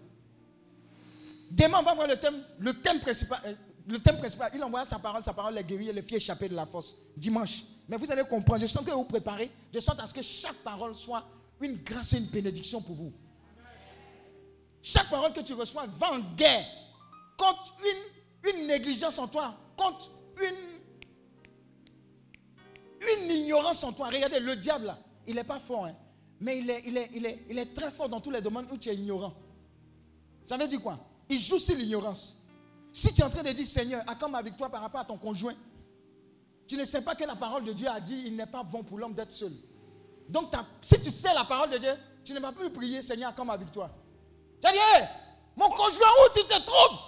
Demain, 1.50 1.80
on 1.80 1.84
va 1.84 1.94
voir 1.94 2.08
le 2.08 2.74
thème, 2.74 3.00
principal. 3.00 3.40
Euh, 3.46 3.54
le 3.88 4.00
thème 4.00 4.18
principal, 4.18 4.52
il 4.54 4.64
envoie 4.64 4.86
sa 4.86 5.00
parole, 5.00 5.24
sa 5.24 5.34
parole, 5.34 5.56
les 5.56 5.64
guerriers, 5.64 5.92
les 5.92 6.02
filles 6.02 6.18
échappées 6.18 6.48
de 6.48 6.56
la 6.56 6.66
force. 6.66 6.96
Dimanche. 7.16 7.64
Mais 7.88 7.98
vous 7.98 8.10
allez 8.12 8.24
comprendre, 8.24 8.62
je 8.62 8.68
sens 8.68 8.86
que 8.86 8.92
vous 8.92 9.04
préparez, 9.04 9.52
de 9.72 9.80
sorte 9.80 10.00
à 10.00 10.08
ce 10.08 10.14
que 10.14 10.22
chaque 10.22 10.56
parole 10.58 10.96
soit 10.96 11.26
une 11.60 11.76
grâce 11.78 12.14
et 12.14 12.18
une 12.18 12.26
bénédiction 12.28 12.82
pour 12.82 12.96
vous. 12.96 13.12
Chaque 14.82 15.10
parole 15.10 15.34
que 15.34 15.42
tu 15.42 15.54
reçois 15.54 15.86
va 15.88 16.14
en 16.14 16.20
guerre 16.36 16.66
contre 17.38 17.76
une, 17.84 18.52
une 18.52 18.68
négligence 18.68 19.20
en 19.20 19.28
toi, 19.28 19.56
contre 19.76 20.10
une 20.42 20.81
une 23.02 23.32
ignorance 23.32 23.84
en 23.84 23.92
toi. 23.92 24.08
Regardez, 24.08 24.40
le 24.40 24.56
diable, 24.56 24.96
il 25.28 25.36
n'est 25.36 25.44
pas 25.44 25.60
fort, 25.60 25.86
hein, 25.86 25.96
mais 26.40 26.60
il 26.60 26.70
est, 26.70 26.84
il, 27.16 27.60
est, 27.60 27.74
très 27.74 27.92
fort 27.92 28.10
dans 28.10 28.20
tous 28.20 28.32
les 28.32 28.42
domaines 28.42 28.66
où 28.72 28.78
tu 28.78 28.90
es 28.90 28.96
ignorant. 28.96 29.34
Ça 30.46 30.58
veut 30.58 30.68
dire 30.68 30.82
quoi? 30.82 30.98
Il 31.30 31.40
joue 31.40 31.60
sur 31.60 31.76
l'ignorance. 31.76 32.38
Si 32.94 33.14
tu 33.14 33.22
es 33.22 33.24
en 33.24 33.30
train 33.30 33.44
de 33.44 33.52
dire, 33.52 33.66
Seigneur, 33.66 34.04
accorde 34.08 34.32
ma 34.32 34.42
victoire 34.42 34.70
par 34.70 34.82
rapport 34.82 35.02
à 35.02 35.06
ton 35.06 35.18
conjoint, 35.18 35.56
tu 36.68 36.76
ne 36.78 36.86
sais 36.86 37.02
pas 37.02 37.16
que 37.16 37.24
la 37.24 37.36
parole 37.36 37.64
de 37.64 37.74
Dieu 37.74 37.88
a 37.88 38.00
dit, 38.00 38.24
il 38.26 38.36
n'est 38.36 38.46
pas 38.46 38.64
bon 38.64 38.84
pour 38.84 38.98
l'homme 38.98 39.14
d'être 39.14 39.32
seul. 39.32 39.54
Donc, 40.30 40.52
si 40.82 41.00
tu 41.02 41.12
sais 41.12 41.34
la 41.34 41.44
parole 41.44 41.70
de 41.70 41.78
Dieu, 41.78 41.94
tu 42.24 42.34
ne 42.34 42.40
vas 42.40 42.52
plus 42.52 42.70
prier, 42.70 43.02
Seigneur, 43.02 43.30
accorde 43.30 43.48
ma 43.48 43.58
victoire. 43.58 43.90
Tu 44.62 44.68
as 44.68 44.72
dit, 44.72 44.78
mon 45.56 45.70
conjoint, 45.70 46.08
où 46.26 46.34
tu 46.34 46.44
te 46.46 46.60
trouves? 46.62 47.00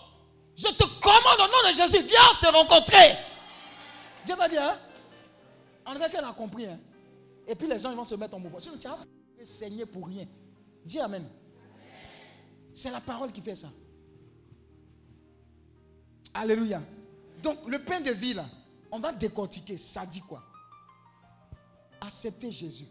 Je 0.55 0.67
te 0.67 0.83
commande 1.01 1.39
au 1.39 1.47
nom 1.47 1.69
de 1.69 1.75
Jésus, 1.75 2.03
viens 2.05 2.33
se 2.39 2.51
rencontrer. 2.53 3.17
Dieu 4.25 4.35
va 4.35 4.47
dire, 4.47 4.61
hein? 4.61 4.77
En 5.85 5.93
vrai 5.93 6.09
qu'elle 6.09 6.23
a 6.23 6.33
compris. 6.33 6.65
Hein? 6.65 6.79
Et 7.47 7.55
puis 7.55 7.67
les 7.67 7.79
gens 7.79 7.93
vont 7.95 8.03
se 8.03 8.15
mettre 8.15 8.35
en 8.35 8.39
mouvement. 8.39 8.59
Sinon, 8.59 8.77
tu 8.77 8.87
vas 8.87 8.97
saigner 9.43 9.85
pour 9.85 10.07
rien. 10.07 10.27
Dis 10.85 10.99
Amen. 10.99 11.25
C'est 12.73 12.91
la 12.91 13.01
parole 13.01 13.31
qui 13.31 13.41
fait 13.41 13.55
ça. 13.55 13.69
Alléluia. 16.33 16.81
Donc, 17.43 17.59
le 17.67 17.79
pain 17.79 18.01
de 18.01 18.11
vie, 18.11 18.33
là, 18.33 18.45
on 18.91 18.99
va 18.99 19.11
décortiquer. 19.11 19.77
Ça 19.77 20.05
dit 20.05 20.21
quoi? 20.21 20.43
Accepter 22.01 22.51
Jésus, 22.51 22.87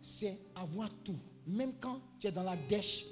c'est 0.00 0.38
avoir 0.54 0.92
tout. 1.04 1.18
Même 1.46 1.74
quand 1.78 2.00
tu 2.18 2.26
es 2.26 2.32
dans 2.32 2.42
la 2.42 2.56
dèche, 2.56 3.04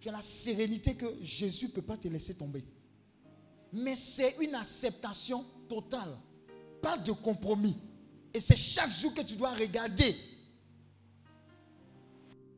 tu 0.00 0.08
as 0.08 0.12
la 0.12 0.22
sérénité 0.22 0.94
que 0.94 1.06
Jésus 1.20 1.66
ne 1.66 1.70
peut 1.72 1.82
pas 1.82 1.96
te 1.96 2.08
laisser 2.08 2.34
tomber. 2.34 2.64
Mais 3.72 3.94
c'est 3.94 4.36
une 4.40 4.54
acceptation 4.54 5.44
totale. 5.68 6.16
Pas 6.80 6.96
de 6.96 7.12
compromis. 7.12 7.76
Et 8.32 8.40
c'est 8.40 8.56
chaque 8.56 8.90
jour 8.90 9.12
que 9.14 9.22
tu 9.22 9.34
dois 9.34 9.50
regarder. 9.50 10.16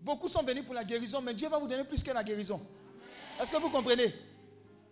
Beaucoup 0.03 0.28
sont 0.28 0.43
venus 0.43 0.65
pour 0.65 0.74
la 0.74 0.85
guérison, 0.85 1.20
mais 1.20 1.32
Dieu 1.32 1.49
va 1.49 1.59
vous 1.59 1.69
donner 1.69 1.85
plus 1.85 2.03
que 2.03 2.11
la 2.11 2.24
guérison. 2.24 2.61
Est-ce 3.40 3.51
que 3.51 3.57
vous 3.57 3.70
comprenez? 3.70 4.12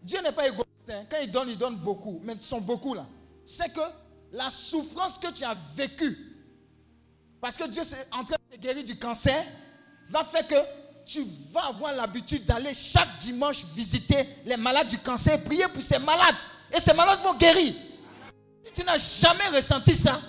Dieu 0.03 0.21
n'est 0.23 0.33
pas 0.33 0.49
égoïste. 0.49 0.89
Hein. 0.89 1.05
Quand 1.11 1.19
il 1.21 1.31
donne, 1.31 1.51
il 1.51 1.59
donne 1.59 1.77
beaucoup. 1.77 2.21
Mais 2.23 2.39
sont 2.41 2.61
beaucoup 2.61 2.95
là. 2.95 3.07
C'est 3.45 3.73
que 3.73 3.81
la 4.33 4.49
souffrance 4.51 5.19
que 5.19 5.33
tu 5.33 5.45
as 5.45 5.57
vécue, 5.75 6.17
parce 7.41 7.57
que 7.57 7.69
Dieu 7.69 7.83
est 7.83 8.09
en 8.13 8.25
train 8.25 8.37
de 8.51 8.57
te 8.57 8.61
guérir 8.61 8.85
du 8.85 8.99
cancer, 8.99 9.45
va 10.09 10.25
faire 10.25 10.47
que 10.47 10.55
tu 11.05 11.25
vas 11.51 11.67
avoir 11.67 11.93
l'habitude 11.93 12.45
d'aller 12.45 12.73
chaque 12.73 13.19
dimanche 13.19 13.65
visiter 13.75 14.29
les 14.45 14.57
malades 14.57 14.89
du 14.89 14.99
cancer, 14.99 15.43
prier 15.43 15.67
pour 15.73 15.83
ces 15.83 15.99
malades. 15.99 16.37
Et 16.73 16.81
ces 16.81 16.95
malades 16.95 17.21
vont 17.23 17.35
guérir. 17.35 17.75
Tu 18.73 18.85
n'as 18.85 18.99
jamais 18.99 19.57
ressenti 19.57 19.97
ça, 19.97 20.21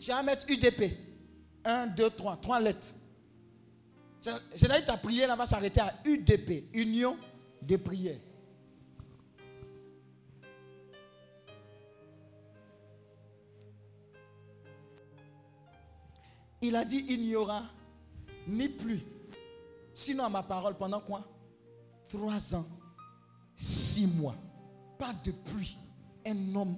tu 0.00 0.10
vas 0.10 0.22
mettre 0.22 0.46
UDP. 0.48 0.96
1, 1.64 1.88
2, 1.88 2.10
3. 2.10 2.36
Trois 2.38 2.60
lettres. 2.60 2.94
C'est-à-dire 4.20 4.80
que 4.80 4.86
ta 4.86 4.96
prière 4.96 5.34
va 5.36 5.46
s'arrêter 5.46 5.80
à 5.80 5.94
UDP. 6.04 6.70
Union 6.74 7.16
de 7.62 7.76
prière. 7.76 8.18
Il 16.62 16.76
a 16.76 16.84
dit, 16.84 17.04
il 17.08 17.22
n'y 17.22 17.36
aura 17.36 17.64
ni 18.46 18.68
plus. 18.68 19.00
Sinon, 19.94 20.24
à 20.24 20.28
ma 20.28 20.42
parole, 20.42 20.76
pendant 20.76 21.00
quoi? 21.00 21.26
Trois 22.08 22.54
ans, 22.54 22.66
six 23.56 24.06
mois. 24.06 24.36
Pas 24.98 25.14
de 25.24 25.30
pluie. 25.30 25.76
Un 26.26 26.54
homme 26.54 26.76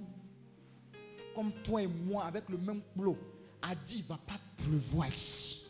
comme 1.33 1.51
toi 1.63 1.81
et 1.81 1.87
moi, 1.87 2.25
avec 2.25 2.49
le 2.49 2.57
même 2.57 2.81
boulot, 2.95 3.17
a 3.61 3.75
dit, 3.75 3.99
il 3.99 4.03
ne 4.03 4.09
va 4.09 4.17
pas 4.17 4.39
pleuvoir 4.57 5.07
ici. 5.07 5.67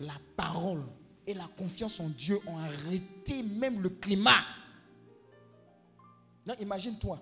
La 0.00 0.14
parole 0.36 0.82
et 1.26 1.34
la 1.34 1.48
confiance 1.56 2.00
en 2.00 2.08
Dieu 2.08 2.38
ont 2.46 2.58
arrêté 2.58 3.42
même 3.42 3.80
le 3.80 3.90
climat. 3.90 4.42
Non, 6.46 6.54
imagine-toi, 6.60 7.18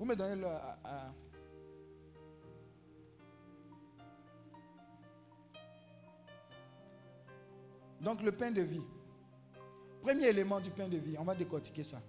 Vous 0.00 0.06
me 0.06 0.16
donnez 0.16 0.36
le. 0.36 0.46
Donc 8.00 8.22
le 8.22 8.32
pain 8.32 8.50
de 8.50 8.62
vie. 8.62 8.82
Premier 10.02 10.28
élément 10.28 10.60
du 10.60 10.70
pain 10.70 10.88
de 10.88 10.96
vie, 10.96 11.16
on 11.18 11.24
va 11.24 11.34
décortiquer 11.34 11.84
ça. 11.84 12.00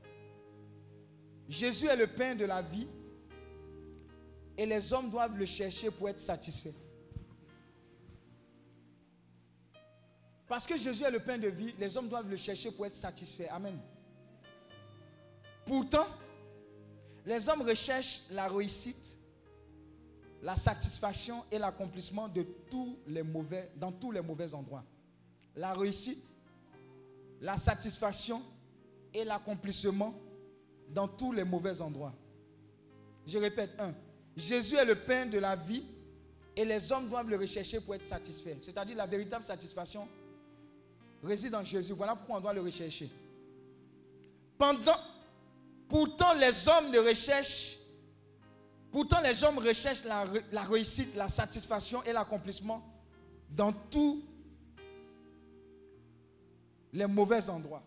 Jésus 1.49 1.87
est 1.87 1.95
le 1.97 2.07
pain 2.07 2.35
de 2.35 2.45
la 2.45 2.61
vie 2.61 2.87
et 4.57 4.65
les 4.65 4.93
hommes 4.93 5.09
doivent 5.09 5.37
le 5.37 5.45
chercher 5.45 5.91
pour 5.91 6.07
être 6.07 6.19
satisfaits. 6.19 6.73
Parce 10.47 10.65
que 10.65 10.77
Jésus 10.77 11.03
est 11.03 11.11
le 11.11 11.19
pain 11.19 11.37
de 11.37 11.47
vie, 11.47 11.73
les 11.77 11.97
hommes 11.97 12.07
doivent 12.07 12.29
le 12.29 12.37
chercher 12.37 12.71
pour 12.71 12.85
être 12.85 12.95
satisfaits. 12.95 13.47
Amen. 13.49 13.77
Pourtant, 15.65 16.07
les 17.25 17.49
hommes 17.49 17.61
recherchent 17.61 18.23
la 18.31 18.47
réussite, 18.47 19.17
la 20.41 20.55
satisfaction 20.55 21.43
et 21.51 21.57
l'accomplissement 21.57 22.29
dans 22.29 23.91
tous 23.91 24.11
les 24.11 24.21
mauvais 24.21 24.53
endroits. 24.53 24.83
La 25.55 25.73
réussite, 25.73 26.33
la 27.41 27.57
satisfaction 27.57 28.41
et 29.13 29.23
l'accomplissement 29.23 30.13
dans 30.89 31.07
tous 31.07 31.31
les 31.31 31.43
mauvais 31.43 31.81
endroits. 31.81 32.13
Je 33.25 33.37
répète, 33.37 33.71
un, 33.79 33.93
Jésus 34.35 34.75
est 34.75 34.85
le 34.85 34.95
pain 34.95 35.25
de 35.25 35.37
la 35.37 35.55
vie 35.55 35.85
et 36.55 36.65
les 36.65 36.91
hommes 36.91 37.09
doivent 37.09 37.29
le 37.29 37.37
rechercher 37.37 37.79
pour 37.81 37.95
être 37.95 38.05
satisfaits. 38.05 38.57
C'est-à-dire 38.61 38.97
la 38.97 39.05
véritable 39.05 39.43
satisfaction 39.43 40.07
réside 41.23 41.55
en 41.55 41.63
Jésus. 41.63 41.93
Voilà 41.93 42.15
pourquoi 42.15 42.37
on 42.37 42.41
doit 42.41 42.53
le 42.53 42.61
rechercher. 42.61 43.09
Pendant, 44.57 44.97
Pourtant, 45.91 46.33
les 46.35 46.69
hommes 46.69 46.89
ne 46.89 46.99
recherchent, 46.99 47.75
pourtant 48.93 49.19
les 49.19 49.43
hommes 49.43 49.57
recherchent 49.57 50.05
la, 50.05 50.63
réussite, 50.63 51.13
la 51.17 51.27
satisfaction 51.27 52.01
et 52.05 52.13
l'accomplissement 52.13 52.81
dans 53.49 53.73
tous 53.73 54.23
les 56.93 57.07
mauvais 57.07 57.49
endroits. 57.49 57.83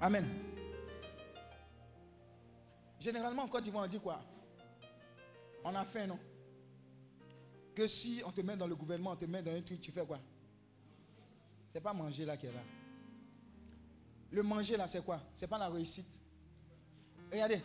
Amen. 0.00 0.26
Généralement, 3.00 3.48
quand 3.48 3.66
ils 3.66 3.72
vont 3.72 3.86
dire 3.86 4.00
quoi? 4.00 4.20
On 5.64 5.74
a 5.74 5.84
faim, 5.84 6.06
non? 6.06 6.18
Que 7.74 7.86
si 7.86 8.22
on 8.24 8.30
te 8.30 8.40
met 8.40 8.56
dans 8.56 8.66
le 8.66 8.76
gouvernement, 8.76 9.12
on 9.12 9.16
te 9.16 9.24
met 9.24 9.42
dans 9.42 9.52
un 9.52 9.60
truc, 9.60 9.80
tu 9.80 9.92
fais 9.92 10.06
quoi? 10.06 10.18
C'est 11.72 11.80
pas 11.80 11.92
manger 11.92 12.24
là 12.24 12.36
qui 12.36 12.46
est 12.46 12.52
là. 12.52 12.62
Le 14.30 14.42
manger 14.42 14.76
là, 14.76 14.86
c'est 14.86 15.04
quoi? 15.04 15.20
C'est 15.34 15.46
pas 15.46 15.58
la 15.58 15.68
réussite. 15.68 16.20
Regardez. 17.30 17.60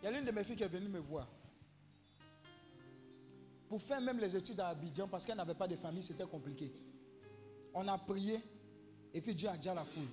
Il 0.00 0.04
y 0.04 0.08
a 0.08 0.10
l'une 0.10 0.24
de 0.24 0.30
mes 0.30 0.44
filles 0.44 0.56
qui 0.56 0.62
est 0.62 0.68
venue 0.68 0.88
me 0.88 0.98
voir. 0.98 1.26
Pour 3.68 3.80
faire 3.80 4.00
même 4.00 4.18
les 4.18 4.36
études 4.36 4.60
à 4.60 4.68
Abidjan, 4.68 5.08
parce 5.08 5.24
qu'elle 5.24 5.36
n'avait 5.36 5.54
pas 5.54 5.66
de 5.66 5.76
famille, 5.76 6.02
c'était 6.02 6.26
compliqué. 6.26 6.70
On 7.72 7.88
a 7.88 7.98
prié, 7.98 8.38
et 9.12 9.20
puis 9.20 9.34
Dieu 9.34 9.48
a 9.48 9.56
déjà 9.56 9.74
la 9.74 9.84
foule. 9.84 10.08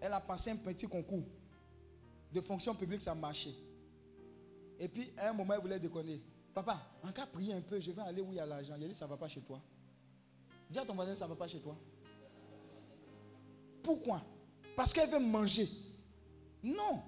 Elle 0.00 0.12
a 0.12 0.20
passé 0.20 0.50
un 0.50 0.56
petit 0.56 0.86
concours 0.86 1.24
de 2.32 2.40
fonction 2.40 2.74
publique, 2.74 3.00
ça 3.00 3.14
marchait. 3.14 3.54
Et 4.78 4.88
puis, 4.88 5.10
à 5.16 5.30
un 5.30 5.32
moment, 5.32 5.54
il 5.54 5.60
voulait 5.60 5.78
déconner. 5.78 6.20
Papa, 6.52 6.82
en 7.02 7.12
cas 7.12 7.26
prier 7.26 7.54
un 7.54 7.60
peu, 7.60 7.80
je 7.80 7.92
vais 7.92 8.02
aller 8.02 8.20
où 8.20 8.32
il 8.32 8.36
y 8.36 8.40
a 8.40 8.46
l'argent. 8.46 8.74
Il 8.76 8.84
a 8.84 8.88
dit, 8.88 8.94
ça 8.94 9.06
ne 9.06 9.10
va 9.10 9.16
pas 9.16 9.28
chez 9.28 9.40
toi. 9.40 9.60
Dis 10.68 10.78
à 10.78 10.84
ton 10.84 10.94
voisin, 10.94 11.14
ça 11.14 11.24
ne 11.24 11.30
va 11.30 11.36
pas 11.36 11.48
chez 11.48 11.60
toi. 11.60 11.76
Pourquoi? 13.82 14.22
Parce 14.74 14.92
qu'elle 14.92 15.08
veut 15.08 15.20
manger. 15.20 15.68
Non. 16.66 17.00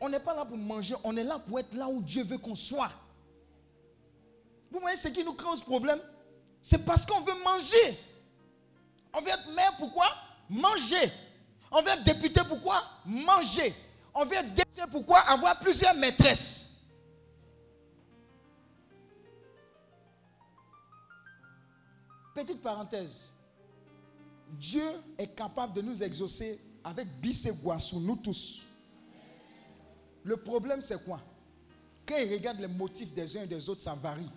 On 0.00 0.08
n'est 0.08 0.18
pas 0.18 0.34
là 0.34 0.44
pour 0.44 0.56
manger, 0.56 0.96
on 1.04 1.16
est 1.16 1.24
là 1.24 1.38
pour 1.38 1.58
être 1.60 1.74
là 1.74 1.88
où 1.88 2.02
Dieu 2.02 2.24
veut 2.24 2.38
qu'on 2.38 2.54
soit. 2.54 2.90
Vous 4.70 4.80
voyez 4.80 4.96
ce 4.96 5.08
qui 5.08 5.24
nous 5.24 5.36
ce 5.54 5.64
problème? 5.64 6.00
C'est 6.60 6.84
parce 6.84 7.06
qu'on 7.06 7.20
veut 7.20 7.44
manger. 7.44 7.98
On 9.14 9.20
veut 9.20 9.28
être 9.28 9.54
maire, 9.54 9.72
pourquoi? 9.78 10.06
Manger. 10.50 11.12
On 11.70 11.80
veut 11.80 11.90
être 11.90 12.04
député, 12.04 12.40
pourquoi? 12.48 12.82
Manger. 13.06 13.72
On 14.14 14.24
vient 14.24 14.42
décider 14.42 14.90
pourquoi? 14.90 15.20
Avoir 15.20 15.58
plusieurs 15.60 15.94
maîtresses. 15.94 16.70
Petite 22.34 22.62
parenthèse. 22.62 23.30
Dieu 24.50 24.84
est 25.16 25.28
capable 25.28 25.72
de 25.74 25.82
nous 25.82 26.02
exaucer 26.02 26.60
avec 26.84 27.08
Bissé 27.20 27.52
Guassou, 27.52 28.00
nous 28.00 28.16
tous. 28.16 28.62
Le 30.22 30.36
problème, 30.36 30.80
c'est 30.80 31.02
quoi? 31.04 31.20
Quand 32.06 32.16
ils 32.16 32.32
regardent 32.32 32.60
les 32.60 32.68
motifs 32.68 33.12
des 33.12 33.36
uns 33.36 33.42
et 33.42 33.46
des 33.46 33.68
autres, 33.68 33.80
ça 33.80 33.94
varie. 33.94 34.30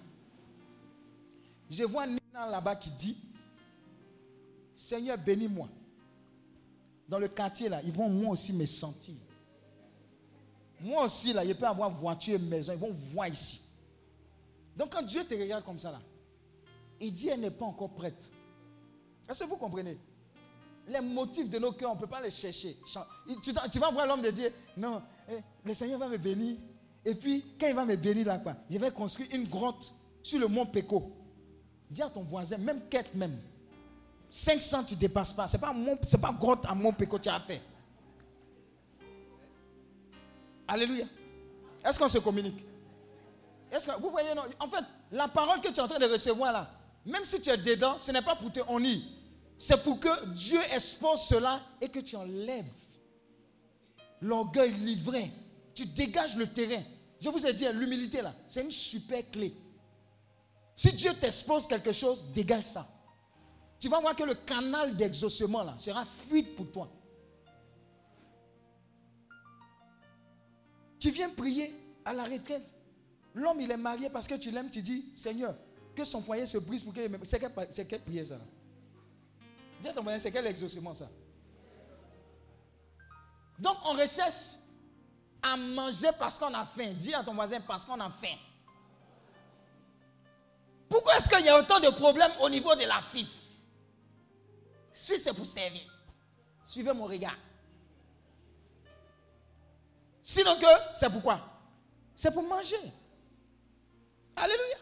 Je 1.69 1.83
vois 1.83 2.05
Nina 2.05 2.47
là-bas 2.49 2.75
qui 2.75 2.91
dit 2.91 3.17
Seigneur, 4.75 5.17
bénis-moi. 5.17 5.69
Dans 7.07 7.19
le 7.19 7.27
quartier, 7.27 7.69
là, 7.69 7.81
ils 7.83 7.91
vont 7.91 8.09
moi 8.09 8.31
aussi 8.31 8.53
me 8.53 8.65
sentir. 8.65 9.15
Moi 10.79 11.05
aussi, 11.05 11.33
là, 11.33 11.45
je 11.45 11.53
peux 11.53 11.67
avoir 11.67 11.89
voiture 11.89 12.35
et 12.35 12.39
maison. 12.39 12.73
Ils 12.73 12.79
vont 12.79 12.91
voir 12.91 13.27
ici. 13.27 13.61
Donc, 14.75 14.91
quand 14.91 15.03
Dieu 15.03 15.23
te 15.23 15.33
regarde 15.33 15.63
comme 15.63 15.77
ça, 15.77 15.91
là, 15.91 16.01
il 16.99 17.13
dit 17.13 17.27
elle 17.27 17.41
n'est 17.41 17.51
pas 17.51 17.65
encore 17.65 17.91
prête. 17.91 18.31
Est-ce 19.29 19.43
que 19.43 19.49
vous 19.49 19.57
comprenez? 19.57 19.97
Les 20.91 20.99
motifs 20.99 21.49
de 21.49 21.57
nos 21.57 21.71
cœurs, 21.71 21.91
on 21.91 21.95
ne 21.95 21.99
peut 22.01 22.07
pas 22.07 22.19
les 22.21 22.31
chercher. 22.31 22.77
Tu, 23.41 23.79
vas 23.79 23.89
voir 23.91 24.05
l'homme 24.05 24.21
de 24.21 24.29
Dieu. 24.29 24.51
Non, 24.75 25.01
eh, 25.29 25.37
le 25.63 25.73
Seigneur 25.73 25.97
va 25.97 26.09
me 26.09 26.17
bénir. 26.17 26.57
Et 27.05 27.15
puis, 27.15 27.45
quand 27.57 27.67
il 27.67 27.73
va 27.73 27.85
me 27.85 27.95
bénir 27.95 28.27
là, 28.27 28.39
quoi, 28.39 28.55
je 28.69 28.77
vais 28.77 28.91
construire 28.91 29.29
une 29.31 29.47
grotte 29.47 29.93
sur 30.21 30.37
le 30.37 30.47
mont 30.47 30.65
Péco. 30.65 31.13
Dis 31.89 32.01
à 32.01 32.09
ton 32.09 32.23
voisin, 32.23 32.57
même 32.57 32.81
quête 32.89 33.15
même. 33.15 33.39
500, 34.29 34.83
tu 34.83 34.95
ne 34.95 34.99
dépasses 34.99 35.31
pas. 35.31 35.47
Ce 35.47 35.55
n'est 35.55 35.61
pas, 35.61 35.73
pas 36.21 36.33
grotte 36.33 36.65
à 36.67 36.75
mont 36.75 36.91
Péco 36.91 37.17
que 37.17 37.23
tu 37.23 37.29
as 37.29 37.39
fait. 37.39 37.61
Alléluia. 40.67 41.05
Est-ce 41.85 41.97
qu'on 41.97 42.09
se 42.09 42.17
communique? 42.17 42.65
Est-ce 43.71 43.87
que, 43.87 44.01
Vous 44.01 44.09
voyez, 44.09 44.35
non? 44.35 44.43
En 44.59 44.67
fait, 44.67 44.83
la 45.09 45.29
parole 45.29 45.61
que 45.61 45.69
tu 45.69 45.75
es 45.75 45.79
en 45.79 45.87
train 45.87 45.99
de 45.99 46.05
recevoir 46.11 46.51
là, 46.51 46.69
même 47.05 47.23
si 47.23 47.41
tu 47.41 47.49
es 47.49 47.57
dedans, 47.57 47.97
ce 47.97 48.11
n'est 48.11 48.21
pas 48.21 48.35
pour 48.35 48.51
te 48.51 48.59
honner. 48.67 49.01
C'est 49.63 49.83
pour 49.83 49.99
que 49.99 50.25
Dieu 50.33 50.59
expose 50.73 51.21
cela 51.21 51.61
et 51.79 51.87
que 51.87 51.99
tu 51.99 52.15
enlèves 52.15 52.65
l'orgueil 54.19 54.73
livré. 54.73 55.31
Tu 55.75 55.85
dégages 55.85 56.35
le 56.35 56.47
terrain. 56.47 56.81
Je 57.19 57.29
vous 57.29 57.45
ai 57.45 57.53
dit, 57.53 57.65
l'humilité 57.71 58.23
là, 58.23 58.33
c'est 58.47 58.63
une 58.63 58.71
super 58.71 59.21
clé. 59.29 59.53
Si 60.75 60.91
Dieu 60.93 61.11
t'expose 61.13 61.67
quelque 61.67 61.91
chose, 61.91 62.25
dégage 62.33 62.63
ça. 62.63 62.89
Tu 63.79 63.87
vas 63.87 63.99
voir 63.99 64.15
que 64.15 64.23
le 64.23 64.33
canal 64.33 64.97
d'exaucement 64.97 65.61
là 65.61 65.77
sera 65.77 66.05
fluide 66.05 66.55
pour 66.55 66.71
toi. 66.71 66.91
Tu 70.97 71.11
viens 71.11 71.29
prier 71.29 71.71
à 72.03 72.15
la 72.15 72.23
retraite. 72.23 72.73
L'homme, 73.35 73.61
il 73.61 73.69
est 73.69 73.77
marié 73.77 74.09
parce 74.09 74.25
que 74.25 74.33
tu 74.33 74.49
l'aimes, 74.49 74.71
tu 74.71 74.81
dis, 74.81 75.11
Seigneur, 75.13 75.55
que 75.95 76.03
son 76.03 76.19
foyer 76.19 76.47
se 76.47 76.57
brise 76.57 76.83
pour 76.83 76.95
qu'il 76.95 77.07
C'est 77.25 77.87
quelle, 77.87 78.01
prière 78.01 78.25
ça 78.25 78.39
Dis 79.81 79.87
à 79.87 79.93
ton 79.93 80.03
voisin, 80.03 80.19
c'est 80.19 80.31
quel 80.31 80.45
exaucement 80.45 80.93
ça? 80.93 81.09
Donc 83.57 83.77
on 83.85 83.93
recherche 83.93 84.55
à 85.41 85.57
manger 85.57 86.09
parce 86.19 86.37
qu'on 86.37 86.53
a 86.53 86.65
faim. 86.65 86.93
Dis 86.93 87.13
à 87.13 87.23
ton 87.23 87.33
voisin 87.33 87.59
parce 87.61 87.83
qu'on 87.83 87.99
a 87.99 88.09
faim. 88.09 88.37
Pourquoi 90.87 91.15
est-ce 91.17 91.29
qu'il 91.29 91.45
y 91.45 91.49
a 91.49 91.57
autant 91.57 91.79
de 91.79 91.89
problèmes 91.89 92.31
au 92.41 92.49
niveau 92.49 92.75
de 92.75 92.83
la 92.83 93.01
FIF? 93.01 93.29
Si 94.93 95.17
c'est 95.17 95.33
pour 95.33 95.45
servir, 95.45 95.81
suivez 96.67 96.93
mon 96.93 97.05
regard. 97.05 97.37
Sinon 100.21 100.57
que, 100.59 100.65
c'est 100.93 101.09
pourquoi? 101.09 101.39
C'est 102.15 102.31
pour 102.31 102.43
manger. 102.43 102.91
Alléluia. 104.35 104.77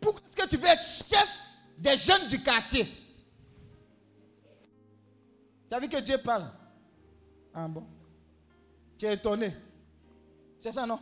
Pourquoi 0.00 0.22
est-ce 0.26 0.36
que 0.36 0.46
tu 0.46 0.56
veux 0.56 0.66
être 0.66 0.82
chef 0.82 1.28
des 1.76 1.96
jeunes 1.96 2.26
du 2.26 2.42
quartier? 2.42 2.88
Tu 5.68 5.74
as 5.74 5.80
vu 5.80 5.88
que 5.88 6.00
Dieu 6.00 6.18
parle? 6.18 6.50
Ah 7.54 7.68
bon 7.68 7.84
Tu 8.98 9.06
es 9.06 9.14
étonné. 9.14 9.54
C'est 10.58 10.72
ça, 10.72 10.86
non? 10.86 10.98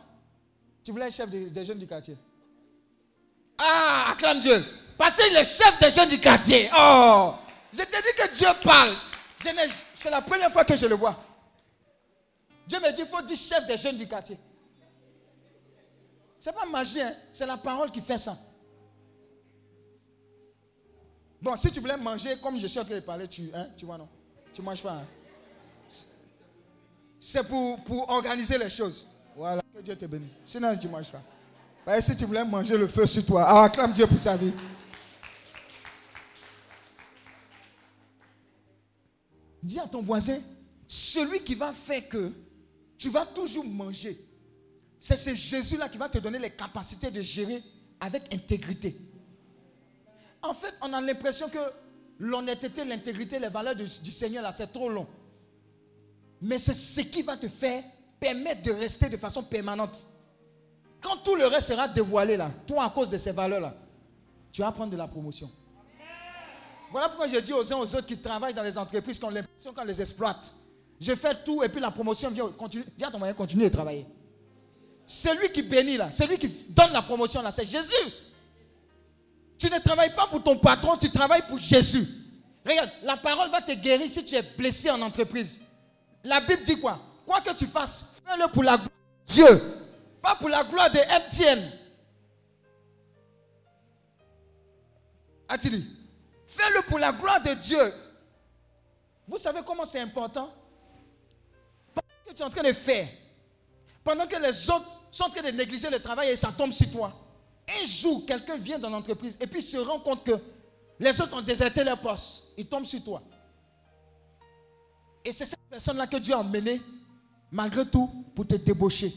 Tu 0.83 0.91
voulais 0.91 1.07
être 1.07 1.13
chef 1.13 1.29
des, 1.29 1.65
jeunes 1.65 1.79
du 1.79 1.87
quartier 1.87 2.17
Ah, 3.57 4.09
acclame 4.11 4.39
Dieu. 4.39 4.63
Parce 4.97 5.15
qu'il 5.15 5.35
est 5.35 5.45
chef 5.45 5.79
des 5.79 5.91
jeunes 5.91 6.09
du 6.09 6.19
quartier. 6.19 6.69
Oh 6.77 7.33
Je 7.71 7.79
te 7.83 7.85
dis 7.85 8.15
que 8.17 8.35
Dieu 8.35 8.47
parle. 8.63 8.93
C'est 9.95 10.09
la 10.09 10.21
première 10.21 10.51
fois 10.51 10.63
que 10.63 10.75
je 10.75 10.85
le 10.85 10.95
vois. 10.95 11.17
Dieu 12.67 12.79
me 12.79 12.91
dit, 12.91 13.01
il 13.01 13.07
faut 13.07 13.21
dire 13.21 13.37
chef 13.37 13.65
des 13.65 13.77
jeunes 13.77 13.97
du 13.97 14.07
quartier. 14.07 14.37
Ce 16.39 16.49
n'est 16.49 16.55
pas 16.55 16.65
magie, 16.65 17.01
hein. 17.01 17.13
c'est 17.31 17.45
la 17.45 17.57
parole 17.57 17.89
qui 17.91 18.01
fait 18.01 18.17
ça. 18.17 18.37
Bon, 21.41 21.55
si 21.55 21.71
tu 21.71 21.79
voulais 21.79 21.97
manger 21.97 22.37
comme 22.41 22.59
je 22.59 22.67
suis 22.67 22.79
en 22.79 22.85
train 22.85 22.95
de 22.95 22.99
parler, 22.99 23.27
tu, 23.27 23.49
hein, 23.53 23.67
tu 23.77 23.85
vois, 23.85 23.97
non? 23.97 24.09
Tu 24.57 24.61
ne 24.61 24.65
manges 24.65 24.81
pas. 24.81 24.93
Hein? 24.93 25.05
C'est 27.19 27.43
pour, 27.43 27.79
pour 27.83 28.09
organiser 28.09 28.57
les 28.57 28.71
choses. 28.71 29.05
Voilà, 29.35 29.61
que 29.71 29.81
Dieu 29.83 29.95
te 29.95 30.05
bénisse. 30.07 30.31
Sinon, 30.43 30.75
tu 30.75 30.87
ne 30.87 30.93
manges 30.93 31.11
pas. 31.11 32.01
si 32.01 32.15
tu 32.15 32.25
voulais 32.25 32.43
manger 32.43 32.75
le 32.75 32.87
feu 32.87 33.05
sur 33.05 33.23
toi, 33.23 33.45
ah, 33.47 33.65
acclame 33.65 33.93
Dieu 33.93 34.07
pour 34.07 34.17
sa 34.17 34.35
vie. 34.35 34.51
Dis 39.61 39.79
à 39.79 39.85
ton 39.87 40.01
voisin, 40.01 40.39
celui 40.87 41.41
qui 41.43 41.53
va 41.53 41.71
faire 41.71 42.09
que 42.09 42.31
tu 42.97 43.11
vas 43.11 43.27
toujours 43.27 43.63
manger. 43.63 44.19
C'est 44.99 45.17
ce 45.17 45.35
Jésus-là 45.35 45.87
qui 45.87 45.99
va 45.99 46.09
te 46.09 46.17
donner 46.17 46.39
les 46.39 46.49
capacités 46.49 47.11
de 47.11 47.21
gérer 47.21 47.61
avec 47.99 48.33
intégrité. 48.33 48.97
En 50.41 50.55
fait, 50.55 50.73
on 50.81 50.91
a 50.93 50.99
l'impression 50.99 51.47
que 51.47 51.59
l'honnêteté, 52.19 52.83
l'intégrité, 52.83 53.39
les 53.39 53.47
valeurs 53.49 53.75
du, 53.75 53.87
Seigneur, 53.87 54.43
là, 54.43 54.51
c'est 54.51 54.71
trop 54.71 54.89
long. 54.89 55.07
Mais 56.41 56.59
c'est 56.59 56.73
ce 56.73 57.01
qui 57.01 57.21
va 57.21 57.37
te 57.37 57.47
faire 57.47 57.83
permettre 58.19 58.63
de 58.63 58.71
rester 58.71 59.09
de 59.09 59.17
façon 59.17 59.43
permanente. 59.43 60.05
Quand 61.01 61.17
tout 61.17 61.35
le 61.35 61.47
reste 61.47 61.67
sera 61.67 61.87
dévoilé, 61.87 62.37
là, 62.37 62.51
toi, 62.65 62.85
à 62.85 62.89
cause 62.89 63.09
de 63.09 63.17
ces 63.17 63.31
valeurs-là, 63.31 63.75
tu 64.51 64.61
vas 64.61 64.71
prendre 64.71 64.91
de 64.91 64.97
la 64.97 65.07
promotion. 65.07 65.49
Voilà 66.91 67.09
pourquoi 67.09 67.27
je 67.27 67.37
dis 67.39 67.53
aux 67.53 67.73
uns 67.73 67.77
aux 67.77 67.95
autres 67.95 68.05
qui 68.05 68.17
travaillent 68.17 68.53
dans 68.53 68.63
les 68.63 68.77
entreprises 68.77 69.19
qu'on 69.19 69.29
l'impression 69.29 69.73
qu'on 69.73 69.83
les 69.83 70.01
exploite. 70.01 70.53
Je 70.99 71.13
fais 71.15 71.35
tout 71.43 71.61
et 71.63 71.69
puis 71.69 71.79
la 71.81 71.91
promotion 71.91 72.29
vient. 72.31 72.47
Continue, 72.49 72.85
dis 72.97 73.03
à 73.03 73.11
ton 73.11 73.19
moyen, 73.19 73.33
continue 73.33 73.63
de 73.65 73.69
travailler. 73.69 74.05
Celui 75.05 75.51
qui 75.51 75.61
bénit 75.61 75.97
là, 75.97 76.09
celui 76.11 76.37
qui 76.37 76.47
donne 76.69 76.91
la 76.93 77.01
promotion 77.01 77.41
là, 77.41 77.51
c'est 77.51 77.65
Jésus. 77.65 78.13
Tu 79.57 79.69
ne 79.69 79.79
travailles 79.79 80.13
pas 80.13 80.27
pour 80.27 80.43
ton 80.43 80.57
patron, 80.57 80.97
tu 80.97 81.09
travailles 81.09 81.41
pour 81.47 81.57
Jésus. 81.57 82.07
Regarde, 82.65 82.91
la 83.03 83.17
parole 83.17 83.49
va 83.49 83.61
te 83.61 83.71
guérir 83.71 84.09
si 84.09 84.23
tu 84.23 84.35
es 84.35 84.41
blessé 84.41 84.89
en 84.91 85.01
entreprise. 85.01 85.61
La 86.23 86.41
Bible 86.41 86.63
dit 86.63 86.79
quoi? 86.79 86.99
Quoi 87.25 87.41
que 87.41 87.53
tu 87.53 87.65
fasses, 87.65 88.05
fais-le 88.25 88.47
pour 88.49 88.63
la 88.63 88.77
gloire 88.77 88.89
de 89.27 89.33
Dieu, 89.33 89.61
pas 90.21 90.35
pour 90.35 90.49
la 90.49 90.63
gloire 90.63 90.89
de 90.91 90.99
MTN. 90.99 91.71
A-t-il 95.49 95.81
dit? 95.81 95.95
Fais-le 96.45 96.81
pour 96.83 96.99
la 96.99 97.11
gloire 97.11 97.41
de 97.41 97.53
Dieu. 97.53 97.93
Vous 99.27 99.37
savez 99.37 99.61
comment 99.65 99.85
c'est 99.85 99.99
important? 99.99 100.53
Que 102.25 102.33
tu 102.33 102.41
es 102.41 102.45
en 102.45 102.49
train 102.49 102.63
de 102.63 102.73
faire, 102.73 103.07
pendant 104.03 104.27
que 104.27 104.35
les 104.35 104.69
autres 104.69 105.01
sont 105.09 105.23
en 105.23 105.29
train 105.29 105.41
de 105.41 105.51
négliger 105.51 105.89
le 105.89 106.01
travail 106.01 106.29
et 106.29 106.35
ça 106.35 106.51
tombe 106.51 106.71
sur 106.71 106.91
toi, 106.91 107.13
un 107.67 107.85
jour, 107.85 108.25
quelqu'un 108.25 108.57
vient 108.57 108.79
dans 108.79 108.89
l'entreprise 108.89 109.37
et 109.39 109.47
puis 109.47 109.61
se 109.61 109.77
rend 109.77 109.99
compte 109.99 110.23
que 110.23 110.39
les 110.99 111.21
autres 111.21 111.37
ont 111.37 111.41
déserté 111.41 111.83
leur 111.83 111.99
poste. 111.99 112.45
Il 112.57 112.67
tombe 112.67 112.85
sur 112.85 113.03
toi. 113.03 113.21
Et 115.23 115.31
c'est 115.31 115.45
cette 115.45 115.59
personne-là 115.69 116.07
que 116.07 116.17
Dieu 116.17 116.33
a 116.33 116.39
emmené, 116.39 116.81
malgré 117.51 117.85
tout, 117.85 118.09
pour 118.33 118.47
te 118.47 118.55
débaucher. 118.55 119.13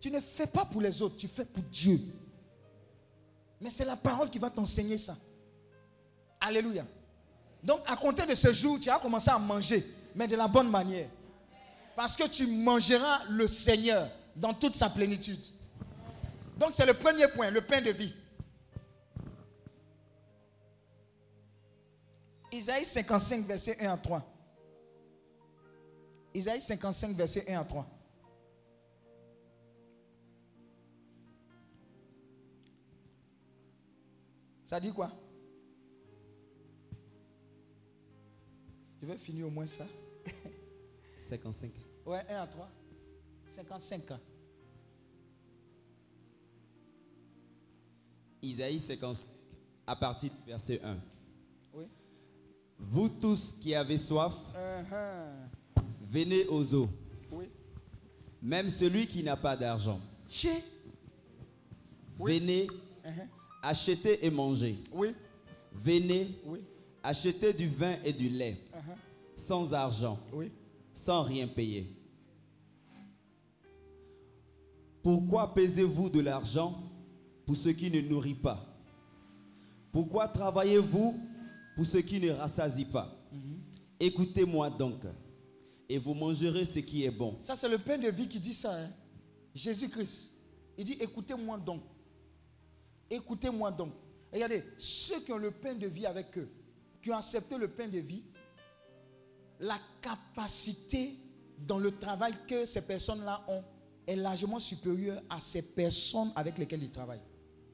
Tu 0.00 0.10
ne 0.10 0.20
fais 0.20 0.48
pas 0.48 0.64
pour 0.64 0.80
les 0.80 1.00
autres, 1.00 1.16
tu 1.16 1.28
fais 1.28 1.44
pour 1.44 1.62
Dieu. 1.64 2.00
Mais 3.60 3.70
c'est 3.70 3.84
la 3.84 3.94
parole 3.96 4.28
qui 4.28 4.40
va 4.40 4.50
t'enseigner 4.50 4.98
ça. 4.98 5.16
Alléluia. 6.40 6.84
Donc, 7.62 7.80
à 7.86 7.94
compter 7.94 8.26
de 8.26 8.34
ce 8.34 8.52
jour, 8.52 8.80
tu 8.80 8.90
as 8.90 8.98
commencé 8.98 9.30
à 9.30 9.38
manger 9.38 9.86
mais 10.14 10.26
de 10.26 10.36
la 10.36 10.48
bonne 10.48 10.70
manière. 10.70 11.08
Parce 11.96 12.16
que 12.16 12.26
tu 12.26 12.46
mangeras 12.46 13.24
le 13.28 13.46
Seigneur 13.46 14.08
dans 14.34 14.54
toute 14.54 14.76
sa 14.76 14.88
plénitude. 14.88 15.44
Donc 16.62 16.74
c'est 16.74 16.86
le 16.86 16.94
premier 16.94 17.26
point, 17.26 17.50
le 17.50 17.60
pain 17.60 17.82
de 17.82 17.90
vie. 17.90 18.14
Isaïe 22.52 22.84
55, 22.84 23.44
verset 23.46 23.76
1 23.84 23.92
à 23.92 23.96
3. 23.96 24.22
Isaïe 26.32 26.60
55, 26.60 27.16
verset 27.16 27.50
1 27.52 27.60
à 27.60 27.64
3. 27.64 27.84
Ça 34.64 34.78
dit 34.78 34.92
quoi? 34.92 35.10
Je 39.00 39.06
vais 39.08 39.18
finir 39.18 39.48
au 39.48 39.50
moins 39.50 39.66
ça. 39.66 39.84
55. 41.18 41.72
Ouais, 42.06 42.24
1 42.28 42.40
à 42.40 42.46
3. 42.46 42.70
55 43.50 44.10
ans. 44.12 44.20
Isaïe 48.42 48.80
55, 48.80 49.28
à 49.86 49.96
partir 49.96 50.30
du 50.30 50.50
verset 50.50 50.80
1. 50.82 50.96
Oui. 51.74 51.84
Vous 52.78 53.08
tous 53.08 53.54
qui 53.60 53.74
avez 53.74 53.98
soif, 53.98 54.34
Uh-huh. 54.54 55.82
venez 56.02 56.46
aux 56.48 56.74
eaux. 56.74 56.88
Oui. 57.30 57.46
Même 58.42 58.68
celui 58.68 59.06
qui 59.06 59.22
n'a 59.22 59.36
pas 59.36 59.56
d'argent. 59.56 60.00
Oui. 60.44 62.32
venez, 62.40 62.66
Uh-huh. 63.04 63.26
achetez 63.62 64.24
et 64.26 64.30
mangez. 64.30 64.78
Oui. 64.92 65.14
Venez, 65.72 66.38
Oui. 66.44 66.60
achetez 67.02 67.52
du 67.52 67.68
vin 67.68 67.94
et 68.04 68.12
du 68.12 68.28
lait, 68.28 68.58
Uh-huh. 68.74 68.96
sans 69.36 69.72
argent, 69.72 70.18
Oui. 70.32 70.50
sans 70.92 71.22
rien 71.22 71.46
payer. 71.46 71.86
Pourquoi 75.02 75.52
pesez-vous 75.52 76.10
de 76.10 76.20
l'argent? 76.20 76.80
Pour 77.52 77.60
ce 77.60 77.68
qui 77.68 77.90
ne 77.90 78.00
nourrit 78.00 78.34
pas 78.34 78.64
Pourquoi 79.92 80.26
travaillez-vous 80.26 81.20
pour 81.76 81.84
ce 81.84 81.98
qui 81.98 82.18
ne 82.18 82.30
rassasie 82.30 82.86
pas? 82.86 83.14
Écoutez-moi 84.00 84.70
donc, 84.70 85.02
et 85.86 85.98
vous 85.98 86.14
mangerez 86.14 86.64
ce 86.64 86.78
qui 86.78 87.04
est 87.04 87.10
bon. 87.10 87.36
Ça, 87.42 87.54
c'est 87.54 87.68
le 87.68 87.76
pain 87.76 87.98
de 87.98 88.08
vie 88.08 88.26
qui 88.26 88.40
dit 88.40 88.54
ça. 88.54 88.74
hein. 88.74 88.90
Jésus-Christ. 89.54 90.32
Il 90.78 90.84
dit 90.86 90.96
écoutez-moi 90.98 91.58
donc. 91.58 91.82
Écoutez-moi 93.10 93.70
donc. 93.70 93.92
Regardez, 94.32 94.64
ceux 94.78 95.20
qui 95.20 95.30
ont 95.30 95.36
le 95.36 95.50
pain 95.50 95.74
de 95.74 95.86
vie 95.86 96.06
avec 96.06 96.38
eux, 96.38 96.48
qui 97.02 97.10
ont 97.10 97.16
accepté 97.18 97.58
le 97.58 97.68
pain 97.68 97.86
de 97.86 97.98
vie, 97.98 98.22
la 99.60 99.76
capacité 100.00 101.18
dans 101.58 101.78
le 101.78 101.92
travail 101.98 102.32
que 102.48 102.64
ces 102.64 102.80
personnes-là 102.80 103.44
ont 103.46 103.62
est 104.06 104.16
largement 104.16 104.58
supérieure 104.58 105.22
à 105.28 105.38
ces 105.38 105.62
personnes 105.62 106.32
avec 106.34 106.56
lesquelles 106.58 106.82
ils 106.82 106.90
travaillent. 106.90 107.20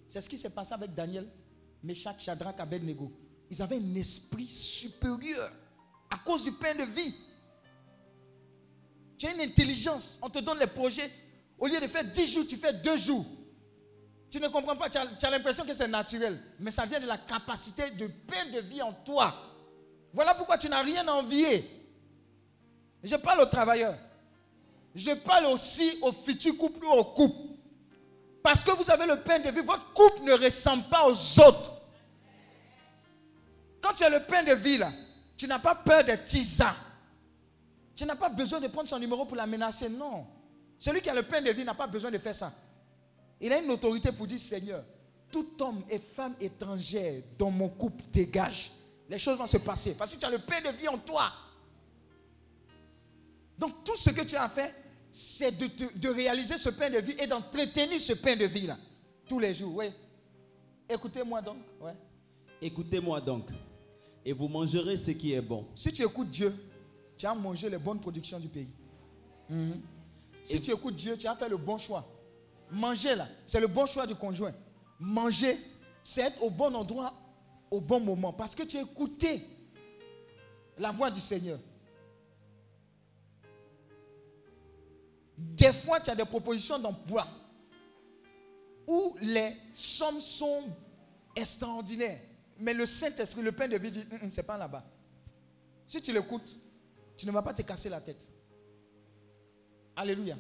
C'est 0.08 0.20
ce 0.22 0.28
qui 0.28 0.38
s'est 0.38 0.50
passé 0.50 0.72
avec 0.72 0.94
Daniel, 0.94 1.28
Meshach, 1.82 2.20
Shadrach, 2.20 2.58
Abednego. 2.58 3.12
Ils 3.50 3.62
avaient 3.62 3.76
un 3.76 3.94
esprit 3.94 4.48
supérieur 4.48 5.52
à 6.10 6.16
cause 6.18 6.44
du 6.44 6.52
pain 6.52 6.74
de 6.74 6.84
vie. 6.84 7.14
Tu 9.18 9.26
as 9.26 9.34
une 9.34 9.40
intelligence. 9.40 10.18
On 10.22 10.30
te 10.30 10.38
donne 10.38 10.58
les 10.58 10.66
projets. 10.66 11.10
Au 11.58 11.66
lieu 11.66 11.80
de 11.80 11.86
faire 11.86 12.04
10 12.04 12.32
jours, 12.32 12.46
tu 12.46 12.56
fais 12.56 12.72
2 12.72 12.96
jours. 12.96 13.26
Tu 14.30 14.40
ne 14.40 14.48
comprends 14.48 14.76
pas. 14.76 14.88
Tu 14.88 14.98
as, 14.98 15.30
l'impression 15.30 15.64
que 15.64 15.74
c'est 15.74 15.88
naturel. 15.88 16.38
Mais 16.60 16.70
ça 16.70 16.86
vient 16.86 17.00
de 17.00 17.06
la 17.06 17.18
capacité 17.18 17.90
de 17.90 18.06
pain 18.06 18.50
de 18.52 18.60
vie 18.60 18.80
en 18.80 18.92
toi. 18.92 19.34
Voilà 20.12 20.34
pourquoi 20.34 20.56
tu 20.56 20.68
n'as 20.68 20.82
rien 20.82 21.06
à 21.06 21.12
envier. 21.12 21.64
Je 23.02 23.16
parle 23.16 23.40
aux 23.40 23.46
travailleurs. 23.46 23.96
Je 24.94 25.10
parle 25.12 25.46
aussi 25.46 25.98
aux 26.02 26.12
futurs 26.12 26.56
couples 26.56 26.84
ou 26.84 26.90
aux 26.90 27.04
couples. 27.04 27.47
Parce 28.42 28.64
que 28.64 28.70
vous 28.70 28.90
avez 28.90 29.06
le 29.06 29.20
pain 29.20 29.38
de 29.38 29.50
vie, 29.50 29.60
votre 29.60 29.92
couple 29.92 30.22
ne 30.22 30.32
ressemble 30.32 30.84
pas 30.84 31.06
aux 31.06 31.40
autres. 31.40 31.72
Quand 33.80 33.92
tu 33.94 34.04
as 34.04 34.10
le 34.10 34.20
pain 34.24 34.42
de 34.42 34.54
vie, 34.54 34.78
là, 34.78 34.90
tu 35.36 35.46
n'as 35.46 35.58
pas 35.58 35.74
peur 35.74 36.04
des 36.04 36.18
tisans. 36.24 36.74
Tu 37.94 38.04
n'as 38.04 38.16
pas 38.16 38.28
besoin 38.28 38.60
de 38.60 38.68
prendre 38.68 38.88
son 38.88 38.98
numéro 38.98 39.24
pour 39.24 39.36
la 39.36 39.46
menacer. 39.46 39.88
Non. 39.88 40.26
Celui 40.78 41.00
qui 41.00 41.10
a 41.10 41.14
le 41.14 41.24
pain 41.24 41.40
de 41.40 41.50
vie 41.50 41.64
n'a 41.64 41.74
pas 41.74 41.86
besoin 41.86 42.10
de 42.10 42.18
faire 42.18 42.34
ça. 42.34 42.52
Il 43.40 43.52
a 43.52 43.58
une 43.58 43.70
autorité 43.70 44.12
pour 44.12 44.26
dire 44.26 44.38
Seigneur, 44.38 44.84
tout 45.30 45.50
homme 45.60 45.84
et 45.88 45.98
femme 45.98 46.34
étrangère 46.40 47.22
dans 47.38 47.50
mon 47.50 47.68
couple 47.68 48.04
dégage. 48.12 48.70
Les 49.08 49.18
choses 49.18 49.38
vont 49.38 49.46
se 49.46 49.58
passer 49.58 49.94
parce 49.94 50.12
que 50.12 50.18
tu 50.18 50.26
as 50.26 50.30
le 50.30 50.38
pain 50.38 50.60
de 50.60 50.76
vie 50.76 50.88
en 50.88 50.98
toi. 50.98 51.32
Donc 53.58 53.84
tout 53.84 53.96
ce 53.96 54.10
que 54.10 54.22
tu 54.22 54.36
as 54.36 54.48
fait, 54.48 54.74
c'est 55.10 55.52
de, 55.52 56.08
réaliser 56.08 56.58
ce 56.58 56.70
pain 56.70 56.90
de 56.90 56.98
vie 56.98 57.14
et 57.18 57.26
d'entretenir 57.26 57.98
ce 58.00 58.12
pain 58.12 58.36
de 58.36 58.44
vie-là. 58.44 58.76
Tous 59.26 59.38
les 59.38 59.54
jours, 59.54 59.74
oui. 59.76 59.86
Écoutez-moi 60.88 61.42
donc. 61.42 61.58
Ouais. 61.80 61.94
Écoutez-moi 62.60 63.20
donc, 63.20 63.48
et 64.24 64.32
vous 64.32 64.48
mangerez 64.48 64.96
ce 64.96 65.10
qui 65.12 65.32
est 65.32 65.40
bon. 65.40 65.66
Si 65.74 65.92
tu 65.92 66.02
écoutes 66.02 66.30
Dieu, 66.30 66.54
tu 67.16 67.26
as 67.26 67.34
mangé 67.34 67.68
les 67.68 67.78
bonnes 67.78 68.00
productions 68.00 68.38
du 68.38 68.48
pays. 68.48 68.68
Mhm. 69.48 69.80
Si 70.44 70.56
Et- 70.56 70.60
tu 70.60 70.70
écoutes 70.72 70.96
Dieu, 70.96 71.16
tu 71.16 71.26
as 71.26 71.34
fait 71.34 71.48
le 71.48 71.56
bon 71.56 71.78
choix. 71.78 72.06
Manger 72.70 73.14
là, 73.14 73.28
c'est 73.46 73.60
le 73.60 73.66
bon 73.66 73.86
choix 73.86 74.06
du 74.06 74.14
conjoint. 74.14 74.52
Manger, 74.98 75.56
c'est 76.02 76.22
être 76.22 76.42
au 76.42 76.50
bon 76.50 76.74
endroit 76.74 77.14
au 77.70 77.80
bon 77.80 78.00
moment. 78.00 78.32
Parce 78.32 78.54
que 78.54 78.62
tu 78.62 78.76
as 78.76 78.82
écouté 78.82 79.46
la 80.78 80.90
voix 80.90 81.10
du 81.10 81.20
Seigneur. 81.20 81.58
Des 85.38 85.72
fois, 85.72 86.00
tu 86.00 86.10
as 86.10 86.16
des 86.16 86.24
propositions 86.24 86.80
d'emploi 86.80 87.26
où 88.88 89.16
les 89.20 89.52
sommes 89.72 90.20
sont 90.20 90.64
extraordinaires. 91.36 92.18
Mais 92.58 92.74
le 92.74 92.84
Saint-Esprit, 92.86 93.42
le 93.42 93.52
Père 93.52 93.68
de 93.68 93.76
vie 93.76 93.92
dit, 93.92 94.04
Hum, 94.10 94.18
hum, 94.24 94.30
c'est 94.30 94.42
pas 94.42 94.58
là-bas. 94.58 94.84
Si 95.86 96.02
tu 96.02 96.12
l'écoutes, 96.12 96.56
tu 97.16 97.24
ne 97.26 97.30
vas 97.30 97.42
pas 97.42 97.54
te 97.54 97.62
casser 97.62 97.88
la 97.88 98.00
tête. 98.00 98.28
Alléluia. 99.94 100.36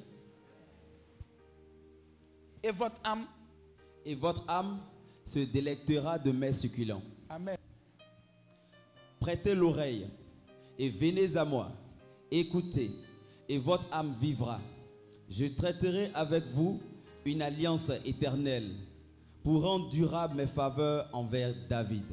Et 2.62 2.70
votre 2.72 3.00
âme, 3.04 3.26
Et 4.04 4.14
votre 4.14 4.44
âme 4.48 4.80
se 5.24 5.38
délectera 5.40 6.18
de 6.18 6.32
mets 6.32 6.52
succulents. 6.52 7.02
Amen. 7.28 7.56
Prêtez 9.20 9.54
l'oreille 9.54 10.08
et 10.78 10.88
venez 10.88 11.36
à 11.36 11.44
moi. 11.44 11.70
Écoutez, 12.30 12.90
et 13.48 13.58
votre 13.58 13.84
âme 13.92 14.14
vivra. 14.20 14.60
Je 15.28 15.46
traiterai 15.46 16.10
avec 16.14 16.44
vous 16.46 16.80
une 17.24 17.42
alliance 17.42 17.90
éternelle 18.04 18.70
pour 19.42 19.62
rendre 19.62 19.88
durable 19.90 20.36
mes 20.36 20.46
faveurs 20.46 21.08
envers 21.12 21.54
David. 21.68 22.04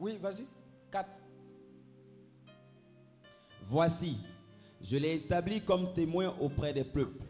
Oui, 0.00 0.18
vas-y. 0.20 0.46
4. 0.90 1.22
Voici, 3.66 4.18
je 4.82 4.96
l'ai 4.96 5.14
établi 5.14 5.60
comme 5.60 5.92
témoin 5.94 6.34
auprès 6.40 6.72
des 6.72 6.84
peuples, 6.84 7.24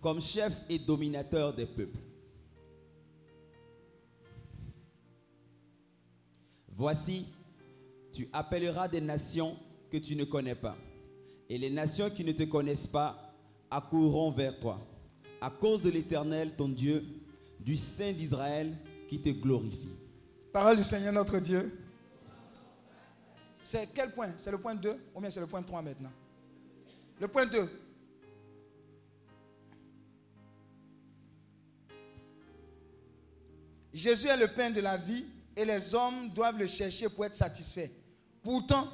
comme 0.00 0.20
chef 0.20 0.64
et 0.68 0.78
dominateur 0.78 1.52
des 1.52 1.66
peuples. 1.66 1.98
Voici, 6.68 7.26
tu 8.12 8.28
appelleras 8.32 8.88
des 8.88 9.00
nations 9.00 9.56
que 9.90 9.98
tu 9.98 10.16
ne 10.16 10.24
connais 10.24 10.54
pas, 10.54 10.76
et 11.50 11.58
les 11.58 11.68
nations 11.68 12.08
qui 12.08 12.24
ne 12.24 12.30
te 12.30 12.44
connaissent 12.44 12.86
pas 12.86 13.34
accourront 13.68 14.30
vers 14.30 14.58
toi, 14.60 14.78
à 15.40 15.50
cause 15.50 15.82
de 15.82 15.90
l'Éternel, 15.90 16.54
ton 16.56 16.68
Dieu, 16.68 17.04
du 17.58 17.76
Saint 17.76 18.12
d'Israël, 18.12 18.72
qui 19.08 19.20
te 19.20 19.30
glorifie. 19.30 19.90
Parole 20.52 20.76
du 20.76 20.84
Seigneur 20.84 21.12
notre 21.12 21.40
Dieu. 21.40 21.76
C'est 23.60 23.88
quel 23.92 24.12
point? 24.12 24.32
C'est 24.36 24.52
le 24.52 24.58
point 24.58 24.76
2 24.76 24.96
ou 25.12 25.20
bien 25.20 25.28
c'est 25.28 25.40
le 25.40 25.48
point 25.48 25.60
3 25.60 25.82
maintenant? 25.82 26.12
Le 27.20 27.26
point 27.26 27.46
2. 27.46 27.68
Jésus 33.92 34.28
est 34.28 34.36
le 34.36 34.46
pain 34.46 34.70
de 34.70 34.80
la 34.80 34.96
vie 34.96 35.26
et 35.56 35.64
les 35.64 35.96
hommes 35.96 36.30
doivent 36.30 36.58
le 36.58 36.68
chercher 36.68 37.08
pour 37.08 37.24
être 37.24 37.34
satisfaits. 37.34 37.90
Pourtant, 38.40 38.88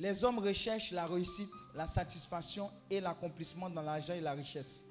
les 0.00 0.24
hommes 0.24 0.38
recherchent 0.38 0.92
la 0.92 1.06
réussite, 1.06 1.52
la 1.74 1.86
satisfaction 1.86 2.70
et 2.88 3.00
l'accomplissement 3.00 3.68
dans 3.68 3.82
l'argent 3.82 4.14
et 4.14 4.20
la 4.20 4.32
richesse. 4.32 4.86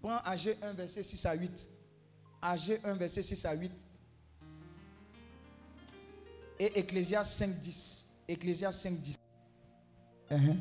Prends 0.00 0.18
AG 0.18 0.56
1, 0.62 0.72
verset 0.74 1.02
6 1.02 1.26
à 1.26 1.34
8. 1.34 1.68
AG 2.40 2.80
1, 2.84 2.92
verset 2.94 3.22
6 3.22 3.44
à 3.44 3.52
8 3.52 3.72
et 6.60 6.78
Ecclésias 6.78 7.24
5, 7.24 7.58
10. 7.58 8.06
Ecclésias 8.28 8.70
5, 8.70 8.92
10. 9.00 9.16
Uh-huh. 10.30 10.56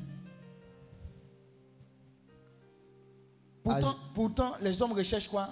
Pourtant, 3.63 3.95
pourtant, 4.15 4.53
les 4.59 4.81
hommes 4.81 4.93
recherchent 4.93 5.27
quoi? 5.27 5.49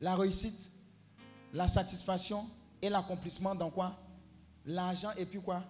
La 0.00 0.16
réussite, 0.16 0.72
la 1.52 1.68
satisfaction 1.68 2.48
et 2.82 2.88
l'accomplissement 2.88 3.54
dans 3.54 3.70
quoi? 3.70 3.96
L'argent 4.64 5.12
et 5.16 5.24
puis 5.24 5.40
quoi? 5.40 5.62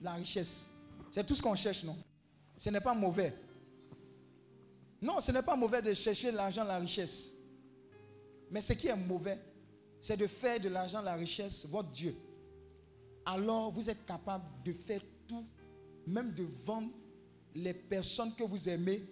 La 0.00 0.14
richesse. 0.14 0.70
C'est 1.10 1.24
tout 1.24 1.34
ce 1.34 1.42
qu'on 1.42 1.54
cherche, 1.54 1.84
non? 1.84 1.96
Ce 2.58 2.70
n'est 2.70 2.80
pas 2.80 2.94
mauvais. 2.94 3.32
Non, 5.00 5.20
ce 5.20 5.30
n'est 5.32 5.42
pas 5.42 5.56
mauvais 5.56 5.82
de 5.82 5.92
chercher 5.94 6.30
l'argent, 6.32 6.64
la 6.64 6.78
richesse. 6.78 7.32
Mais 8.50 8.60
ce 8.60 8.72
qui 8.72 8.88
est 8.88 8.96
mauvais, 8.96 9.38
c'est 10.00 10.16
de 10.16 10.26
faire 10.26 10.60
de 10.60 10.68
l'argent, 10.68 11.00
la 11.02 11.14
richesse, 11.14 11.66
votre 11.66 11.90
Dieu. 11.90 12.14
Alors 13.24 13.70
vous 13.72 13.90
êtes 13.90 14.06
capable 14.06 14.44
de 14.64 14.72
faire 14.72 15.00
tout, 15.26 15.44
même 16.06 16.32
de 16.32 16.44
vendre 16.44 16.92
les 17.54 17.74
personnes 17.74 18.34
que 18.34 18.44
vous 18.44 18.68
aimez 18.68 19.02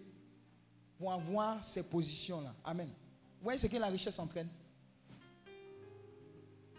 pour 0.97 1.13
avoir 1.13 1.63
ces 1.65 1.83
positions-là. 1.83 2.55
Amen. 2.65 2.89
Vous 3.39 3.45
voyez 3.45 3.59
ce 3.59 3.67
que 3.67 3.77
la 3.77 3.89
richesse 3.89 4.19
entraîne? 4.19 4.49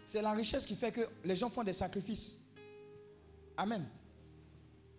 C'est 0.06 0.22
la 0.22 0.32
richesse 0.32 0.64
qui 0.64 0.74
fait 0.74 0.92
que 0.92 1.02
les 1.24 1.36
gens 1.36 1.50
font 1.50 1.64
des 1.64 1.72
sacrifices. 1.72 2.38
Amen. 3.56 3.86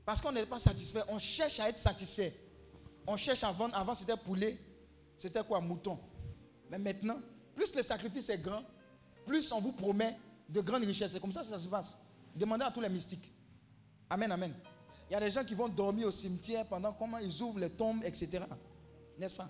Parce 0.06 0.22
qu'on 0.22 0.32
n'est 0.32 0.46
pas 0.46 0.60
satisfait, 0.60 1.02
on 1.10 1.20
cherche 1.20 1.60
à 1.60 1.70
être 1.70 1.80
satisfait. 1.80 2.34
On 3.06 3.18
cherche 3.18 3.44
à 3.44 3.52
vendre. 3.52 3.76
Avant, 3.76 3.94
c'était 3.94 4.16
poulet. 4.18 4.58
C'était 5.18 5.44
quoi 5.44 5.60
Mouton. 5.60 6.00
Mais 6.70 6.78
maintenant, 6.78 7.20
plus 7.56 7.76
le 7.76 7.82
sacrifice 7.82 8.30
est 8.30 8.38
grand, 8.38 8.64
plus 9.26 9.52
on 9.52 9.60
vous 9.60 9.72
promet 9.72 10.18
de 10.48 10.62
grandes 10.62 10.84
richesses. 10.84 11.12
C'est 11.12 11.20
comme 11.20 11.32
ça 11.32 11.42
que 11.42 11.48
ça 11.48 11.60
se 11.60 11.68
passe. 11.68 11.98
Demandez 12.36 12.66
à 12.66 12.72
tous 12.72 12.82
les 12.82 12.90
mystiques. 12.90 13.32
Amen, 14.10 14.32
amen. 14.32 14.54
Il 15.10 15.14
y 15.14 15.16
a 15.16 15.20
des 15.20 15.32
gens 15.32 15.44
qui 15.44 15.56
vont 15.56 15.70
dormir 15.70 16.08
au 16.08 16.12
cimetière 16.12 16.66
pendant 16.66 16.94
comment 16.94 17.18
ils 17.18 17.42
ouvrent 17.42 17.60
les 17.60 17.70
tombes, 17.70 18.04
etc. 18.04 18.44
N'est-ce 19.18 19.36
pas? 19.36 19.50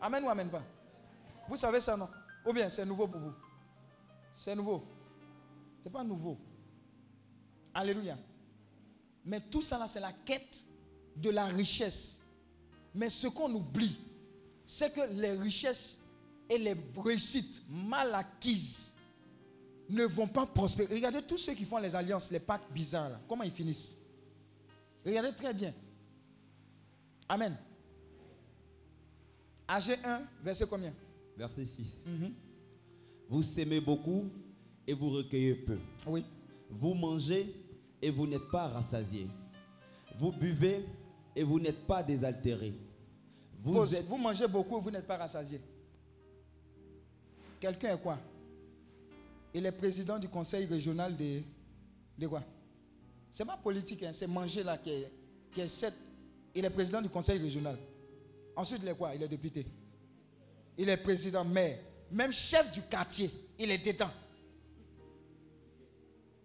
Amen 0.00 0.22
ou 0.24 0.28
amen 0.28 0.48
pas? 0.48 0.62
Vous 1.48 1.56
savez 1.56 1.80
ça, 1.80 1.96
non? 1.96 2.08
Ou 2.46 2.52
bien 2.52 2.68
c'est 2.70 2.84
nouveau 2.84 3.08
pour 3.08 3.20
vous? 3.20 3.34
C'est 4.32 4.54
nouveau. 4.54 4.84
C'est 5.82 5.90
pas 5.90 6.04
nouveau. 6.04 6.38
Alléluia. 7.74 8.18
Mais 9.24 9.40
tout 9.40 9.62
ça 9.62 9.78
là, 9.78 9.88
c'est 9.88 10.00
la 10.00 10.12
quête 10.12 10.66
de 11.16 11.30
la 11.30 11.46
richesse. 11.46 12.20
Mais 12.94 13.10
ce 13.10 13.26
qu'on 13.28 13.52
oublie, 13.54 13.96
c'est 14.64 14.92
que 14.92 15.00
les 15.12 15.32
richesses 15.32 15.98
et 16.48 16.58
les 16.58 16.76
réussites 16.96 17.62
mal 17.68 18.14
acquises 18.14 18.92
ne 19.88 20.04
vont 20.04 20.28
pas 20.28 20.46
prospérer. 20.46 20.94
Regardez 20.94 21.22
tous 21.22 21.38
ceux 21.38 21.54
qui 21.54 21.64
font 21.64 21.78
les 21.78 21.94
alliances, 21.94 22.30
les 22.30 22.40
pactes 22.40 22.70
bizarres, 22.72 23.10
là, 23.10 23.20
comment 23.28 23.44
ils 23.44 23.50
finissent? 23.50 23.96
Regardez 25.04 25.34
très 25.34 25.54
bien. 25.54 25.74
Amen. 27.28 27.56
AG 29.66 29.98
1, 30.02 30.22
verset 30.42 30.66
combien? 30.66 30.94
Verset 31.36 31.66
6. 31.66 32.02
Mhm. 32.06 32.34
Vous 33.28 33.42
s'aimez 33.42 33.80
beaucoup 33.80 34.24
et 34.86 34.94
vous 34.94 35.10
recueillez 35.10 35.54
peu. 35.54 35.78
Oui. 36.06 36.24
Vous 36.70 36.94
mangez 36.94 37.54
et 38.00 38.10
vous 38.10 38.26
n'êtes 38.26 38.48
pas 38.50 38.68
rassasié. 38.68 39.28
Vous 40.16 40.32
buvez 40.32 40.84
et 41.34 41.42
vous 41.42 41.60
n'êtes 41.60 41.86
pas 41.86 42.02
désaltéré. 42.02 42.74
Vous 43.62 43.74
Pause. 43.74 43.94
êtes 43.94 44.06
Vous 44.06 44.16
mangez 44.16 44.46
beaucoup, 44.46 44.80
vous 44.80 44.90
n'êtes 44.90 45.06
pas 45.06 45.16
rassasié. 45.16 45.60
Quelqu'un 47.60 47.94
est 47.94 48.00
quoi? 48.00 48.18
Il 49.52 49.64
est 49.66 49.72
président 49.72 50.18
du 50.18 50.28
conseil 50.28 50.66
régional 50.66 51.16
de, 51.16 51.40
de 52.18 52.26
quoi? 52.26 52.42
C'est 53.32 53.44
pas 53.44 53.56
politique, 53.56 54.02
hein, 54.02 54.12
c'est 54.12 54.26
manger 54.26 54.62
là 54.62 54.78
qui 54.78 54.90
est, 54.90 55.12
qui 55.52 55.60
est 55.60 55.68
sept. 55.68 55.94
Il 56.54 56.64
est 56.64 56.70
président 56.70 57.00
du 57.00 57.08
conseil 57.08 57.38
régional. 57.38 57.76
Ensuite, 58.54 58.80
il 58.82 58.88
est 58.88 58.94
quoi? 58.94 59.14
Il 59.14 59.22
est 59.22 59.28
député. 59.28 59.66
Il 60.76 60.88
est 60.88 60.96
président, 60.96 61.44
maire. 61.44 61.78
Même 62.10 62.32
chef 62.32 62.72
du 62.72 62.82
quartier, 62.82 63.30
il 63.58 63.70
est 63.70 63.78
dedans. 63.78 64.10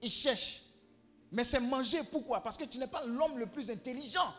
Il 0.03 0.09
cherche. 0.09 0.61
Mais 1.31 1.45
c'est 1.45 1.61
manger, 1.61 2.03
pourquoi? 2.03 2.43
Parce 2.43 2.57
que 2.57 2.65
tu 2.65 2.77
n'es 2.77 2.87
pas 2.87 3.03
l'homme 3.05 3.39
le 3.39 3.47
plus 3.47 3.71
intelligent. 3.71 4.33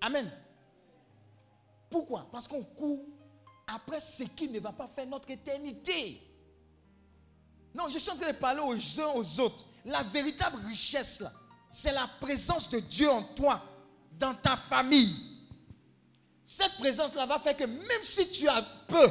Amen. 0.00 0.30
Pourquoi? 1.88 2.28
Parce 2.30 2.46
qu'on 2.48 2.62
court 2.62 3.06
après 3.66 4.00
ce 4.00 4.24
qui 4.24 4.48
ne 4.48 4.58
va 4.58 4.72
pas 4.72 4.88
faire 4.88 5.06
notre 5.06 5.30
éternité. 5.30 6.20
Non, 7.72 7.88
je 7.88 7.98
suis 7.98 8.10
en 8.10 8.16
train 8.16 8.32
de 8.32 8.36
parler 8.36 8.60
aux 8.60 9.00
uns 9.00 9.14
aux 9.14 9.40
autres. 9.40 9.64
La 9.84 10.02
véritable 10.02 10.58
richesse, 10.66 11.20
là, 11.20 11.32
c'est 11.70 11.92
la 11.92 12.08
présence 12.20 12.68
de 12.68 12.80
Dieu 12.80 13.08
en 13.08 13.22
toi, 13.22 13.62
dans 14.18 14.34
ta 14.34 14.56
famille. 14.56 15.14
Cette 16.44 16.76
présence-là 16.78 17.26
va 17.26 17.38
faire 17.38 17.56
que 17.56 17.64
même 17.64 18.02
si 18.02 18.28
tu 18.30 18.48
as 18.48 18.62
peu, 18.88 19.10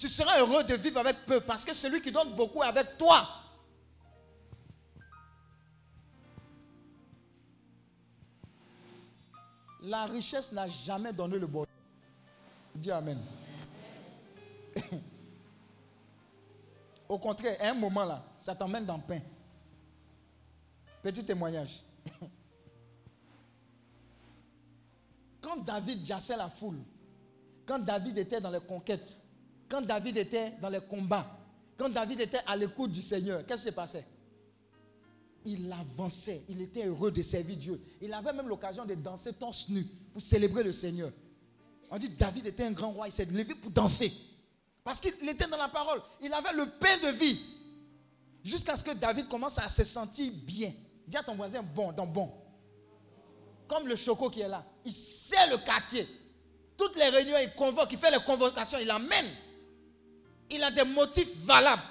tu 0.00 0.08
seras 0.08 0.40
heureux 0.40 0.64
de 0.64 0.74
vivre 0.76 0.98
avec 0.98 1.26
peu, 1.26 1.42
parce 1.42 1.62
que 1.62 1.74
celui 1.74 2.00
qui 2.00 2.10
donne 2.10 2.34
beaucoup 2.34 2.62
est 2.62 2.66
avec 2.66 2.96
toi. 2.96 3.28
La 9.82 10.06
richesse 10.06 10.52
n'a 10.52 10.66
jamais 10.66 11.12
donné 11.12 11.38
le 11.38 11.46
bonheur. 11.46 11.66
Dis 12.74 12.90
Amen. 12.90 13.20
Au 17.08 17.18
contraire, 17.18 17.58
à 17.60 17.68
un 17.68 17.74
moment 17.74 18.06
là, 18.06 18.24
ça 18.40 18.54
t'emmène 18.54 18.86
dans 18.86 18.96
le 18.96 19.02
pain. 19.02 19.20
Petit 21.02 21.22
témoignage. 21.26 21.82
Quand 25.42 25.58
David 25.58 26.06
jassait 26.06 26.36
la 26.38 26.48
foule, 26.48 26.78
quand 27.66 27.78
David 27.78 28.18
était 28.18 28.40
dans 28.40 28.50
les 28.50 28.60
conquêtes, 28.60 29.20
quand 29.70 29.82
David 29.82 30.16
était 30.16 30.52
dans 30.60 30.68
les 30.68 30.80
combats, 30.80 31.38
quand 31.78 31.88
David 31.88 32.20
était 32.20 32.40
à 32.44 32.56
l'écoute 32.56 32.90
du 32.90 33.00
Seigneur, 33.00 33.46
qu'est-ce 33.46 33.62
qui 33.62 33.68
s'est 33.68 33.72
passé 33.72 34.04
Il 35.44 35.72
avançait, 35.72 36.42
il 36.48 36.60
était 36.60 36.84
heureux 36.86 37.12
de 37.12 37.22
servir 37.22 37.56
Dieu. 37.56 37.80
Il 38.02 38.12
avait 38.12 38.32
même 38.32 38.48
l'occasion 38.48 38.84
de 38.84 38.94
danser 38.96 39.32
torse 39.32 39.68
nu 39.68 39.84
pour 40.12 40.20
célébrer 40.20 40.64
le 40.64 40.72
Seigneur. 40.72 41.12
On 41.88 41.98
dit 41.98 42.08
David 42.10 42.48
était 42.48 42.64
un 42.64 42.72
grand 42.72 42.90
roi, 42.90 43.06
il 43.08 43.12
s'est 43.12 43.24
levé 43.24 43.54
pour 43.54 43.70
danser. 43.70 44.12
Parce 44.82 45.00
qu'il 45.00 45.28
était 45.28 45.46
dans 45.46 45.56
la 45.56 45.68
parole. 45.68 46.00
Il 46.20 46.32
avait 46.32 46.52
le 46.52 46.66
pain 46.66 46.98
de 46.98 47.16
vie. 47.16 47.40
Jusqu'à 48.42 48.74
ce 48.74 48.82
que 48.82 48.92
David 48.92 49.28
commence 49.28 49.58
à 49.58 49.68
se 49.68 49.84
sentir 49.84 50.32
bien. 50.32 50.72
Dis 51.06 51.16
à 51.16 51.22
ton 51.22 51.34
voisin 51.36 51.62
bon, 51.62 51.92
dans 51.92 52.06
bon. 52.06 52.32
Comme 53.68 53.86
le 53.86 53.94
choco 53.94 54.30
qui 54.30 54.40
est 54.40 54.48
là. 54.48 54.64
Il 54.84 54.92
sait 54.92 55.48
le 55.48 55.58
quartier. 55.58 56.08
Toutes 56.76 56.96
les 56.96 57.08
réunions, 57.08 57.36
il 57.40 57.52
convoque, 57.54 57.92
il 57.92 57.98
fait 57.98 58.10
les 58.10 58.24
convocations, 58.24 58.78
il 58.80 58.90
amène. 58.90 59.26
Il 60.50 60.62
a 60.62 60.70
des 60.70 60.84
motifs 60.84 61.36
valables. 61.44 61.82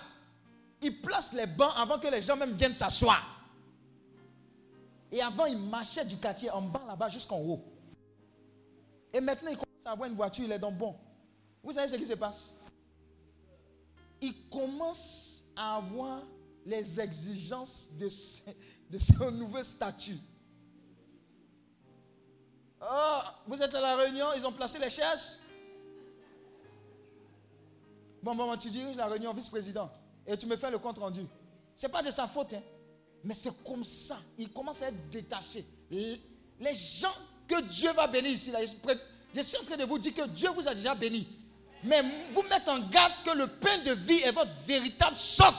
Il 0.81 1.02
place 1.02 1.34
les 1.34 1.45
bancs 1.48 1.73
avant 1.77 1.98
que 1.99 2.07
les 2.07 2.22
gens 2.22 2.36
même 2.38 2.52
viennent 2.52 2.73
s'asseoir. 2.73 3.23
Et 5.11 5.22
avant, 5.22 5.45
il 5.45 5.57
marchait 5.57 6.06
du 6.06 6.18
quartier 6.18 6.49
en 6.52 6.61
bas 6.61 6.84
là-bas 6.88 7.10
jusqu'en 7.10 7.40
haut. 7.40 7.64
Et 9.11 9.19
maintenant, 9.19 9.49
il 9.49 9.57
commence 9.57 9.86
à 9.86 9.91
avoir 9.91 10.07
une 10.10 10.15
voiture, 10.15 10.45
il 10.45 10.52
est 10.52 10.60
dans 10.60 10.72
bon. 10.72 10.95
Vous 11.64 11.72
savez 11.73 11.88
ce 11.88 11.95
qui 11.95 12.06
se 12.06 12.14
passe? 12.14 12.53
Il 14.22 14.49
commence 14.49 15.44
à 15.56 15.77
avoir 15.77 16.22
les 16.65 16.99
exigences 16.99 17.90
de, 17.98 18.07
ce- 18.10 18.41
de 18.90 18.99
son 18.99 19.31
nouveau 19.40 19.64
statut. 19.64 20.18
Oh, 22.81 23.19
vous 23.48 23.61
êtes 23.61 23.73
à 23.73 23.81
la 23.81 23.95
réunion, 23.98 24.27
ils 24.36 24.45
ont 24.45 24.52
placé 24.53 24.80
les 24.80 24.90
chaises? 24.90 25.40
Bon, 28.21 28.35
bon, 28.35 28.55
tu 28.57 28.69
diriges 28.69 28.95
la 28.95 29.07
réunion 29.07 29.33
vice-président 29.33 29.89
et 30.27 30.37
tu 30.37 30.45
me 30.45 30.55
fais 30.57 30.69
le 30.69 30.77
compte 30.77 30.97
rendu. 30.97 31.21
Ce 31.75 31.85
n'est 31.85 31.91
pas 31.91 32.03
de 32.03 32.11
sa 32.11 32.27
faute, 32.27 32.53
hein. 32.53 32.61
mais 33.23 33.33
c'est 33.33 33.63
comme 33.63 33.83
ça. 33.83 34.17
Il 34.37 34.49
commence 34.51 34.81
à 34.81 34.89
être 34.89 35.09
détaché. 35.09 35.65
Les 35.89 36.73
gens 36.73 37.13
que 37.47 37.61
Dieu 37.63 37.91
va 37.93 38.07
bénir 38.07 38.31
ici, 38.31 38.51
là, 38.51 38.59
je 38.63 39.41
suis 39.41 39.57
en 39.57 39.63
train 39.63 39.77
de 39.77 39.85
vous 39.85 39.97
dire 39.97 40.13
que 40.13 40.27
Dieu 40.27 40.49
vous 40.49 40.67
a 40.67 40.75
déjà 40.75 40.93
béni. 40.93 41.27
Mais 41.83 42.01
vous 42.33 42.43
mettez 42.43 42.69
en 42.69 42.79
garde 42.79 43.13
que 43.23 43.31
le 43.31 43.47
pain 43.47 43.77
de 43.79 43.93
vie 43.93 44.19
est 44.19 44.31
votre 44.31 44.51
véritable 44.67 45.15
choc. 45.15 45.55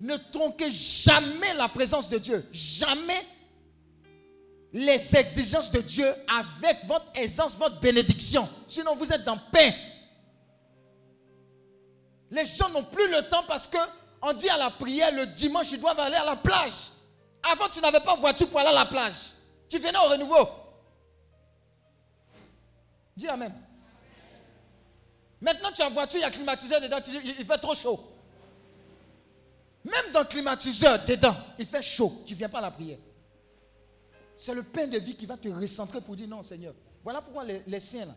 Ne 0.00 0.16
tronquez 0.30 0.70
jamais 0.70 1.54
la 1.54 1.68
présence 1.68 2.08
de 2.08 2.18
Dieu. 2.18 2.46
Jamais 2.52 3.26
les 4.72 5.16
exigences 5.16 5.70
de 5.70 5.80
Dieu 5.80 6.06
avec 6.28 6.84
votre 6.84 7.06
aisance, 7.14 7.54
votre 7.56 7.80
bénédiction. 7.80 8.48
Sinon, 8.66 8.94
vous 8.94 9.12
êtes 9.12 9.24
dans 9.24 9.38
pain. 9.50 9.72
Les 12.30 12.44
gens 12.44 12.68
n'ont 12.68 12.84
plus 12.84 13.10
le 13.10 13.22
temps 13.28 13.44
parce 13.48 13.66
que 13.66 13.78
on 14.20 14.32
dit 14.32 14.48
à 14.48 14.58
la 14.58 14.70
prière 14.70 15.12
le 15.12 15.26
dimanche, 15.26 15.70
ils 15.72 15.80
doivent 15.80 15.98
aller 15.98 16.16
à 16.16 16.24
la 16.24 16.36
plage. 16.36 16.90
Avant, 17.42 17.68
tu 17.68 17.80
n'avais 17.80 18.00
pas 18.00 18.16
voiture 18.16 18.48
pour 18.48 18.60
aller 18.60 18.68
à 18.68 18.72
la 18.72 18.86
plage. 18.86 19.32
Tu 19.68 19.78
venais 19.78 19.96
au 19.98 20.08
renouveau. 20.08 20.48
Dis 23.16 23.28
Amen. 23.28 23.52
Maintenant, 25.40 25.70
tu 25.72 25.82
as 25.82 25.88
voiture, 25.88 26.18
il 26.18 26.22
y 26.22 26.26
a 26.26 26.30
climatiseur 26.30 26.80
dedans, 26.80 27.00
tu 27.00 27.10
dis, 27.10 27.34
il 27.38 27.44
fait 27.44 27.58
trop 27.58 27.74
chaud. 27.74 28.00
Même 29.84 30.12
dans 30.12 30.20
le 30.20 30.26
climatiseur 30.26 31.04
dedans, 31.04 31.34
il 31.58 31.66
fait 31.66 31.80
chaud. 31.80 32.22
Tu 32.26 32.34
ne 32.34 32.38
viens 32.38 32.48
pas 32.48 32.58
à 32.58 32.62
la 32.62 32.70
prière. 32.72 32.98
C'est 34.40 34.54
le 34.54 34.62
pain 34.62 34.86
de 34.86 34.96
vie 34.98 35.16
qui 35.16 35.26
va 35.26 35.36
te 35.36 35.48
recentrer 35.48 36.00
pour 36.00 36.14
dire 36.14 36.28
non, 36.28 36.44
Seigneur. 36.44 36.72
Voilà 37.02 37.20
pourquoi 37.20 37.42
les, 37.44 37.60
les 37.66 37.80
saints, 37.80 38.04
là. 38.06 38.14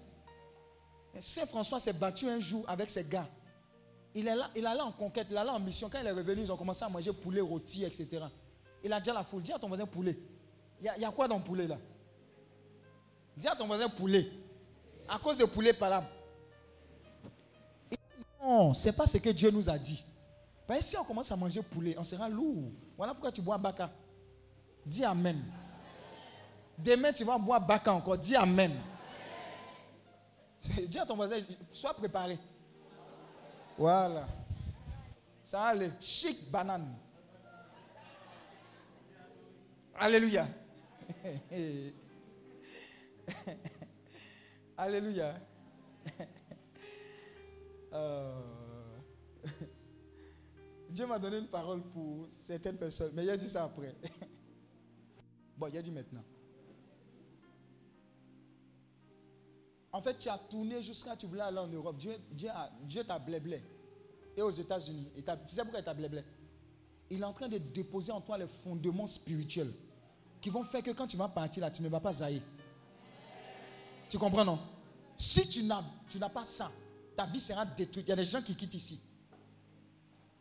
Saint 1.19 1.47
François 1.47 1.79
s'est 1.79 1.93
battu 1.93 2.29
un 2.29 2.39
jour 2.39 2.63
avec 2.67 2.91
ses 2.91 3.03
gars. 3.03 3.27
Il, 4.13 4.27
est 4.27 4.35
là, 4.35 4.47
il 4.55 4.63
allait 4.67 4.81
en 4.81 4.91
conquête, 4.91 5.25
il 5.31 5.35
allait 5.37 5.49
en 5.49 5.59
mission. 5.59 5.89
Quand 5.89 5.99
il 5.99 6.05
est 6.05 6.11
revenu, 6.11 6.41
ils 6.43 6.51
ont 6.51 6.55
commencé 6.57 6.85
à 6.85 6.89
manger 6.89 7.11
poulet 7.11 7.41
rôti, 7.41 7.83
etc. 7.83 8.25
Il 8.83 8.93
a 8.93 9.01
dit 9.01 9.09
à 9.09 9.13
la 9.13 9.23
foule, 9.23 9.41
dis 9.41 9.51
à 9.51 9.57
ton 9.57 9.67
voisin 9.67 9.87
poulet. 9.87 10.15
Il 10.79 10.85
y, 10.85 11.05
a- 11.05 11.11
quoi 11.11 11.27
dans 11.27 11.37
le 11.37 11.43
poulet 11.43 11.67
là? 11.67 11.77
Dis 13.35 13.47
à 13.47 13.55
ton 13.55 13.65
voisin 13.65 13.89
poulet. 13.89 14.29
À 15.09 15.17
cause 15.17 15.39
de 15.39 15.45
poulet. 15.45 15.73
Il 17.91 17.97
dit, 17.97 17.97
Non, 18.43 18.75
c'est 18.75 18.93
pas 18.95 19.07
ce 19.07 19.17
que 19.17 19.29
Dieu 19.29 19.49
nous 19.49 19.67
a 19.67 19.77
dit. 19.79 20.05
Parce 20.67 20.81
que 20.81 20.85
si 20.85 20.97
on 20.97 21.03
commence 21.03 21.31
à 21.31 21.35
manger 21.35 21.63
poulet, 21.63 21.95
on 21.97 22.03
sera 22.03 22.29
lourd. 22.29 22.71
Voilà 22.95 23.13
pourquoi 23.13 23.31
tu 23.31 23.41
bois 23.41 23.57
baka. 23.57 23.91
Dis 24.85 25.03
Amen. 25.03 25.41
Demain, 26.83 27.13
tu 27.13 27.23
vas 27.23 27.37
boire 27.37 27.61
baka 27.61 27.93
encore. 27.93 28.17
Dis 28.17 28.35
Amen. 28.35 28.71
Dis 30.87 30.97
à 30.99 31.05
ton 31.05 31.15
voisin, 31.15 31.37
sois 31.69 31.93
préparé. 31.93 32.37
Voilà. 33.77 34.27
Ça 35.43 35.63
aller. 35.63 35.91
Chic 35.99 36.49
banane. 36.51 36.95
Alléluia. 39.95 40.47
Alléluia. 44.77 45.35
Euh, 47.93 48.39
Dieu 50.89 51.05
m'a 51.05 51.19
donné 51.19 51.39
une 51.39 51.49
parole 51.49 51.81
pour 51.81 52.25
certaines 52.29 52.77
personnes, 52.77 53.11
mais 53.13 53.25
il 53.25 53.29
a 53.29 53.35
dit 53.35 53.49
ça 53.49 53.65
après. 53.65 53.93
bon, 55.57 55.67
il 55.67 55.77
a 55.77 55.81
dit 55.81 55.91
maintenant. 55.91 56.23
En 59.93 60.01
fait, 60.01 60.17
tu 60.17 60.29
as 60.29 60.37
tourné 60.37 60.81
jusqu'à 60.81 61.15
tu 61.15 61.25
voulais 61.25 61.41
aller 61.41 61.57
en 61.57 61.67
Europe. 61.67 61.97
Dieu, 61.97 62.15
Dieu, 62.31 62.49
Dieu 62.83 63.03
t'a 63.03 63.19
blé 63.19 63.61
Et 64.37 64.41
aux 64.41 64.51
États-Unis. 64.51 65.07
tu 65.15 65.21
sais 65.47 65.61
pourquoi 65.63 65.79
il 65.79 65.85
t'a 65.85 65.93
blé 65.93 66.09
Il 67.09 67.21
est 67.21 67.25
en 67.25 67.33
train 67.33 67.49
de 67.49 67.57
déposer 67.57 68.11
en 68.11 68.21
toi 68.21 68.37
les 68.37 68.47
fondements 68.47 69.07
spirituels 69.07 69.73
qui 70.41 70.49
vont 70.49 70.63
faire 70.63 70.81
que 70.81 70.91
quand 70.91 71.07
tu 71.07 71.17
vas 71.17 71.27
partir 71.27 71.61
là, 71.61 71.69
tu 71.69 71.83
ne 71.83 71.87
vas 71.89 71.99
pas 71.99 72.13
zailler. 72.13 72.41
Tu 74.09 74.17
comprends, 74.17 74.43
non? 74.43 74.59
Si 75.17 75.47
tu 75.47 75.63
n'as 75.63 76.29
pas 76.29 76.43
ça, 76.43 76.71
ta 77.15 77.25
vie 77.25 77.39
sera 77.39 77.65
détruite. 77.65 78.07
Il 78.07 78.09
y 78.09 78.13
a 78.13 78.15
des 78.15 78.25
gens 78.25 78.41
qui 78.41 78.55
quittent 78.55 78.73
ici. 78.73 78.99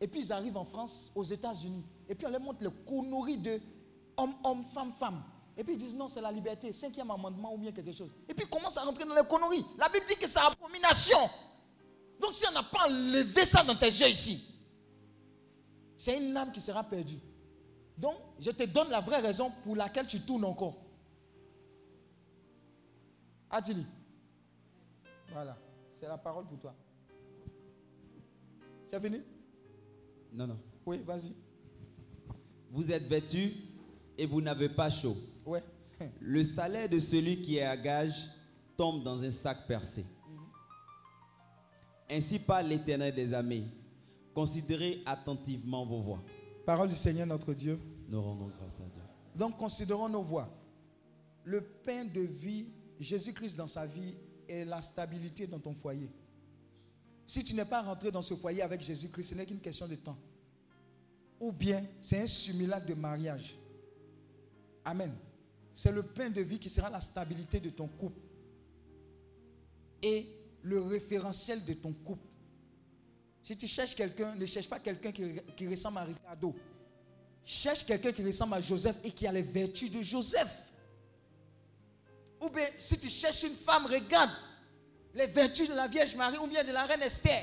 Et 0.01 0.09
puis 0.09 0.21
ils 0.21 0.33
arrivent 0.33 0.57
en 0.57 0.65
France, 0.65 1.13
aux 1.15 1.23
États-Unis. 1.23 1.85
Et 2.09 2.15
puis 2.15 2.27
on 2.27 2.31
leur 2.31 2.41
montre 2.41 2.63
le 2.63 2.71
conneries 2.71 3.39
de 3.39 3.61
homme, 4.17 4.35
homme, 4.43 4.63
femme, 4.63 4.93
femme. 4.99 5.23
Et 5.61 5.63
puis 5.63 5.75
ils 5.75 5.79
disent 5.79 5.95
non, 5.95 6.09
c'est 6.09 6.23
la 6.23 6.33
liberté, 6.33 6.73
cinquième 6.73 7.11
amendement 7.11 7.53
ou 7.53 7.59
bien 7.59 7.71
quelque 7.71 7.93
chose. 7.93 8.09
Et 8.27 8.33
puis 8.33 8.47
ils 8.47 8.51
commencent 8.51 8.79
à 8.79 8.83
rentrer 8.83 9.05
dans 9.05 9.15
les 9.15 9.29
conneries. 9.29 9.63
La 9.77 9.91
Bible 9.91 10.07
dit 10.09 10.17
que 10.17 10.27
c'est 10.27 10.39
abomination. 10.39 11.19
Donc 12.19 12.33
si 12.33 12.47
on 12.49 12.53
n'a 12.53 12.63
pas 12.63 12.87
enlevé 12.87 13.45
ça 13.45 13.63
dans 13.63 13.77
tes 13.77 13.89
yeux 13.89 14.09
ici, 14.09 14.55
c'est 15.99 16.17
une 16.17 16.35
âme 16.35 16.51
qui 16.51 16.63
sera 16.63 16.83
perdue. 16.83 17.19
Donc 17.99 18.15
je 18.39 18.51
te 18.53 18.63
donne 18.63 18.89
la 18.89 19.01
vraie 19.01 19.21
raison 19.21 19.53
pour 19.63 19.77
laquelle 19.77 20.07
tu 20.07 20.21
tournes 20.21 20.47
encore. 20.47 20.77
Adili. 23.51 23.85
Voilà, 25.31 25.59
c'est 26.01 26.09
la 26.09 26.17
parole 26.17 26.47
pour 26.47 26.59
toi. 26.59 26.75
C'est 28.87 28.99
fini? 28.99 29.21
Non, 30.33 30.47
non. 30.47 30.59
Oui, 30.87 31.03
vas-y. 31.05 31.35
Vous 32.71 32.91
êtes 32.91 33.05
vêtus 33.05 33.57
et 34.17 34.25
vous 34.25 34.41
n'avez 34.41 34.71
pas 34.71 34.89
chaud. 34.89 35.19
Ouais. 35.47 35.63
Le 36.21 36.43
salaire 36.45 36.89
de 36.89 36.99
celui 36.99 37.41
qui 37.41 37.57
est 37.57 37.63
à 37.63 37.77
gage 37.77 38.31
tombe 38.77 39.03
dans 39.03 39.23
un 39.23 39.31
sac 39.31 39.67
percé. 39.67 40.05
Ainsi 42.09 42.39
parle 42.39 42.67
l'Éternel 42.67 43.15
des 43.15 43.33
armées. 43.33 43.65
Considérez 44.35 45.03
attentivement 45.07 45.85
vos 45.85 46.01
voix. 46.01 46.23
Parole 46.67 46.89
du 46.89 46.95
Seigneur 46.95 47.27
notre 47.27 47.55
Dieu. 47.55 47.79
Nous 48.09 48.21
rendons 48.21 48.47
grâce 48.47 48.81
à 48.81 48.85
Dieu. 48.85 49.03
Donc 49.35 49.57
considérons 49.57 50.09
nos 50.09 50.23
voix. 50.23 50.49
Le 51.45 51.61
pain 51.61 52.05
de 52.05 52.21
vie, 52.21 52.67
Jésus-Christ 52.99 53.57
dans 53.57 53.67
sa 53.67 53.87
vie 53.87 54.15
est 54.49 54.65
la 54.65 54.83
stabilité 54.83 55.47
dans 55.47 55.59
ton 55.59 55.75
foyer. 55.75 56.11
Si 57.27 57.45
tu 57.45 57.55
n'es 57.55 57.65
pas 57.65 57.83
rentré 57.83 58.11
dans 58.11 58.23
ce 58.23 58.35
foyer 58.35 58.63
avec 58.63 58.81
Jésus-Christ, 58.83 59.31
ce 59.31 59.35
n'est 59.37 59.47
qu'une 59.47 59.61
question 59.61 59.87
de 59.87 59.95
temps. 59.95 60.19
Ou 61.39 61.53
bien 61.53 61.85
c'est 62.03 62.21
un 62.21 62.27
simulacre 62.27 62.87
de 62.87 62.95
mariage. 62.95 63.57
Amen. 64.85 65.13
C'est 65.83 65.93
le 65.93 66.03
pain 66.03 66.29
de 66.29 66.43
vie 66.43 66.59
qui 66.59 66.69
sera 66.69 66.91
la 66.91 67.01
stabilité 67.01 67.59
de 67.59 67.71
ton 67.71 67.87
couple. 67.87 68.21
Et 70.03 70.27
le 70.61 70.83
référentiel 70.83 71.65
de 71.65 71.73
ton 71.73 71.95
couple. 71.95 72.29
Si 73.43 73.57
tu 73.57 73.67
cherches 73.67 73.95
quelqu'un, 73.95 74.35
ne 74.35 74.45
cherche 74.45 74.69
pas 74.69 74.79
quelqu'un 74.79 75.11
qui, 75.11 75.67
ressemble 75.67 75.97
à 75.97 76.05
Ricardo. 76.05 76.55
Cherche 77.43 77.87
quelqu'un 77.87 78.13
qui 78.13 78.23
ressemble 78.23 78.53
à 78.57 78.61
Joseph 78.61 78.97
et 79.03 79.11
qui 79.11 79.27
a 79.27 79.33
les 79.33 79.41
vertus 79.41 79.91
de 79.91 80.03
Joseph. 80.03 80.69
Ou 82.43 82.51
bien, 82.51 82.67
si 82.77 82.99
tu 82.99 83.09
cherches 83.09 83.45
une 83.45 83.55
femme, 83.55 83.87
regarde 83.87 84.33
les 85.15 85.29
vertus 85.29 85.67
de 85.67 85.75
la 85.75 85.87
Vierge 85.87 86.15
Marie 86.15 86.37
ou 86.37 86.47
bien 86.47 86.63
de 86.63 86.73
la 86.73 86.85
reine 86.85 87.01
Esther. 87.01 87.43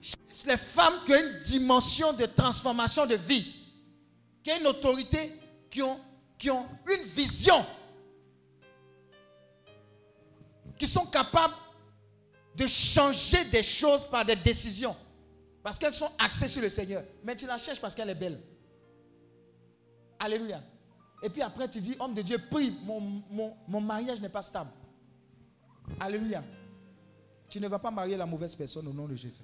Cherche 0.00 0.46
les 0.46 0.56
femmes 0.56 1.00
qui 1.04 1.14
ont 1.14 1.16
une 1.16 1.40
dimension 1.40 2.12
de 2.12 2.26
transformation 2.26 3.06
de 3.06 3.16
vie, 3.16 3.56
qui 4.44 4.52
ont 4.52 4.60
une 4.60 4.68
autorité, 4.68 5.32
qui 5.68 5.82
ont 5.82 5.98
qui 6.40 6.48
ont 6.50 6.64
une 6.88 7.02
vision, 7.04 7.62
qui 10.78 10.86
sont 10.86 11.04
capables 11.04 11.52
de 12.56 12.66
changer 12.66 13.44
des 13.44 13.62
choses 13.62 14.04
par 14.04 14.24
des 14.24 14.36
décisions. 14.36 14.96
Parce 15.62 15.78
qu'elles 15.78 15.92
sont 15.92 16.10
axées 16.18 16.48
sur 16.48 16.62
le 16.62 16.70
Seigneur. 16.70 17.04
Mais 17.22 17.36
tu 17.36 17.46
la 17.46 17.58
cherches 17.58 17.78
parce 17.78 17.94
qu'elle 17.94 18.08
est 18.08 18.14
belle. 18.14 18.40
Alléluia. 20.18 20.62
Et 21.22 21.28
puis 21.28 21.42
après, 21.42 21.68
tu 21.68 21.78
dis, 21.82 21.94
homme 22.00 22.14
de 22.14 22.22
Dieu, 22.22 22.38
prie, 22.50 22.74
mon, 22.84 23.22
mon 23.68 23.80
mariage 23.82 24.18
n'est 24.18 24.30
pas 24.30 24.40
stable. 24.40 24.70
Alléluia. 26.00 26.42
Tu 27.50 27.60
ne 27.60 27.68
vas 27.68 27.78
pas 27.78 27.90
marier 27.90 28.16
la 28.16 28.24
mauvaise 28.24 28.54
personne 28.54 28.88
au 28.88 28.94
nom 28.94 29.06
de 29.06 29.14
Jésus. 29.14 29.42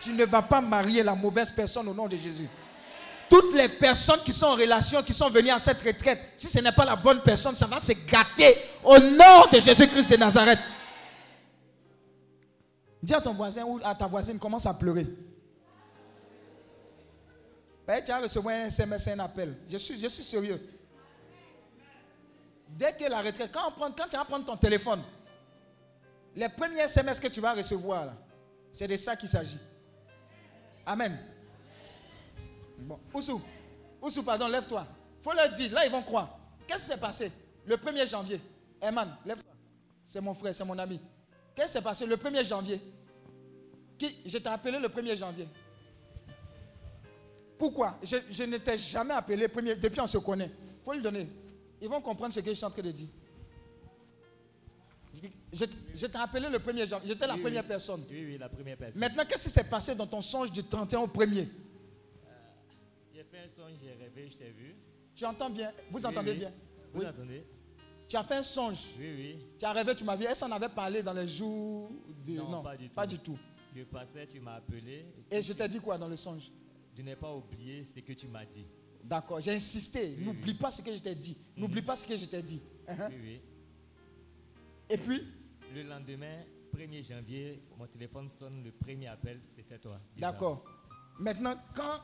Tu 0.00 0.14
ne 0.14 0.24
vas 0.24 0.40
pas 0.42 0.62
marier 0.62 1.02
la 1.02 1.14
mauvaise 1.14 1.52
personne 1.52 1.86
au 1.88 1.94
nom 1.94 2.08
de 2.08 2.16
Jésus 2.16 2.48
toutes 3.28 3.54
les 3.54 3.68
personnes 3.68 4.20
qui 4.24 4.32
sont 4.32 4.46
en 4.46 4.54
relation, 4.54 5.02
qui 5.02 5.12
sont 5.12 5.28
venues 5.30 5.50
à 5.50 5.58
cette 5.58 5.82
retraite, 5.82 6.20
si 6.36 6.48
ce 6.48 6.58
n'est 6.60 6.72
pas 6.72 6.84
la 6.84 6.96
bonne 6.96 7.20
personne, 7.20 7.54
ça 7.54 7.66
va 7.66 7.80
se 7.80 7.92
gâter 8.06 8.56
au 8.84 8.98
nom 8.98 9.46
de 9.52 9.60
Jésus-Christ 9.60 10.10
de 10.10 10.16
Nazareth. 10.16 10.60
Dis 13.02 13.14
à 13.14 13.20
ton 13.20 13.34
voisin 13.34 13.64
ou 13.64 13.80
à 13.84 13.94
ta 13.94 14.06
voisine, 14.06 14.38
commence 14.38 14.66
à 14.66 14.74
pleurer. 14.74 15.06
Ben, 17.86 18.02
tu 18.02 18.10
as 18.10 18.18
recevoir 18.18 18.54
un 18.54 18.66
SMS, 18.66 19.06
un 19.08 19.18
appel. 19.20 19.56
Je 19.70 19.76
suis, 19.76 20.00
je 20.00 20.08
suis 20.08 20.24
sérieux. 20.24 20.60
Dès 22.68 22.92
que 22.94 23.04
la 23.04 23.22
retraite, 23.22 23.50
quand, 23.52 23.72
on 23.78 23.92
quand 23.92 24.08
tu 24.08 24.16
vas 24.16 24.24
prendre 24.24 24.44
ton 24.44 24.56
téléphone, 24.56 25.02
les 26.34 26.48
premiers 26.48 26.80
SMS 26.80 27.20
que 27.20 27.28
tu 27.28 27.40
vas 27.40 27.54
recevoir, 27.54 28.12
c'est 28.72 28.88
de 28.88 28.96
ça 28.96 29.14
qu'il 29.14 29.28
s'agit. 29.28 29.58
Amen. 30.84 31.16
Bon. 32.78 32.98
Oussou, 33.14 33.40
Oussou, 34.00 34.22
pardon, 34.22 34.48
lève-toi. 34.48 34.86
faut 35.22 35.32
leur 35.32 35.50
dire, 35.52 35.72
là 35.72 35.84
ils 35.86 35.90
vont 35.90 36.02
croire. 36.02 36.38
Qu'est-ce 36.66 36.84
qui 36.84 36.92
s'est 36.92 37.00
passé 37.00 37.32
le 37.64 37.76
1er 37.76 38.08
janvier? 38.08 38.40
Herman, 38.80 39.16
lève-toi. 39.24 39.52
C'est 40.04 40.20
mon 40.20 40.34
frère, 40.34 40.54
c'est 40.54 40.64
mon 40.64 40.78
ami. 40.78 41.00
Qu'est-ce 41.54 41.66
qui 41.68 41.72
s'est 41.74 41.82
passé 41.82 42.06
le 42.06 42.16
1er 42.16 42.44
janvier? 42.44 42.80
Qui 43.98 44.16
Je 44.26 44.38
t'ai 44.38 44.48
appelé 44.48 44.78
le 44.78 44.88
1er 44.88 45.16
janvier. 45.16 45.48
Pourquoi? 47.58 47.98
Je, 48.02 48.16
je 48.30 48.42
ne 48.44 48.58
t'ai 48.58 48.76
jamais 48.76 49.14
appelé 49.14 49.48
premier, 49.48 49.74
depuis 49.74 50.00
on 50.00 50.06
se 50.06 50.18
connaît. 50.18 50.50
Il 50.80 50.84
faut 50.84 50.92
lui 50.92 51.02
donner. 51.02 51.28
Ils 51.80 51.88
vont 51.88 52.00
comprendre 52.00 52.32
ce 52.32 52.40
que 52.40 52.48
je 52.50 52.54
suis 52.54 52.64
en 52.64 52.70
train 52.70 52.82
de 52.82 52.90
dire. 52.90 53.08
Je, 55.52 56.06
t'ai 56.06 56.18
appelé 56.18 56.48
le 56.50 56.58
1er 56.58 56.86
janvier. 56.86 57.08
J'étais 57.08 57.26
la 57.26 57.38
première 57.38 57.64
personne. 57.64 58.04
Oui, 58.10 58.24
oui, 58.26 58.38
la 58.38 58.48
première 58.50 58.76
personne. 58.76 59.00
Maintenant, 59.00 59.24
qu'est-ce 59.26 59.44
qui 59.44 59.50
s'est 59.50 59.64
passé 59.64 59.94
dans 59.94 60.06
ton 60.06 60.20
songe 60.20 60.52
du 60.52 60.62
31 60.62 61.00
au 61.00 61.06
1er 61.06 61.48
fait 63.36 63.44
un 63.44 63.48
songe, 63.48 63.72
j'ai 63.82 63.92
rêvé, 63.92 64.30
je 64.30 64.36
t'ai 64.36 64.50
vu. 64.50 64.74
Tu 65.14 65.24
entends 65.24 65.50
bien? 65.50 65.72
Vous 65.90 66.04
entendez 66.04 66.34
bien? 66.34 66.52
Vous 66.92 67.04
entendez? 67.04 67.44
Tu 68.08 68.16
as 68.16 68.22
fait 68.22 68.36
un 68.36 68.42
songe 68.42 68.78
Oui, 68.98 69.14
oui. 69.16 69.46
Tu 69.58 69.64
as 69.64 69.72
rêvé, 69.72 69.94
tu 69.94 70.04
m'as 70.04 70.16
vu. 70.16 70.24
Est-ce 70.24 70.44
qu'on 70.44 70.52
avait 70.52 70.68
parlé 70.68 71.02
dans 71.02 71.12
les 71.12 71.26
jours 71.26 71.90
de... 72.24 72.34
Non, 72.34 72.62
pas, 72.62 72.76
du 72.76 72.88
tout. 72.88 72.94
pas 72.94 73.06
du 73.06 73.18
tout. 73.18 73.38
Je 73.74 73.82
passais, 73.82 74.26
tu 74.26 74.40
m'as 74.40 74.54
appelé. 74.54 75.06
Et, 75.30 75.42
je 75.42 75.52
t'ai 75.52 75.68
dit 75.68 75.80
quoi 75.80 75.98
dans 75.98 76.08
le 76.08 76.16
songe? 76.16 76.50
Je 76.96 77.02
n'ai 77.02 77.16
pas 77.16 77.34
oublié 77.34 77.84
ce 77.84 78.00
que 78.00 78.12
tu 78.12 78.26
m'as 78.28 78.44
dit. 78.44 78.66
D'accord, 79.02 79.40
j'ai 79.40 79.52
insisté. 79.52 80.16
N'oublie 80.18 80.54
pas 80.54 80.70
ce 80.70 80.80
que 80.82 80.94
je 80.94 81.00
t'ai 81.00 81.14
dit. 81.14 81.36
Mhm. 81.56 81.62
N'oublie 81.62 81.82
pas 81.82 81.96
ce 81.96 82.06
que 82.06 82.16
je 82.16 82.24
t'ai 82.24 82.42
dit. 82.42 82.60
Uh-huh. 82.88 83.08
Oui, 83.08 83.16
oui. 83.20 83.40
Et 84.88 84.96
puis? 84.96 85.20
Le 85.74 85.82
lendemain, 85.82 86.42
1er 86.74 87.06
janvier, 87.06 87.62
mon 87.76 87.86
téléphone 87.86 88.30
sonne, 88.30 88.62
le 88.64 88.70
premier 88.70 89.08
appel, 89.08 89.40
c'était 89.54 89.78
toi. 89.78 90.00
D'accord. 90.16 90.64
Maintenant, 91.18 91.54
quand 91.74 92.00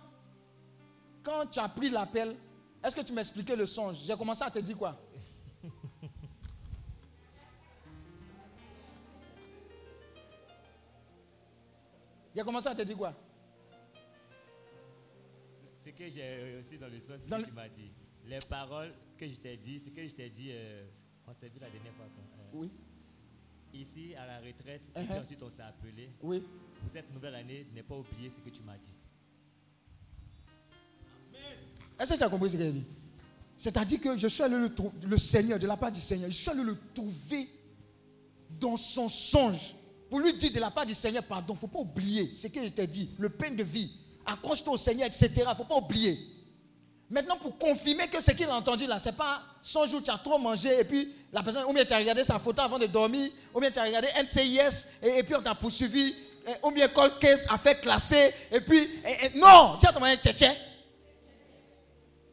quand 1.22 1.46
tu 1.46 1.58
as 1.58 1.68
pris 1.68 1.90
l'appel, 1.90 2.36
est-ce 2.82 2.96
que 2.96 3.02
tu 3.02 3.12
m'expliquais 3.12 3.56
le 3.56 3.66
songe? 3.66 3.98
J'ai 4.04 4.16
commencé 4.16 4.42
à 4.42 4.50
te 4.50 4.58
dire 4.58 4.76
quoi? 4.76 4.98
J'ai 12.34 12.42
commencé 12.42 12.66
à 12.68 12.74
te 12.74 12.82
dire 12.82 12.96
quoi? 12.96 13.14
Ce 15.84 15.90
que 15.90 16.08
j'ai 16.08 16.58
aussi 16.58 16.78
dans 16.78 16.88
le 16.88 16.98
songe, 16.98 17.20
c'est 17.20 17.30
ce 17.30 17.34
que 17.42 17.46
tu 17.46 17.52
m'as 17.52 17.68
dit. 17.68 17.92
Les 18.24 18.38
paroles 18.48 18.94
que 19.18 19.28
je 19.28 19.36
t'ai 19.36 19.56
dit, 19.56 19.78
ce 19.78 19.90
que 19.90 20.06
je 20.06 20.14
t'ai 20.14 20.30
dit, 20.30 20.48
euh, 20.50 20.86
on 21.26 21.34
s'est 21.34 21.48
vu 21.48 21.58
la 21.60 21.68
dernière 21.68 21.92
fois. 21.92 22.06
Euh, 22.06 22.50
oui. 22.54 22.70
Ici, 23.74 24.14
à 24.14 24.26
la 24.26 24.38
retraite, 24.40 24.82
et 24.96 25.00
uh-huh. 25.00 25.20
ensuite 25.20 25.42
on 25.42 25.50
s'est 25.50 25.62
appelé. 25.62 26.10
Oui. 26.22 26.40
Pour 26.80 26.90
cette 26.90 27.12
nouvelle 27.12 27.34
année, 27.34 27.66
n'ai 27.74 27.82
pas 27.82 27.96
oublié 27.96 28.30
ce 28.30 28.40
que 28.40 28.50
tu 28.50 28.62
m'as 28.62 28.76
dit. 28.76 29.01
Est-ce 32.02 32.14
que 32.14 32.18
tu 32.18 32.24
as 32.24 32.28
compris 32.28 32.50
ce 32.50 32.56
qu'il 32.56 32.66
a 32.66 32.70
dit? 32.70 32.84
C'est-à-dire 33.56 34.00
que 34.00 34.18
je 34.18 34.26
suis 34.26 34.42
allé 34.42 34.56
le, 34.56 34.70
le 35.08 35.18
Seigneur, 35.18 35.58
de 35.58 35.66
la 35.68 35.76
part 35.76 35.92
du 35.92 36.00
Seigneur, 36.00 36.28
je 36.28 36.36
suis 36.36 36.50
allé 36.50 36.64
le 36.64 36.76
trouver 36.92 37.48
dans 38.58 38.76
son 38.76 39.08
songe 39.08 39.76
pour 40.10 40.18
lui 40.18 40.34
dire 40.34 40.52
de 40.52 40.60
la 40.60 40.70
part 40.70 40.84
du 40.84 40.94
Seigneur, 40.94 41.22
pardon, 41.22 41.54
il 41.54 41.56
ne 41.56 41.60
faut 41.60 41.68
pas 41.68 41.78
oublier 41.78 42.30
ce 42.32 42.48
que 42.48 42.62
je 42.62 42.68
t'ai 42.68 42.86
dit, 42.86 43.10
le 43.18 43.28
pain 43.30 43.50
de 43.50 43.62
vie, 43.62 43.90
accroche-toi 44.26 44.74
au 44.74 44.76
Seigneur, 44.76 45.06
etc. 45.06 45.30
Il 45.36 45.48
ne 45.48 45.54
faut 45.54 45.64
pas 45.64 45.76
oublier. 45.76 46.18
Maintenant, 47.08 47.36
pour 47.36 47.56
confirmer 47.56 48.08
que 48.08 48.20
ce 48.20 48.32
qu'il 48.32 48.46
a 48.46 48.56
entendu 48.56 48.86
là, 48.86 48.98
ce 48.98 49.08
n'est 49.08 49.14
pas 49.14 49.40
son 49.60 49.86
jour, 49.86 50.02
tu 50.02 50.10
as 50.10 50.18
trop 50.18 50.38
mangé, 50.38 50.80
et 50.80 50.84
puis 50.84 51.14
la 51.32 51.42
personne, 51.42 51.64
ou 51.68 51.72
bien 51.72 51.84
tu 51.84 51.92
as 51.92 51.98
regardé 51.98 52.24
sa 52.24 52.38
photo 52.38 52.62
avant 52.62 52.78
de 52.78 52.86
dormir, 52.86 53.30
ou 53.54 53.60
bien 53.60 53.70
tu 53.70 53.78
as 53.78 53.84
regardé 53.84 54.08
NCIS, 54.22 54.88
et, 55.02 55.18
et 55.18 55.22
puis 55.22 55.34
on 55.36 55.40
t'a 55.42 55.54
poursuivi, 55.54 56.14
au 56.62 56.70
mieux 56.70 56.88
call 56.88 57.18
case, 57.18 57.46
affaire 57.48 57.80
classée, 57.80 58.34
et 58.50 58.60
puis, 58.60 58.88
non, 59.36 59.76
tiens, 59.78 59.92
ton 59.92 60.00
moyen, 60.00 60.16
tchétché. 60.16 60.50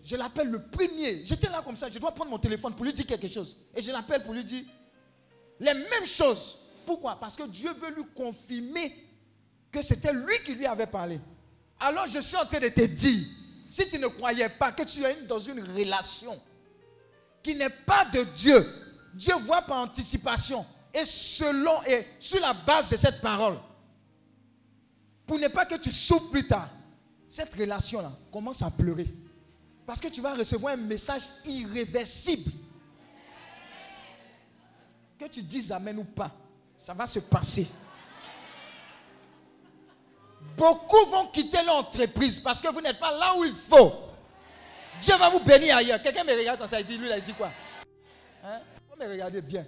Je 0.09 0.15
l'appelle 0.15 0.47
le 0.49 0.59
premier. 0.59 1.23
J'étais 1.23 1.49
là 1.49 1.61
comme 1.63 1.75
ça, 1.75 1.87
je 1.87 1.99
dois 1.99 2.11
prendre 2.11 2.31
mon 2.31 2.39
téléphone 2.39 2.73
pour 2.73 2.83
lui 2.83 2.91
dire 2.91 3.05
quelque 3.05 3.27
chose. 3.27 3.59
Et 3.75 3.81
je 3.81 3.91
l'appelle 3.91 4.23
pour 4.23 4.33
lui 4.33 4.43
dire 4.43 4.63
les 5.59 5.73
mêmes 5.75 6.07
choses. 6.07 6.57
Pourquoi? 6.83 7.19
Parce 7.19 7.35
que 7.35 7.43
Dieu 7.47 7.71
veut 7.73 7.93
lui 7.93 8.05
confirmer 8.15 9.07
que 9.71 9.83
c'était 9.83 10.11
lui 10.11 10.33
qui 10.43 10.55
lui 10.55 10.65
avait 10.65 10.87
parlé. 10.87 11.19
Alors 11.79 12.07
je 12.07 12.21
suis 12.21 12.35
en 12.35 12.45
train 12.45 12.59
de 12.59 12.69
te 12.69 12.81
dire, 12.87 13.23
si 13.69 13.87
tu 13.87 13.99
ne 13.99 14.07
croyais 14.07 14.49
pas 14.49 14.71
que 14.71 14.81
tu 14.81 15.03
es 15.03 15.15
dans 15.27 15.37
une 15.37 15.61
relation 15.61 16.41
qui 17.43 17.53
n'est 17.53 17.69
pas 17.69 18.05
de 18.05 18.23
Dieu, 18.35 18.65
Dieu 19.13 19.35
voit 19.35 19.61
par 19.61 19.77
anticipation 19.77 20.65
et 20.91 21.05
selon 21.05 21.83
et 21.83 22.03
sur 22.19 22.41
la 22.41 22.53
base 22.53 22.89
de 22.89 22.97
cette 22.97 23.21
parole, 23.21 23.59
pour 25.27 25.37
ne 25.37 25.49
pas 25.49 25.67
que 25.67 25.75
tu 25.75 25.91
souffres 25.91 26.31
plus 26.31 26.47
tard, 26.47 26.67
cette 27.27 27.53
relation-là 27.53 28.11
commence 28.31 28.63
à 28.63 28.71
pleurer. 28.71 29.05
Parce 29.89 30.01
que 30.01 30.07
tu 30.07 30.21
vas 30.21 30.35
recevoir 30.35 30.75
un 30.75 30.77
message 30.77 31.23
irréversible. 31.45 32.51
Que 35.17 35.25
tu 35.25 35.41
dises 35.41 35.71
Amen 35.71 35.97
ou 35.97 36.03
pas, 36.03 36.31
ça 36.77 36.93
va 36.93 37.07
se 37.07 37.17
passer. 37.17 37.67
Beaucoup 40.55 41.09
vont 41.09 41.25
quitter 41.29 41.63
l'entreprise 41.65 42.39
parce 42.39 42.61
que 42.61 42.71
vous 42.71 42.81
n'êtes 42.81 42.99
pas 42.99 43.17
là 43.17 43.33
où 43.35 43.43
il 43.43 43.51
faut. 43.51 43.91
Dieu 45.01 45.15
va 45.17 45.27
vous 45.31 45.39
bénir 45.39 45.77
ailleurs. 45.77 45.99
Quelqu'un 46.03 46.23
me 46.23 46.37
regarde 46.37 46.59
comme 46.59 46.69
ça, 46.69 46.79
il 46.79 46.85
dit, 46.85 46.95
lui, 46.95 47.07
il 47.07 47.11
a 47.11 47.19
dit 47.19 47.33
quoi? 47.33 47.49
Hein? 48.43 48.59
Vous 48.91 48.95
me 48.95 49.09
regardez 49.09 49.41
bien. 49.41 49.65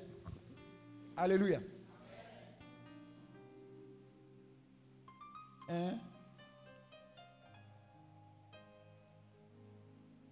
Alléluia. 1.18 1.60
Hein? 5.68 5.98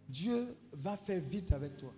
Dieu 0.10 0.58
va 0.74 0.98
faire 0.98 1.22
vite 1.22 1.52
avec 1.52 1.78
toi. 1.78 1.94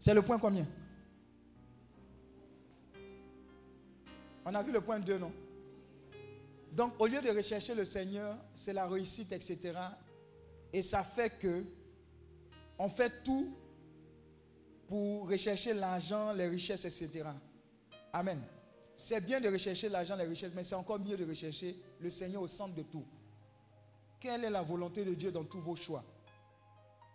C'est 0.00 0.12
le 0.12 0.22
point 0.22 0.38
combien? 0.38 0.66
On 4.44 4.52
a 4.52 4.62
vu 4.62 4.72
le 4.72 4.80
point 4.80 4.98
2, 4.98 5.18
non? 5.18 5.32
Donc, 6.72 6.94
au 6.98 7.06
lieu 7.06 7.20
de 7.20 7.28
rechercher 7.28 7.74
le 7.76 7.84
Seigneur, 7.84 8.36
c'est 8.54 8.72
la 8.72 8.88
réussite, 8.88 9.30
etc. 9.30 9.78
Et 10.72 10.82
ça 10.82 11.04
fait 11.04 11.38
que 11.38 11.64
on 12.76 12.88
fait 12.88 13.22
tout 13.22 13.54
pour 14.88 15.28
rechercher 15.28 15.74
l'argent, 15.74 16.32
les 16.32 16.48
richesses, 16.48 16.84
etc. 16.84 17.28
Amen. 18.12 18.40
C'est 19.02 19.22
bien 19.22 19.40
de 19.40 19.48
rechercher 19.48 19.88
l'argent, 19.88 20.14
les 20.14 20.24
richesses, 20.24 20.52
mais 20.54 20.62
c'est 20.62 20.74
encore 20.74 20.98
mieux 20.98 21.16
de 21.16 21.24
rechercher 21.24 21.74
le 21.98 22.10
Seigneur 22.10 22.42
au 22.42 22.46
centre 22.46 22.74
de 22.74 22.82
tout. 22.82 23.06
Quelle 24.20 24.44
est 24.44 24.50
la 24.50 24.60
volonté 24.60 25.06
de 25.06 25.14
Dieu 25.14 25.32
dans 25.32 25.42
tous 25.42 25.58
vos 25.58 25.74
choix? 25.74 26.04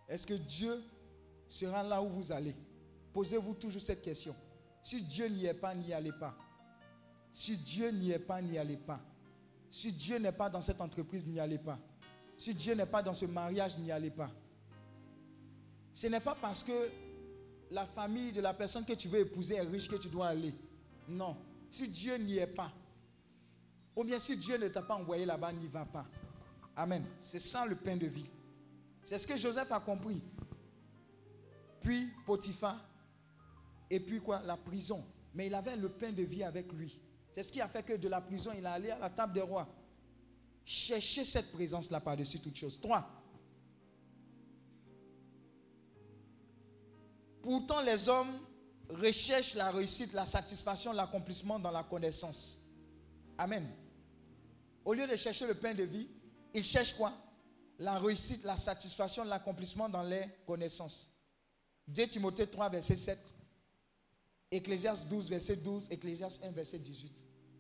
Est-ce 0.09 0.25
que 0.25 0.33
Dieu 0.33 0.81
sera 1.47 1.83
là 1.83 2.01
où 2.01 2.09
vous 2.09 2.31
allez? 2.31 2.55
Posez-vous 3.13 3.53
toujours 3.53 3.79
cette 3.79 4.01
question. 4.01 4.35
Si 4.81 4.99
Dieu 5.03 5.27
n'y 5.27 5.45
est 5.45 5.53
pas, 5.53 5.75
n'y 5.75 5.93
allez 5.93 6.11
pas. 6.11 6.35
Si 7.31 7.55
Dieu 7.55 7.91
n'y 7.91 8.09
est 8.09 8.17
pas, 8.17 8.41
n'y 8.41 8.57
allez 8.57 8.77
pas. 8.77 8.99
Si 9.69 9.93
Dieu 9.93 10.17
n'est 10.17 10.31
pas 10.31 10.49
dans 10.49 10.61
cette 10.61 10.81
entreprise, 10.81 11.27
n'y 11.27 11.39
allez 11.39 11.59
pas. 11.59 11.77
Si 12.35 12.55
Dieu 12.55 12.73
n'est 12.73 12.87
pas 12.87 13.03
dans 13.03 13.13
ce 13.13 13.25
mariage, 13.25 13.77
n'y 13.77 13.91
allez 13.91 14.09
pas. 14.09 14.31
Ce 15.93 16.07
n'est 16.07 16.19
pas 16.19 16.33
parce 16.33 16.63
que 16.63 16.89
la 17.69 17.85
famille 17.85 18.31
de 18.31 18.41
la 18.41 18.55
personne 18.55 18.85
que 18.85 18.93
tu 18.93 19.07
veux 19.07 19.19
épouser 19.19 19.53
est 19.53 19.61
riche 19.61 19.87
que 19.87 19.97
tu 19.97 20.07
dois 20.07 20.29
aller. 20.29 20.55
Non. 21.07 21.37
Si 21.75 21.89
Dieu 21.89 22.15
n'y 22.15 22.37
est 22.37 22.47
pas, 22.47 22.71
ou 23.97 24.05
bien 24.05 24.17
si 24.17 24.37
Dieu 24.37 24.57
ne 24.57 24.69
t'a 24.69 24.81
pas 24.81 24.95
envoyé 24.95 25.25
là-bas, 25.25 25.51
n'y 25.51 25.67
va 25.67 25.83
pas. 25.83 26.05
Amen. 26.73 27.03
C'est 27.19 27.39
ça 27.39 27.65
le 27.65 27.75
pain 27.75 27.97
de 27.97 28.07
vie. 28.07 28.29
C'est 29.03 29.17
ce 29.17 29.27
que 29.27 29.35
Joseph 29.35 29.69
a 29.73 29.81
compris. 29.81 30.21
Puis 31.81 32.07
Potiphar. 32.25 32.79
Et 33.89 33.99
puis 33.99 34.21
quoi 34.21 34.41
La 34.43 34.55
prison. 34.55 35.03
Mais 35.33 35.47
il 35.47 35.53
avait 35.53 35.75
le 35.75 35.89
pain 35.89 36.13
de 36.13 36.23
vie 36.23 36.43
avec 36.43 36.71
lui. 36.71 36.97
C'est 37.33 37.43
ce 37.43 37.51
qui 37.51 37.59
a 37.59 37.67
fait 37.67 37.83
que 37.83 37.97
de 37.97 38.07
la 38.07 38.21
prison, 38.21 38.51
il 38.57 38.63
est 38.63 38.67
allé 38.69 38.91
à 38.91 38.97
la 38.97 39.09
table 39.09 39.33
des 39.33 39.41
rois. 39.41 39.67
Chercher 40.63 41.25
cette 41.25 41.51
présence-là 41.51 41.99
par-dessus 41.99 42.39
toute 42.39 42.55
chose. 42.55 42.79
Trois. 42.79 43.05
Pourtant, 47.43 47.81
les 47.81 48.07
hommes 48.07 48.39
recherchent 48.89 49.55
la 49.55 49.71
réussite, 49.71 50.13
la 50.13 50.25
satisfaction, 50.25 50.93
l'accomplissement 50.93 51.59
dans 51.59 51.71
la 51.71 51.83
connaissance. 51.83 52.59
Amen. 53.37 53.67
Au 54.83 54.93
lieu 54.93 55.07
de 55.07 55.15
chercher 55.15 55.47
le 55.47 55.55
pain 55.55 55.73
de 55.73 55.83
vie, 55.83 56.07
ils 56.53 56.63
cherchent 56.63 56.93
quoi? 56.93 57.13
La 57.79 57.99
réussite, 57.99 58.43
la 58.43 58.55
satisfaction, 58.55 59.23
l'accomplissement 59.25 59.89
dans 59.89 60.03
les 60.03 60.23
connaissances. 60.45 61.09
2 61.87 62.07
Timothée 62.07 62.47
3, 62.47 62.69
verset 62.69 62.95
7. 62.95 63.35
Ecclésias 64.51 65.05
12, 65.09 65.29
verset 65.29 65.57
12. 65.57 65.87
Ecclésias 65.91 66.39
1, 66.43 66.51
verset 66.51 66.79
18. 66.79 67.11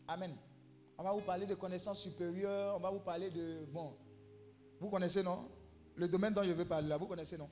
Amen. 0.07 0.35
On 0.97 1.03
va 1.03 1.11
vous 1.11 1.21
parler 1.21 1.45
de 1.45 1.55
connaissances 1.55 2.01
supérieures. 2.01 2.75
On 2.77 2.79
va 2.79 2.89
vous 2.89 2.99
parler 2.99 3.29
de. 3.29 3.65
Bon. 3.71 3.97
Vous 4.79 4.89
connaissez, 4.89 5.21
non? 5.21 5.49
Le 5.95 6.07
domaine 6.07 6.33
dont 6.33 6.43
je 6.43 6.51
veux 6.51 6.65
parler 6.65 6.87
là, 6.87 6.97
vous 6.97 7.07
connaissez, 7.07 7.37
non? 7.37 7.49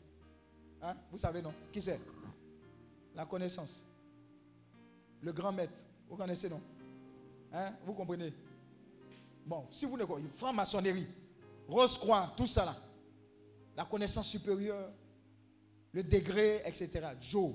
Hein? 0.81 0.95
Vous 1.11 1.17
savez, 1.17 1.41
non? 1.41 1.53
Qui 1.71 1.81
c'est? 1.81 1.99
La 3.15 3.26
connaissance. 3.26 3.84
Le 5.22 5.31
grand 5.31 5.52
maître. 5.52 5.81
Vous 6.10 6.15
connaissez, 6.15 6.49
non? 6.49 6.61
Hein? 7.52 7.73
Vous 7.85 7.94
comprenez? 7.94 8.34
Bon, 9.45 9.65
si 9.69 9.85
vous 9.85 9.98
ne 9.98 10.06
connaissez 10.06 10.30
pas, 10.30 10.38
franc-maçonnerie, 10.38 11.07
rose-croix, 11.68 12.34
tout 12.35 12.48
ça 12.48 12.65
là. 12.65 12.76
La 13.76 13.85
connaissance 13.85 14.27
supérieure, 14.27 14.91
le 15.91 16.03
degré, 16.03 16.61
etc. 16.65 17.07
Joe. 17.22 17.53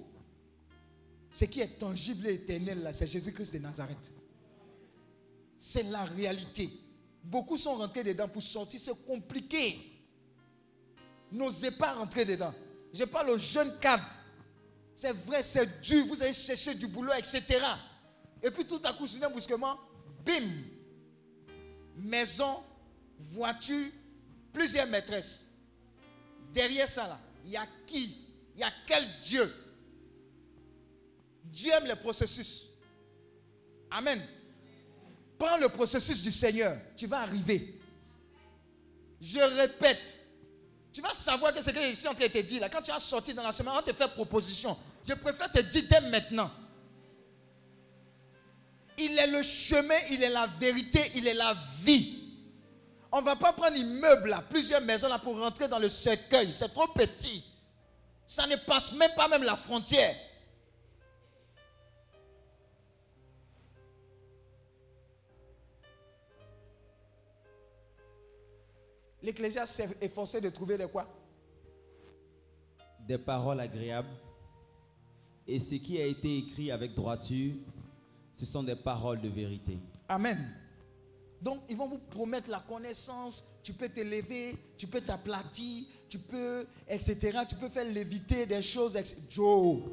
Ce 1.33 1.45
qui 1.45 1.61
est 1.61 1.79
tangible 1.79 2.27
et 2.29 2.35
éternel 2.35 2.83
là, 2.83 2.93
c'est 2.93 3.07
Jésus-Christ 3.07 3.55
de 3.55 3.59
Nazareth. 3.59 4.13
C'est 5.59 5.83
la 5.85 6.05
réalité. 6.05 6.71
Beaucoup 7.23 7.57
sont 7.57 7.75
rentrés 7.77 8.05
dedans 8.05 8.29
pour 8.29 8.43
sortir, 8.43 8.81
c'est 8.81 9.07
compliqué. 9.07 9.79
N'osez 11.31 11.73
pas 11.73 11.95
rentrer 11.95 12.25
dedans. 12.25 12.55
Je 12.93 13.05
parle 13.05 13.31
aux 13.31 13.39
jeunes 13.39 13.79
cadres. 13.79 14.19
C'est 15.01 15.13
vrai, 15.13 15.45
c'est 15.45 15.81
dur. 15.81 16.07
Vous 16.07 16.21
allez 16.25 16.33
chercher 16.33 16.75
du 16.75 16.89
boulot, 16.89 17.13
etc. 17.17 17.65
Et 18.43 18.51
puis 18.51 18.65
tout 18.65 18.81
à 18.83 18.93
coup, 18.93 19.07
soudain, 19.07 19.31
brusquement, 19.31 19.79
bim. 20.27 20.43
Maison, 21.99 22.65
voiture, 23.17 23.93
plusieurs 24.53 24.89
maîtresses. 24.89 25.47
Derrière 26.53 26.89
ça, 26.89 27.17
il 27.45 27.53
y 27.53 27.57
a 27.57 27.65
qui? 27.87 28.27
Il 28.57 28.61
y 28.61 28.65
a 28.65 28.73
quel 28.89 29.05
Dieu? 29.23 29.55
Dieu 31.45 31.71
aime 31.75 31.87
les 31.87 31.95
processus. 31.95 32.67
Amen. 33.93 34.21
Prends 35.39 35.59
le 35.59 35.69
processus 35.69 36.25
du 36.25 36.33
Seigneur. 36.33 36.77
Tu 36.97 37.07
vas 37.07 37.21
arriver. 37.21 37.81
Je 39.21 39.39
répète. 39.39 40.19
Tu 40.93 41.01
vas 41.01 41.15
savoir 41.15 41.55
que 41.55 41.63
ce 41.63 41.71
que 41.71 41.81
je 41.81 41.95
suis 41.95 42.09
en 42.09 42.15
train 42.15 42.27
de 42.27 42.33
te 42.33 42.39
dire. 42.39 42.69
Quand 42.69 42.83
tu 42.83 42.91
as 42.91 42.99
sorti 42.99 43.33
dans 43.33 43.45
la 43.45 43.53
semaine, 43.53 43.75
on 43.79 43.83
te 43.83 43.93
fait 43.93 44.09
proposition. 44.09 44.77
Je 45.09 45.15
préfère 45.15 45.51
te 45.51 45.61
dire 45.61 46.03
maintenant. 46.11 46.51
Il 48.99 49.19
est 49.19 49.27
le 49.29 49.43
chemin, 49.43 49.95
il 50.11 50.23
est 50.23 50.29
la 50.29 50.47
vérité, 50.47 51.01
il 51.15 51.27
est 51.27 51.35
la 51.35 51.55
vie. 51.83 52.15
On 53.11 53.21
ne 53.21 53.25
va 53.25 53.35
pas 53.35 53.55
prendre 53.55 53.75
immeuble 53.75 54.29
là, 54.29 54.45
plusieurs 54.51 54.83
maisons 54.83 55.09
là 55.09 55.19
pour 55.19 55.39
rentrer 55.41 55.67
dans 55.67 55.79
le 55.79 55.89
cercueil. 55.89 56.53
C'est 56.53 56.69
trop 56.75 56.89
petit. 56.89 57.43
Ça 58.27 58.47
ne 58.47 58.57
passe 58.57 58.93
même 58.93 59.13
pas 59.17 59.29
même 59.29 59.45
la 59.45 59.57
frontière. 59.57 60.15
L'Ecclésiaste 69.23 69.73
s'est 69.73 69.89
efforcé 70.03 70.39
de 70.43 70.51
trouver 70.51 70.77
des 70.77 70.87
quoi? 70.87 71.07
Des 73.01 73.17
paroles 73.17 73.61
agréables. 73.61 74.28
Et 75.49 75.59
ce 75.59 75.77
qui 75.77 75.99
a 75.99 76.05
été 76.05 76.37
écrit 76.37 76.71
avec 76.71 76.95
droiture, 76.95 77.55
ce 78.35 78.45
sont 78.45 78.63
des 78.63 78.77
paroles 78.77 79.23
de 79.23 79.31
vérité. 79.31 79.79
Amen. 80.07 80.55
Donc, 81.41 81.63
ils 81.71 81.77
vont 81.77 81.89
vous 81.89 81.99
promettre 81.99 82.51
la 82.51 82.61
connaissance. 82.61 83.45
Tu 83.63 83.73
peux 83.73 83.89
t'élever, 83.89 84.57
tu 84.77 84.87
peux 84.87 85.01
t'aplatir, 85.01 85.87
tu 86.09 86.19
peux, 86.19 86.67
etc. 86.87 87.39
Tu 87.49 87.55
peux 87.57 87.71
faire 87.71 87.85
léviter 87.85 88.45
des 88.45 88.61
choses. 88.61 88.99
Joe, 89.31 89.85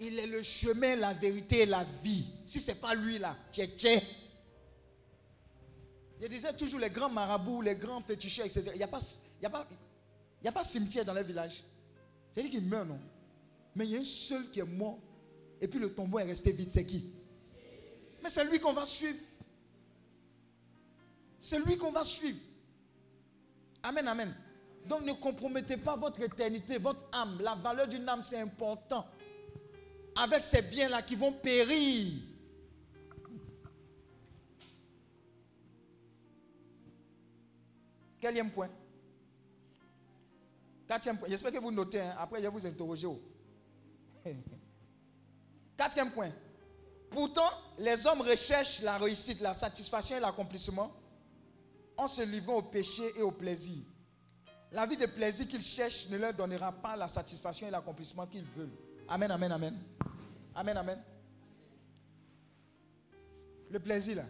il 0.00 0.18
est 0.18 0.26
le 0.26 0.42
chemin, 0.42 0.96
la 0.96 1.12
vérité 1.12 1.60
et 1.60 1.66
la 1.66 1.84
vie. 2.02 2.24
Si 2.46 2.60
ce 2.60 2.70
n'est 2.70 2.78
pas 2.78 2.94
lui 2.94 3.18
là, 3.18 3.36
tché 3.52 3.76
tché. 3.76 4.02
Je 6.18 6.26
disais 6.28 6.52
toujours 6.54 6.80
les 6.80 6.90
grands 6.90 7.10
marabouts, 7.10 7.60
les 7.60 7.74
grands 7.74 8.00
féticheurs, 8.00 8.46
etc. 8.46 8.70
Il 8.72 8.78
n'y 8.78 8.84
a, 8.84 8.88
pas, 8.88 9.00
a, 9.42 10.48
a 10.48 10.52
pas 10.52 10.62
cimetière 10.62 11.04
dans 11.04 11.12
les 11.12 11.22
villages. 11.24 11.62
C'est-à-dire 12.32 12.52
qu'ils 12.52 12.66
meurent, 12.66 12.86
non? 12.86 12.98
Mais 13.74 13.86
il 13.86 13.90
y 13.92 13.96
a 13.96 14.00
un 14.00 14.04
seul 14.04 14.50
qui 14.50 14.60
est 14.60 14.64
mort. 14.64 14.98
Et 15.60 15.68
puis 15.68 15.78
le 15.78 15.92
tombeau 15.92 16.18
est 16.18 16.24
resté 16.24 16.52
vide. 16.52 16.70
C'est 16.70 16.84
qui? 16.84 17.12
Mais 18.22 18.30
c'est 18.30 18.44
lui 18.44 18.60
qu'on 18.60 18.72
va 18.72 18.84
suivre. 18.84 19.18
C'est 21.38 21.58
lui 21.58 21.76
qu'on 21.76 21.92
va 21.92 22.04
suivre. 22.04 22.38
Amen, 23.82 24.06
amen. 24.08 24.34
Donc 24.86 25.04
ne 25.04 25.12
compromettez 25.12 25.76
pas 25.76 25.96
votre 25.96 26.20
éternité, 26.22 26.78
votre 26.78 27.00
âme. 27.12 27.38
La 27.40 27.54
valeur 27.54 27.88
d'une 27.88 28.08
âme, 28.08 28.22
c'est 28.22 28.38
important. 28.38 29.06
Avec 30.16 30.42
ces 30.42 30.62
biens-là 30.62 31.02
qui 31.02 31.16
vont 31.16 31.32
périr. 31.32 32.12
Quatrième 38.20 38.52
point. 38.52 38.70
Quatrième 40.86 41.18
point. 41.18 41.28
J'espère 41.28 41.52
que 41.52 41.58
vous 41.58 41.70
notez. 41.70 42.00
Hein. 42.00 42.14
Après, 42.18 42.38
je 42.38 42.44
vais 42.44 42.48
vous 42.48 42.64
interroger. 42.64 43.08
Quatrième 45.76 46.10
point. 46.10 46.30
Pourtant, 47.10 47.48
les 47.78 48.06
hommes 48.06 48.22
recherchent 48.22 48.82
la 48.82 48.98
réussite, 48.98 49.40
la 49.40 49.54
satisfaction 49.54 50.16
et 50.16 50.20
l'accomplissement 50.20 50.90
en 51.96 52.06
se 52.06 52.22
livrant 52.22 52.56
au 52.56 52.62
péché 52.62 53.04
et 53.16 53.22
au 53.22 53.30
plaisir. 53.30 53.78
La 54.72 54.86
vie 54.86 54.96
de 54.96 55.06
plaisir 55.06 55.46
qu'ils 55.46 55.62
cherchent 55.62 56.08
ne 56.08 56.16
leur 56.16 56.34
donnera 56.34 56.72
pas 56.72 56.96
la 56.96 57.06
satisfaction 57.06 57.68
et 57.68 57.70
l'accomplissement 57.70 58.26
qu'ils 58.26 58.44
veulent. 58.56 58.72
Amen, 59.08 59.30
amen, 59.30 59.52
amen. 59.52 59.78
Amen, 60.54 60.76
amen. 60.76 61.02
Le 63.70 63.78
plaisir 63.78 64.16
là. 64.16 64.24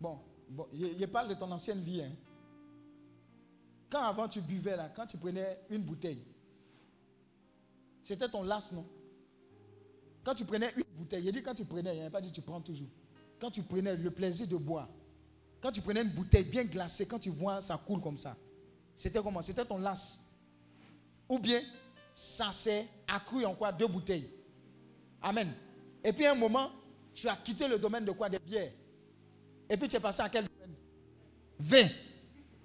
Bon, 0.00 0.18
bon 0.48 0.68
je, 0.72 1.04
parle 1.06 1.28
de 1.28 1.34
ton 1.34 1.50
ancienne 1.50 1.78
vie. 1.80 2.02
Hein. 2.02 2.12
Quand 3.90 4.02
avant 4.02 4.28
tu 4.28 4.40
buvais 4.40 4.76
là, 4.76 4.90
quand 4.94 5.06
tu 5.06 5.16
prenais 5.18 5.60
une 5.70 5.82
bouteille, 5.82 6.22
c'était 8.04 8.28
ton 8.28 8.42
las, 8.42 8.70
non? 8.70 8.86
Quand 10.22 10.34
tu 10.34 10.44
prenais 10.44 10.72
une 10.76 10.84
bouteille, 10.96 11.24
il 11.24 11.32
dit 11.32 11.42
quand 11.42 11.54
tu 11.54 11.64
prenais, 11.64 11.96
il 11.96 12.00
n'y 12.00 12.06
a 12.06 12.10
pas 12.10 12.20
dit 12.20 12.30
tu 12.30 12.42
prends 12.42 12.60
toujours. 12.60 12.88
Quand 13.40 13.50
tu 13.50 13.62
prenais 13.62 13.96
le 13.96 14.10
plaisir 14.10 14.46
de 14.46 14.56
boire, 14.56 14.88
quand 15.60 15.72
tu 15.72 15.80
prenais 15.80 16.02
une 16.02 16.10
bouteille 16.10 16.44
bien 16.44 16.64
glacée, 16.64 17.06
quand 17.06 17.18
tu 17.18 17.30
vois 17.30 17.60
ça 17.60 17.76
coule 17.84 18.00
comme 18.00 18.18
ça, 18.18 18.36
c'était 18.94 19.20
comment? 19.20 19.42
C'était 19.42 19.64
ton 19.64 19.78
las. 19.78 20.20
Ou 21.28 21.38
bien, 21.38 21.60
ça 22.12 22.52
s'est 22.52 22.86
accru 23.08 23.44
en 23.44 23.54
quoi? 23.54 23.72
Deux 23.72 23.86
bouteilles. 23.86 24.30
Amen. 25.22 25.52
Et 26.02 26.12
puis 26.12 26.26
à 26.26 26.32
un 26.32 26.36
moment, 26.36 26.70
tu 27.14 27.26
as 27.28 27.36
quitté 27.36 27.66
le 27.66 27.78
domaine 27.78 28.04
de 28.04 28.12
quoi? 28.12 28.28
Des 28.28 28.38
bières. 28.38 28.72
Et 29.68 29.76
puis 29.78 29.88
tu 29.88 29.96
es 29.96 30.00
passé 30.00 30.20
à 30.20 30.28
quel 30.28 30.44
domaine? 30.44 30.76
Vin. 31.58 31.88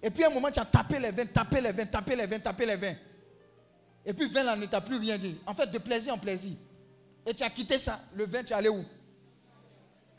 Et 0.04 0.10
puis 0.10 0.24
à 0.24 0.28
un 0.28 0.34
moment, 0.34 0.52
tu 0.52 0.60
as 0.60 0.66
tapé 0.66 1.00
les 1.00 1.12
vins, 1.12 1.26
tapé 1.26 1.62
les 1.62 1.72
vins, 1.72 1.86
tapé 1.86 2.16
les 2.16 2.26
vins, 2.26 2.40
tapé 2.40 2.66
les 2.66 2.76
vins. 2.76 2.96
Et 4.06 4.14
puis 4.14 4.28
vin 4.28 4.44
là 4.44 4.56
ne 4.56 4.66
t'a 4.66 4.82
plus 4.82 4.98
rien 4.98 5.18
dit. 5.18 5.38
En 5.46 5.54
fait, 5.54 5.68
de 5.68 5.78
plaisir 5.78 6.14
en 6.14 6.18
plaisir. 6.18 6.54
Et 7.26 7.34
tu 7.34 7.44
as 7.44 7.50
quitté 7.50 7.78
ça. 7.78 8.00
Le 8.14 8.26
vin, 8.26 8.44
tu 8.44 8.54
es 8.54 8.56
allé 8.56 8.70
où? 8.70 8.84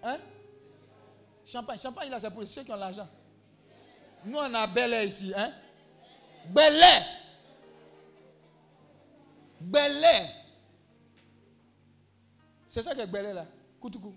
Hein? 0.02 0.19
Champagne. 1.44 1.78
Champagne, 1.78 2.11
là, 2.11 2.20
c'est 2.20 2.31
pour 2.31 2.47
ceux 2.47 2.62
qui 2.62 2.70
ont 2.70 2.77
l'argent. 2.77 3.09
Nous, 4.24 4.36
on 4.39 4.55
a 4.55 4.66
Bel 4.66 4.93
Air 4.93 5.05
ici. 5.05 5.32
Hein? 5.35 5.52
Bel. 6.47 6.82
C'est 12.69 12.82
ça 12.82 12.94
que 12.94 13.05
Bel 13.07 13.27
Air, 13.27 13.35
là. 13.35 13.47
Koutoukou. 13.81 14.15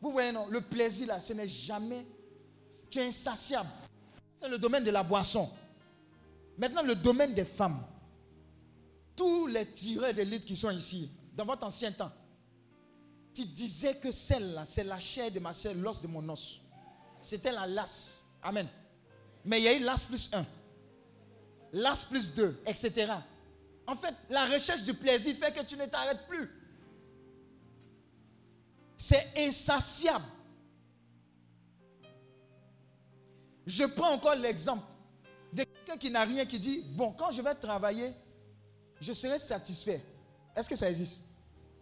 Vous 0.00 0.12
voyez, 0.12 0.30
non? 0.30 0.46
Le 0.46 0.60
plaisir, 0.60 1.08
là, 1.08 1.18
ce 1.18 1.32
n'est 1.32 1.48
jamais. 1.48 2.06
Tu 2.90 3.00
es 3.00 3.06
insatiable. 3.06 3.68
C'est 4.36 4.48
le 4.48 4.58
domaine 4.58 4.84
de 4.84 4.90
la 4.90 5.02
boisson. 5.02 5.50
Maintenant, 6.56 6.82
le 6.82 6.94
domaine 6.94 7.34
des 7.34 7.44
femmes. 7.44 7.82
Tous 9.18 9.48
les 9.48 9.66
tireurs 9.66 10.14
d'élite 10.14 10.44
qui 10.44 10.54
sont 10.54 10.70
ici, 10.70 11.10
dans 11.34 11.44
votre 11.44 11.66
ancien 11.66 11.90
temps, 11.90 12.12
tu 13.34 13.44
disais 13.44 13.96
que 13.96 14.12
celle-là, 14.12 14.64
c'est 14.64 14.84
la 14.84 15.00
chair 15.00 15.32
de 15.32 15.40
ma 15.40 15.52
chair, 15.52 15.74
l'os 15.74 16.00
de 16.00 16.06
mon 16.06 16.28
os. 16.28 16.60
C'était 17.20 17.50
la 17.50 17.66
las. 17.66 18.24
Amen. 18.40 18.68
Mais 19.44 19.58
il 19.58 19.64
y 19.64 19.68
a 19.68 19.76
eu 19.76 19.80
l'as 19.80 20.06
plus 20.06 20.30
1, 20.32 20.46
l'as 21.72 22.06
plus 22.06 22.32
2, 22.32 22.62
etc. 22.64 23.12
En 23.88 23.96
fait, 23.96 24.14
la 24.30 24.46
recherche 24.46 24.84
du 24.84 24.94
plaisir 24.94 25.34
fait 25.34 25.50
que 25.52 25.64
tu 25.64 25.76
ne 25.76 25.86
t'arrêtes 25.86 26.24
plus. 26.28 26.48
C'est 28.96 29.32
insatiable. 29.36 30.26
Je 33.66 33.82
prends 33.84 34.12
encore 34.12 34.36
l'exemple 34.36 34.84
de 35.52 35.64
quelqu'un 35.64 35.96
qui 35.96 36.08
n'a 36.08 36.22
rien 36.22 36.46
qui 36.46 36.60
dit, 36.60 36.84
bon, 36.90 37.12
quand 37.12 37.32
je 37.32 37.42
vais 37.42 37.54
travailler, 37.56 38.12
je 39.00 39.12
serai 39.12 39.38
satisfait. 39.38 40.00
Est-ce 40.54 40.68
que 40.68 40.76
ça 40.76 40.88
existe? 40.88 41.24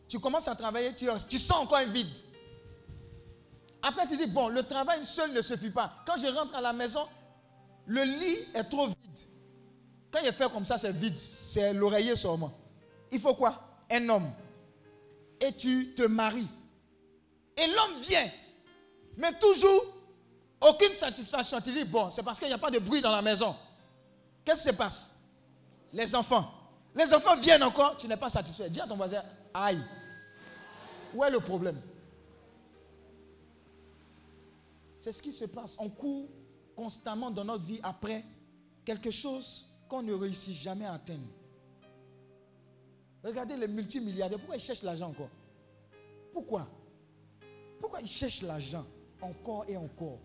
Tu 0.08 0.18
commences 0.20 0.48
à 0.48 0.54
travailler, 0.54 0.94
tu, 0.94 1.38
sens 1.38 1.62
encore 1.62 1.78
un 1.78 1.84
vide. 1.86 2.16
Après, 3.82 4.06
tu 4.06 4.16
dis, 4.16 4.26
bon, 4.26 4.48
le 4.48 4.62
travail 4.62 5.04
seul 5.04 5.32
ne 5.32 5.42
suffit 5.42 5.70
pas. 5.70 5.92
Quand 6.06 6.16
je 6.16 6.26
rentre 6.26 6.54
à 6.54 6.60
la 6.60 6.72
maison, 6.72 7.06
le 7.86 8.02
lit 8.02 8.38
est 8.54 8.64
trop 8.64 8.86
vide. 8.86 8.96
Quand 10.10 10.20
il 10.24 10.32
fait 10.32 10.50
comme 10.50 10.64
ça, 10.64 10.78
c'est 10.78 10.92
vide. 10.92 11.18
C'est 11.18 11.72
l'oreiller 11.72 12.16
seulement. 12.16 12.52
Il 13.10 13.20
faut 13.20 13.34
quoi? 13.34 13.60
Un 13.90 14.08
homme. 14.08 14.30
Et 15.40 15.52
tu 15.52 15.94
te 15.94 16.02
maries. 16.02 16.48
Et 17.56 17.66
l'homme 17.66 18.00
vient. 18.02 18.28
Mais 19.16 19.32
toujours, 19.38 19.82
aucune 20.60 20.92
satisfaction. 20.92 21.60
Tu 21.60 21.72
dis, 21.72 21.84
bon, 21.84 22.10
c'est 22.10 22.22
parce 22.22 22.38
qu'il 22.38 22.48
n'y 22.48 22.54
a 22.54 22.58
pas 22.58 22.70
de 22.70 22.78
bruit 22.78 23.00
dans 23.00 23.12
la 23.12 23.22
maison. 23.22 23.54
Qu'est-ce 24.44 24.62
qui 24.62 24.68
se 24.68 24.74
passe? 24.74 25.14
Les 25.92 26.14
enfants. 26.14 26.52
Les 26.96 27.12
enfants 27.12 27.36
viennent 27.36 27.62
encore, 27.62 27.98
tu 27.98 28.08
n'es 28.08 28.16
pas 28.16 28.30
satisfait. 28.30 28.70
Dis 28.70 28.80
à 28.80 28.86
ton 28.86 28.96
voisin, 28.96 29.22
aïe. 29.52 29.78
Où 31.14 31.22
est 31.22 31.30
le 31.30 31.40
problème? 31.40 31.78
C'est 34.98 35.12
ce 35.12 35.22
qui 35.22 35.32
se 35.32 35.44
passe. 35.44 35.76
On 35.78 35.90
court 35.90 36.26
constamment 36.74 37.30
dans 37.30 37.44
notre 37.44 37.64
vie 37.64 37.80
après 37.82 38.24
quelque 38.84 39.10
chose 39.10 39.70
qu'on 39.88 40.02
ne 40.02 40.14
réussit 40.14 40.54
jamais 40.54 40.86
à 40.86 40.94
atteindre. 40.94 41.28
Regardez 43.22 43.56
les 43.56 43.68
multimilliardaires. 43.68 44.38
Pourquoi 44.38 44.56
ils 44.56 44.60
cherchent 44.60 44.82
l'argent 44.82 45.10
encore? 45.10 45.30
Pourquoi? 46.32 46.66
Pourquoi 47.78 48.00
ils 48.00 48.06
cherchent 48.06 48.42
l'argent 48.42 48.86
encore 49.20 49.64
et 49.68 49.76
encore? 49.76 50.18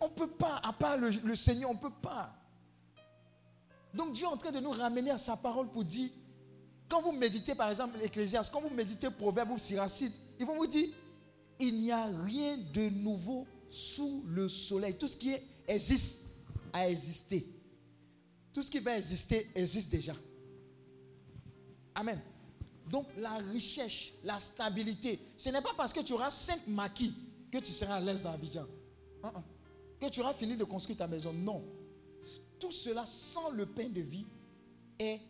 On 0.00 0.08
ne 0.08 0.14
peut 0.14 0.30
pas, 0.30 0.60
à 0.62 0.72
part 0.72 0.96
le, 0.96 1.10
le 1.10 1.34
Seigneur, 1.34 1.70
on 1.70 1.74
ne 1.74 1.78
peut 1.78 1.90
pas. 1.90 2.32
Donc 3.92 4.12
Dieu 4.12 4.24
est 4.24 4.28
en 4.28 4.36
train 4.36 4.52
de 4.52 4.60
nous 4.60 4.70
ramener 4.70 5.10
à 5.10 5.18
sa 5.18 5.36
parole 5.36 5.68
pour 5.68 5.84
dire, 5.84 6.10
quand 6.88 7.02
vous 7.02 7.12
méditez 7.12 7.54
par 7.54 7.70
exemple 7.70 7.98
l'Ecclésiaste, 7.98 8.52
quand 8.52 8.60
vous 8.60 8.74
méditez 8.74 9.10
Proverbe 9.10 9.50
ou 9.50 9.58
Siracide, 9.58 10.12
ils 10.38 10.46
vont 10.46 10.56
vous 10.56 10.66
dire, 10.66 10.88
il 11.58 11.80
n'y 11.80 11.92
a 11.92 12.06
rien 12.24 12.56
de 12.72 12.88
nouveau 12.88 13.46
sous 13.70 14.24
le 14.26 14.48
soleil. 14.48 14.94
Tout 14.94 15.06
ce 15.06 15.16
qui 15.16 15.34
existe 15.66 16.26
a 16.72 16.88
existé. 16.88 17.46
Tout 18.52 18.62
ce 18.62 18.70
qui 18.70 18.78
va 18.78 18.96
exister 18.96 19.50
existe 19.54 19.90
déjà. 19.90 20.14
Amen. 21.94 22.20
Donc 22.88 23.06
la 23.16 23.36
richesse, 23.36 24.12
la 24.24 24.38
stabilité, 24.38 25.20
ce 25.36 25.50
n'est 25.50 25.62
pas 25.62 25.74
parce 25.76 25.92
que 25.92 26.00
tu 26.00 26.12
auras 26.12 26.30
cinq 26.30 26.66
maquis 26.66 27.14
que 27.52 27.58
tu 27.58 27.72
seras 27.72 27.96
à 27.96 28.00
l'aise 28.00 28.22
dans 28.22 28.32
Abidjan. 28.32 28.66
Uh-uh. 29.22 29.42
Que 30.00 30.08
tu 30.08 30.20
auras 30.20 30.32
fini 30.32 30.56
de 30.56 30.64
construire 30.64 30.98
ta 30.98 31.06
maison. 31.06 31.32
Non 31.32 31.62
tout 32.60 32.70
cela 32.70 33.04
sans 33.06 33.50
le 33.50 33.66
pain 33.66 33.88
de 33.88 34.00
vie 34.02 34.26
est 34.98 35.20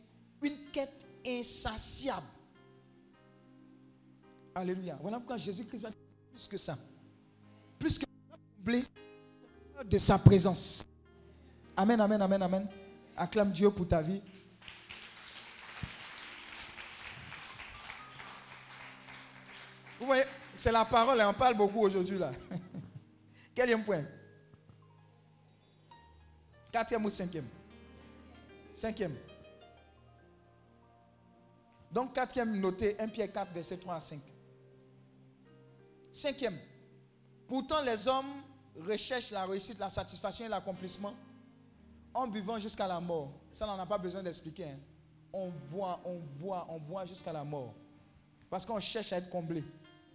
une 0.43 0.71
quête 0.73 1.07
insatiable. 1.27 2.27
Alléluia. 4.55 4.99
Voilà 5.01 5.19
pourquoi 5.19 5.37
Jésus-Christ 5.37 5.83
va 5.83 5.91
plus 6.33 6.49
que 6.49 6.57
ça. 6.57 6.77
Plus 7.79 7.99
que 7.99 8.05
combler 8.59 8.85
de 9.85 9.99
sa 9.99 10.19
présence. 10.19 10.85
Amen, 11.77 12.01
amen, 12.01 12.21
amen, 12.21 12.43
amen. 12.43 12.69
Acclame 13.17 13.53
Dieu 13.53 13.71
pour 13.71 13.87
ta 13.87 14.03
vie. 14.03 14.21
Vous 19.99 20.07
voyez, 20.07 20.25
c'est 20.55 20.73
la 20.73 20.85
parole 20.85 21.19
et 21.21 21.25
on 21.25 21.35
parle 21.35 21.55
beaucoup 21.55 21.81
aujourd'hui 21.81 22.19
là. 22.19 22.33
Quel 23.55 23.85
point 23.85 24.05
Quatrième 26.73 27.05
ou 27.05 27.11
cinquième? 27.11 27.47
Cinquième. 28.75 29.17
Donc 31.93 32.15
quatrième, 32.15 32.59
notez 32.61 32.99
1 33.01 33.09
Pierre 33.09 33.33
4, 33.33 33.53
verset 33.53 33.77
3 33.77 33.95
à 33.95 34.01
5. 34.01 34.21
Cinquième. 36.13 36.59
Pourtant 37.49 37.83
les 37.83 38.07
hommes 38.07 38.43
recherchent 38.79 39.33
la 39.33 39.45
réussite, 39.45 39.79
la 39.79 39.89
satisfaction 39.89 40.47
et 40.47 40.49
l'accomplissement 40.49 41.15
en 42.15 42.27
buvant 42.27 42.59
jusqu'à 42.59 42.87
la 42.87 43.01
mort. 43.01 43.33
Ça, 43.53 43.69
on 43.69 43.77
n'a 43.77 43.87
pas 43.87 43.99
besoin 43.99 44.23
d'expliquer. 44.23 44.65
Hein. 44.65 44.79
On 45.33 45.51
boit, 45.71 46.01
on 46.05 46.19
boit, 46.19 46.67
on 46.69 46.79
boit 46.79 47.05
jusqu'à 47.05 47.33
la 47.33 47.45
mort. 47.45 47.75
Parce 48.49 48.65
qu'on 48.65 48.81
cherche 48.81 49.13
à 49.13 49.19
être 49.19 49.31
comblé. 49.31 49.63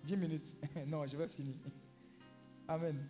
10 0.04 0.18
minutes. 0.18 0.56
non, 0.88 1.06
je 1.06 1.18
vais 1.18 1.28
finir. 1.28 1.56
Amen. 2.68 3.08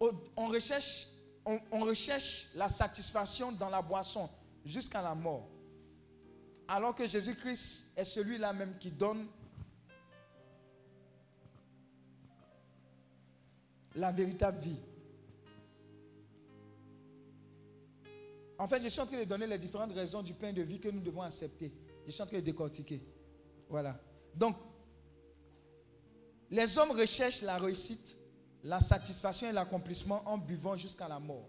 On 0.00 0.48
recherche, 0.48 2.46
la 2.54 2.68
satisfaction 2.68 3.52
dans 3.52 3.70
la 3.70 3.82
boisson 3.82 4.28
jusqu'à 4.64 5.02
la 5.02 5.14
mort. 5.14 5.48
Alors 6.66 6.94
que 6.94 7.06
Jésus-Christ 7.06 7.92
est 7.96 8.04
celui-là 8.04 8.52
même 8.52 8.76
qui 8.78 8.90
donne 8.90 9.26
la 13.94 14.10
véritable 14.10 14.60
vie. 14.60 14.76
En 18.58 18.66
fait, 18.66 18.82
je 18.82 18.88
suis 18.88 19.00
en 19.00 19.06
train 19.06 19.18
de 19.18 19.24
donner 19.24 19.46
les 19.46 19.58
différentes 19.58 19.92
raisons 19.92 20.22
du 20.22 20.34
pain 20.34 20.52
de 20.52 20.62
vie 20.62 20.80
que 20.80 20.88
nous 20.88 21.00
devons 21.00 21.22
accepter. 21.22 21.72
Je 22.04 22.10
suis 22.10 22.22
en 22.22 22.26
train 22.26 22.38
de 22.38 22.42
décortiquer. 22.42 23.00
Voilà. 23.68 23.98
Donc, 24.34 24.56
les 26.50 26.76
hommes 26.76 26.90
recherchent 26.90 27.42
la 27.42 27.56
réussite, 27.56 28.17
la 28.64 28.80
satisfaction 28.80 29.48
et 29.48 29.52
l'accomplissement 29.52 30.22
en 30.26 30.38
buvant 30.38 30.76
jusqu'à 30.76 31.08
la 31.08 31.18
mort. 31.18 31.48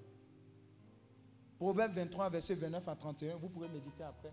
Proverbe 1.57 1.93
23, 1.93 2.29
verset 2.29 2.55
29 2.55 2.87
à 2.87 2.95
31. 2.95 3.35
Vous 3.35 3.49
pourrez 3.49 3.67
méditer 3.67 4.03
après. 4.03 4.31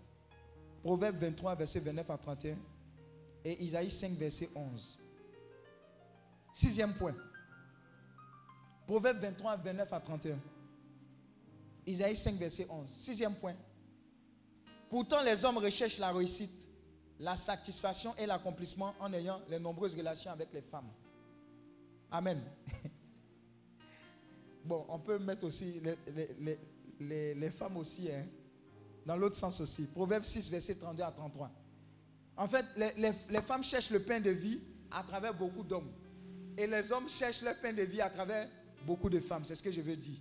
Proverbe 0.81 1.17
23, 1.17 1.55
verset 1.55 1.79
29 1.79 2.09
à 2.09 2.17
31. 2.17 2.57
Et 3.43 3.63
Isaïe 3.63 3.91
5, 3.91 4.11
verset 4.13 4.49
11. 4.55 4.97
Sixième 6.53 6.93
point. 6.93 7.15
Proverbe 8.85 9.19
23, 9.19 9.57
29 9.57 9.93
à 9.93 9.99
31. 9.99 10.39
Isaïe 11.85 12.15
5, 12.15 12.35
verset 12.35 12.67
11. 12.69 12.89
Sixième 12.89 13.35
point. 13.35 13.55
Pourtant, 14.89 15.21
les 15.21 15.43
hommes 15.43 15.57
recherchent 15.57 15.97
la 15.97 16.11
réussite, 16.11 16.67
la 17.19 17.35
satisfaction 17.35 18.15
et 18.17 18.25
l'accomplissement 18.25 18.93
en 18.99 19.11
ayant 19.11 19.41
les 19.49 19.59
nombreuses 19.59 19.95
relations 19.95 20.31
avec 20.31 20.53
les 20.53 20.61
femmes. 20.61 20.89
Amen. 22.11 22.41
Bon, 24.63 24.85
on 24.89 24.99
peut 24.99 25.17
mettre 25.17 25.45
aussi 25.45 25.81
les, 26.99 27.49
femmes 27.51 27.77
aussi, 27.77 28.11
hein, 28.11 28.25
dans 29.05 29.15
l'autre 29.15 29.37
sens 29.37 29.61
aussi. 29.61 29.85
Proverbe 29.87 30.25
6, 30.25 30.51
verset 30.51 30.75
32 30.75 31.03
à 31.03 31.11
33. 31.11 31.49
En 32.35 32.47
fait, 32.47 32.65
les, 32.75 33.13
les 33.29 33.41
femmes 33.41 33.63
cherchent 33.63 33.91
le 33.91 34.01
pain 34.01 34.19
de 34.19 34.29
vie 34.29 34.61
à 34.91 35.03
travers 35.03 35.33
beaucoup 35.33 35.63
d'hommes. 35.63 35.89
Et 36.57 36.67
les 36.67 36.91
hommes 36.91 37.07
cherchent 37.07 37.43
le 37.43 37.53
pain 37.61 37.71
de 37.71 37.83
vie 37.83 38.01
à 38.01 38.09
travers 38.09 38.49
beaucoup 38.85 39.09
de 39.09 39.19
femmes. 39.19 39.45
C'est 39.45 39.55
ce 39.55 39.63
que 39.63 39.71
je 39.71 39.79
veux 39.79 39.95
dire. 39.95 40.19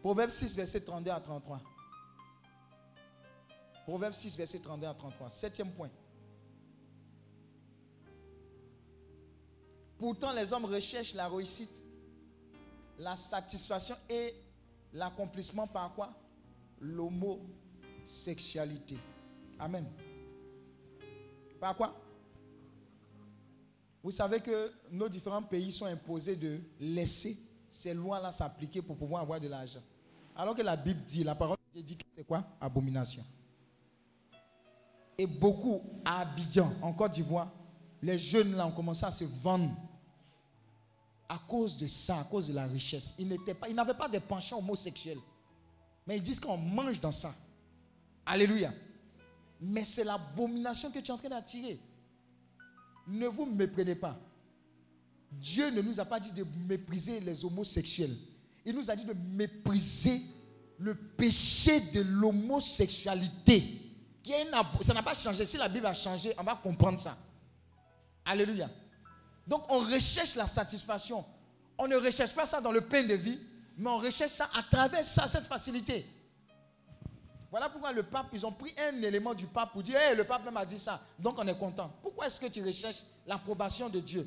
Proverbe 0.00 0.30
6, 0.30 0.54
verset 0.56 0.80
32 0.80 1.10
à 1.10 1.20
33. 1.20 1.60
Proverbe 3.84 4.14
6, 4.14 4.36
verset 4.36 4.60
32 4.60 4.86
à 4.86 4.94
33. 4.94 5.30
Septième 5.30 5.72
point. 5.72 5.90
Pourtant, 9.98 10.32
les 10.32 10.52
hommes 10.52 10.64
recherchent 10.64 11.14
la 11.14 11.28
réussite, 11.28 11.82
la 12.98 13.14
satisfaction 13.16 13.96
et 14.08 14.34
l'accomplissement 14.92 15.66
par 15.66 15.92
quoi? 15.94 16.12
L'homosexualité. 16.80 18.96
Amen. 19.58 19.84
Par 21.60 21.76
quoi? 21.76 22.00
Vous 24.02 24.10
savez 24.10 24.40
que 24.40 24.72
nos 24.90 25.08
différents 25.08 25.42
pays 25.42 25.72
sont 25.72 25.86
imposés 25.86 26.36
de 26.36 26.60
laisser 26.78 27.38
ces 27.70 27.94
lois-là 27.94 28.30
s'appliquer 28.30 28.82
pour 28.82 28.96
pouvoir 28.96 29.22
avoir 29.22 29.40
de 29.40 29.48
l'argent. 29.48 29.80
Alors 30.36 30.54
que 30.54 30.60
la 30.62 30.76
Bible 30.76 31.02
dit, 31.04 31.24
la 31.24 31.34
parole 31.34 31.56
dit 31.74 31.96
que 31.96 32.04
c'est 32.12 32.26
quoi? 32.26 32.44
Abomination. 32.60 33.24
Et 35.16 35.26
beaucoup 35.26 35.80
à 36.04 36.20
Abidjan, 36.20 36.70
en 36.82 36.92
Côte 36.92 37.12
d'Ivoire, 37.12 37.50
les 38.04 38.18
jeunes 38.18 38.54
là 38.54 38.66
ont 38.66 38.72
commencé 38.72 39.04
à 39.04 39.10
se 39.10 39.24
vendre 39.24 39.74
à 41.28 41.38
cause 41.48 41.76
de 41.76 41.86
ça, 41.86 42.20
à 42.20 42.24
cause 42.24 42.48
de 42.48 42.52
la 42.52 42.66
richesse. 42.66 43.14
Ils 43.18 43.26
n'étaient 43.26 43.54
pas, 43.54 43.68
ils 43.68 43.74
n'avaient 43.74 43.94
pas 43.94 44.08
de 44.08 44.18
penchants 44.18 44.58
homosexuels. 44.58 45.18
Mais 46.06 46.16
ils 46.18 46.22
disent 46.22 46.40
qu'on 46.40 46.56
mange 46.56 47.00
dans 47.00 47.12
ça. 47.12 47.34
Alléluia. 48.26 48.72
Mais 49.60 49.84
c'est 49.84 50.04
l'abomination 50.04 50.90
que 50.90 50.98
tu 50.98 51.06
es 51.06 51.10
en 51.10 51.16
train 51.16 51.30
d'attirer. 51.30 51.80
Ne 53.08 53.26
vous 53.26 53.46
méprenez 53.46 53.94
pas. 53.94 54.16
Dieu 55.32 55.70
ne 55.70 55.80
nous 55.80 55.98
a 55.98 56.04
pas 56.04 56.20
dit 56.20 56.32
de 56.32 56.44
mépriser 56.68 57.20
les 57.20 57.44
homosexuels 57.44 58.16
il 58.64 58.74
nous 58.74 58.90
a 58.90 58.96
dit 58.96 59.04
de 59.04 59.14
mépriser 59.36 60.22
le 60.78 60.94
péché 60.94 61.80
de 61.92 62.00
l'homosexualité. 62.00 63.80
Ça 64.80 64.94
n'a 64.94 65.02
pas 65.02 65.14
changé. 65.14 65.44
Si 65.44 65.56
la 65.58 65.68
Bible 65.68 65.86
a 65.86 65.94
changé, 65.94 66.32
on 66.38 66.42
va 66.42 66.56
comprendre 66.56 66.98
ça. 66.98 67.16
Alléluia. 68.24 68.70
Donc 69.46 69.64
on 69.68 69.80
recherche 69.80 70.34
la 70.34 70.46
satisfaction. 70.46 71.24
On 71.76 71.86
ne 71.86 71.96
recherche 71.96 72.34
pas 72.34 72.46
ça 72.46 72.60
dans 72.60 72.72
le 72.72 72.80
pain 72.80 73.02
de 73.02 73.14
vie, 73.14 73.38
mais 73.76 73.90
on 73.90 73.98
recherche 73.98 74.32
ça 74.32 74.48
à 74.54 74.62
travers 74.62 75.04
ça, 75.04 75.26
cette 75.26 75.46
facilité. 75.46 76.06
Voilà 77.50 77.68
pourquoi 77.68 77.92
le 77.92 78.02
pape, 78.02 78.26
ils 78.32 78.44
ont 78.44 78.52
pris 78.52 78.74
un 78.78 79.00
élément 79.02 79.34
du 79.34 79.46
pape 79.46 79.72
pour 79.72 79.82
dire, 79.82 79.96
hey, 79.96 80.16
le 80.16 80.24
pape 80.24 80.44
même 80.44 80.56
a 80.56 80.66
dit 80.66 80.78
ça. 80.78 81.00
Donc 81.18 81.38
on 81.38 81.46
est 81.46 81.58
content. 81.58 81.92
Pourquoi 82.02 82.26
est-ce 82.26 82.40
que 82.40 82.46
tu 82.46 82.64
recherches 82.64 83.02
l'approbation 83.26 83.88
de 83.88 84.00
Dieu? 84.00 84.26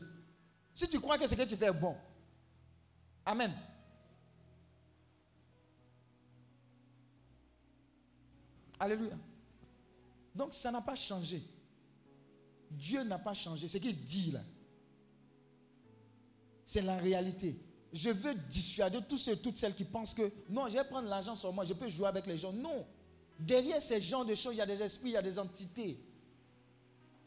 Si 0.74 0.88
tu 0.88 1.00
crois 1.00 1.18
que 1.18 1.28
ce 1.28 1.36
que 1.36 1.44
tu 1.44 1.58
fais 1.58 1.66
est 1.66 1.72
bon. 1.72 1.96
Amen. 3.26 3.52
Alléluia. 8.80 9.16
Donc 10.36 10.54
ça 10.54 10.72
n'a 10.72 10.82
pas 10.82 10.96
changé. 10.96 11.44
Dieu 12.72 13.04
n'a 13.04 13.20
pas 13.20 13.34
changé. 13.34 13.68
Ce 13.68 13.78
qu'il 13.78 14.04
dit 14.04 14.32
là, 14.32 14.42
c'est 16.66 16.82
la 16.82 16.98
réalité. 16.98 17.58
Je 17.94 18.10
veux 18.10 18.34
dissuader 18.50 19.00
tous 19.08 19.18
ceux 19.18 19.38
toutes 19.38 19.58
celles 19.58 19.74
qui 19.76 19.86
pensent 19.86 20.14
que 20.14 20.32
non, 20.50 20.68
je 20.68 20.74
vais 20.74 20.84
prendre 20.84 21.08
l'argent 21.08 21.36
sur 21.36 21.54
moi, 21.54 21.64
je 21.64 21.74
peux 21.74 21.88
jouer 21.88 22.08
avec 22.08 22.28
les 22.28 22.38
gens. 22.38 22.52
Non. 22.52 22.86
Derrière 23.40 23.82
ces 23.82 24.02
genres 24.02 24.26
de 24.26 24.36
choses, 24.36 24.54
il 24.54 24.58
y 24.58 24.62
a 24.62 24.66
des 24.66 24.82
esprits, 24.82 25.10
il 25.10 25.14
y 25.14 25.18
a 25.18 25.22
des 25.22 25.40
entités. 25.40 26.00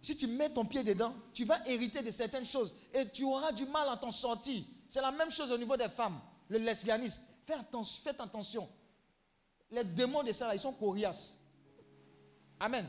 Si 0.03 0.17
tu 0.17 0.27
mets 0.27 0.51
ton 0.51 0.65
pied 0.65 0.83
dedans, 0.83 1.15
tu 1.33 1.45
vas 1.45 1.67
hériter 1.67 2.03
de 2.03 2.11
certaines 2.11 2.47
choses 2.47 2.75
et 2.93 3.09
tu 3.09 3.25
auras 3.25 3.53
du 3.53 3.67
mal 3.67 3.89
à 3.89 3.97
t'en 3.97 4.11
sortir. 4.11 4.63
C'est 4.89 5.01
la 5.01 5.13
même 5.13 5.31
chose 5.31 5.53
au 5.53 5.59
niveau 5.59 5.77
des 5.77 5.89
femmes, 5.89 6.21
le 6.49 6.59
lesbianisme. 6.59 7.23
Faites 7.45 7.59
attention. 7.59 8.13
Attention. 8.19 8.69
Les 9.71 9.85
démons 9.85 10.23
de 10.23 10.33
ça, 10.33 10.55
ils 10.55 10.59
sont 10.59 10.73
coriaces. 10.73 11.37
Amen. 12.59 12.87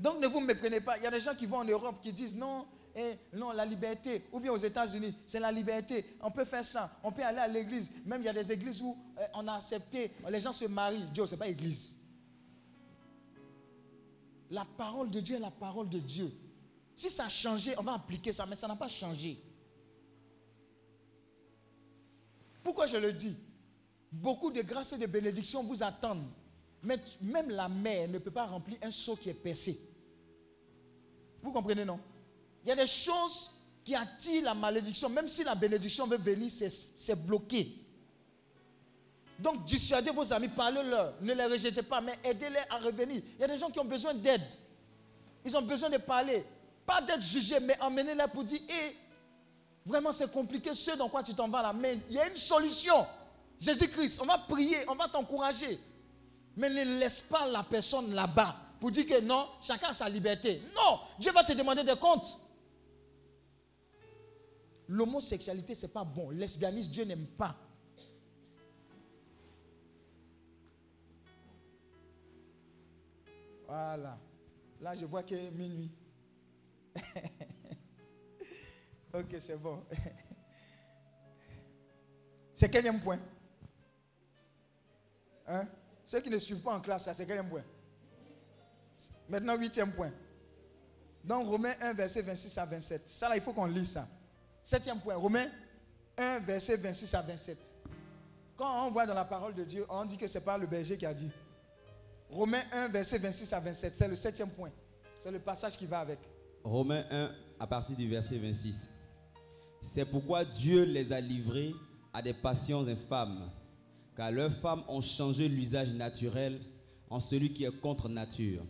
Donc 0.00 0.18
ne 0.18 0.26
vous 0.26 0.40
méprenez 0.40 0.80
pas. 0.80 0.96
Il 0.96 1.04
y 1.04 1.06
a 1.06 1.10
des 1.10 1.20
gens 1.20 1.34
qui 1.34 1.44
vont 1.44 1.58
en 1.58 1.64
Europe 1.64 1.96
qui 2.02 2.10
disent 2.12 2.34
non, 2.34 2.66
eh, 2.96 3.16
non, 3.34 3.52
la 3.52 3.66
liberté. 3.66 4.24
Ou 4.32 4.40
bien 4.40 4.50
aux 4.50 4.56
États-Unis, 4.56 5.14
c'est 5.26 5.38
la 5.38 5.52
liberté. 5.52 6.16
On 6.22 6.30
peut 6.30 6.46
faire 6.46 6.64
ça. 6.64 6.98
On 7.04 7.12
peut 7.12 7.22
aller 7.22 7.38
à 7.38 7.46
l'église. 7.46 7.90
Même 8.06 8.22
il 8.22 8.24
y 8.24 8.28
a 8.28 8.32
des 8.32 8.50
églises 8.50 8.80
où 8.80 8.96
eh, 9.18 9.24
on 9.34 9.46
a 9.46 9.54
accepté, 9.54 10.12
les 10.30 10.40
gens 10.40 10.52
se 10.52 10.64
marient. 10.64 11.06
Dieu, 11.12 11.26
ce 11.26 11.32
n'est 11.32 11.38
pas 11.38 11.48
église. 11.48 11.96
La 14.50 14.64
parole 14.64 15.10
de 15.10 15.20
Dieu 15.20 15.36
est 15.36 15.40
la 15.40 15.50
parole 15.50 15.88
de 15.90 15.98
Dieu. 15.98 16.32
Si 16.96 17.10
ça 17.10 17.26
a 17.26 17.28
changé, 17.28 17.74
on 17.78 17.82
va 17.82 17.94
appliquer 17.94 18.32
ça, 18.32 18.46
mais 18.46 18.56
ça 18.56 18.66
n'a 18.66 18.76
pas 18.76 18.88
changé. 18.88 19.38
Pourquoi 22.62 22.86
je 22.86 22.96
le 22.96 23.12
dis? 23.12 23.36
Beaucoup 24.10 24.50
de 24.50 24.62
grâces 24.62 24.94
et 24.94 24.98
de 24.98 25.06
bénédictions 25.06 25.62
vous 25.62 25.82
attendent. 25.82 26.26
Mais 26.82 26.98
même 27.20 27.50
la 27.50 27.68
mer 27.68 28.08
ne 28.08 28.18
peut 28.18 28.30
pas 28.30 28.46
remplir 28.46 28.78
un 28.82 28.90
seau 28.90 29.14
qui 29.14 29.28
est 29.28 29.34
percé. 29.34 29.89
Vous 31.42 31.52
comprenez, 31.52 31.84
non? 31.84 31.98
Il 32.64 32.68
y 32.68 32.72
a 32.72 32.76
des 32.76 32.86
choses 32.86 33.50
qui 33.84 33.94
attirent 33.94 34.44
la 34.44 34.54
malédiction. 34.54 35.08
Même 35.08 35.28
si 35.28 35.44
la 35.44 35.54
bénédiction 35.54 36.06
veut 36.06 36.18
venir, 36.18 36.50
c'est 36.50 37.26
bloqué. 37.26 37.74
Donc, 39.38 39.64
dissuadez 39.64 40.10
vos 40.10 40.30
amis, 40.32 40.48
parlez-leur. 40.48 41.14
Ne 41.22 41.32
les 41.32 41.46
rejetez 41.46 41.82
pas, 41.82 42.00
mais 42.00 42.18
aidez-les 42.22 42.60
à 42.68 42.76
revenir. 42.78 43.22
Il 43.36 43.40
y 43.40 43.44
a 43.44 43.48
des 43.48 43.56
gens 43.56 43.70
qui 43.70 43.80
ont 43.80 43.84
besoin 43.84 44.12
d'aide. 44.12 44.54
Ils 45.44 45.56
ont 45.56 45.62
besoin 45.62 45.88
de 45.88 45.96
parler. 45.96 46.44
Pas 46.84 47.00
d'être 47.00 47.22
jugés, 47.22 47.58
mais 47.60 47.80
emmenez-les 47.80 48.26
pour 48.32 48.44
dire 48.44 48.60
Hé, 48.68 48.72
eh, 48.72 48.96
vraiment, 49.86 50.12
c'est 50.12 50.30
compliqué 50.30 50.74
ce 50.74 50.90
dans 50.96 51.08
quoi 51.08 51.22
tu 51.22 51.34
t'en 51.34 51.48
vas 51.48 51.62
là. 51.62 51.74
Il 52.10 52.14
y 52.14 52.18
a 52.18 52.28
une 52.28 52.36
solution. 52.36 53.06
Jésus-Christ, 53.58 54.20
on 54.22 54.26
va 54.26 54.36
prier, 54.36 54.78
on 54.88 54.94
va 54.94 55.08
t'encourager. 55.08 55.80
Mais 56.56 56.68
ne 56.68 56.98
laisse 56.98 57.22
pas 57.22 57.46
la 57.46 57.62
personne 57.62 58.12
là-bas 58.12 58.56
pour 58.80 58.90
dire 58.90 59.06
que 59.06 59.20
non, 59.20 59.46
chacun 59.60 59.88
a 59.88 59.92
sa 59.92 60.08
liberté. 60.08 60.62
Non, 60.74 61.00
Dieu 61.18 61.30
va 61.32 61.44
te 61.44 61.52
demander 61.52 61.84
des 61.84 61.96
comptes. 61.96 62.40
L'homosexualité, 64.88 65.74
ce 65.74 65.82
n'est 65.86 65.92
pas 65.92 66.02
bon. 66.02 66.30
Lesbianisme, 66.30 66.90
Dieu 66.90 67.04
n'aime 67.04 67.26
pas. 67.26 67.56
Voilà. 73.68 74.18
Là, 74.80 74.94
je 74.96 75.04
vois 75.04 75.22
que 75.22 75.50
minuit. 75.50 75.92
ok, 79.14 79.36
c'est 79.38 79.56
bon. 79.56 79.84
C'est 82.54 82.68
quel 82.68 83.00
point? 83.00 83.18
Hein? 85.46 85.66
Ceux 86.04 86.20
qui 86.20 86.28
ne 86.28 86.38
suivent 86.38 86.60
pas 86.60 86.76
en 86.76 86.80
classe, 86.80 87.08
c'est 87.10 87.24
quel 87.24 87.42
point? 87.48 87.64
Maintenant, 89.30 89.56
huitième 89.56 89.92
point. 89.92 90.10
Dans 91.24 91.44
Romains 91.44 91.74
1, 91.80 91.92
verset 91.92 92.22
26 92.22 92.58
à 92.58 92.66
27. 92.66 93.08
Ça, 93.08 93.28
là, 93.28 93.36
il 93.36 93.42
faut 93.42 93.52
qu'on 93.52 93.66
lise 93.66 93.92
ça. 93.92 94.08
Septième 94.64 94.98
point, 94.98 95.14
Romains 95.14 95.48
1, 96.18 96.40
verset 96.40 96.76
26 96.76 97.14
à 97.14 97.22
27. 97.22 97.58
Quand 98.56 98.86
on 98.86 98.90
voit 98.90 99.06
dans 99.06 99.14
la 99.14 99.24
parole 99.24 99.54
de 99.54 99.64
Dieu, 99.64 99.86
on 99.88 100.04
dit 100.04 100.16
que 100.16 100.26
ce 100.26 100.38
n'est 100.38 100.44
pas 100.44 100.58
le 100.58 100.66
berger 100.66 100.98
qui 100.98 101.06
a 101.06 101.14
dit. 101.14 101.30
Romains 102.28 102.64
1, 102.72 102.88
verset 102.88 103.18
26 103.18 103.52
à 103.52 103.60
27, 103.60 103.96
c'est 103.96 104.08
le 104.08 104.16
septième 104.16 104.50
point. 104.50 104.70
C'est 105.20 105.30
le 105.30 105.38
passage 105.38 105.76
qui 105.76 105.86
va 105.86 106.00
avec. 106.00 106.18
Romains 106.64 107.04
1, 107.10 107.30
à 107.60 107.66
partir 107.66 107.96
du 107.96 108.08
verset 108.08 108.38
26. 108.38 108.88
C'est 109.80 110.04
pourquoi 110.04 110.44
Dieu 110.44 110.84
les 110.84 111.12
a 111.12 111.20
livrés 111.20 111.72
à 112.12 112.20
des 112.20 112.34
passions 112.34 112.86
infâmes, 112.86 113.48
car 114.16 114.32
leurs 114.32 114.52
femmes 114.52 114.82
ont 114.88 115.00
changé 115.00 115.48
l'usage 115.48 115.92
naturel 115.92 116.60
en 117.08 117.20
celui 117.20 117.52
qui 117.52 117.64
est 117.64 117.80
contre 117.80 118.08
nature. 118.08 118.64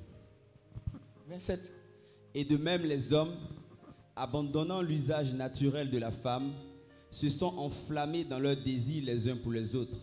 27. 1.31 1.73
Et 2.35 2.44
de 2.44 2.57
même 2.57 2.82
les 2.82 3.12
hommes, 3.12 3.36
abandonnant 4.16 4.82
l'usage 4.82 5.32
naturel 5.32 5.89
de 5.89 5.98
la 5.98 6.11
femme, 6.11 6.52
se 7.09 7.28
sont 7.28 7.57
enflammés 7.57 8.24
dans 8.24 8.40
leurs 8.40 8.57
désirs 8.57 9.05
les 9.05 9.28
uns 9.28 9.36
pour 9.36 9.52
les 9.52 9.77
autres, 9.77 9.98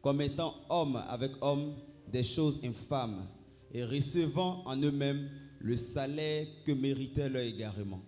comme 0.00 0.22
étant 0.22 0.54
hommes 0.70 0.96
avec 1.08 1.32
hommes 1.42 1.74
des 2.08 2.22
choses 2.22 2.58
infâmes, 2.64 3.26
et 3.72 3.84
recevant 3.84 4.62
en 4.64 4.76
eux-mêmes 4.78 5.28
le 5.60 5.76
salaire 5.76 6.46
que 6.64 6.72
méritait 6.72 7.28
leur 7.28 7.42
égarement. 7.42 8.00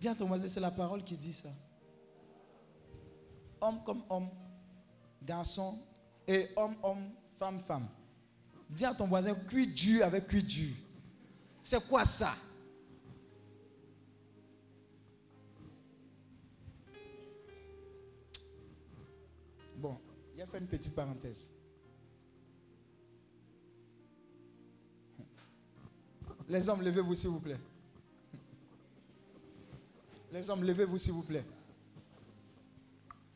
Dis 0.00 0.08
à 0.08 0.14
ton 0.14 0.26
voisin, 0.26 0.48
c'est 0.48 0.60
la 0.60 0.70
parole 0.70 1.04
qui 1.04 1.16
dit 1.16 1.34
ça. 1.34 1.50
Homme 3.60 3.80
comme 3.84 4.02
homme, 4.08 4.28
garçon, 5.22 5.78
et 6.26 6.48
homme, 6.56 6.76
homme, 6.82 7.10
femme, 7.38 7.60
femme. 7.60 7.88
Dis 8.70 8.86
à 8.86 8.94
ton 8.94 9.06
voisin, 9.06 9.34
cuit 9.34 9.68
dur 9.68 10.02
avec 10.04 10.26
cuit 10.26 10.42
dur. 10.42 10.74
C'est 11.66 11.82
quoi 11.88 12.04
ça? 12.04 12.36
Bon, 19.78 19.98
il 20.34 20.42
a 20.42 20.46
fait 20.46 20.58
une 20.58 20.66
petite 20.66 20.94
parenthèse. 20.94 21.48
Les 26.46 26.68
hommes, 26.68 26.82
levez-vous 26.82 27.14
s'il 27.14 27.30
vous 27.30 27.40
plaît. 27.40 27.58
Les 30.30 30.50
hommes, 30.50 30.64
levez-vous 30.64 30.98
s'il 30.98 31.12
vous 31.12 31.22
plaît. 31.22 31.46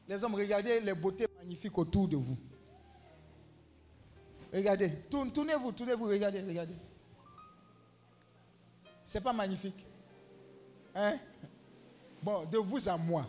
Les 0.07 0.23
hommes, 0.23 0.35
regardez 0.35 0.81
les 0.81 0.95
beautés 0.95 1.27
magnifiques 1.39 1.79
autour 1.79 2.07
de 2.07 2.17
vous. 2.17 2.37
Regardez, 4.53 4.93
tournez-vous, 5.09 5.73
tournez-vous, 5.73 6.05
regardez, 6.05 6.43
regardez. 6.43 6.75
C'est 9.09 9.23
pas 9.23 9.33
magnifique. 9.33 9.87
Hein? 10.95 11.19
Bon, 12.23 12.45
de 12.45 12.59
vous 12.59 12.87
à 12.91 12.99
moi. 12.99 13.27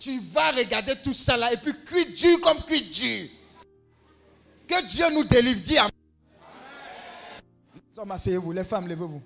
Tu 0.00 0.18
vas 0.18 0.50
regarder 0.50 0.96
tout 1.00 1.12
ça 1.12 1.36
là 1.36 1.52
et 1.52 1.56
puis 1.56 1.72
cuit 1.84 2.12
dur 2.12 2.40
comme 2.40 2.58
cuit 2.64 2.82
dur. 2.90 3.28
Que 4.66 4.84
Dieu 4.84 5.04
nous 5.12 5.22
délivre. 5.22 5.60
Dis 5.60 5.78
Amen. 5.78 5.92
Les 7.88 7.98
hommes, 8.00 8.10
asseyez-vous. 8.10 8.50
Les 8.50 8.64
femmes, 8.64 8.88
levez-vous. 8.88 9.22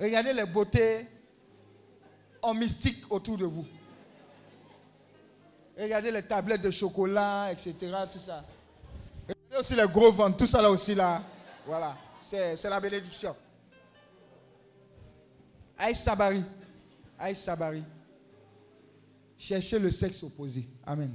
Regardez 0.00 0.32
les 0.32 0.44
beautés 0.46 1.06
en 2.42 2.52
mystique 2.52 3.04
autour 3.10 3.36
de 3.38 3.44
vous. 3.44 3.66
Regardez 5.78 6.10
les 6.10 6.26
tablettes 6.26 6.62
de 6.62 6.72
chocolat, 6.72 7.52
etc. 7.52 7.74
Tout 8.10 8.18
ça. 8.18 8.44
Regardez 9.48 9.60
aussi 9.60 9.74
les 9.74 9.86
gros 9.88 10.12
ventres, 10.12 10.36
tout 10.36 10.46
ça 10.46 10.60
là 10.60 10.70
aussi 10.70 10.94
là. 10.94 11.22
Voilà, 11.66 11.96
c'est 12.20 12.62
la 12.64 12.80
bénédiction. 12.80 13.34
Aïe 15.76 15.94
Sabari. 15.94 16.42
Aïe 17.18 17.34
Sabari. 17.34 17.82
Cherchez 19.36 19.78
le 19.78 19.90
sexe 19.90 20.22
opposé. 20.22 20.68
Amen. 20.84 21.14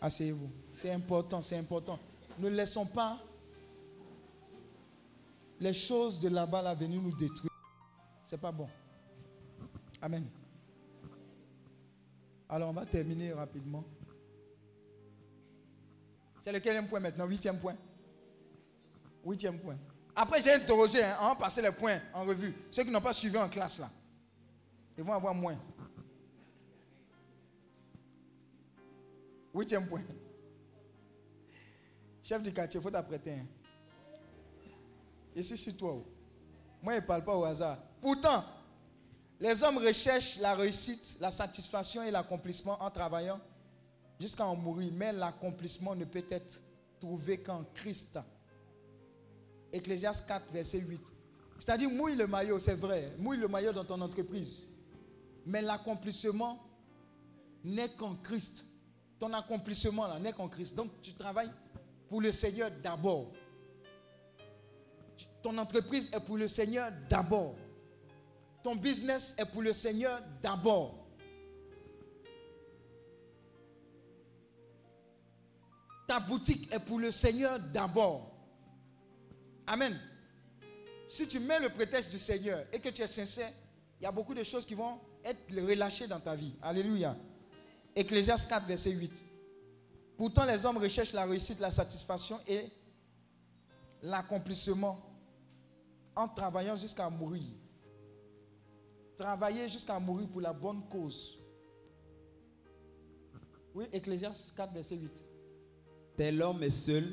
Asseyez-vous. 0.00 0.50
C'est 0.72 0.90
important, 0.90 1.40
c'est 1.40 1.56
important. 1.56 1.98
Ne 2.38 2.48
laissons 2.48 2.86
pas 2.86 3.18
les 5.60 5.74
choses 5.74 6.18
de 6.20 6.28
là-bas 6.28 6.62
là, 6.62 6.74
venir 6.74 7.00
nous 7.00 7.14
détruire. 7.16 7.52
C'est 8.26 8.40
pas 8.40 8.52
bon. 8.52 8.68
Amen. 10.02 10.26
Alors 12.48 12.70
on 12.70 12.72
va 12.72 12.86
terminer 12.86 13.32
rapidement. 13.32 13.84
C'est 16.40 16.52
le 16.52 16.58
quatrième 16.58 16.88
point 16.88 17.00
maintenant? 17.00 17.26
Huitième 17.26 17.58
point. 17.58 17.76
Huitième 19.24 19.58
point. 19.58 19.76
Après, 20.16 20.42
j'ai 20.42 20.52
interrogé, 20.52 21.02
hein, 21.02 21.16
on 21.22 21.36
passer 21.36 21.62
les 21.62 21.70
points 21.70 21.98
en 22.12 22.24
revue. 22.24 22.54
Ceux 22.70 22.84
qui 22.84 22.90
n'ont 22.90 23.00
pas 23.00 23.12
suivi 23.12 23.36
en 23.36 23.48
classe 23.48 23.78
là, 23.78 23.90
ils 24.96 25.04
vont 25.04 25.12
avoir 25.12 25.34
moins. 25.34 25.58
Huitième 29.54 29.86
point. 29.86 30.02
Chef 32.22 32.42
du 32.42 32.52
quartier, 32.52 32.78
il 32.78 32.82
faut 32.82 32.90
t'apprêter. 32.90 33.32
Hein. 33.32 33.46
Ici, 35.34 35.56
c'est 35.56 35.72
toi. 35.72 35.94
Oh. 35.96 36.06
Moi, 36.82 36.94
je 36.94 37.00
ne 37.00 37.04
parle 37.06 37.24
pas 37.24 37.36
au 37.36 37.44
hasard. 37.44 37.78
Pourtant, 38.00 38.44
les 39.38 39.62
hommes 39.62 39.78
recherchent 39.78 40.38
la 40.38 40.54
réussite, 40.54 41.16
la 41.20 41.30
satisfaction 41.30 42.02
et 42.02 42.10
l'accomplissement 42.10 42.80
en 42.82 42.90
travaillant 42.90 43.40
jusqu'à 44.20 44.46
en 44.46 44.54
mourir. 44.54 44.92
Mais 44.94 45.12
l'accomplissement 45.12 45.96
ne 45.96 46.04
peut 46.04 46.24
être 46.28 46.62
trouvé 47.00 47.38
qu'en 47.38 47.64
Christ. 47.74 48.18
Ecclésias 49.72 50.22
4, 50.26 50.52
verset 50.52 50.80
8. 50.80 51.00
C'est-à-dire, 51.58 51.90
mouille 51.90 52.16
le 52.16 52.26
maillot, 52.26 52.58
c'est 52.58 52.74
vrai. 52.74 53.12
Mouille 53.18 53.38
le 53.38 53.48
maillot 53.48 53.72
dans 53.72 53.84
ton 53.84 54.00
entreprise. 54.00 54.66
Mais 55.46 55.62
l'accomplissement 55.62 56.58
n'est 57.64 57.90
qu'en 57.90 58.14
Christ. 58.16 58.66
Ton 59.18 59.32
accomplissement 59.32 60.18
n'est 60.18 60.32
qu'en 60.32 60.48
Christ. 60.48 60.74
Donc, 60.74 60.90
tu 61.02 61.14
travailles 61.14 61.50
pour 62.08 62.20
le 62.20 62.32
Seigneur 62.32 62.70
d'abord. 62.82 63.32
Ton 65.42 65.56
entreprise 65.58 66.10
est 66.12 66.20
pour 66.20 66.36
le 66.36 66.48
Seigneur 66.48 66.90
d'abord. 67.08 67.54
Ton 68.62 68.76
business 68.76 69.34
est 69.38 69.46
pour 69.46 69.62
le 69.62 69.72
Seigneur 69.72 70.22
d'abord. 70.42 70.99
Ta 76.10 76.18
boutique 76.18 76.68
est 76.72 76.80
pour 76.80 76.98
le 76.98 77.12
Seigneur 77.12 77.60
d'abord. 77.60 78.32
Amen. 79.64 79.96
Si 81.06 81.28
tu 81.28 81.38
mets 81.38 81.60
le 81.60 81.68
prétexte 81.68 82.10
du 82.10 82.18
Seigneur 82.18 82.66
et 82.72 82.80
que 82.80 82.88
tu 82.88 83.00
es 83.00 83.06
sincère, 83.06 83.52
il 84.00 84.02
y 84.02 84.06
a 84.06 84.10
beaucoup 84.10 84.34
de 84.34 84.42
choses 84.42 84.66
qui 84.66 84.74
vont 84.74 84.98
être 85.24 85.38
relâchées 85.54 86.08
dans 86.08 86.18
ta 86.18 86.34
vie. 86.34 86.52
Alléluia. 86.62 87.16
Ecclésias 87.94 88.44
4, 88.48 88.66
verset 88.66 88.90
8. 88.90 89.24
Pourtant, 90.16 90.44
les 90.46 90.66
hommes 90.66 90.78
recherchent 90.78 91.12
la 91.12 91.24
réussite, 91.24 91.60
la 91.60 91.70
satisfaction 91.70 92.40
et 92.44 92.64
l'accomplissement 94.02 94.98
en 96.16 96.26
travaillant 96.26 96.74
jusqu'à 96.74 97.08
mourir. 97.08 97.52
Travailler 99.16 99.68
jusqu'à 99.68 99.96
mourir 100.00 100.26
pour 100.26 100.40
la 100.40 100.52
bonne 100.52 100.82
cause. 100.88 101.38
Oui, 103.72 103.84
Ecclésias 103.92 104.52
4, 104.56 104.72
verset 104.72 104.96
8. 104.96 105.29
Tel 106.20 106.42
homme 106.42 106.62
est 106.62 106.68
seul 106.68 107.10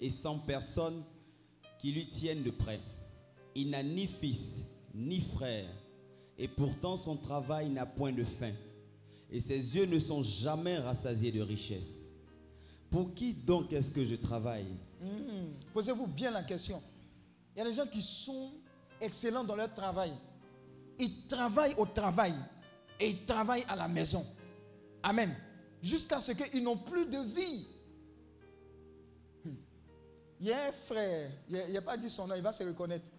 et 0.00 0.10
sans 0.10 0.36
personne 0.36 1.04
qui 1.78 1.92
lui 1.92 2.08
tiennent 2.08 2.42
de 2.42 2.50
près. 2.50 2.80
Il 3.54 3.70
n'a 3.70 3.84
ni 3.84 4.08
fils, 4.08 4.64
ni 4.92 5.20
frère, 5.20 5.68
et 6.36 6.48
pourtant 6.48 6.96
son 6.96 7.16
travail 7.16 7.70
n'a 7.70 7.86
point 7.86 8.10
de 8.10 8.24
fin, 8.24 8.50
et 9.30 9.38
ses 9.38 9.76
yeux 9.76 9.86
ne 9.86 10.00
sont 10.00 10.22
jamais 10.22 10.76
rassasiés 10.76 11.30
de 11.30 11.40
richesse. 11.40 12.08
Pour 12.90 13.14
qui 13.14 13.32
donc 13.32 13.72
est-ce 13.72 13.92
que 13.92 14.04
je 14.04 14.16
travaille? 14.16 14.66
Hmm, 15.00 15.52
Posez-vous 15.72 16.08
bien 16.08 16.32
la 16.32 16.42
question. 16.42 16.82
Il 17.54 17.60
y 17.60 17.62
a 17.62 17.64
des 17.64 17.74
gens 17.76 17.86
qui 17.86 18.02
sont 18.02 18.50
excellents 19.00 19.44
dans 19.44 19.54
leur 19.54 19.72
travail. 19.72 20.10
Ils 20.98 21.28
travaillent 21.28 21.76
au 21.78 21.86
travail 21.86 22.34
et 22.98 23.10
ils 23.10 23.24
travaillent 23.24 23.66
à 23.68 23.76
la 23.76 23.86
maison. 23.86 24.26
Amen. 25.00 25.32
Jusqu'à 25.80 26.18
ce 26.18 26.32
qu'ils 26.32 26.64
n'ont 26.64 26.76
plus 26.76 27.06
de 27.06 27.18
vie. 27.18 27.77
Il 30.40 30.46
y 30.46 30.52
a 30.52 30.68
un 30.68 30.72
frère, 30.72 31.30
il 31.48 31.72
n'a 31.72 31.82
pas 31.82 31.96
dit 31.96 32.08
son 32.08 32.26
nom, 32.26 32.34
il 32.34 32.42
va 32.42 32.52
se 32.52 32.62
reconnaître. 32.62 33.10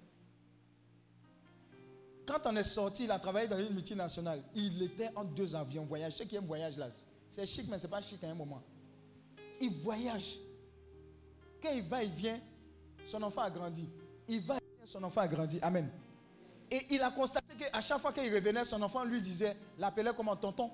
Quand 2.26 2.40
on 2.46 2.56
est 2.56 2.64
sorti, 2.64 3.06
il 3.06 3.12
a 3.12 3.20
travaillé 3.20 3.48
dans 3.48 3.58
une 3.58 3.74
multinationale. 3.74 4.44
Il 4.56 4.82
était 4.84 5.10
en 5.16 5.24
deux 5.24 5.56
avions, 5.56 5.84
voyage. 5.84 6.14
Je 6.14 6.18
sais 6.20 6.24
qu'il 6.26 6.36
y 6.36 6.38
a 6.38 6.42
un 6.42 6.46
voyage 6.46 6.78
là. 6.78 6.88
C'est 7.32 7.46
chic, 7.46 7.68
mais 7.68 7.80
ce 7.80 7.88
n'est 7.88 7.92
pas 7.92 8.02
chic 8.02 8.24
à 8.24 8.28
un 8.28 8.36
moment. 8.36 8.62
Il 9.60 9.82
voyage. 9.82 10.38
Quand 11.62 11.72
il 11.72 11.84
va, 11.84 12.04
il 12.04 12.12
vient, 12.12 12.40
son 13.08 13.22
enfant 13.24 13.42
a 13.42 13.50
grandi. 13.50 13.90
Il 14.28 14.42
va, 14.42 14.56
il 14.56 14.78
vient, 14.78 14.86
son 14.86 15.04
enfant 15.04 15.22
a 15.22 15.28
grandi. 15.28 15.60
Amen. 15.62 15.90
Et 16.72 16.86
il 16.92 17.02
a 17.02 17.10
constaté 17.12 17.48
qu'à 17.58 17.82
chaque 17.82 18.00
fois 18.00 18.14
qu'il 18.14 18.34
revenait, 18.34 18.64
son 18.64 18.82
enfant 18.82 19.04
lui 19.04 19.22
disait, 19.22 19.58
l'appelait 19.78 20.14
comme 20.14 20.30
un 20.30 20.36
tonton. 20.36 20.70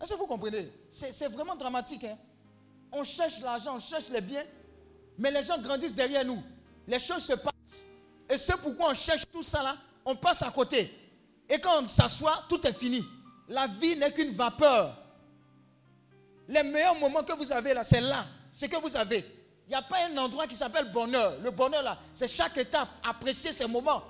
Est-ce 0.00 0.14
que 0.14 0.18
vous 0.18 0.26
comprenez? 0.26 0.72
C'est 0.90 1.28
vraiment 1.28 1.54
dramatique. 1.54 2.04
Hein? 2.04 2.16
On 2.90 3.04
cherche 3.04 3.40
l'argent, 3.40 3.76
on 3.76 3.78
cherche 3.78 4.08
les 4.08 4.22
biens, 4.22 4.44
mais 5.18 5.30
les 5.30 5.42
gens 5.42 5.58
grandissent 5.58 5.94
derrière 5.94 6.24
nous. 6.24 6.42
Les 6.86 6.98
choses 6.98 7.24
se 7.24 7.34
passent. 7.34 7.84
Et 8.28 8.36
c'est 8.36 8.56
pourquoi 8.56 8.90
on 8.90 8.94
cherche 8.94 9.24
tout 9.30 9.42
ça 9.42 9.62
là, 9.62 9.76
on 10.04 10.16
passe 10.16 10.42
à 10.42 10.50
côté. 10.50 10.92
Et 11.48 11.58
quand 11.58 11.82
on 11.82 11.88
s'assoit, 11.88 12.44
tout 12.48 12.64
est 12.66 12.72
fini. 12.72 13.04
La 13.48 13.66
vie 13.66 13.96
n'est 13.96 14.12
qu'une 14.12 14.32
vapeur. 14.32 14.96
Les 16.48 16.62
meilleurs 16.62 16.98
moments 16.98 17.22
que 17.22 17.32
vous 17.32 17.52
avez 17.52 17.74
là, 17.74 17.84
c'est 17.84 18.00
là. 18.00 18.26
C'est 18.52 18.68
que 18.68 18.76
vous 18.76 18.96
avez. 18.96 19.24
Il 19.66 19.70
n'y 19.70 19.74
a 19.74 19.82
pas 19.82 19.96
un 20.10 20.16
endroit 20.18 20.46
qui 20.46 20.54
s'appelle 20.56 20.90
bonheur. 20.90 21.38
Le 21.40 21.50
bonheur 21.50 21.82
là, 21.82 21.98
c'est 22.14 22.28
chaque 22.28 22.56
étape. 22.58 22.88
Apprécier 23.02 23.52
ces 23.52 23.66
moments. 23.66 24.02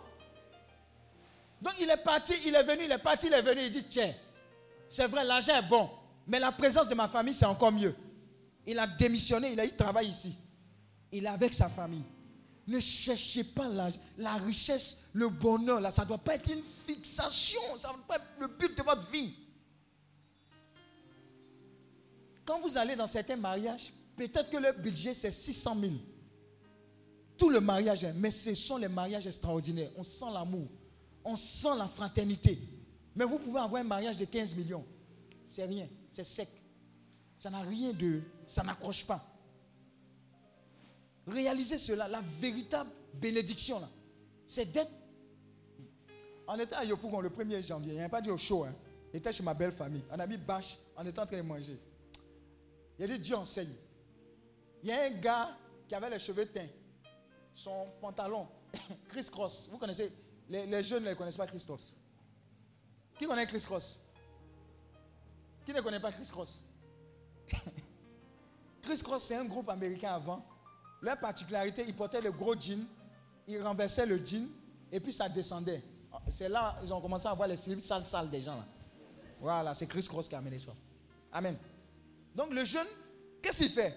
Donc 1.63 1.75
il 1.81 1.89
est 1.89 2.03
parti, 2.03 2.35
il 2.45 2.55
est 2.55 2.63
venu, 2.63 2.85
il 2.85 2.93
est 2.93 2.99
parti, 2.99 3.29
il 3.29 3.33
est 3.33 3.43
venu. 3.43 3.63
Il 3.63 3.71
dit 3.71 3.85
Tiens, 3.85 4.13
c'est 4.89 5.07
vrai, 5.07 5.25
l'argent 5.25 5.55
est 5.57 5.69
bon. 5.69 5.89
Mais 6.27 6.39
la 6.39 6.53
présence 6.53 6.89
de 6.89 6.95
ma 6.95 7.09
famille, 7.09 7.35
c'est 7.35 7.47
encore 7.47 7.73
mieux. 7.73 7.95
Il 8.67 8.79
a 8.79 8.87
démissionné, 8.87 9.53
il 9.53 9.61
a 9.61 9.65
eu 9.65 9.73
travail 9.73 10.09
ici. 10.09 10.35
Il 11.15 11.25
est 11.25 11.29
avec 11.29 11.53
sa 11.53 11.69
famille. 11.69 12.03
Ne 12.67 12.81
cherchez 12.81 13.45
pas 13.45 13.69
la, 13.69 14.35
richesse, 14.37 14.99
le 15.13 15.29
bonheur. 15.29 15.81
Là, 15.81 15.91
ça 15.91 16.03
ne 16.03 16.09
doit 16.09 16.19
pas 16.19 16.35
être 16.35 16.51
une 16.51 16.63
fixation. 16.63 17.61
Ça 17.77 17.89
ne 17.89 17.95
doit 17.95 18.05
pas 18.09 18.17
être 18.17 18.27
le 18.41 18.49
but 18.49 18.77
de 18.77 18.83
votre 18.83 19.09
vie. 19.11 19.33
Quand 22.45 22.59
vous 22.59 22.77
allez 22.77 22.97
dans 22.97 23.07
certains 23.07 23.37
mariages, 23.37 23.93
peut-être 24.17 24.51
que 24.51 24.57
le 24.57 24.73
budget 24.73 25.15
c'est 25.15 25.31
600 25.31 25.77
000. 25.81 25.93
Tout 27.39 27.49
le 27.49 27.61
mariage, 27.61 28.07
mais 28.17 28.31
ce 28.31 28.55
sont 28.55 28.77
les 28.77 28.89
mariages 28.89 29.27
extraordinaires. 29.27 29.91
On 29.97 30.03
sent 30.03 30.31
l'amour, 30.33 30.69
on 31.25 31.37
sent 31.37 31.77
la 31.79 31.87
fraternité. 31.87 32.59
Mais 33.15 33.25
vous 33.25 33.39
pouvez 33.39 33.61
avoir 33.61 33.81
un 33.81 33.85
mariage 33.85 34.17
de 34.17 34.25
15 34.25 34.55
millions. 34.57 34.85
C'est 35.47 35.65
rien, 35.65 35.89
c'est 36.11 36.25
sec. 36.25 36.49
Ça 37.39 37.51
n'a 37.51 37.61
rien 37.61 37.93
de. 37.93 38.23
Ça 38.47 38.63
n'accroche 38.63 39.05
pas. 39.05 39.34
Réalisez 41.27 41.79
cela, 41.79 42.07
la 42.09 42.21
véritable 42.41 42.91
bénédiction, 43.15 43.81
là, 43.81 43.89
c'est 44.47 44.71
d'être. 44.71 44.91
On 46.47 46.59
était 46.59 46.75
à 46.75 46.85
Yopougon 46.85 47.21
le 47.21 47.31
1er 47.31 47.67
janvier, 47.67 47.93
il 47.93 47.99
n'y 47.99 48.05
a 48.05 48.09
pas 48.09 48.21
dit 48.21 48.31
au 48.31 48.37
show. 48.37 48.65
Hein. 48.65 48.75
J'étais 49.13 49.33
chez 49.33 49.43
ma 49.43 49.55
belle 49.55 49.73
famille. 49.73 50.03
On 50.11 50.19
a 50.19 50.27
mis 50.27 50.37
bâche, 50.37 50.77
on 50.97 51.07
était 51.07 51.19
en 51.19 51.27
train 51.27 51.37
de 51.37 51.43
manger. 51.43 51.79
Il 52.99 53.05
a 53.05 53.09
dit 53.09 53.19
Dieu 53.19 53.37
enseigne. 53.37 53.73
Il 54.83 54.89
y 54.89 54.93
a 54.93 55.05
un 55.05 55.11
gars 55.11 55.57
qui 55.89 55.95
avait 55.95 56.11
les 56.11 56.19
cheveux 56.19 56.47
teints. 56.47 56.69
Son 57.55 57.87
pantalon, 58.01 58.47
Chris 59.09 59.29
Cross. 59.31 59.69
Vous 59.71 59.79
connaissez 59.79 60.13
les, 60.49 60.83
jeunes 60.83 61.05
ne 61.05 61.15
connaissent 61.15 61.37
pas 61.37 61.47
Chris 61.47 61.63
Cross. 61.65 61.97
Qui 63.19 63.27
connaît 63.27 63.47
Chris 63.47 63.61
Cross 63.61 64.05
Qui 65.65 65.73
ne 65.73 65.81
connaît 65.81 66.01
pas 66.01 66.13
Chris 66.13 66.29
Cross 66.31 66.65
Chris 68.83 68.99
Cross, 69.03 69.25
c'est 69.25 69.37
un 69.37 69.45
groupe 69.45 69.69
américain 69.69 70.15
avant. 70.15 70.45
Leur 71.05 71.19
particularité, 71.19 71.85
ils 71.87 71.95
portaient 71.95 72.23
le 72.23 72.33
gros 72.33 72.59
jean, 72.59 72.83
ils 73.47 73.61
renversaient 73.61 74.07
le 74.07 74.25
jean 74.25 74.49
et 74.91 74.99
puis 74.99 75.13
ça 75.13 75.29
descendait. 75.29 75.83
C'est 76.29 76.49
là 76.49 76.79
ils 76.83 76.91
ont 76.95 77.01
commencé 77.01 77.29
à 77.29 77.35
voir 77.35 77.47
les 77.47 77.59
slips 77.59 77.83
sales, 77.83 78.07
sales 78.07 78.31
des 78.31 78.41
gens. 78.41 78.57
Là. 78.57 78.67
Voilà, 79.39 79.75
c'est 79.75 79.87
Chris 79.87 80.07
Cross 80.09 80.31
qui 80.31 80.35
a 80.35 80.39
amené 80.39 80.59
ça. 80.59 80.73
Amen. 81.31 81.59
Donc 82.35 82.55
le 82.55 82.65
jeune, 82.65 82.87
qu'est-ce 83.43 83.65
qu'il 83.65 83.69
fait? 83.69 83.95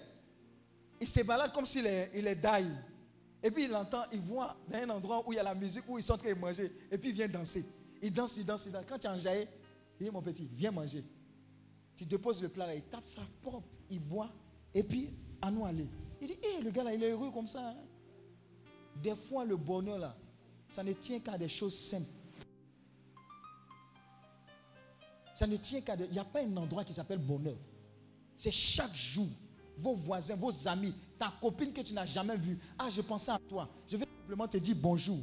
Il 1.00 1.08
se 1.08 1.22
balade 1.22 1.50
comme 1.50 1.64
s'il 1.64 1.86
est, 1.86 2.10
il 2.14 2.26
est 2.26 2.34
die. 2.34 2.68
Et 3.42 3.50
puis 3.50 3.64
il 3.64 3.74
entend, 3.74 4.04
il 4.12 4.20
voit 4.20 4.54
dans 4.68 4.76
un 4.76 4.90
endroit 4.90 5.26
où 5.26 5.32
il 5.32 5.36
y 5.36 5.38
a 5.38 5.44
la 5.44 5.54
musique, 5.54 5.84
où 5.88 5.96
ils 5.96 6.02
sont 6.02 6.12
en 6.12 6.18
train 6.18 6.34
de 6.34 6.38
manger. 6.38 6.70
Et 6.90 6.98
puis 6.98 7.08
il 7.08 7.14
vient 7.14 7.28
danser. 7.28 7.64
Il 8.02 8.12
danse, 8.12 8.36
il 8.36 8.44
danse, 8.44 8.66
il 8.66 8.72
danse. 8.72 8.84
Quand 8.86 8.98
tu 8.98 9.06
es 9.06 9.10
enjaillé, 9.10 9.48
il 9.98 10.04
dit 10.04 10.10
mon 10.10 10.20
petit, 10.20 10.46
viens 10.52 10.72
manger. 10.72 11.02
Tu 11.96 12.04
déposes 12.04 12.42
le 12.42 12.50
plat 12.50 12.66
là, 12.66 12.74
il 12.74 12.82
tape 12.82 13.06
sa 13.06 13.22
propre, 13.40 13.66
il 13.88 14.00
boit. 14.00 14.30
Et 14.74 14.82
puis, 14.82 15.14
à 15.40 15.50
nous 15.50 15.64
aller. 15.64 15.88
Il 16.20 16.26
dit, 16.26 16.38
hé, 16.42 16.62
le 16.62 16.70
gars 16.70 16.82
là, 16.82 16.94
il 16.94 17.02
est 17.02 17.10
heureux 17.10 17.30
comme 17.30 17.46
ça. 17.46 17.70
Hein. 17.70 17.76
Des 18.96 19.14
fois, 19.14 19.44
le 19.44 19.56
bonheur 19.56 19.98
là, 19.98 20.16
ça 20.68 20.82
ne 20.82 20.92
tient 20.92 21.20
qu'à 21.20 21.38
des 21.38 21.48
choses 21.48 21.76
simples. 21.76 22.10
Ça 25.34 25.46
ne 25.46 25.56
tient 25.56 25.80
qu'à. 25.80 25.94
Il 25.94 26.10
n'y 26.10 26.18
a 26.18 26.24
pas 26.24 26.40
un 26.40 26.56
endroit 26.56 26.84
qui 26.84 26.92
s'appelle 26.92 27.18
bonheur. 27.18 27.56
C'est 28.36 28.50
chaque 28.50 28.94
jour. 28.94 29.28
Vos 29.76 29.94
voisins, 29.94 30.34
vos 30.34 30.66
amis, 30.66 30.92
ta 31.16 31.32
copine 31.40 31.72
que 31.72 31.80
tu 31.82 31.94
n'as 31.94 32.06
jamais 32.06 32.36
vue. 32.36 32.58
Ah, 32.76 32.90
je 32.90 33.00
pensais 33.00 33.30
à 33.30 33.38
toi. 33.38 33.68
Je 33.86 33.96
vais 33.96 34.06
simplement 34.06 34.48
te 34.48 34.56
dire 34.56 34.74
bonjour. 34.76 35.20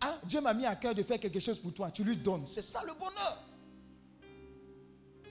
Ah, 0.00 0.20
Dieu 0.24 0.40
m'a 0.40 0.52
mis 0.52 0.66
à 0.66 0.74
cœur 0.74 0.92
de 0.92 1.04
faire 1.04 1.20
quelque 1.20 1.38
chose 1.38 1.60
pour 1.60 1.72
toi. 1.72 1.92
Tu 1.92 2.02
lui 2.02 2.16
donnes. 2.16 2.46
C'est 2.46 2.62
ça 2.62 2.82
le 2.84 2.94
bonheur. 2.94 3.44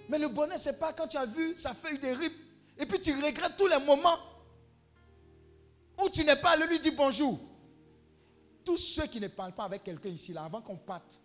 Mais 0.07 0.18
le 0.18 0.30
bonheur, 0.30 0.57
ce 0.57 0.69
n'est 0.69 0.77
pas 0.77 0.94
quand 0.94 1.07
tu 1.07 1.18
as 1.18 1.26
vu 1.26 1.57
sa 1.57 1.73
feuille 1.73 1.99
de 1.99 2.07
rip 2.07 2.34
et 2.80 2.85
puis 2.85 2.99
tu 3.01 3.14
regrettes 3.14 3.57
tous 3.57 3.68
les 3.68 3.77
moments 3.77 4.18
où 6.01 6.10
tu 6.10 6.23
n'es 6.23 6.38
pas 6.38 6.51
allé 6.51 6.65
lui 6.65 6.80
dire 6.80 6.93
bonjour. 6.95 7.38
Tous 8.64 8.77
ceux 8.77 9.07
qui 9.07 9.19
ne 9.19 9.27
parlent 9.27 9.53
pas 9.53 9.65
avec 9.65 9.84
quelqu'un 9.84 10.10
ici, 10.10 10.31
là, 10.31 10.43
avant 10.43 10.61
qu'on 10.61 10.77
parte, 10.77 11.19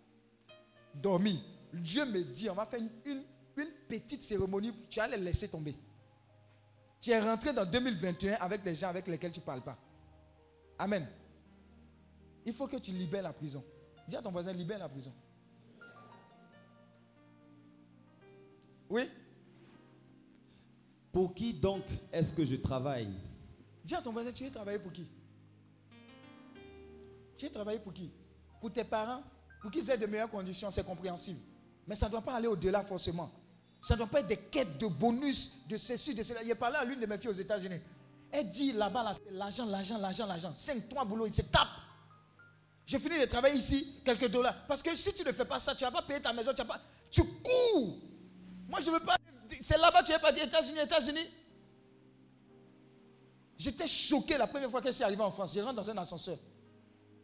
dormir, 0.93 1.39
Dieu 1.71 2.05
me 2.05 2.21
dit, 2.23 2.49
on 2.49 2.53
va 2.53 2.65
faire 2.65 2.79
une, 2.79 2.89
une, 3.05 3.23
petite 3.87 4.23
cérémonie, 4.23 4.73
tu 4.89 4.99
vas 4.99 5.07
les 5.07 5.17
laisser 5.17 5.47
tomber. 5.47 5.75
Tu 6.99 7.11
es 7.11 7.19
rentré 7.19 7.53
dans 7.53 7.65
2021 7.65 8.33
avec 8.35 8.65
les 8.65 8.75
gens 8.75 8.89
avec 8.89 9.07
lesquels 9.07 9.31
tu 9.31 9.39
ne 9.39 9.45
parles 9.45 9.61
pas. 9.61 9.77
Amen. 10.77 11.07
Il 12.45 12.51
faut 12.51 12.67
que 12.67 12.77
tu 12.77 12.91
libères 12.91 13.23
la 13.23 13.31
prison. 13.31 13.63
Dis 14.07 14.15
à 14.15 14.21
ton 14.21 14.31
voisin, 14.31 14.51
libère 14.51 14.79
la 14.79 14.89
prison. 14.89 15.13
Oui? 18.89 19.09
Pour 21.15 21.33
qui 21.33 21.53
donc 21.53 21.85
est-ce 22.11 22.33
que 22.33 22.43
je 22.43 22.57
travaille? 22.57 23.07
Dis 23.85 23.95
à 23.95 24.01
ton 24.01 24.11
voisin, 24.11 24.33
tu 24.33 24.43
es 24.43 24.51
travaillé 24.51 24.77
pour 24.77 24.91
qui? 24.91 25.07
Tu 27.37 27.45
es 27.45 27.49
travaillé 27.49 27.79
pour 27.79 27.93
qui? 27.93 28.11
Pour 28.59 28.69
tes 28.73 28.83
parents? 28.83 29.23
Pour 29.61 29.71
qu'ils 29.71 29.89
aient 29.89 29.97
de 29.97 30.07
meilleures 30.07 30.29
conditions, 30.29 30.69
c'est 30.71 30.85
compréhensible. 30.85 31.39
Mais 31.87 31.95
ça 31.95 32.07
ne 32.07 32.11
doit 32.11 32.21
pas 32.21 32.35
aller 32.35 32.47
au-delà 32.47 32.81
forcément. 32.81 33.31
Ça 33.81 33.93
ne 33.93 33.99
doit 33.99 34.07
pas 34.07 34.19
être 34.19 34.27
des 34.27 34.35
quêtes 34.35 34.77
de 34.77 34.87
bonus, 34.87 35.65
de 35.69 35.77
ceci, 35.77 36.13
de 36.13 36.21
cela. 36.21 36.41
A 36.51 36.55
parlé 36.55 36.75
à 36.75 36.83
l'une 36.83 36.99
de 36.99 37.05
mes 37.05 37.17
filles 37.17 37.29
aux 37.29 37.33
États-Unis. 37.33 37.79
Elle 38.29 38.49
dit 38.49 38.73
là-bas, 38.73 39.03
là, 39.03 39.13
c'est 39.13 39.31
l'argent, 39.31 39.65
l'argent, 39.65 39.97
l'argent, 39.97 40.25
l'argent. 40.25 40.51
5, 40.53 40.89
3 40.89 41.05
boulots, 41.05 41.27
il 41.27 41.33
se 41.33 41.43
tape. 41.43 41.69
J'ai 42.85 42.99
fini 42.99 43.21
de 43.21 43.25
travailler 43.25 43.55
ici, 43.55 44.01
quelques 44.03 44.27
dollars. 44.27 44.67
Parce 44.67 44.83
que 44.83 44.93
si 44.93 45.13
tu 45.13 45.23
ne 45.23 45.31
fais 45.31 45.45
pas 45.45 45.59
ça, 45.59 45.73
tu 45.73 45.85
ne 45.85 45.89
vas 45.89 46.01
pas 46.01 46.05
payer 46.05 46.19
ta 46.19 46.33
maison, 46.33 46.51
tu. 46.53 46.61
Tu 47.09 47.23
cours. 47.23 47.99
Moi, 48.67 48.81
je 48.81 48.89
ne 48.89 48.95
veux 48.95 49.05
pas 49.05 49.15
c'est 49.61 49.77
là-bas 49.77 50.03
tu 50.03 50.11
es 50.11 50.19
parti, 50.19 50.39
États-Unis, 50.39 50.79
États-Unis. 50.79 51.29
J'étais 53.57 53.87
choqué 53.87 54.37
la 54.37 54.47
première 54.47 54.69
fois 54.69 54.81
que 54.81 54.87
je 54.87 54.93
suis 54.93 55.03
arrivé 55.03 55.21
en 55.21 55.31
France. 55.31 55.53
Je 55.53 55.61
rentre 55.61 55.75
dans 55.75 55.89
un 55.89 55.97
ascenseur. 55.97 56.37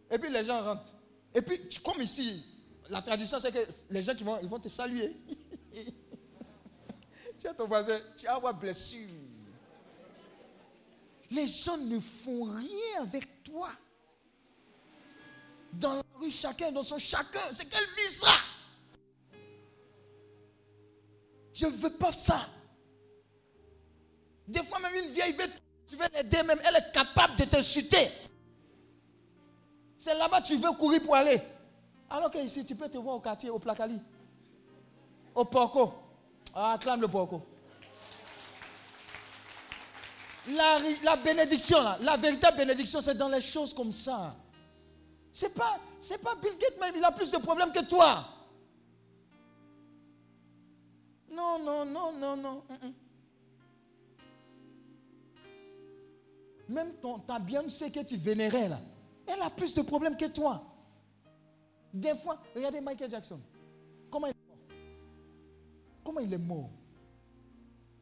Et 0.09 0.17
puis 0.17 0.29
les 0.29 0.45
gens 0.45 0.63
rentrent. 0.63 0.93
Et 1.33 1.41
puis, 1.41 1.69
comme 1.83 2.01
ici, 2.01 2.45
la 2.89 3.01
tradition, 3.01 3.39
c'est 3.39 3.51
que 3.51 3.65
les 3.89 4.03
gens 4.03 4.15
qui 4.15 4.23
vont, 4.23 4.39
ils 4.41 4.49
vont 4.49 4.59
te 4.59 4.67
saluer. 4.67 5.15
tu 7.39 7.47
as 7.47 7.53
ton 7.53 7.67
voisin, 7.67 7.99
tu 8.17 8.25
vas 8.25 8.35
avoir 8.35 8.53
blessure. 8.53 9.07
Les 11.29 11.47
gens 11.47 11.77
ne 11.77 11.99
font 11.99 12.43
rien 12.43 13.01
avec 13.01 13.43
toi. 13.43 13.69
Dans 15.71 15.95
la 15.95 16.03
rue, 16.15 16.31
chacun 16.31 16.71
dans 16.71 16.83
son 16.83 16.97
chacun. 16.97 17.39
C'est 17.53 17.69
quelle 17.69 17.85
vie 17.85 18.11
ça? 18.11 18.33
Je 21.53 21.65
ne 21.65 21.71
veux 21.71 21.93
pas 21.93 22.11
ça. 22.11 22.41
Des 24.47 24.63
fois, 24.63 24.79
même 24.79 24.95
une 24.95 25.11
vieille, 25.11 25.35
tu 25.87 25.95
veux 25.95 26.05
l'aider, 26.13 26.43
même 26.43 26.59
elle 26.63 26.75
est 26.75 26.91
capable 26.91 27.35
de 27.35 27.45
t'insulter. 27.45 28.09
C'est 29.97 30.17
là-bas 30.17 30.41
que 30.41 30.47
tu 30.47 30.57
veux 30.57 30.71
courir 30.71 31.01
pour 31.03 31.15
aller. 31.15 31.41
Alors 32.09 32.31
qu'ici, 32.31 32.65
tu 32.65 32.75
peux 32.75 32.89
te 32.89 32.97
voir 32.97 33.15
au 33.15 33.19
quartier, 33.19 33.49
au 33.49 33.59
placali, 33.59 33.99
au 35.35 35.45
porco. 35.45 35.93
Ah, 36.53 36.73
acclame 36.73 37.01
le 37.01 37.07
porco. 37.07 37.41
La, 40.49 40.79
la 41.03 41.15
bénédiction, 41.15 41.77
la 42.01 42.17
véritable 42.17 42.57
bénédiction, 42.57 42.99
c'est 42.99 43.15
dans 43.15 43.29
les 43.29 43.41
choses 43.41 43.73
comme 43.73 43.91
ça. 43.91 44.35
C'est 45.31 45.53
pas, 45.53 45.77
c'est 45.99 46.17
pas 46.17 46.35
Bill 46.35 46.57
Gates 46.57 46.79
même, 46.79 46.95
il 46.97 47.03
a 47.05 47.11
plus 47.11 47.31
de 47.31 47.37
problèmes 47.37 47.71
que 47.71 47.85
toi. 47.85 48.25
Non, 51.31 51.59
non, 51.59 51.85
non, 51.85 52.11
non, 52.13 52.35
non. 52.35 52.63
Même 56.67 56.93
ton, 57.01 57.19
ta 57.19 57.39
sait 57.67 57.91
que 57.91 58.01
tu 58.01 58.15
vénérais 58.17 58.69
là, 58.69 58.79
elle 59.27 59.41
a 59.41 59.49
plus 59.49 59.73
de 59.73 59.81
problèmes 59.81 60.17
que 60.17 60.25
toi. 60.25 60.63
Des 61.93 62.15
fois, 62.15 62.37
regardez 62.55 62.79
Michael 62.81 63.11
Jackson. 63.11 63.39
Comment 64.09 64.27
il 64.27 64.31
est 64.31 64.47
mort 64.47 64.57
Comment 66.03 66.19
il 66.19 66.33
est 66.33 66.37
mort 66.37 66.69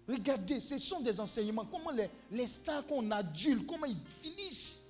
Regardez, 0.08 0.60
ce 0.60 0.78
sont 0.80 1.00
des 1.02 1.20
enseignements. 1.20 1.66
Comment 1.66 1.92
les, 1.92 2.10
les 2.32 2.48
stars 2.48 2.86
qu'on 2.88 3.10
adulte, 3.12 3.66
comment 3.68 3.86
ils 3.86 3.98
finissent 4.22 4.82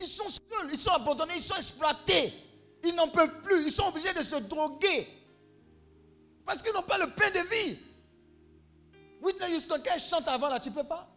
Ils 0.00 0.06
sont 0.08 0.28
seuls, 0.28 0.70
ils 0.72 0.78
sont 0.78 0.90
abandonnés, 0.90 1.34
ils 1.36 1.42
sont 1.42 1.54
exploités. 1.54 2.32
Ils 2.84 2.94
n'en 2.94 3.08
peuvent 3.08 3.42
plus, 3.42 3.64
ils 3.64 3.72
sont 3.72 3.88
obligés 3.88 4.12
de 4.12 4.22
se 4.22 4.36
droguer. 4.36 5.06
Parce 6.44 6.62
qu'ils 6.62 6.72
n'ont 6.72 6.82
pas 6.82 6.98
le 6.98 7.06
pain 7.06 7.30
de 7.30 7.48
vie. 7.48 7.78
Whitney 9.22 9.56
Houston, 9.56 9.80
quand 9.84 9.98
chante 9.98 10.28
avant 10.28 10.48
là, 10.48 10.60
tu 10.60 10.68
ne 10.70 10.74
peux 10.74 10.84
pas? 10.84 11.08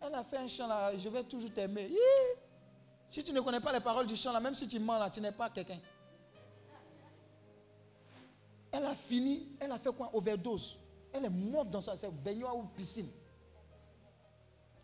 Elle 0.00 0.14
a 0.14 0.24
fait 0.24 0.38
un 0.38 0.48
chant 0.48 0.66
là, 0.66 0.96
je 0.96 1.08
vais 1.08 1.24
toujours 1.24 1.52
t'aimer. 1.52 1.90
Si 3.08 3.22
tu 3.22 3.32
ne 3.32 3.40
connais 3.40 3.60
pas 3.60 3.72
les 3.72 3.80
paroles 3.80 4.06
du 4.06 4.16
chant, 4.16 4.32
là, 4.32 4.40
même 4.40 4.54
si 4.54 4.66
tu 4.66 4.78
mens 4.78 4.98
là, 4.98 5.08
tu 5.08 5.20
n'es 5.20 5.32
pas 5.32 5.48
quelqu'un. 5.50 5.78
Elle 8.72 8.84
a 8.84 8.94
fini, 8.94 9.56
elle 9.60 9.70
a 9.70 9.78
fait 9.78 9.92
quoi? 9.92 10.10
Overdose. 10.12 10.78
Elle 11.12 11.26
est 11.26 11.30
morte 11.30 11.70
dans 11.70 11.80
sa 11.80 11.94
baignoire 12.10 12.56
ou 12.56 12.64
piscine. 12.64 13.08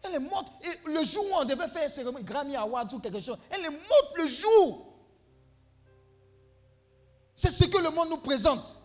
Elle 0.02 0.14
est 0.14 0.20
morte. 0.20 0.52
Et 0.62 0.88
le 0.88 1.04
jour 1.04 1.24
où 1.24 1.34
on 1.34 1.44
devait 1.44 1.66
faire 1.66 1.90
cérémonie, 1.90 2.24
Grammy 2.24 2.54
Awards 2.54 2.94
ou 2.94 3.00
quelque 3.00 3.18
chose, 3.18 3.36
elle 3.50 3.64
est 3.64 3.70
morte 3.70 4.16
le 4.16 4.26
jour. 4.28 4.86
C'est 7.34 7.50
ce 7.50 7.64
que 7.64 7.78
le 7.78 7.90
monde 7.90 8.10
nous 8.10 8.18
présente. 8.18 8.79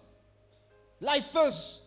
Lifeuse. 1.02 1.84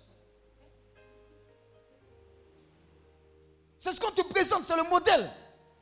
C'est 3.79 3.93
ce 3.93 4.01
qu'on 4.01 4.11
te 4.11 4.23
présente, 4.23 4.65
c'est 4.65 4.77
le 4.77 4.83
modèle. 4.83 5.31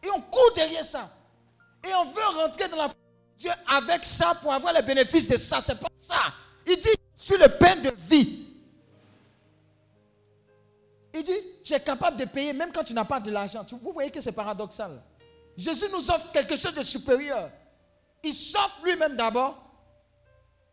Et 0.02 0.10
on 0.10 0.20
court 0.20 0.52
derrière 0.54 0.84
ça. 0.84 1.10
Et 1.84 1.94
on 1.94 2.04
veut 2.04 2.40
rentrer 2.42 2.68
dans 2.68 2.76
la 2.76 2.90
Dieu 3.36 3.50
avec 3.68 4.04
ça 4.04 4.34
pour 4.34 4.52
avoir 4.52 4.72
les 4.72 4.82
bénéfices 4.82 5.26
de 5.26 5.36
ça. 5.36 5.60
C'est 5.60 5.78
pas 5.78 5.88
ça. 5.98 6.32
Il 6.66 6.76
dit, 6.76 6.88
je 7.16 7.22
suis 7.22 7.36
le 7.36 7.48
pain 7.48 7.76
de 7.76 7.90
vie. 8.08 8.46
Il 11.14 11.22
dit, 11.22 11.62
tu 11.64 11.72
es 11.72 11.80
capable 11.80 12.18
de 12.18 12.24
payer 12.26 12.52
même 12.52 12.70
quand 12.72 12.84
tu 12.84 12.92
n'as 12.92 13.04
pas 13.04 13.20
de 13.20 13.30
l'argent. 13.30 13.64
Vous 13.82 13.92
voyez 13.92 14.10
que 14.10 14.20
c'est 14.20 14.32
paradoxal. 14.32 15.02
Jésus 15.56 15.86
nous 15.90 16.10
offre 16.10 16.30
quelque 16.30 16.56
chose 16.56 16.74
de 16.74 16.82
supérieur. 16.82 17.50
Il 18.22 18.34
s'offre 18.34 18.84
lui-même 18.84 19.16
d'abord. 19.16 19.65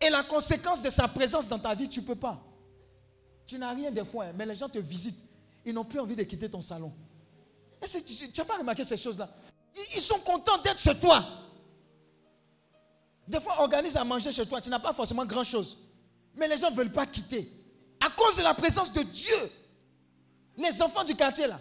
Et 0.04 0.10
la 0.10 0.24
conséquence 0.24 0.82
de 0.82 0.90
sa 0.90 1.08
présence 1.08 1.48
dans 1.48 1.60
ta 1.60 1.74
vie, 1.74 1.88
tu 1.88 2.02
ne 2.02 2.06
peux 2.06 2.16
pas. 2.16 2.42
Tu 3.46 3.58
n'as 3.58 3.74
rien 3.74 3.90
de 3.90 4.04
fois, 4.04 4.34
mais 4.34 4.46
les 4.46 4.56
gens 4.56 4.68
te 4.68 4.80
visitent. 4.80 5.24
Ils 5.66 5.74
n'ont 5.74 5.86
plus 5.86 6.00
envie 6.00 6.16
de 6.16 6.24
quitter 6.24 6.50
ton 6.50 6.62
salon. 6.62 6.92
Tu 7.82 8.28
n'as 8.38 8.44
pas 8.46 8.58
remarqué 8.58 8.84
ces 8.84 8.98
choses-là? 8.98 9.30
Ils 9.96 10.02
sont 10.02 10.20
contents 10.20 10.58
d'être 10.58 10.80
chez 10.80 11.00
toi. 11.00 11.24
Des 13.28 13.40
fois, 13.40 13.62
organise 13.62 13.96
à 13.96 14.04
manger 14.04 14.34
chez 14.34 14.46
toi. 14.46 14.60
Tu 14.60 14.70
n'as 14.70 14.80
pas 14.80 14.91
forcément 14.91 15.26
grand-chose. 15.26 15.78
Mais 16.36 16.48
les 16.49 16.57
gens 16.57 16.70
ne 16.70 16.76
veulent 16.76 16.91
pas 16.91 17.06
quitter. 17.06 17.49
À 18.02 18.10
cause 18.10 18.36
de 18.36 18.44
la 18.44 18.54
présence 18.54 18.91
de 18.91 19.04
Dieu. 19.04 19.52
Les 20.57 20.82
enfants 20.82 21.06
du 21.06 21.15
quartier, 21.15 21.48
là, 21.48 21.60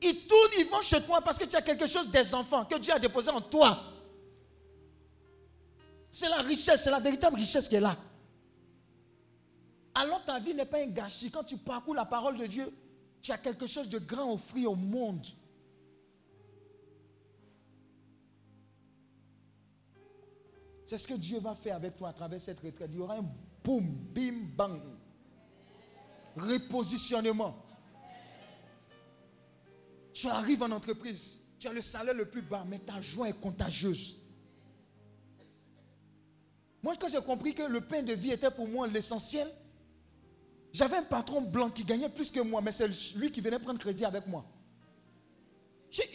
ils 0.00 0.26
tournent, 0.26 0.50
ils 0.58 0.66
vont 0.66 0.80
chez 0.80 1.02
toi 1.02 1.20
parce 1.20 1.38
que 1.38 1.44
tu 1.44 1.56
as 1.56 1.62
quelque 1.62 1.86
chose 1.86 2.08
des 2.08 2.34
enfants 2.34 2.64
que 2.64 2.76
Dieu 2.78 2.94
a 2.94 2.98
déposé 2.98 3.30
en 3.30 3.40
toi. 3.40 3.82
C'est 6.12 6.28
la 6.28 6.38
richesse, 6.38 6.82
c'est 6.82 6.90
la 6.90 7.00
véritable 7.00 7.36
richesse 7.36 7.68
qui 7.68 7.76
est 7.76 7.80
là. 7.80 7.96
Alors 9.94 10.24
ta 10.24 10.38
vie 10.38 10.54
n'est 10.54 10.66
pas 10.66 10.78
un 10.78 10.86
gâchis. 10.86 11.30
Quand 11.30 11.44
tu 11.44 11.56
parcours 11.56 11.94
la 11.94 12.04
parole 12.04 12.38
de 12.38 12.46
Dieu, 12.46 12.72
tu 13.20 13.32
as 13.32 13.38
quelque 13.38 13.66
chose 13.66 13.88
de 13.88 13.98
grand 13.98 14.32
offrir 14.32 14.72
au 14.72 14.76
monde. 14.76 15.26
C'est 20.86 20.98
ce 20.98 21.06
que 21.06 21.14
Dieu 21.14 21.38
va 21.38 21.54
faire 21.54 21.76
avec 21.76 21.96
toi 21.96 22.08
à 22.08 22.12
travers 22.12 22.40
cette 22.40 22.58
retraite. 22.60 22.90
Il 22.92 22.98
y 22.98 23.00
aura 23.00 23.16
un 23.16 23.24
boum, 23.62 23.86
bim, 24.12 24.48
bang. 24.56 24.80
Repositionnement. 26.36 27.54
Tu 30.12 30.26
arrives 30.26 30.62
en 30.62 30.70
entreprise, 30.72 31.40
tu 31.58 31.68
as 31.68 31.72
le 31.72 31.80
salaire 31.80 32.14
le 32.14 32.24
plus 32.28 32.42
bas, 32.42 32.64
mais 32.66 32.78
ta 32.78 33.00
joie 33.00 33.28
est 33.28 33.40
contagieuse. 33.40 34.16
Moi, 36.82 36.94
quand 36.98 37.08
j'ai 37.08 37.20
compris 37.20 37.54
que 37.54 37.62
le 37.62 37.80
pain 37.80 38.02
de 38.02 38.12
vie 38.12 38.32
était 38.32 38.50
pour 38.50 38.66
moi 38.66 38.86
l'essentiel, 38.86 39.50
j'avais 40.72 40.96
un 40.96 41.02
patron 41.02 41.40
blanc 41.40 41.68
qui 41.70 41.84
gagnait 41.84 42.08
plus 42.08 42.30
que 42.30 42.40
moi, 42.40 42.60
mais 42.60 42.72
c'est 42.72 42.88
lui 43.16 43.30
qui 43.30 43.40
venait 43.40 43.58
prendre 43.58 43.78
crédit 43.78 44.04
avec 44.04 44.26
moi. 44.26 44.44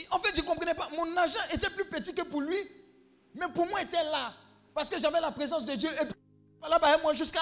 En 0.09 0.19
fait, 0.19 0.35
je 0.35 0.41
ne 0.41 0.45
comprenais 0.45 0.73
pas. 0.73 0.89
Mon 0.95 1.15
argent 1.17 1.39
était 1.53 1.69
plus 1.69 1.85
petit 1.85 2.13
que 2.13 2.21
pour 2.21 2.41
lui, 2.41 2.57
mais 3.33 3.47
pour 3.53 3.67
moi, 3.67 3.81
il 3.81 3.85
était 3.85 4.03
là. 4.03 4.33
Parce 4.73 4.89
que 4.89 4.97
j'avais 4.97 5.19
la 5.19 5.31
présence 5.31 5.65
de 5.65 5.73
Dieu. 5.75 5.89
Et 6.01 6.05
puis, 6.05 6.15
là-bas, 6.69 6.97
moi 6.99 7.13
jusqu'à. 7.13 7.39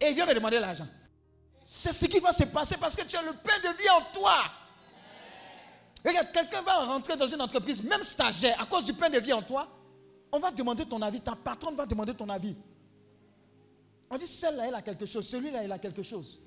Et 0.00 0.08
il 0.08 0.14
vient 0.14 0.26
me 0.26 0.34
demander 0.34 0.60
l'argent. 0.60 0.86
C'est 1.64 1.92
ce 1.92 2.06
qui 2.06 2.20
va 2.20 2.32
se 2.32 2.44
passer 2.44 2.76
parce 2.76 2.94
que 2.94 3.02
tu 3.02 3.16
as 3.16 3.22
le 3.22 3.32
pain 3.32 3.58
de 3.58 3.76
vie 3.76 3.90
en 3.90 4.02
toi. 4.12 4.44
Regarde, 6.04 6.30
quelqu'un 6.32 6.62
va 6.62 6.84
rentrer 6.84 7.16
dans 7.16 7.26
une 7.26 7.40
entreprise, 7.40 7.82
même 7.82 8.04
stagiaire, 8.04 8.60
à 8.60 8.66
cause 8.66 8.84
du 8.86 8.94
pain 8.94 9.10
de 9.10 9.18
vie 9.18 9.32
en 9.32 9.42
toi. 9.42 9.68
On 10.36 10.38
va 10.38 10.50
demander 10.50 10.84
ton 10.84 11.00
avis. 11.00 11.18
Ta 11.22 11.34
patronne 11.34 11.74
va 11.74 11.86
demander 11.86 12.12
ton 12.12 12.28
avis. 12.28 12.54
On 14.10 14.18
dit, 14.18 14.26
celle-là, 14.26 14.68
elle 14.68 14.74
a 14.74 14.82
quelque 14.82 15.06
chose. 15.06 15.26
Celui-là, 15.26 15.64
il 15.64 15.72
a 15.72 15.78
quelque 15.78 16.02
chose. 16.02 16.38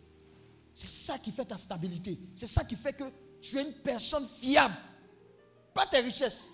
C'est 0.76 0.86
ça 0.88 1.18
qui 1.18 1.32
fait 1.32 1.46
ta 1.46 1.58
stabilité. 1.58 2.20
C'est 2.36 2.46
ça 2.46 2.64
qui 2.64 2.76
fait 2.76 2.94
que 2.94 3.06
tu 3.42 3.58
es 3.58 3.64
une 3.64 3.74
personne 3.74 4.28
fiable. 4.28 4.76
Pas 5.74 5.88
tes 5.88 6.02
richesses. 6.02 6.52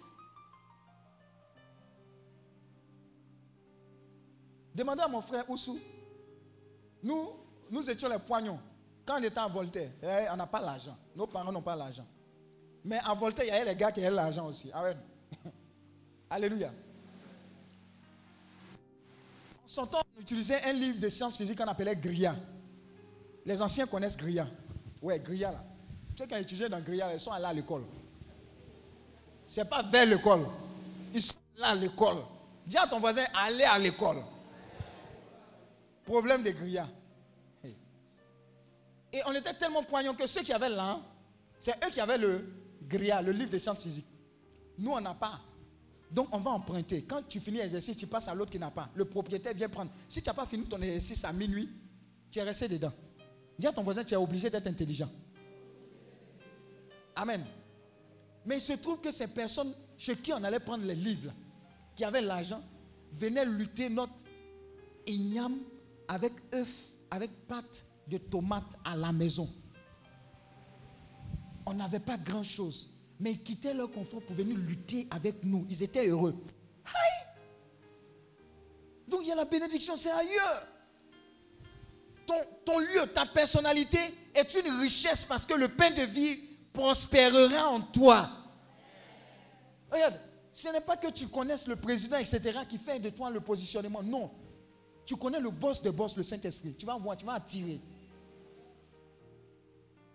Demandez 4.73 5.01
à 5.01 5.09
mon 5.09 5.21
frère 5.21 5.49
Oussou. 5.49 5.77
Nous, 7.03 7.29
nous 7.69 7.89
étions 7.89 8.07
les 8.07 8.17
poignons. 8.19 8.59
Quand 9.05 9.19
on 9.19 9.23
était 9.23 9.39
à 9.39 9.47
Voltaire, 9.47 9.91
eh, 10.01 10.27
on 10.31 10.37
n'a 10.37 10.47
pas 10.47 10.61
l'argent. 10.61 10.97
Nos 11.13 11.27
parents 11.27 11.51
n'ont 11.51 11.61
pas 11.61 11.75
l'argent. 11.75 12.07
Mais 12.85 12.99
à 13.03 13.13
Voltaire, 13.13 13.43
il 13.45 13.49
y 13.49 13.51
avait 13.51 13.65
les 13.71 13.75
gars 13.75 13.91
qui 13.91 13.99
avaient 13.99 14.15
l'argent 14.15 14.47
aussi. 14.47 14.71
Amen. 14.71 14.97
Alléluia. 16.29 16.71
En 19.65 19.67
son 19.67 19.87
temps, 19.87 20.01
on 20.15 20.21
utilisait 20.21 20.63
un 20.63 20.73
livre 20.73 20.99
de 20.99 21.09
sciences 21.09 21.37
physiques 21.37 21.57
qu'on 21.57 21.67
appelait 21.67 21.95
Gria. 21.95 22.35
Les 23.45 23.59
anciens 23.61 23.87
connaissent 23.87 24.15
Gria. 24.15 24.47
Ouais, 25.01 25.19
Gria 25.19 25.51
là. 25.51 25.63
Ceux 26.15 26.27
qui 26.27 26.35
ont 26.35 26.37
étudié 26.37 26.69
dans 26.69 26.79
Gria, 26.79 27.11
ils 27.11 27.19
sont 27.19 27.31
allés 27.31 27.45
à 27.45 27.53
l'école. 27.53 27.83
Ce 29.47 29.59
n'est 29.59 29.65
pas 29.65 29.81
vers 29.81 30.05
l'école. 30.05 30.45
Ils 31.13 31.21
sont 31.21 31.35
là 31.57 31.69
à 31.69 31.75
l'école. 31.75 32.17
Dis 32.65 32.77
à 32.77 32.87
ton 32.87 32.99
voisin, 32.99 33.23
allez 33.33 33.63
à 33.63 33.79
l'école. 33.79 34.17
Problème 36.05 36.43
de 36.43 36.51
grillats. 36.51 36.89
Et 39.11 39.21
on 39.25 39.31
était 39.33 39.53
tellement 39.53 39.81
poignants 39.81 40.13
que 40.13 40.27
ceux 40.27 40.43
qui 40.43 40.53
avaient 40.53 40.69
là, 40.69 40.99
c'est 41.59 41.73
eux 41.83 41.89
qui 41.91 41.99
avaient 41.99 42.17
le 42.17 42.45
gria, 42.83 43.21
le 43.21 43.31
livre 43.31 43.49
de 43.49 43.57
sciences 43.57 43.81
physiques. 43.81 44.05
Nous, 44.77 44.91
on 44.91 45.01
n'a 45.01 45.15
pas. 45.15 45.39
Donc, 46.11 46.27
on 46.31 46.37
va 46.39 46.51
emprunter. 46.51 47.03
Quand 47.03 47.21
tu 47.27 47.39
finis 47.39 47.57
l'exercice, 47.57 47.97
tu 47.97 48.07
passes 48.07 48.27
à 48.27 48.35
l'autre 48.35 48.51
qui 48.51 48.59
n'a 48.59 48.71
pas. 48.71 48.89
Le 48.95 49.05
propriétaire 49.05 49.53
vient 49.53 49.69
prendre. 49.69 49.91
Si 50.07 50.21
tu 50.21 50.29
n'as 50.29 50.33
pas 50.33 50.45
fini 50.45 50.63
ton 50.65 50.81
exercice 50.81 51.25
à 51.25 51.33
minuit, 51.33 51.69
tu 52.29 52.39
es 52.39 52.43
resté 52.43 52.67
dedans. 52.67 52.93
Dis 53.57 53.67
à 53.67 53.73
ton 53.73 53.83
voisin, 53.83 54.03
tu 54.03 54.13
es 54.13 54.17
obligé 54.17 54.49
d'être 54.49 54.67
intelligent. 54.67 55.09
Amen. 57.15 57.43
Mais 58.45 58.57
il 58.57 58.61
se 58.61 58.73
trouve 58.73 58.99
que 58.99 59.11
ces 59.11 59.27
personnes 59.27 59.73
chez 59.97 60.15
qui 60.17 60.33
on 60.33 60.43
allait 60.43 60.59
prendre 60.59 60.85
les 60.85 60.95
livres, 60.95 61.31
qui 61.95 62.03
avaient 62.03 62.21
l'argent, 62.21 62.61
venaient 63.11 63.45
lutter 63.45 63.89
notre 63.89 64.13
igname 65.07 65.57
avec 66.07 66.33
œufs, 66.53 66.93
avec 67.09 67.31
pâte 67.47 67.85
de 68.07 68.17
tomates 68.17 68.75
à 68.83 68.95
la 68.95 69.11
maison. 69.11 69.49
On 71.65 71.73
n'avait 71.73 71.99
pas 71.99 72.17
grand-chose. 72.17 72.89
Mais 73.19 73.31
ils 73.31 73.43
quittaient 73.43 73.73
leur 73.73 73.91
confort 73.91 74.21
pour 74.21 74.35
venir 74.35 74.57
lutter 74.57 75.07
avec 75.09 75.43
nous. 75.43 75.65
Ils 75.69 75.83
étaient 75.83 76.07
heureux. 76.07 76.35
Donc 79.07 79.21
il 79.23 79.27
y 79.27 79.31
a 79.31 79.35
la 79.35 79.45
bénédiction, 79.45 79.95
c'est 79.95 80.11
ailleurs. 80.11 80.67
Ton, 82.25 82.35
ton, 82.65 82.79
lieu, 82.79 83.05
ta 83.13 83.25
personnalité 83.25 83.99
est 84.33 84.55
une 84.55 84.79
richesse 84.79 85.25
parce 85.25 85.45
que 85.45 85.53
le 85.53 85.67
pain 85.67 85.91
de 85.91 86.01
vie 86.01 86.39
prospérera 86.73 87.69
en 87.69 87.81
toi. 87.81 88.29
Regarde, 89.91 90.19
ce 90.51 90.69
n'est 90.69 90.81
pas 90.81 90.97
que 90.97 91.11
tu 91.11 91.27
connaisses 91.27 91.67
le 91.67 91.75
président, 91.75 92.17
etc., 92.17 92.59
qui 92.67 92.77
fait 92.77 92.99
de 92.99 93.09
toi 93.11 93.29
le 93.29 93.41
positionnement. 93.41 94.01
Non, 94.01 94.31
tu 95.05 95.15
connais 95.15 95.39
le 95.39 95.51
boss 95.51 95.81
de 95.81 95.91
boss, 95.91 96.17
le 96.17 96.23
Saint-Esprit. 96.23 96.75
Tu 96.75 96.85
vas 96.85 96.97
voir, 96.97 97.15
tu 97.15 97.25
vas 97.25 97.33
attirer. 97.33 97.79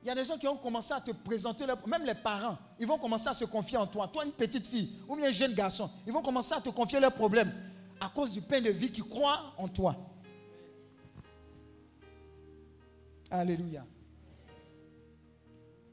Il 0.02 0.08
y 0.08 0.10
a 0.10 0.14
des 0.14 0.24
gens 0.24 0.38
qui 0.38 0.48
ont 0.48 0.56
commencé 0.56 0.94
à 0.94 1.00
te 1.00 1.10
présenter, 1.10 1.66
même 1.86 2.04
les 2.04 2.14
parents, 2.14 2.56
ils 2.78 2.86
vont 2.86 2.98
commencer 2.98 3.28
à 3.28 3.34
se 3.34 3.44
confier 3.44 3.76
en 3.76 3.86
toi. 3.86 4.08
Toi, 4.08 4.24
une 4.24 4.32
petite 4.32 4.66
fille 4.66 4.98
ou 5.06 5.14
bien 5.14 5.28
un 5.28 5.32
jeune 5.32 5.52
garçon, 5.52 5.90
ils 6.06 6.12
vont 6.12 6.22
commencer 6.22 6.54
à 6.54 6.60
te 6.60 6.70
confier 6.70 6.98
leurs 6.98 7.14
problèmes 7.14 7.52
à 8.00 8.08
cause 8.08 8.32
du 8.32 8.40
pain 8.40 8.60
de 8.62 8.70
vie 8.70 8.90
qui 8.90 9.02
croit 9.02 9.54
en 9.58 9.68
toi. 9.68 9.94
Alléluia. 13.30 13.84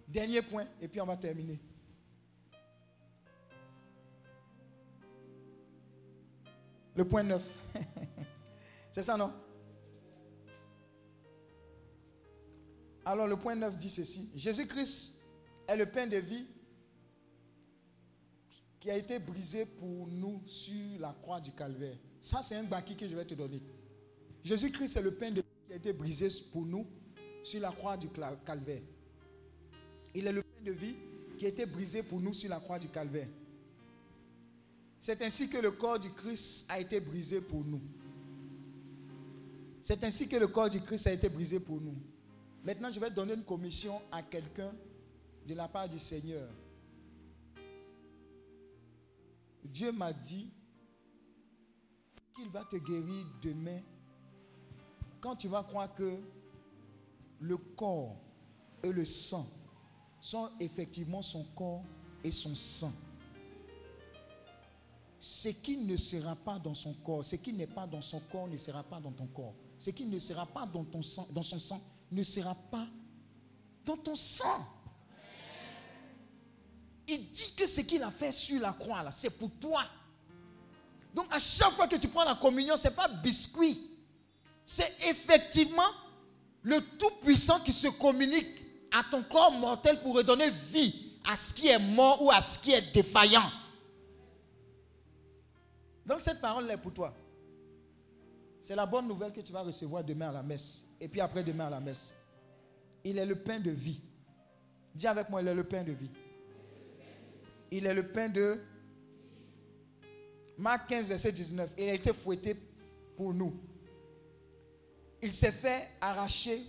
Dernier 0.08 0.42
point, 0.42 0.66
et 0.82 0.88
puis 0.88 1.02
on 1.02 1.06
va 1.06 1.18
terminer. 1.18 1.60
Le 6.95 7.06
point 7.06 7.24
9. 7.24 7.42
C'est 8.92 9.03
ça, 9.03 9.18
non? 9.18 9.32
Alors 13.08 13.26
le 13.26 13.38
point 13.38 13.56
9 13.56 13.77
dit 13.77 13.90
ceci. 13.90 14.30
Jésus-Christ 14.36 15.16
est 15.66 15.77
le 15.77 15.86
pain 15.86 16.08
de 16.08 16.18
vie 16.18 16.45
qui 18.82 18.92
a 18.92 18.98
été 18.98 19.18
brisé 19.18 19.66
pour 19.66 20.08
nous 20.08 20.42
sur 20.45 21.00
la 21.00 21.16
croix 21.22 21.40
du 21.40 21.53
calvaire. 21.53 21.95
Ça, 22.19 22.42
c'est 22.42 22.56
un 22.56 22.66
baki 22.66 22.98
que 22.98 23.08
je 23.08 23.16
vais 23.16 23.24
te 23.24 23.34
donner. 23.34 23.61
Jésus-Christ 24.44 24.98
est 24.98 25.02
le 25.02 25.14
pain 25.14 25.32
de 25.32 25.40
vie 25.40 25.48
qui 25.68 25.74
a 25.74 25.76
été 25.77 25.94
brisé 25.94 26.27
pour 26.52 26.66
nous 26.66 26.86
sur 27.44 27.61
la 27.61 27.72
croix 27.72 27.95
du 27.95 28.10
calvaire. 28.45 28.82
Il 30.14 30.27
est 30.27 30.34
le 30.34 30.44
pain 30.44 30.64
de 30.66 30.74
vie 30.74 30.98
qui 31.38 31.45
a 31.45 31.48
été 31.48 31.66
brisé 31.66 32.03
pour 32.03 32.19
nous 32.19 32.34
sur 32.34 32.50
la 32.50 32.60
croix 32.60 32.77
du 32.77 32.90
calvaire. 32.90 33.30
C'est 35.00 35.22
ainsi 35.22 35.48
que 35.48 35.60
le 35.60 35.72
corps 35.72 35.98
du 35.98 36.10
Christ 36.10 36.66
a 36.68 36.77
été 36.82 37.00
brisé 37.00 37.40
pour 37.40 37.64
nous. 37.64 37.82
C'est 39.82 40.03
ainsi 40.03 40.27
que 40.27 40.36
le 40.36 40.48
corps 40.48 40.69
du 40.69 40.82
Christ 40.82 41.08
a 41.08 41.14
été 41.14 41.30
brisé 41.30 41.61
pour 41.61 41.80
nous. 41.80 41.95
Maintenant, 42.64 42.92
je 42.92 43.00
vais 43.00 43.10
donner 43.10 43.34
une 43.34 43.44
commission 43.44 44.02
à 44.11 44.22
quelqu'un 44.22 44.72
de 45.48 45.53
la 45.53 45.68
part 45.68 45.88
du 45.88 46.00
Seigneur. 46.00 46.50
Dieu 49.64 49.92
m'a 49.92 50.14
dit 50.14 50.50
qu'il 52.36 52.50
va 52.50 52.64
te 52.66 52.76
guérir 52.76 53.26
demain 53.42 53.80
quand 55.19 55.36
tu 55.36 55.48
vas 55.48 55.64
croire 55.64 55.94
que 55.94 56.19
le 57.40 57.58
corps 57.58 58.16
et 58.84 58.92
le 58.92 59.06
sang 59.06 59.45
sont 60.22 60.50
effectivement 60.60 61.22
son 61.22 61.44
corps 61.56 61.84
et 62.24 62.32
son 62.32 62.56
sang. 62.56 62.94
Ce 65.19 65.50
qui 65.50 65.77
ne 65.77 65.98
sera 65.98 66.36
pas 66.36 66.60
dans 66.60 66.74
son 66.74 66.94
corps, 66.94 67.26
ce 67.26 67.36
qui 67.36 67.52
n'est 67.52 67.68
pas 67.68 67.88
dans 67.88 68.02
son 68.02 68.19
corps 68.32 68.48
ne 68.48 68.58
sera 68.58 68.84
pas 68.84 69.00
dans 69.00 69.11
ton 69.11 69.27
corps. 69.27 69.53
Ce 69.80 69.90
qui 69.90 70.06
ne 70.06 70.19
sera 70.19 70.45
pas 70.45 70.66
dans, 70.66 70.84
ton 70.84 71.02
sang, 71.02 71.27
dans 71.32 71.44
son 71.44 71.60
sang 71.60 71.82
ne 72.11 72.24
sera 72.24 72.56
pas 72.56 72.88
dans 73.86 73.98
ton 73.98 74.16
sang. 74.16 74.66
Il 77.08 77.30
dit 77.30 77.53
que 77.56 77.66
ce 77.66 77.82
qu'il 77.82 78.03
a 78.03 78.11
fait 78.11 78.32
sur 78.32 78.60
la 78.60 78.74
croix, 78.74 79.02
là, 79.03 79.11
c'est 79.11 79.30
pour 79.30 79.50
toi. 79.60 79.84
Donc 81.14 81.34
à 81.34 81.40
chaque 81.40 81.72
fois 81.72 81.88
que 81.88 81.95
tu 81.95 82.08
prends 82.10 82.26
la 82.26 82.36
communion, 82.36 82.76
ce 82.76 82.88
n'est 82.90 82.94
pas 82.94 83.08
biscuit. 83.08 83.90
C'est 84.66 84.94
effectivement 85.08 85.90
le 86.61 86.82
Tout-Puissant 86.98 87.61
qui 87.61 87.72
se 87.72 87.88
communique 87.88 88.61
à 88.92 89.03
ton 89.10 89.24
corps 89.24 89.52
mortel 89.52 90.02
pour 90.02 90.16
redonner 90.16 90.50
vie 90.50 91.14
à 91.24 91.36
ce 91.36 91.53
qui 91.53 91.68
est 91.68 91.80
mort 91.80 92.22
ou 92.22 92.32
à 92.32 92.42
ce 92.42 92.60
qui 92.60 92.72
est 92.74 92.94
défaillant. 92.94 93.50
Donc 96.06 96.22
cette 96.22 96.40
parole 96.40 96.69
est 96.72 96.77
pour 96.77 96.94
toi. 96.94 97.14
C'est 98.68 98.76
la 98.76 98.86
bonne 98.86 99.08
nouvelle 99.08 99.32
que 99.32 99.40
tu 99.40 99.54
vas 99.54 99.62
recevoir 99.62 100.04
demain 100.04 100.28
à 100.28 100.34
la 100.34 100.44
messe. 100.44 100.86
Et 101.00 101.08
puis 101.08 101.22
après 101.22 101.42
demain 101.42 101.68
à 101.68 101.70
la 101.70 101.80
messe. 101.80 102.18
Il 103.02 103.18
est 103.18 103.26
le 103.26 103.38
pain 103.38 103.62
de 103.62 103.72
vie. 103.72 104.02
Dis 104.94 105.08
avec 105.08 105.30
moi, 105.30 105.42
il 105.42 105.48
est 105.48 105.54
le 105.54 105.64
pain 105.64 105.86
de 105.86 105.94
vie. 105.94 106.12
Il 107.72 107.86
est 107.86 107.94
le 107.94 108.12
pain 108.12 108.28
de... 108.28 108.60
Marc 110.58 110.90
15, 110.90 111.08
verset 111.08 111.32
19. 111.32 111.76
Il 111.78 111.88
a 111.88 111.94
été 111.94 112.12
fouetté 112.12 112.58
pour 113.16 113.34
nous. 113.34 113.58
Il 115.22 115.32
s'est 115.32 115.54
fait 115.54 115.88
arracher. 116.02 116.62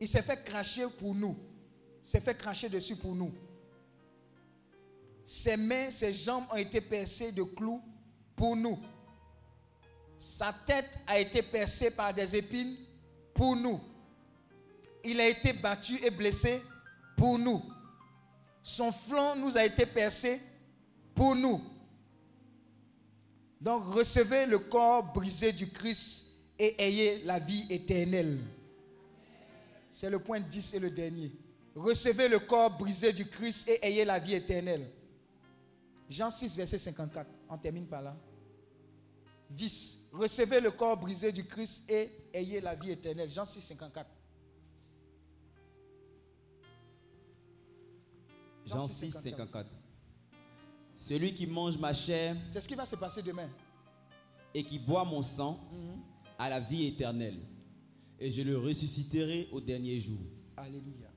Il 0.00 0.08
s'est 0.08 0.22
fait 0.22 0.42
cracher 0.42 0.86
pour 0.98 1.14
nous. 1.14 1.36
Il 2.02 2.08
s'est 2.08 2.20
fait 2.22 2.34
cracher 2.34 2.70
dessus 2.70 2.96
pour 2.96 3.14
nous. 3.14 3.34
Ses 5.26 5.58
mains, 5.58 5.90
ses 5.90 6.14
jambes 6.14 6.44
ont 6.50 6.56
été 6.56 6.80
percées 6.80 7.30
de 7.30 7.42
clous 7.42 7.82
pour 8.34 8.56
nous. 8.56 8.78
Sa 10.20 10.52
tête 10.52 10.98
a 11.06 11.18
été 11.18 11.40
percée 11.40 11.90
par 11.90 12.12
des 12.12 12.36
épines 12.36 12.76
pour 13.32 13.56
nous. 13.56 13.80
Il 15.02 15.18
a 15.18 15.26
été 15.26 15.54
battu 15.54 15.98
et 16.04 16.10
blessé 16.10 16.62
pour 17.16 17.38
nous. 17.38 17.62
Son 18.62 18.92
flanc 18.92 19.34
nous 19.34 19.56
a 19.56 19.64
été 19.64 19.86
percé 19.86 20.38
pour 21.14 21.34
nous. 21.34 21.62
Donc 23.62 23.86
recevez 23.86 24.44
le 24.44 24.58
corps 24.58 25.10
brisé 25.10 25.52
du 25.52 25.70
Christ 25.70 26.26
et 26.58 26.74
ayez 26.78 27.22
la 27.24 27.38
vie 27.38 27.64
éternelle. 27.70 28.40
C'est 29.90 30.10
le 30.10 30.18
point 30.18 30.40
10 30.40 30.74
et 30.74 30.78
le 30.80 30.90
dernier. 30.90 31.32
Recevez 31.74 32.28
le 32.28 32.40
corps 32.40 32.76
brisé 32.76 33.14
du 33.14 33.26
Christ 33.26 33.66
et 33.68 33.78
ayez 33.86 34.04
la 34.04 34.18
vie 34.18 34.34
éternelle. 34.34 34.86
Jean 36.10 36.28
6, 36.28 36.58
verset 36.58 36.76
54. 36.76 37.26
On 37.48 37.56
termine 37.56 37.86
par 37.86 38.02
là. 38.02 38.14
10. 39.48 39.99
Recevez 40.12 40.60
le 40.60 40.70
corps 40.70 40.96
brisé 40.96 41.30
du 41.32 41.44
Christ 41.44 41.88
et 41.88 42.10
ayez 42.32 42.60
la 42.60 42.74
vie 42.74 42.90
éternelle. 42.90 43.30
Jean 43.30 43.44
6, 43.44 43.60
54. 43.60 44.08
Jean 48.66 48.86
6, 48.86 49.10
54. 49.12 49.68
Celui 50.94 51.32
qui 51.34 51.46
mange 51.46 51.78
ma 51.78 51.92
chair 51.92 52.36
C'est 52.52 52.60
ce 52.60 52.68
qui 52.68 52.74
va 52.74 52.84
se 52.86 52.96
passer 52.96 53.22
demain. 53.22 53.48
et 54.52 54.64
qui 54.64 54.78
boit 54.78 55.04
mon 55.04 55.22
sang 55.22 55.60
a 56.38 56.48
la 56.48 56.60
vie 56.60 56.86
éternelle. 56.86 57.38
Et 58.18 58.30
je 58.30 58.42
le 58.42 58.58
ressusciterai 58.58 59.48
au 59.52 59.60
dernier 59.60 59.98
jour. 60.00 60.18
Alléluia. 60.56 61.08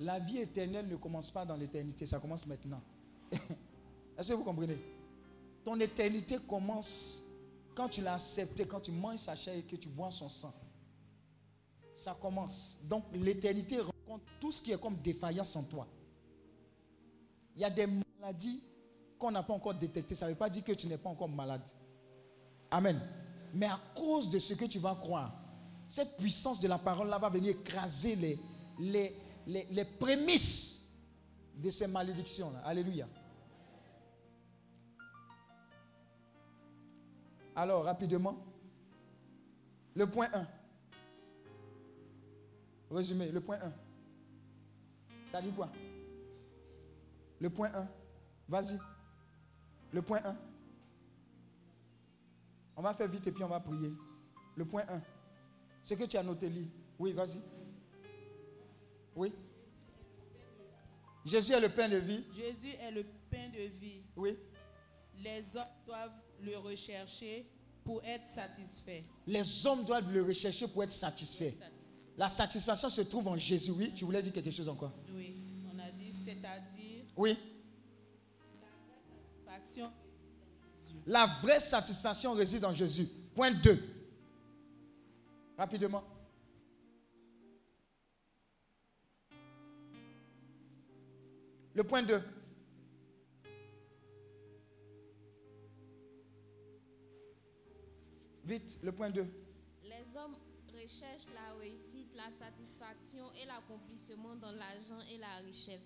La 0.00 0.18
vie 0.18 0.38
éternelle 0.38 0.88
ne 0.88 0.96
commence 0.96 1.30
pas 1.30 1.44
dans 1.44 1.56
l'éternité, 1.56 2.06
ça 2.06 2.18
commence 2.18 2.46
maintenant. 2.46 2.80
Est-ce 4.18 4.28
que 4.30 4.34
vous 4.34 4.44
comprenez? 4.44 4.78
Ton 5.64 5.78
éternité 5.80 6.38
commence 6.48 7.22
quand 7.74 7.88
tu 7.88 8.02
l'as 8.02 8.14
accepté, 8.14 8.66
quand 8.66 8.80
tu 8.80 8.90
manges 8.92 9.18
sa 9.20 9.34
chair 9.34 9.54
et 9.54 9.62
que 9.62 9.76
tu 9.76 9.88
bois 9.88 10.10
son 10.10 10.28
sang. 10.28 10.52
Ça 11.94 12.16
commence. 12.20 12.76
Donc 12.82 13.04
l'éternité 13.14 13.80
rencontre 13.80 14.24
tout 14.40 14.52
ce 14.52 14.60
qui 14.60 14.72
est 14.72 14.80
comme 14.80 14.96
défaillance 14.96 15.54
en 15.56 15.62
toi. 15.62 15.86
Il 17.54 17.62
y 17.62 17.64
a 17.64 17.70
des 17.70 17.86
maladies 18.20 18.62
qu'on 19.18 19.30
n'a 19.30 19.42
pas 19.42 19.52
encore 19.54 19.74
détectées. 19.74 20.14
Ça 20.14 20.26
ne 20.26 20.32
veut 20.32 20.36
pas 20.36 20.50
dire 20.50 20.64
que 20.64 20.72
tu 20.72 20.86
n'es 20.86 20.98
pas 20.98 21.10
encore 21.10 21.28
malade. 21.28 21.62
Amen. 22.70 23.00
Mais 23.54 23.66
à 23.66 23.78
cause 23.94 24.28
de 24.28 24.38
ce 24.38 24.54
que 24.54 24.64
tu 24.64 24.78
vas 24.78 24.94
croire, 24.94 25.32
cette 25.86 26.16
puissance 26.16 26.58
de 26.60 26.68
la 26.68 26.78
parole 26.78 27.08
là 27.08 27.18
va 27.18 27.28
venir 27.28 27.50
écraser 27.50 28.16
les, 28.16 28.38
les, 28.78 29.14
les, 29.46 29.66
les 29.70 29.84
prémices 29.84 30.88
de 31.54 31.68
ces 31.70 31.86
malédictions 31.86 32.50
là. 32.50 32.60
Alléluia. 32.64 33.06
Alors, 37.54 37.84
rapidement, 37.84 38.36
le 39.94 40.06
point 40.06 40.28
1. 40.32 40.46
Résumé, 42.90 43.30
le 43.30 43.40
point 43.40 43.58
1. 43.60 43.72
Ça 45.30 45.40
dit 45.40 45.50
quoi? 45.52 45.70
Le 47.40 47.50
point 47.50 47.70
1. 47.74 47.88
Vas-y. 48.48 48.78
Le 49.92 50.02
point 50.02 50.20
1. 50.24 50.36
On 52.76 52.82
va 52.82 52.94
faire 52.94 53.08
vite 53.08 53.26
et 53.26 53.32
puis 53.32 53.44
on 53.44 53.48
va 53.48 53.60
prier. 53.60 53.92
Le 54.56 54.64
point 54.64 54.84
1. 54.88 55.00
Ce 55.82 55.94
que 55.94 56.04
tu 56.04 56.16
as 56.16 56.22
noté, 56.22 56.48
lis. 56.48 56.70
Oui, 56.98 57.12
vas-y. 57.12 57.40
Oui. 59.14 59.32
Jésus 61.24 61.52
est 61.52 61.60
le 61.60 61.68
pain 61.68 61.88
de 61.88 61.96
vie. 61.96 62.24
Jésus 62.34 62.74
est 62.80 62.90
le 62.90 63.04
pain 63.30 63.48
de 63.48 63.62
vie. 63.78 64.02
Oui. 64.16 64.38
Les 65.18 65.56
hommes 65.56 65.64
doivent 65.86 66.20
le 66.42 66.56
rechercher 66.58 67.46
pour 67.84 68.02
être 68.04 68.28
satisfaits. 68.28 69.02
Les 69.26 69.66
hommes 69.66 69.84
doivent 69.84 70.12
le 70.12 70.22
rechercher 70.22 70.68
pour 70.68 70.82
être 70.84 70.92
satisfaits. 70.92 71.52
La 72.16 72.28
satisfaction 72.28 72.88
se 72.90 73.00
trouve 73.02 73.26
en 73.28 73.36
Jésus. 73.36 73.70
Oui, 73.72 73.92
tu 73.94 74.04
voulais 74.04 74.20
dire 74.22 74.32
quelque 74.32 74.50
chose 74.50 74.68
encore? 74.68 74.92
Oui, 75.14 75.34
on 75.74 75.78
a 75.78 75.90
dit, 75.90 76.12
c'est-à-dire 76.24 77.04
Oui. 77.16 77.36
faction. 79.46 79.90
La 81.06 81.26
vraie 81.26 81.58
satisfaction 81.60 82.32
réside 82.34 82.64
en 82.64 82.74
Jésus. 82.74 83.08
Point 83.34 83.52
2. 83.52 83.82
Rapidement. 85.56 86.02
Le 91.74 91.84
point 91.84 92.02
2. 92.02 92.22
Vite, 98.44 98.78
le 98.82 98.92
point 98.92 99.10
2. 99.10 99.24
Les 99.84 100.16
hommes 100.16 100.36
recherchent 100.72 101.28
la 101.32 101.54
réussite, 101.60 102.08
la 102.16 102.30
satisfaction 102.44 103.24
et 103.40 103.46
l'accomplissement 103.46 104.34
dans 104.36 104.50
l'argent 104.52 105.00
et 105.12 105.18
la 105.18 105.36
richesse. 105.46 105.80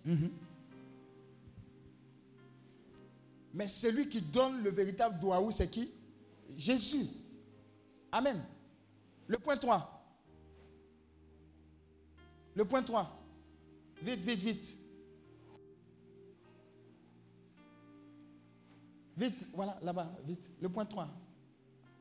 Mais 3.52 3.66
celui 3.66 4.08
qui 4.08 4.20
donne 4.20 4.62
le 4.62 4.70
véritable 4.70 5.18
douaou, 5.18 5.50
c'est 5.50 5.68
qui? 5.68 5.90
Jésus. 6.56 7.06
Amen. 8.12 8.42
Le 9.26 9.38
point 9.38 9.56
3. 9.56 9.92
Le 12.54 12.64
point 12.64 12.82
3. 12.82 13.22
Vite, 14.02 14.20
vite, 14.20 14.40
vite. 14.40 14.78
Vite, 19.16 19.48
voilà, 19.52 19.78
là-bas, 19.82 20.10
vite. 20.24 20.50
Le 20.60 20.68
point 20.68 20.86
3. 20.86 21.08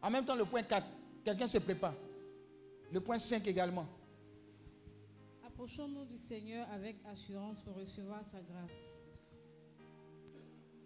En 0.06 0.11
même 0.11 0.24
temps, 0.24 0.35
le 0.35 0.45
point 0.45 0.61
4. 0.61 0.85
Quelqu'un 1.24 1.48
se 1.48 1.58
prépare. 1.58 1.95
Le 2.92 3.01
point 3.01 3.17
5 3.17 3.48
également. 3.48 3.88
Approchons-nous 5.43 6.06
du 6.06 6.19
Seigneur 6.19 6.67
avec 6.72 6.98
assurance 7.11 7.59
pour 7.61 7.75
recevoir 7.75 8.24
sa 8.24 8.38
grâce. 8.38 8.93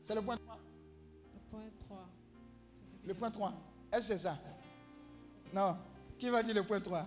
C'est 0.06 0.16
le 0.16 0.22
point 0.22 0.38
3. 0.38 0.58
Le 1.34 1.40
point 1.52 1.70
3. 1.86 2.10
Le 3.08 3.14
point 3.14 3.32
3. 3.32 3.54
Est-ce 3.92 4.08
que 4.08 4.14
c'est 4.14 4.20
ça? 4.20 4.40
Non. 5.54 5.76
Qui 6.18 6.30
va 6.30 6.42
dire 6.42 6.56
le 6.56 6.64
point 6.64 6.80
3 6.80 7.06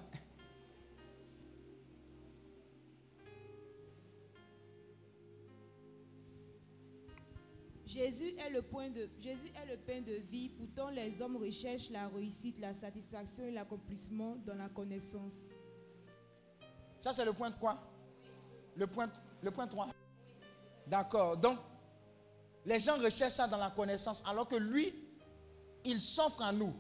Jésus 7.92 8.34
est, 8.38 8.50
le 8.50 8.62
point 8.62 8.88
de, 8.88 9.08
Jésus 9.20 9.52
est 9.54 9.70
le 9.70 9.76
pain 9.76 10.00
de 10.00 10.14
vie, 10.30 10.48
pourtant 10.48 10.88
les 10.88 11.20
hommes 11.20 11.36
recherchent 11.36 11.90
la 11.90 12.08
réussite, 12.08 12.58
la 12.58 12.74
satisfaction 12.74 13.44
et 13.44 13.50
l'accomplissement 13.50 14.36
dans 14.46 14.54
la 14.54 14.68
connaissance. 14.68 15.34
Ça, 17.00 17.12
c'est 17.12 17.24
le 17.24 17.34
point 17.34 17.50
de 17.50 17.56
quoi 17.56 17.78
le 18.76 18.86
point, 18.86 19.10
le 19.42 19.50
point 19.50 19.66
3. 19.66 19.88
D'accord. 20.86 21.36
Donc, 21.36 21.58
les 22.64 22.80
gens 22.80 22.96
recherchent 22.96 23.34
ça 23.34 23.46
dans 23.46 23.58
la 23.58 23.70
connaissance, 23.70 24.22
alors 24.26 24.48
que 24.48 24.56
lui, 24.56 24.94
il 25.84 26.00
s'offre 26.00 26.40
à 26.40 26.52
nous. 26.52 26.74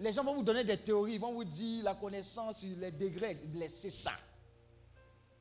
Les 0.00 0.12
gens 0.12 0.24
vont 0.24 0.34
vous 0.34 0.42
donner 0.42 0.64
des 0.64 0.78
théories, 0.78 1.14
ils 1.14 1.20
vont 1.20 1.32
vous 1.32 1.44
dire 1.44 1.84
la 1.84 1.94
connaissance, 1.94 2.64
les 2.64 2.90
degrés, 2.90 3.36
laissez 3.52 3.90
ça. 3.90 4.12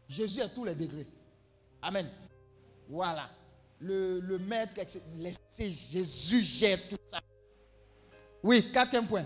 Jésus 0.07 0.41
a 0.41 0.49
tous 0.49 0.65
les 0.65 0.75
degrés. 0.75 1.07
Amen. 1.81 2.07
Voilà. 2.87 3.29
Le, 3.79 4.19
le 4.19 4.39
maître, 4.39 4.75
laissez 5.17 5.71
Jésus 5.71 6.41
gère 6.41 6.79
tout 6.87 6.97
ça. 7.05 7.19
Oui, 8.41 8.71
quatrième 8.71 9.07
point. 9.07 9.25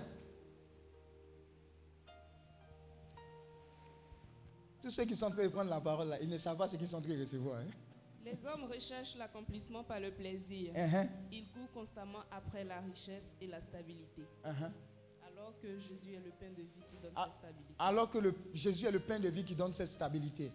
Tous 4.82 4.90
ceux 4.90 5.06
qui 5.06 5.16
sont 5.16 5.26
en 5.26 5.32
train 5.32 5.44
de 5.44 5.50
prendre 5.50 5.70
la 5.70 5.82
parole, 5.82 6.08
là, 6.08 6.22
ils 6.22 6.30
ne 6.30 6.38
savent 6.38 6.58
pas 6.58 6.68
ce 6.68 6.76
qu'ils 6.76 6.88
sont 6.88 6.98
en 6.98 7.02
train 7.02 7.14
de 7.14 7.20
recevoir. 7.20 7.60
Hein. 7.60 7.68
Les 8.24 8.46
hommes 8.46 8.70
recherchent 8.72 9.16
l'accomplissement 9.16 9.84
par 9.84 10.00
le 10.00 10.12
plaisir. 10.12 10.74
Uh-huh. 10.74 11.10
Ils 11.32 11.48
courent 11.50 11.72
constamment 11.74 12.24
après 12.32 12.64
la 12.64 12.80
richesse 12.82 13.30
et 13.42 13.48
la 13.48 13.62
stabilité. 13.62 14.24
Uh-huh. 14.44 14.72
Alors 15.28 15.54
que 15.62 15.80
Jésus 15.80 16.14
est 16.14 16.24
le 16.24 16.32
pain 16.32 16.50
de 16.50 16.62
vie 16.62 16.84
qui 16.90 16.98
donne 17.02 17.12
ah, 17.16 17.26
cette 17.26 17.40
stabilité. 17.40 17.74
Alors 17.80 18.10
que 18.10 18.18
le, 18.18 18.36
Jésus 18.54 18.86
est 18.86 18.92
le 18.92 19.00
pain 19.00 19.20
de 19.20 19.30
vie 19.30 19.44
qui 19.44 19.56
donne 19.56 19.74
cette 19.74 19.88
stabilité. 19.88 20.52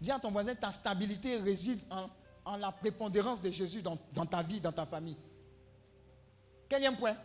Dis 0.00 0.10
à 0.10 0.18
ton 0.18 0.30
voisin, 0.30 0.54
ta 0.54 0.70
stabilité 0.70 1.36
réside 1.38 1.80
en, 1.90 2.08
en 2.44 2.56
la 2.56 2.72
prépondérance 2.72 3.40
de 3.40 3.50
Jésus 3.50 3.82
dans, 3.82 3.98
dans, 4.12 4.26
ta 4.26 4.42
vie, 4.42 4.60
dans 4.60 4.72
ta 4.72 4.86
famille. 4.86 5.16
Quatrième 6.68 6.96
point 6.96 7.16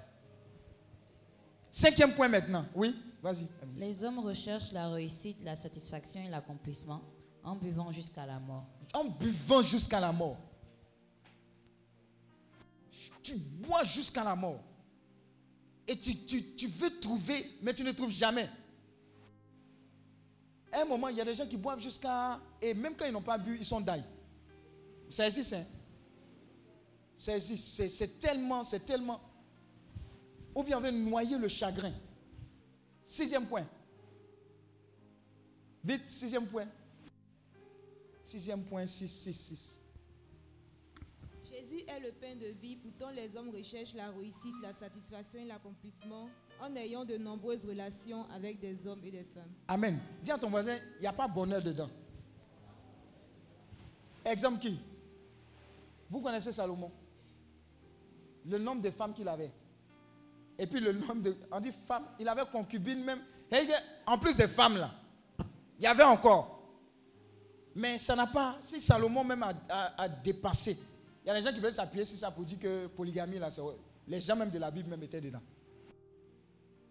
Cinquième 1.72 2.14
point 2.14 2.28
maintenant. 2.28 2.66
Oui, 2.74 2.96
vas-y. 3.22 3.48
Les 3.78 4.04
hommes 4.04 4.20
recherchent 4.20 4.72
la 4.72 4.90
réussite, 4.90 5.38
la 5.44 5.56
satisfaction 5.56 6.22
et 6.24 6.30
l'accomplissement 6.30 7.02
en 7.44 7.56
buvant 7.56 7.92
jusqu'à 7.92 8.26
la 8.26 8.40
mort. 8.40 8.66
En 8.94 9.06
buvant 9.06 9.62
jusqu'à 9.62 10.00
la 10.00 10.12
mort. 10.12 10.38
Tu 13.22 13.36
bois 13.36 13.84
jusqu'à 13.84 14.24
la 14.24 14.36
mort. 14.36 14.60
Et 15.88 16.00
tu, 16.00 16.16
tu, 16.26 16.56
tu, 16.56 16.68
veux 16.68 17.00
trouver, 17.00 17.58
mais 17.62 17.74
tu 17.74 17.84
ne 17.84 17.92
trouves 17.92 18.12
jamais. 18.12 18.50
À 20.72 20.82
un 20.82 20.86
moment, 20.86 21.08
il 21.08 21.18
y 21.18 21.22
a 21.22 21.26
des 21.26 21.34
gens 21.34 21.48
qui 21.48 21.58
boivent 21.58 21.82
jusqu'à... 21.82 22.40
Et 22.62 22.74
même 22.74 22.96
quand 22.96 23.06
ils 23.06 23.12
n'ont 23.12 23.22
pas 23.22 23.38
bu, 23.38 23.58
ils 23.58 23.66
sont 23.66 23.82
d'ail. 23.82 24.04
Ça 25.10 25.26
existe, 25.26 25.54
hein? 25.54 25.66
Ça 27.18 27.36
existe. 27.36 27.88
C'est 27.88 28.20
tellement, 28.20 28.64
c'est 28.64 28.86
tellement... 28.86 29.20
Ou 30.56 30.64
bien 30.64 30.78
on 30.78 30.82
veut 30.82 30.92
noyer 30.92 31.38
le 31.38 31.48
chagrin. 31.48 31.94
Sixième 33.06 33.46
point. 33.48 33.68
Vite, 35.84 36.10
sixième 36.10 36.46
point. 36.46 36.68
Sixième 38.24 38.64
point, 38.64 38.86
6, 38.86 39.08
6, 39.08 39.34
6. 39.34 39.80
Jésus 41.50 41.82
est 41.88 42.00
le 42.00 42.12
pain 42.12 42.36
de 42.36 42.48
vie, 42.62 42.76
pourtant 42.76 43.10
les 43.10 43.36
hommes 43.36 43.50
recherchent 43.50 43.96
la 43.96 44.12
réussite, 44.12 44.54
la 44.62 44.72
satisfaction 44.74 45.40
et 45.40 45.46
l'accomplissement 45.46 46.30
en 46.62 46.76
ayant 46.76 47.04
de 47.06 47.18
nombreuses 47.18 47.66
relations 47.66 48.30
avec 48.30 48.60
des 48.60 48.86
hommes 48.86 49.02
et 49.04 49.12
des 49.12 49.24
femmes. 49.24 49.52
Amen. 49.68 50.00
Dis 50.24 50.32
à 50.32 50.38
ton 50.38 50.50
voisin, 50.50 50.78
il 50.98 51.02
n'y 51.02 51.08
a 51.08 51.14
pas 51.14 51.28
bonheur 51.28 51.64
dedans. 51.64 51.90
Exemple 54.24 54.60
qui? 54.60 54.80
Vous 56.10 56.22
connaissez 56.22 56.52
Salomon? 56.52 56.92
Le 58.46 58.58
nombre 58.58 58.82
de 58.82 58.90
femmes 58.90 59.14
qu'il 59.14 59.28
avait. 59.28 59.52
Et 60.58 60.68
puis 60.68 60.80
le 60.80 60.92
nombre 60.92 61.22
de... 61.22 61.36
On 61.52 61.60
dit 61.60 61.72
femmes, 61.72 62.06
il 62.20 62.28
avait 62.28 62.46
concubine 62.52 63.04
même. 63.04 63.22
en 64.06 64.18
plus 64.18 64.36
des 64.36 64.48
femmes 64.48 64.78
là, 64.78 64.92
il 65.78 65.84
y 65.84 65.88
avait 65.88 66.04
encore. 66.04 66.60
Mais 67.76 67.98
ça 67.98 68.16
n'a 68.16 68.28
pas. 68.28 68.58
Si 68.62 68.80
Salomon 68.80 69.24
même 69.24 69.46
a, 69.70 70.10
dépassé, 70.10 70.78
il 71.24 71.28
y 71.28 71.30
a 71.30 71.34
des 71.34 71.42
gens 71.42 71.54
qui 71.54 71.60
veulent 71.62 71.74
s'appuyer 71.74 72.04
sur 72.04 72.18
ça 72.18 72.32
pour 72.32 72.44
dire 72.44 72.60
que 72.60 72.88
polygamie, 72.88 73.40
là, 73.40 73.50
les 74.08 74.20
gens 74.20 74.36
même 74.36 74.50
de 74.50 74.60
la 74.60 74.72
Bible 74.72 74.90
même 74.90 75.04
étaient 75.04 75.22
dedans. 75.22 75.42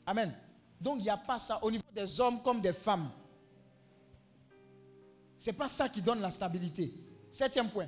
Amen. 0.07 0.33
Donc 0.81 0.99
il 0.99 1.03
n'y 1.03 1.11
a 1.11 1.17
pas 1.17 1.39
ça 1.39 1.63
au 1.63 1.71
niveau 1.71 1.85
des 1.93 2.21
hommes 2.21 2.41
comme 2.43 2.61
des 2.61 2.73
femmes. 2.73 3.11
Ce 5.37 5.51
n'est 5.51 5.57
pas 5.57 5.69
ça 5.69 5.89
qui 5.89 6.01
donne 6.01 6.21
la 6.21 6.31
stabilité. 6.31 6.93
Septième 7.31 7.69
point. 7.69 7.87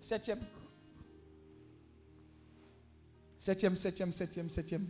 Septième. 0.00 0.40
Septième, 3.38 3.76
septième, 3.76 4.12
septième, 4.12 4.50
septième 4.50 4.88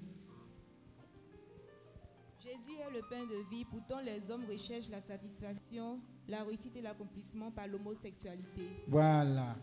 le 2.90 3.00
pain 3.02 3.24
de 3.26 3.48
vie, 3.50 3.64
pourtant 3.64 4.00
les 4.00 4.30
hommes 4.30 4.44
recherchent 4.50 4.88
la 4.88 5.00
satisfaction, 5.00 6.00
la 6.26 6.42
réussite 6.42 6.74
et 6.76 6.82
l'accomplissement 6.82 7.50
par 7.50 7.66
l'homosexualité. 7.66 8.68
Voilà. 8.86 9.56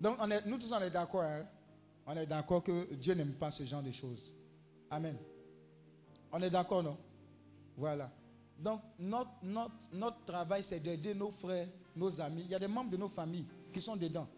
Donc 0.00 0.16
on 0.20 0.30
est, 0.30 0.46
nous 0.46 0.58
tous 0.58 0.72
on 0.72 0.80
est 0.80 0.90
d'accord. 0.90 1.22
Hein? 1.22 1.46
On 2.06 2.16
est 2.16 2.26
d'accord 2.26 2.62
que 2.62 2.92
Dieu 2.94 3.14
n'aime 3.14 3.34
pas 3.34 3.50
ce 3.50 3.64
genre 3.64 3.82
de 3.82 3.92
choses. 3.92 4.34
Amen. 4.90 5.16
On 6.32 6.40
est 6.42 6.50
d'accord, 6.50 6.82
non? 6.82 6.96
Voilà. 7.76 8.10
Donc 8.58 8.80
notre, 8.98 9.30
notre, 9.42 9.74
notre 9.92 10.24
travail, 10.24 10.62
c'est 10.62 10.80
d'aider 10.80 11.14
nos 11.14 11.30
frères, 11.30 11.68
nos 11.96 12.20
amis. 12.20 12.42
Il 12.44 12.50
y 12.50 12.54
a 12.54 12.58
des 12.58 12.68
membres 12.68 12.90
de 12.90 12.96
nos 12.96 13.08
familles 13.08 13.46
qui 13.72 13.80
sont 13.80 13.96
dedans. 13.96 14.28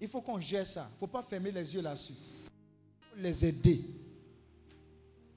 Il 0.00 0.08
faut 0.08 0.20
qu'on 0.20 0.38
gère 0.40 0.66
ça. 0.66 0.86
Il 0.90 0.94
ne 0.94 0.98
faut 0.98 1.06
pas 1.06 1.22
fermer 1.22 1.50
les 1.50 1.74
yeux 1.74 1.82
là-dessus. 1.82 2.14
Les 3.16 3.46
aider. 3.46 3.84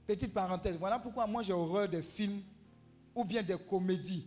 Petite 0.06 0.34
parenthèse, 0.34 0.76
voilà 0.76 0.98
pourquoi 0.98 1.26
moi 1.26 1.42
j'ai 1.42 1.52
horreur 1.52 1.88
des 1.88 2.02
films 2.02 2.42
ou 3.14 3.24
bien 3.24 3.42
des 3.42 3.56
comédies 3.56 4.26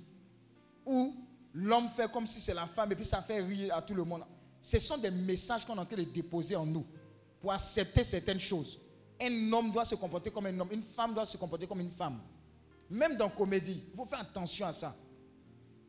où 0.86 1.14
l'homme 1.54 1.90
fait 1.90 2.10
comme 2.12 2.26
si 2.26 2.40
c'est 2.40 2.54
la 2.54 2.66
femme 2.66 2.92
et 2.92 2.96
puis 2.96 3.06
ça 3.06 3.22
fait 3.22 3.42
rire 3.42 3.76
à 3.76 3.82
tout 3.82 3.94
le 3.94 4.04
monde. 4.04 4.24
Ce 4.62 4.80
sont 4.80 4.98
des 4.98 5.12
messages 5.12 5.66
qu'on 5.66 5.76
est 5.76 5.80
en 5.80 5.86
train 5.86 5.98
de 5.98 6.04
déposer 6.04 6.56
en 6.56 6.66
nous 6.66 6.86
pour 7.42 7.52
accepter 7.52 8.04
certaines 8.04 8.40
choses. 8.40 8.80
Un 9.22 9.52
homme 9.52 9.72
doit 9.72 9.86
se 9.86 9.96
comporter 9.96 10.32
comme 10.32 10.46
un 10.46 10.60
homme, 10.60 10.70
une 10.72 10.82
femme 10.82 11.14
doit 11.14 11.26
se 11.26 11.38
comporter 11.38 11.68
comme 11.68 11.82
une 11.82 11.92
femme. 11.92 12.20
Même 12.90 13.18
dans 13.18 13.30
comédie, 13.30 13.84
il 13.92 13.96
faut 13.96 14.06
faire 14.06 14.20
attention 14.20 14.66
à 14.66 14.72
ça. 14.72 14.96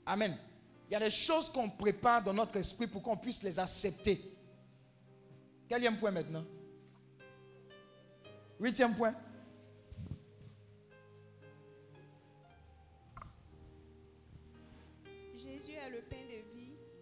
Amen. 0.05 0.37
Il 0.89 0.93
y 0.93 0.97
a 0.97 1.01
des 1.01 1.11
choses 1.11 1.51
qu'on 1.51 1.71
prépare 1.71 2.23
dans 2.23 2.35
notre 2.35 2.57
esprit 2.57 2.87
pour 2.87 3.03
qu'on 3.03 3.17
puisse 3.17 3.43
les 3.43 3.59
accepter. 3.59 4.37
Quatrième 5.69 5.99
point 5.99 6.11
maintenant 6.11 6.45
Huitième 8.61 8.95
point. 8.95 9.15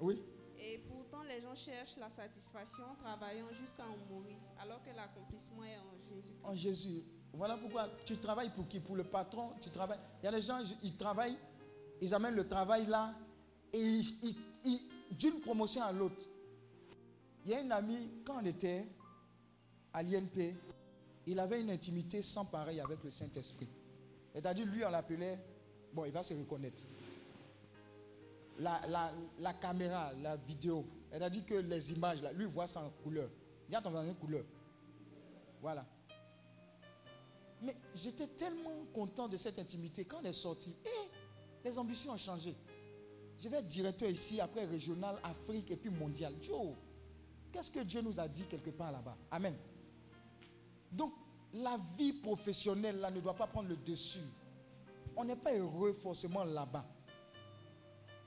Oui. 0.02 0.20
Et 0.58 0.78
pourtant, 0.78 1.22
les 1.22 1.40
gens 1.40 1.54
cherchent 1.54 1.96
la 1.96 2.10
satisfaction 2.10 2.84
travaillant 3.00 3.46
jusqu'à 3.52 3.84
en 3.84 3.96
mourir, 4.12 4.36
alors 4.60 4.82
que 4.82 4.90
l'accomplissement 4.94 5.62
est 5.62 5.78
en 5.78 5.96
Jésus. 6.10 6.34
En 6.42 6.54
Jésus. 6.54 7.02
Voilà 7.32 7.56
pourquoi 7.56 7.88
tu 8.04 8.16
travailles 8.16 8.50
pour 8.50 8.66
qui? 8.66 8.80
Pour 8.80 8.96
le 8.96 9.04
patron, 9.04 9.52
tu 9.60 9.70
travailles. 9.70 10.00
Il 10.20 10.26
y 10.26 10.28
a 10.28 10.32
des 10.32 10.40
gens, 10.40 10.58
ils 10.82 10.96
travaillent, 10.96 11.38
ils 12.00 12.12
amènent 12.12 12.34
le 12.34 12.48
travail 12.48 12.86
là, 12.86 13.14
et 13.72 14.02
d'une 15.10 15.40
promotion 15.40 15.82
à 15.82 15.92
l'autre. 15.92 16.24
Il 17.44 17.50
y 17.50 17.54
a 17.54 17.60
un 17.60 17.70
ami, 17.70 17.96
quand 18.24 18.40
on 18.42 18.46
était 18.46 18.86
à 19.92 20.02
l'INP, 20.02 20.54
il 21.26 21.38
avait 21.38 21.60
une 21.60 21.70
intimité 21.70 22.22
sans 22.22 22.44
pareil 22.44 22.80
avec 22.80 23.02
le 23.02 23.10
Saint-Esprit. 23.10 23.68
C'est-à-dire, 24.32 24.66
lui, 24.66 24.84
on 24.84 24.90
l'appelait, 24.90 25.38
bon, 25.92 26.04
il 26.04 26.12
va 26.12 26.22
se 26.22 26.34
reconnaître 26.34 26.84
la, 28.58 29.54
caméra, 29.54 30.12
la 30.14 30.36
vidéo, 30.36 30.84
elle 31.10 31.22
a 31.22 31.30
dit 31.30 31.44
que 31.44 31.54
les 31.54 31.92
images, 31.92 32.22
lui 32.34 32.44
voit 32.44 32.66
ça 32.66 32.80
en 32.82 32.90
couleur. 33.02 33.28
À 33.72 33.80
ton 33.80 33.96
une 34.02 34.14
couleur. 34.14 34.44
Voilà. 35.62 35.86
Mais 37.62 37.74
j'étais 37.94 38.26
tellement 38.26 38.84
content 38.92 39.28
de 39.28 39.38
cette 39.38 39.58
intimité. 39.58 40.04
Quand 40.04 40.18
elle 40.20 40.26
est 40.26 40.32
sortie, 40.34 40.74
eh, 40.84 41.66
les 41.66 41.78
ambitions 41.78 42.12
ont 42.12 42.18
changé. 42.18 42.54
Je 43.42 43.48
vais 43.48 43.56
être 43.58 43.66
directeur 43.66 44.08
ici, 44.08 44.40
après 44.40 44.64
régional, 44.64 45.16
Afrique 45.24 45.72
et 45.72 45.76
puis 45.76 45.90
mondial. 45.90 46.32
Joe, 46.40 46.74
qu'est-ce 47.52 47.72
que 47.72 47.80
Dieu 47.80 48.00
nous 48.00 48.20
a 48.20 48.28
dit 48.28 48.44
quelque 48.44 48.70
part 48.70 48.92
là-bas? 48.92 49.16
Amen. 49.32 49.56
Donc, 50.92 51.12
la 51.52 51.76
vie 51.98 52.12
professionnelle 52.12 53.00
là 53.00 53.10
ne 53.10 53.20
doit 53.20 53.34
pas 53.34 53.48
prendre 53.48 53.68
le 53.68 53.76
dessus. 53.76 54.20
On 55.16 55.24
n'est 55.24 55.34
pas 55.34 55.52
heureux 55.52 55.92
forcément 55.92 56.44
là-bas. 56.44 56.86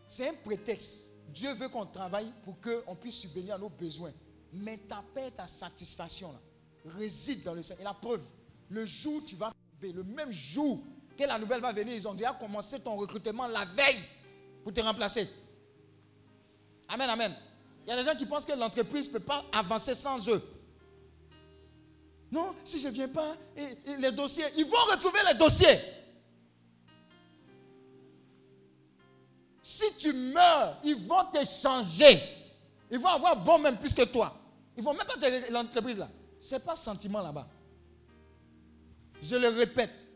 C'est 0.06 0.28
un 0.28 0.34
prétexte. 0.34 1.14
Dieu 1.30 1.54
veut 1.54 1.70
qu'on 1.70 1.86
travaille 1.86 2.32
pour 2.44 2.60
qu'on 2.60 2.96
puisse 2.96 3.16
subvenir 3.16 3.56
à 3.56 3.58
nos 3.58 3.70
besoins. 3.70 4.12
Mais 4.52 4.78
ta 4.80 5.02
paix, 5.14 5.32
ta 5.32 5.48
satisfaction 5.48 6.34
réside 6.84 7.42
dans 7.42 7.54
le 7.54 7.62
Seigneur. 7.62 7.82
Et 7.82 7.86
la 7.86 7.94
preuve, 7.94 8.22
le 8.70 8.86
jour 8.86 9.16
où 9.16 9.22
tu 9.22 9.38
vas 9.38 9.54
tomber, 9.72 9.94
le 9.94 10.04
même 10.04 10.34
jour 10.34 10.84
que 11.18 11.24
la 11.24 11.40
nouvelle 11.40 11.62
va 11.62 11.72
venir, 11.72 11.96
ils 11.96 12.06
ont 12.06 12.14
déjà 12.14 12.34
commencé 12.34 12.82
ton 12.82 12.98
recrutement 12.98 13.48
la 13.48 13.64
veille 13.64 14.04
pour 14.66 14.74
te 14.74 14.82
remplacer. 14.82 15.30
Amen, 16.88 17.08
amen. 17.08 17.36
Il 17.86 17.92
y 17.92 17.94
a 17.94 17.98
des 17.98 18.04
gens 18.04 18.18
qui 18.18 18.26
pensent 18.26 18.48
que 18.48 18.54
l'entreprise 18.54 19.08
ne 19.08 19.14
peut 19.14 19.20
pas 19.24 19.46
avancer 19.52 19.94
sans 19.94 20.28
eux. 20.28 20.42
Non, 22.32 22.56
si 22.66 22.80
je 22.80 22.88
ne 22.88 22.94
viens 22.94 23.08
pas, 23.08 23.38
les 24.00 24.12
dossiers, 24.12 24.46
ils 24.58 24.66
vont 24.66 24.84
retrouver 24.92 25.20
les 25.32 25.38
dossiers. 25.38 25.80
Si 29.62 29.86
tu 30.00 30.12
meurs, 30.14 30.80
ils 30.84 30.96
vont 30.96 31.26
t'échanger. 31.32 32.20
Ils 32.90 32.98
vont 32.98 33.10
avoir 33.10 33.38
bon 33.38 33.60
même 33.60 33.78
plus 33.78 33.94
que 33.94 34.06
toi. 34.06 34.36
Ils 34.76 34.84
vont 34.84 34.96
même 34.96 35.06
pas 35.06 35.14
te 35.14 35.52
l'entreprise 35.54 36.00
là. 36.00 36.10
Ce 36.40 36.56
n'est 36.56 36.60
pas 36.60 36.76
sentiment 36.76 37.22
là-bas. 37.22 37.48
Je 39.22 39.36
le 39.36 39.50
répète. 39.50 40.08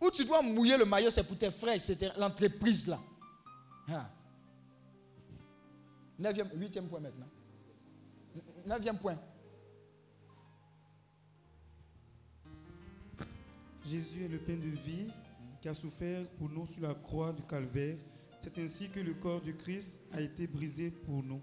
Où 0.00 0.10
tu 0.10 0.24
dois 0.24 0.40
mouiller 0.40 0.78
le 0.78 0.86
maillot, 0.86 1.10
c'est 1.10 1.24
pour 1.24 1.36
tes 1.36 1.50
frères, 1.50 1.78
c'est 1.78 2.16
l'entreprise 2.16 2.86
là. 2.86 2.98
Ah. 3.90 4.10
Neuvième, 6.18 6.50
huitième 6.54 6.88
point 6.88 7.00
maintenant. 7.00 7.28
Neuvième 8.66 8.98
point. 8.98 9.18
Jésus 13.84 14.24
est 14.24 14.28
le 14.28 14.38
pain 14.38 14.56
de 14.56 14.68
vie 14.68 15.08
qui 15.62 15.68
a 15.68 15.74
souffert 15.74 16.28
pour 16.32 16.50
nous 16.50 16.66
sur 16.66 16.82
la 16.82 16.94
croix 16.94 17.32
du 17.32 17.42
calvaire. 17.42 17.96
C'est 18.40 18.58
ainsi 18.58 18.90
que 18.90 19.00
le 19.00 19.14
corps 19.14 19.40
du 19.40 19.56
Christ 19.56 19.98
a 20.12 20.20
été 20.20 20.46
brisé 20.46 20.90
pour 20.90 21.22
nous. 21.22 21.40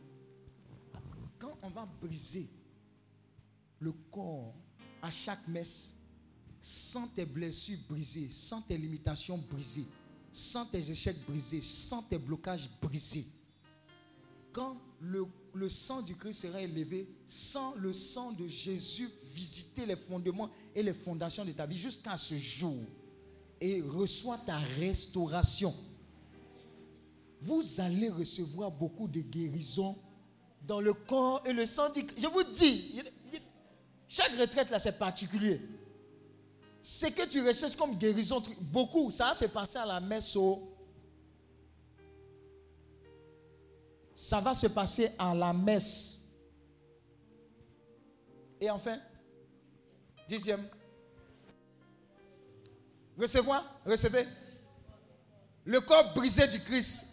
Quand 1.40 1.58
on 1.64 1.70
va 1.70 1.88
briser 2.02 2.48
le 3.80 3.92
corps 4.12 4.54
à 5.02 5.10
chaque 5.10 5.48
messe, 5.48 5.96
sans 6.62 7.08
tes 7.08 7.26
blessures 7.26 7.80
brisées, 7.90 8.30
sans 8.30 8.62
tes 8.62 8.78
limitations 8.78 9.38
brisées, 9.38 9.88
sans 10.36 10.66
tes 10.66 10.90
échecs 10.92 11.26
brisés, 11.26 11.62
sans 11.62 12.02
tes 12.02 12.18
blocages 12.18 12.70
brisés, 12.82 13.26
quand 14.52 14.76
le, 15.00 15.26
le, 15.54 15.70
sang 15.70 16.02
du 16.02 16.14
Christ 16.14 16.42
sera 16.42 16.62
élevé, 16.62 17.08
sans 17.26 17.74
le 17.76 17.94
sang 17.94 18.34
de 18.34 18.46
Jésus 18.46 19.10
visiter 19.34 19.86
les 19.86 19.96
fondements 19.96 20.50
et 20.76 20.84
les 20.84 20.94
fondations 20.94 21.46
de 21.46 21.54
ta 21.54 21.66
vie 21.66 21.78
jusqu'à 21.78 22.18
ce 22.18 22.36
jour, 22.36 22.76
et 23.62 23.82
reçois 23.82 24.38
ta 24.40 24.58
restauration, 24.58 25.74
vous 27.40 27.64
allez 27.80 28.10
recevoir 28.10 28.72
beaucoup 28.72 29.08
de 29.08 29.22
guérisons 29.22 29.96
dans 30.68 30.82
le 30.82 30.94
corps 30.94 31.44
et 31.46 31.54
le 31.54 31.66
sang 31.66 31.90
du 31.94 32.06
Christ. 32.06 32.22
Je 32.22 32.28
vous 32.28 32.44
dis, 32.44 33.02
chaque 34.10 34.38
retraite 34.38 34.70
là, 34.70 34.80
c'est 34.80 34.98
particulier. 34.98 35.62
Ce 36.88 37.08
que 37.08 37.26
tu 37.26 37.42
recherches 37.44 37.76
comme 37.76 37.96
guérison, 37.98 38.44
beaucoup, 38.62 39.10
ça 39.10 39.34
s'est 39.34 39.48
passé 39.48 39.80
à 39.80 39.88
la 39.88 40.00
messe 40.00 40.36
au 40.36 40.72
Ça 44.14 44.40
va 44.40 44.54
se 44.54 44.68
passer 44.68 45.10
à 45.18 45.34
la 45.34 45.52
messe. 45.52 46.22
Et 48.62 48.70
enfin, 48.70 49.00
dixième. 50.30 50.62
Recevoir, 53.20 53.66
recevez. 53.84 54.28
Le 55.64 55.82
corps 55.82 56.14
brisé 56.14 56.48
du 56.48 56.60
Christ. 56.60 57.08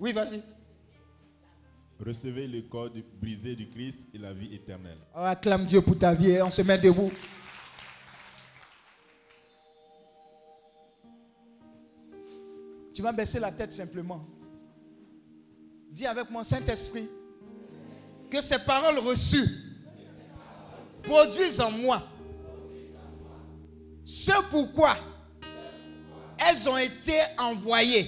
Oui, 0.00 0.12
vas-y. 0.12 0.42
Recevez 2.04 2.48
le 2.48 2.62
corps 2.62 2.90
brisé 3.20 3.54
du 3.54 3.70
Christ 3.70 4.08
et 4.12 4.18
la 4.18 4.32
vie 4.32 4.52
éternelle. 4.52 4.98
On 5.14 5.22
acclame 5.22 5.64
Dieu 5.64 5.80
pour 5.80 5.96
ta 5.96 6.12
vie 6.12 6.30
et 6.30 6.42
on 6.42 6.50
se 6.50 6.62
met 6.62 6.76
debout. 6.76 7.12
Tu 12.96 13.02
vas 13.02 13.12
baisser 13.12 13.38
la 13.38 13.52
tête 13.52 13.74
simplement. 13.74 14.24
Dis 15.90 16.06
avec 16.06 16.30
moi, 16.30 16.44
Saint-Esprit, 16.44 17.06
que 18.30 18.40
ces 18.40 18.58
paroles 18.60 18.98
reçues 19.00 19.46
produisent 21.02 21.60
en 21.60 21.70
moi 21.72 22.02
ce 24.02 24.32
pourquoi 24.50 24.96
elles 26.38 26.66
ont 26.66 26.78
été 26.78 27.18
envoyées. 27.36 28.06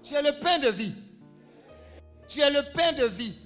Tu 0.00 0.14
es 0.14 0.22
le 0.22 0.38
pain 0.38 0.60
de 0.60 0.68
vie. 0.68 0.94
Tu 2.28 2.38
es 2.38 2.50
le 2.50 2.62
pain 2.72 2.92
de 2.92 3.06
vie. 3.06 3.36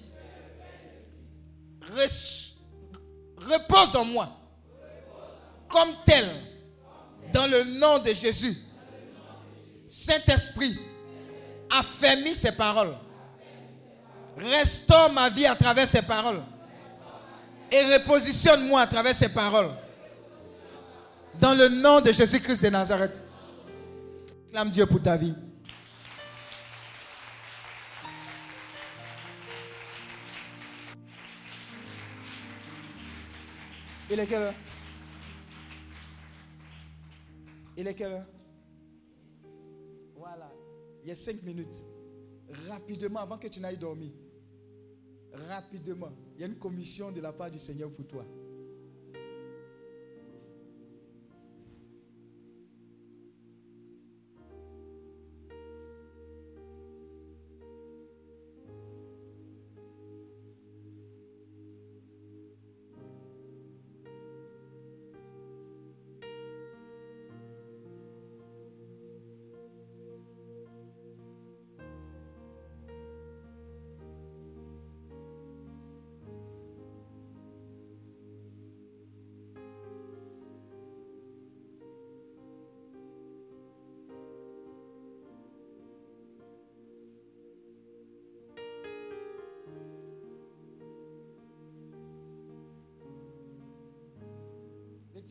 repose 3.39 3.97
en 3.97 4.05
moi 4.05 4.29
comme 5.67 5.95
tel 6.05 6.27
dans 7.33 7.47
le 7.47 7.79
nom 7.81 8.01
de 8.01 8.13
Jésus. 8.13 8.55
Saint-Esprit, 9.87 10.79
affermis 11.71 12.35
ces 12.35 12.53
paroles. 12.53 12.95
Restaure 14.37 15.13
ma 15.13 15.29
vie 15.29 15.47
à 15.47 15.55
travers 15.55 15.87
ces 15.87 16.03
paroles. 16.03 16.43
Et 17.71 17.85
repositionne-moi 17.85 18.81
à 18.81 18.87
travers 18.87 19.15
ces 19.15 19.29
paroles. 19.29 19.71
Dans 21.41 21.55
le 21.55 21.69
nom 21.69 22.01
de 22.01 22.13
Jésus-Christ 22.13 22.63
de 22.63 22.69
Nazareth. 22.69 23.25
Clame 24.51 24.71
Dieu 24.71 24.87
pour 24.87 25.03
ta 25.03 25.17
vie. 25.17 25.35
Il 34.11 34.21
est 34.21 34.27
quelle 34.27 34.43
heure? 34.43 34.55
Il 37.77 37.89
est 37.89 37.95
quelle 37.95 38.13
heure? 38.13 38.34
Il 41.05 41.09
y 41.09 41.11
a 41.11 41.15
cinq 41.15 41.43
minutes, 41.43 41.85
rapidement, 42.67 43.21
avant 43.21 43.37
que 43.37 43.47
tu 43.47 43.61
n'ailles 43.61 43.77
dormir, 43.77 44.11
rapidement, 45.49 46.13
il 46.35 46.41
y 46.41 46.45
a 46.45 46.47
une 46.47 46.57
commission 46.59 47.13
de 47.13 47.21
la 47.21 47.31
part 47.31 47.51
du 47.51 47.59
Seigneur 47.59 47.91
pour 47.91 48.07
toi. 48.07 48.25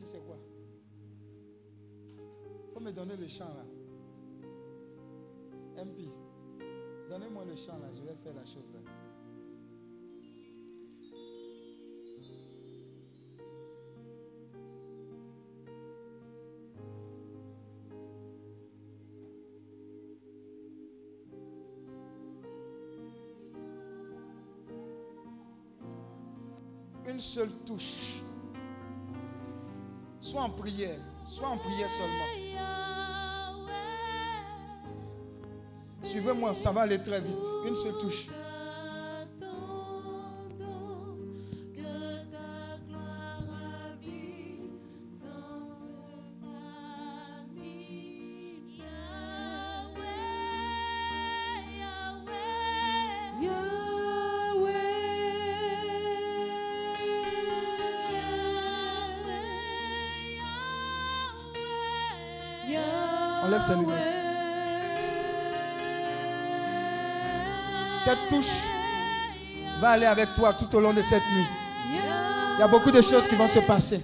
C'est 0.02 0.24
quoi? 0.24 0.36
Faut 2.72 2.80
me 2.80 2.92
donner 2.92 3.16
le 3.16 3.28
chant 3.28 3.52
là. 3.54 3.64
MP, 5.84 6.08
donnez-moi 7.08 7.44
le 7.44 7.56
chant 7.56 7.78
là, 7.78 7.90
je 7.92 8.02
vais 8.02 8.14
faire 8.16 8.34
la 8.34 8.44
chose 8.44 8.72
là. 8.72 8.80
Une 27.06 27.20
seule 27.20 27.50
touche 27.64 28.23
Sois 30.34 30.42
en 30.42 30.50
prière. 30.50 30.98
Sois 31.24 31.46
en 31.46 31.56
prière 31.58 31.88
seulement. 31.88 32.58
Suivez-moi, 36.02 36.52
ça 36.54 36.72
va 36.72 36.80
aller 36.80 37.00
très 37.00 37.20
vite. 37.20 37.44
Une 37.64 37.76
seule 37.76 37.96
touche. 37.98 38.26
Cette 68.04 68.28
touche 68.28 68.64
va 69.80 69.90
aller 69.90 70.04
avec 70.06 70.34
toi 70.34 70.52
tout 70.52 70.76
au 70.76 70.80
long 70.80 70.92
de 70.92 71.00
cette 71.00 71.22
nuit. 71.34 71.46
Il 72.56 72.60
y 72.60 72.62
a 72.62 72.68
beaucoup 72.68 72.90
de 72.90 73.00
choses 73.00 73.26
qui 73.26 73.34
vont 73.34 73.48
se 73.48 73.60
passer. 73.60 74.00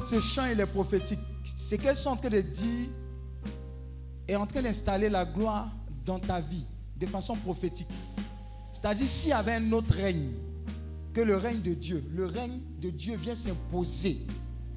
Fait, 0.00 0.06
ce 0.06 0.20
chant, 0.20 0.46
il 0.52 0.60
est 0.60 0.66
prophétique. 0.66 1.20
C'est 1.56 1.78
qu'elles 1.78 1.96
sont 1.96 2.10
en 2.10 2.16
train 2.16 2.30
de 2.30 2.40
dire 2.40 2.88
et 4.26 4.36
en 4.36 4.46
train 4.46 4.62
d'installer 4.62 5.08
la 5.08 5.24
gloire 5.24 5.68
dans 6.04 6.18
ta 6.18 6.40
vie 6.40 6.64
de 6.96 7.06
façon 7.06 7.36
prophétique. 7.36 7.88
C'est-à-dire, 8.72 9.06
s'il 9.06 9.30
y 9.30 9.32
avait 9.32 9.54
un 9.54 9.72
autre 9.72 9.94
règne 9.94 10.30
que 11.12 11.20
le 11.20 11.36
règne 11.36 11.60
de 11.60 11.74
Dieu, 11.74 12.02
le 12.14 12.26
règne 12.26 12.60
de 12.80 12.90
Dieu 12.90 13.16
vient 13.16 13.34
s'imposer. 13.34 14.26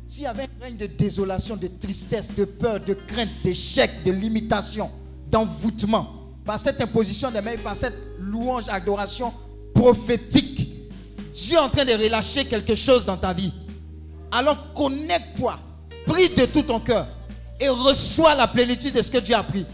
S'il 0.08 0.24
y 0.24 0.28
avait 0.28 0.44
un 0.44 0.64
règne 0.64 0.78
de 0.78 0.86
désolation, 0.86 1.58
de 1.58 1.68
tristesse, 1.68 2.34
de 2.36 2.46
peur, 2.46 2.80
de 2.80 2.94
crainte, 2.94 3.30
d'échec, 3.44 4.04
de 4.06 4.12
limitation, 4.12 4.90
d'envoûtement, 5.30 6.14
par 6.46 6.60
cette 6.60 6.80
imposition 6.80 7.32
des 7.32 7.42
mains, 7.42 7.58
par 7.58 7.76
cette 7.76 7.98
louange, 8.20 8.66
adoration 8.70 9.34
prophétique, 9.74 10.70
Dieu 11.34 11.56
est 11.56 11.60
en 11.60 11.70
train 11.70 11.86
de 11.86 11.92
relâcher 11.94 12.46
quelque 12.46 12.76
chose 12.76 13.04
dans 13.04 13.18
ta 13.18 13.34
vie. 13.34 13.54
Alors 14.32 14.74
connecte-toi, 14.74 15.58
prie 16.06 16.30
de 16.30 16.46
tout 16.46 16.64
ton 16.64 16.80
cœur 16.80 17.08
et 17.60 17.70
reçois 17.70 18.36
la 18.36 18.48
plénitude 18.48 18.94
de 18.94 19.02
ce 19.02 19.12
que 19.12 19.18
Dieu 19.18 19.36
a 19.36 19.44
pris. 19.44 19.66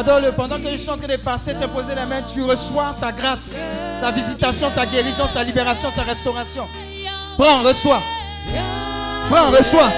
Adore-le. 0.00 0.32
Pendant 0.32 0.58
que 0.58 0.70
je 0.70 0.76
suis 0.76 0.88
en 0.88 0.96
train 0.96 1.08
de 1.08 1.16
passer, 1.16 1.52
te 1.52 1.66
poser 1.66 1.94
la 1.94 2.06
main, 2.06 2.22
tu 2.22 2.42
reçois 2.42 2.90
sa 2.90 3.12
grâce, 3.12 3.60
sa 3.94 4.10
visitation, 4.10 4.70
sa 4.70 4.86
guérison, 4.86 5.26
sa 5.26 5.44
libération, 5.44 5.90
sa 5.90 6.02
restauration. 6.02 6.66
Prends, 7.36 7.60
reçois. 7.62 8.00
Prends, 9.28 9.50
reçois. 9.50 9.90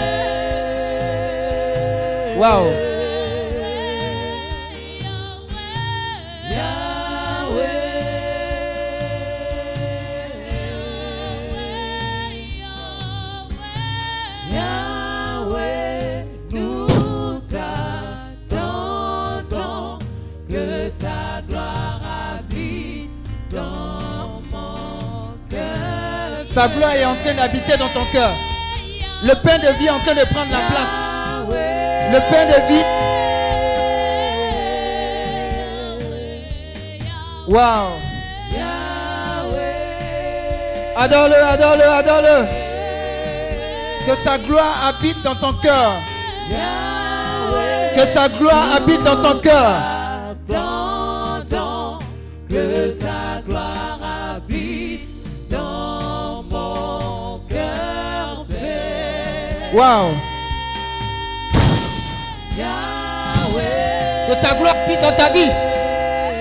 Waouh. 2.37 2.82
Gloire 26.69 26.95
est 26.95 27.05
en 27.05 27.17
train 27.17 27.35
d'habiter 27.35 27.77
dans 27.77 27.89
ton 27.89 28.05
cœur. 28.13 28.31
Le 29.25 29.35
pain 29.35 29.59
de 29.59 29.79
vie 29.79 29.87
est 29.87 29.91
en 29.91 29.99
train 29.99 30.15
de 30.15 30.25
prendre 30.33 30.51
la 30.53 30.61
place. 30.71 31.13
Le 32.13 32.21
pain 32.31 32.47
de 32.47 32.59
vie. 32.69 32.85
Wow. 37.49 37.99
Adore-le, 40.97 41.35
adore-le, 41.35 41.85
adore-le. 41.85 42.47
Que 44.07 44.15
sa 44.15 44.39
gloire 44.39 44.87
habite 44.87 45.21
dans 45.23 45.35
ton 45.35 45.53
cœur. 45.55 45.95
Que 47.97 48.05
sa 48.07 48.29
gloire 48.29 48.77
habite 48.77 49.03
dans 49.03 49.21
ton 49.21 49.39
cœur. 49.41 49.92
Wow. 59.73 60.15
Que 64.29 64.35
sa 64.35 64.55
gloire 64.55 64.75
habite 64.85 65.01
dans 65.01 65.13
ta 65.17 65.31
vie. 65.31 65.51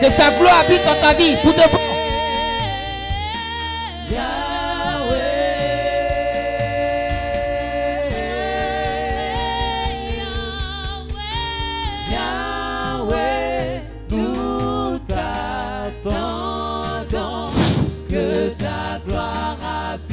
Que 0.01 0.09
sa 0.09 0.31
gloire 0.31 0.59
habite 0.59 0.83
dans 0.83 0.99
ta 0.99 1.13
vie. 1.13 1.37
Pour 1.41 1.53
te 1.53 1.61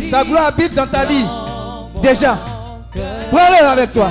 Sa 0.08 0.24
gloire 0.24 0.47
habite 0.47 0.74
dans 0.74 0.86
ta 0.86 1.05
vie. 1.05 1.26
Déjà. 2.00 2.38
Prends-le 3.31 3.66
avec 3.66 3.92
toi. 3.92 4.08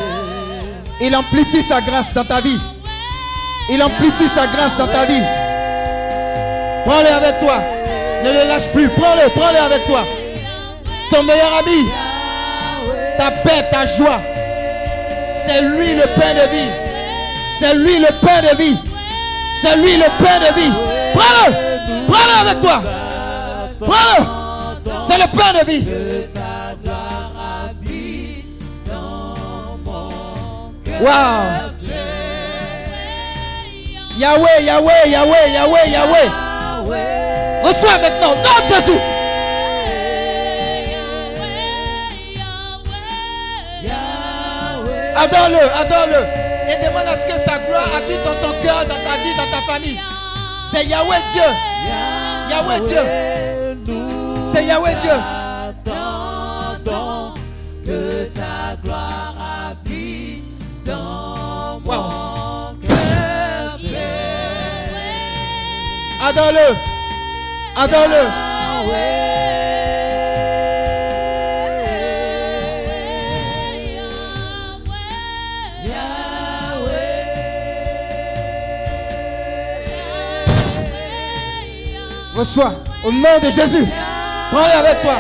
Il 1.02 1.16
amplifie 1.16 1.64
sa 1.64 1.82
grâce 1.82 2.14
dans 2.14 2.26
ta 2.26 2.42
vie. 2.42 2.60
Il 3.70 3.82
amplifie 3.84 4.30
sa 4.30 4.48
grâce 4.48 4.78
dans 4.78 4.88
ta 4.88 5.06
vie. 5.06 5.22
Prends-le 6.86 7.08
avec 7.08 7.40
toi. 7.40 7.60
Ne 8.24 8.32
le 8.32 8.48
lâche 8.48 8.70
plus. 8.74 8.90
Prends-le, 8.90 9.30
prends-le 9.30 9.60
avec 9.60 9.86
toi. 9.86 10.04
Ton 11.12 11.24
meilleur 11.24 11.58
ami. 11.60 11.88
Ta 13.18 13.32
paix, 13.32 13.66
ta 13.72 13.86
joie. 13.86 14.20
C'est 15.46 15.62
lui 15.62 15.96
le 15.96 16.04
pain 16.20 16.34
de 16.34 16.52
vie. 16.52 16.72
C'est 17.60 17.74
lui 17.76 18.00
le 18.00 18.08
pain 18.22 18.42
de 18.42 18.58
vie. 18.58 18.78
C'est 19.62 19.76
lui 19.78 19.98
le 19.98 20.06
pain 20.24 20.40
de 20.40 20.60
vie. 20.60 20.74
Prends-le. 21.14 22.08
Prends-le 22.08 22.50
avec 22.50 22.62
toi. 22.62 22.82
Prends-le. 23.80 24.26
C'est 25.02 25.18
le 25.18 25.28
pain 25.38 25.60
de 25.60 25.66
vie. 25.66 25.88
Wow. 31.00 31.72
Yahweh, 34.18 34.66
Yahweh, 34.66 35.04
Yahweh, 35.08 35.46
Yahweh, 35.54 35.86
Yahweh. 35.92 36.30
Reçois 37.64 37.98
maintenant, 38.00 38.34
nom 38.36 38.64
Jésus. 38.68 39.00
Adore-le, 45.16 45.64
adore-le. 45.80 46.48
Et 46.70 46.86
demande 46.86 47.08
à 47.08 47.16
ce 47.16 47.26
que 47.26 47.38
sa 47.38 47.60
gloire 47.60 47.88
habite 47.96 48.24
dans 48.26 48.48
ton 48.48 48.54
cœur, 48.62 48.84
dans 48.86 48.96
ta 48.96 49.18
vie, 49.22 49.36
dans 49.38 49.52
ta 49.52 49.62
famille. 49.72 50.00
C'est 50.64 50.86
Yahweh 50.86 51.22
Dieu. 51.32 51.44
Yahweh 52.50 52.82
Dieu. 52.82 54.46
C'est 54.46 54.66
Yahweh 54.66 54.96
Dieu. 54.96 55.37
Adore-le. 66.48 66.76
Adore-le. 67.76 68.48
Reçois 82.34 82.76
au 83.04 83.12
nom 83.12 83.20
de 83.44 83.50
Jésus. 83.50 83.86
Prends-le 84.52 84.72
avec 84.72 85.02
toi. 85.02 85.16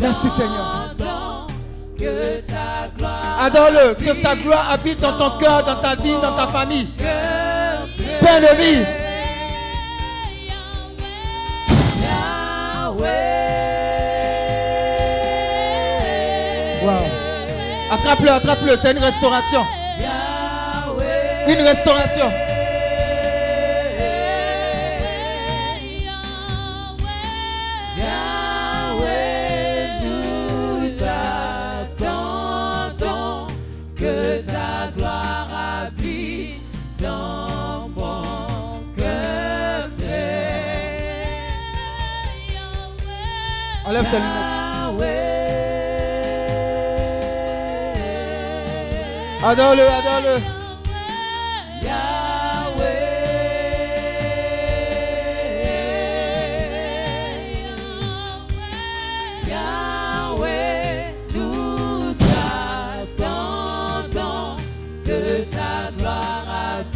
Merci 0.00 0.28
Seigneur. 0.28 0.90
Adore-le. 3.40 3.94
Que 3.94 4.12
sa 4.12 4.36
gloire 4.36 4.70
habite 4.70 5.00
dans 5.00 5.16
ton 5.16 5.38
cœur, 5.38 5.64
dans 5.64 5.76
ta 5.76 5.94
vie, 5.94 6.16
dans 6.20 6.34
ta 6.34 6.46
famille. 6.46 6.88
Pain 8.30 8.40
de 8.40 8.56
vie. 8.62 8.84
Wow. 16.84 16.90
Attrape-le, 17.90 18.30
attrape-le. 18.30 18.76
C'est 18.76 18.92
une 18.92 18.98
restauration. 18.98 19.64
Une 21.48 21.66
restauration. 21.66 22.30
Ses 44.10 44.16
lunettes. 44.16 44.60
Adore-le, 49.44 49.82
adore-le. 49.82 50.42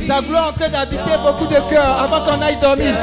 Sa 0.04 0.20
gloire 0.20 0.48
en 0.48 0.52
train 0.52 0.68
d'habiter 0.68 0.98
beaucoup 1.22 1.46
de 1.46 1.54
cœurs 1.70 2.02
avant 2.02 2.22
qu'on 2.24 2.42
aille 2.42 2.58
dormir. 2.58 2.94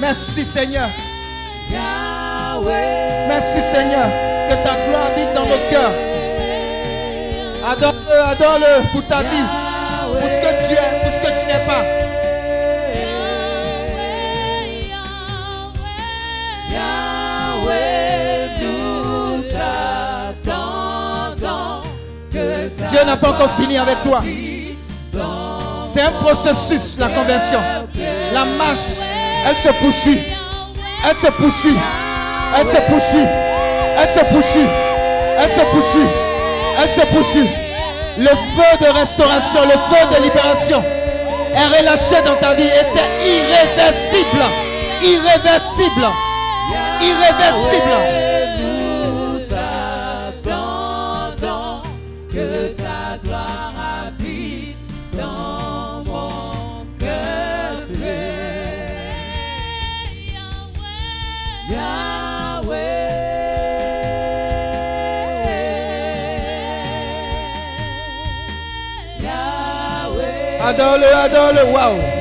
Merci 0.00 0.44
Seigneur. 0.46 0.88
Merci 3.28 3.62
Seigneur. 3.62 4.06
Que 4.48 4.54
ta 4.54 4.74
gloire 4.86 5.06
habite 5.06 5.32
dans 5.34 5.44
nos 5.44 5.70
cœurs. 5.70 5.92
Adore-le, 7.68 8.20
adore-le 8.30 8.92
pour 8.92 9.06
ta 9.06 9.22
vie. 9.22 9.44
Pour 10.12 10.30
ce 10.30 10.36
que 10.36 10.66
tu 10.66 10.72
es, 10.72 11.02
pour 11.02 11.12
ce 11.12 11.18
que 11.18 11.40
tu 11.40 11.46
n'es 11.46 11.66
pas. 11.66 11.82
Dieu 22.88 23.04
n'a 23.04 23.16
pas 23.16 23.30
encore 23.30 23.50
fini 23.50 23.76
avec 23.78 24.00
toi. 24.02 24.22
C'est 25.86 26.02
un 26.02 26.12
processus, 26.12 26.98
la 26.98 27.08
conversion. 27.08 27.60
La 28.32 28.44
marche, 28.44 29.00
elle 29.46 29.56
se 29.56 29.68
poursuit. 29.80 30.20
Elle 31.08 31.16
se 31.16 31.26
poursuit. 31.28 31.76
Elle 32.54 32.66
se 32.66 32.76
poursuit. 32.76 33.28
Elle 33.98 34.08
se 34.08 34.20
poursuit. 34.32 34.68
Elle 35.38 35.50
se 35.50 35.60
poursuit. 35.60 36.08
Elle 36.82 36.88
se 36.88 37.00
poursuit. 37.06 37.50
Le 38.18 38.28
feu 38.28 38.76
de 38.80 38.98
restauration, 38.98 39.60
le 39.64 39.72
feu 39.72 40.16
de 40.16 40.22
libération 40.22 40.82
est 41.54 41.78
relâché 41.78 42.16
dans 42.24 42.36
ta 42.36 42.54
vie 42.54 42.64
et 42.64 42.84
c'est 42.84 43.08
irréversible. 43.26 44.44
Irréversible. 45.02 46.06
Irréversible. 47.02 48.26
Yahweh, 70.66 70.74
Adore-le, 70.74 71.06
adore-le. 71.06 71.72
Waouh. 71.72 72.15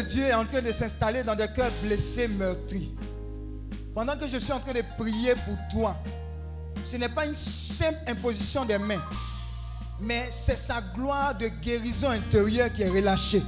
Dieu 0.00 0.24
est 0.24 0.34
en 0.34 0.44
train 0.44 0.62
de 0.62 0.72
s'installer 0.72 1.22
dans 1.22 1.34
des 1.34 1.48
cœurs 1.48 1.70
blessés, 1.82 2.28
meurtris. 2.28 2.90
Pendant 3.94 4.16
que 4.16 4.26
je 4.26 4.38
suis 4.38 4.52
en 4.52 4.60
train 4.60 4.72
de 4.72 4.82
prier 4.96 5.34
pour 5.46 5.56
toi, 5.72 5.96
ce 6.84 6.96
n'est 6.96 7.08
pas 7.08 7.26
une 7.26 7.34
simple 7.34 7.98
imposition 8.06 8.64
des 8.64 8.78
mains, 8.78 9.02
mais 10.00 10.28
c'est 10.30 10.56
sa 10.56 10.80
gloire 10.80 11.34
de 11.36 11.48
guérison 11.48 12.08
intérieure 12.10 12.72
qui 12.72 12.82
est 12.82 12.88
relâchée. 12.88 13.42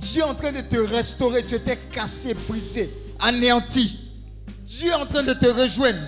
Dieu 0.00 0.20
est 0.20 0.24
en 0.24 0.34
train 0.34 0.52
de 0.52 0.60
te 0.60 0.76
restaurer. 0.76 1.44
Tu 1.44 1.54
étais 1.54 1.76
cassé, 1.90 2.34
brisé, 2.34 2.90
anéanti. 3.20 4.00
Dieu 4.66 4.90
est 4.90 4.94
en 4.94 5.06
train 5.06 5.22
de 5.22 5.32
te 5.32 5.46
rejoindre 5.46 5.98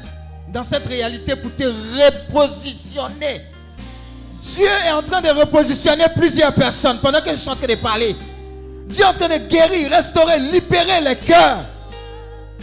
dans 0.53 0.63
cette 0.63 0.87
réalité 0.87 1.37
pour 1.37 1.55
te 1.55 1.65
repositionner. 1.65 3.43
Dieu 4.41 4.67
est 4.87 4.93
en 4.93 5.03
train 5.03 5.21
de 5.21 5.29
repositionner 5.29 6.07
plusieurs 6.15 6.55
personnes 6.55 6.99
pendant 7.01 7.21
que 7.21 7.31
je 7.31 7.37
suis 7.37 7.49
en 7.49 7.57
train 7.57 7.67
de 7.67 7.75
parler. 7.75 8.17
Dieu 8.87 9.03
est 9.03 9.07
en 9.07 9.13
train 9.13 9.29
de 9.29 9.49
guérir, 9.49 9.91
restaurer, 9.91 10.39
libérer 10.39 11.01
les 11.03 11.17
cœurs. 11.17 11.65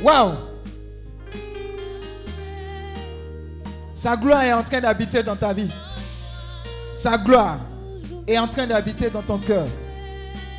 Wow! 0.02 0.34
Sa 3.94 4.16
gloire 4.16 4.44
est 4.44 4.54
en 4.54 4.64
train 4.64 4.82
d'habiter 4.82 5.22
dans 5.22 5.36
ta 5.36 5.54
vie. 5.54 5.70
Sa 6.94 7.18
gloire 7.18 7.58
est 8.28 8.38
en 8.38 8.48
train 8.48 8.68
d'habiter 8.68 9.10
dans 9.10 9.22
ton 9.22 9.38
cœur, 9.38 9.66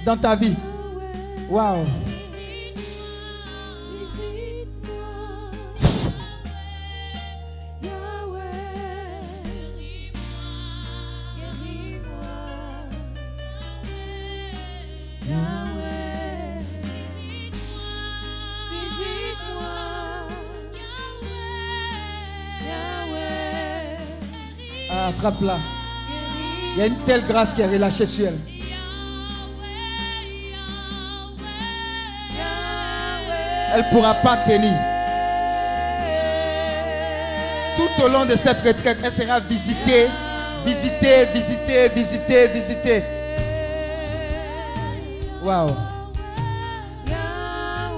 dans 0.04 0.16
ta 0.16 0.36
vie. 0.36 0.56
Wow! 1.48 1.84
Il 26.74 26.78
y 26.78 26.82
a 26.82 26.86
une 26.86 26.98
telle 26.98 27.24
grâce 27.26 27.52
qui 27.54 27.62
est 27.62 27.66
relâchée 27.66 28.04
sur 28.06 28.26
elle. 28.26 28.38
Elle 33.74 33.84
ne 33.86 33.90
pourra 33.90 34.14
pas 34.14 34.36
tenir. 34.38 34.72
Tout 37.76 38.02
au 38.04 38.08
long 38.08 38.24
de 38.26 38.36
cette 38.36 38.60
retraite, 38.60 38.98
elle 39.02 39.10
sera 39.12 39.40
visitée, 39.40 40.06
visitée, 40.64 41.26
visitée, 41.32 41.88
visitée, 41.88 42.48
visitée. 42.48 43.02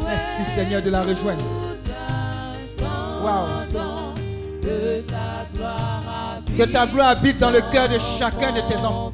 Merci 0.06 0.44
Seigneur 0.44 0.80
de 0.80 0.90
la 0.90 1.02
rejoindre. 1.02 1.44
Waouh. 3.22 3.66
Que 6.56 6.64
ta 6.64 6.86
gloire 6.86 7.08
habite 7.08 7.38
dans 7.38 7.50
le 7.50 7.60
cœur 7.70 7.88
de 7.88 7.98
chacun 7.98 8.50
de 8.52 8.60
tes 8.60 8.78
enfants. 8.84 9.12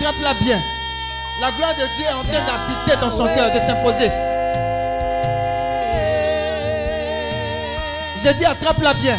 Attrape-la 0.00 0.32
bien. 0.42 0.58
La 1.42 1.50
gloire 1.50 1.74
de 1.74 1.82
Dieu 1.94 2.06
est 2.08 2.14
en 2.14 2.22
train 2.22 2.42
d'habiter 2.46 2.98
dans 3.02 3.10
son 3.10 3.26
cœur, 3.26 3.52
de 3.52 3.60
s'imposer. 3.60 4.10
J'ai 8.22 8.32
dit 8.32 8.46
attrape-la 8.46 8.94
bien. 8.94 9.18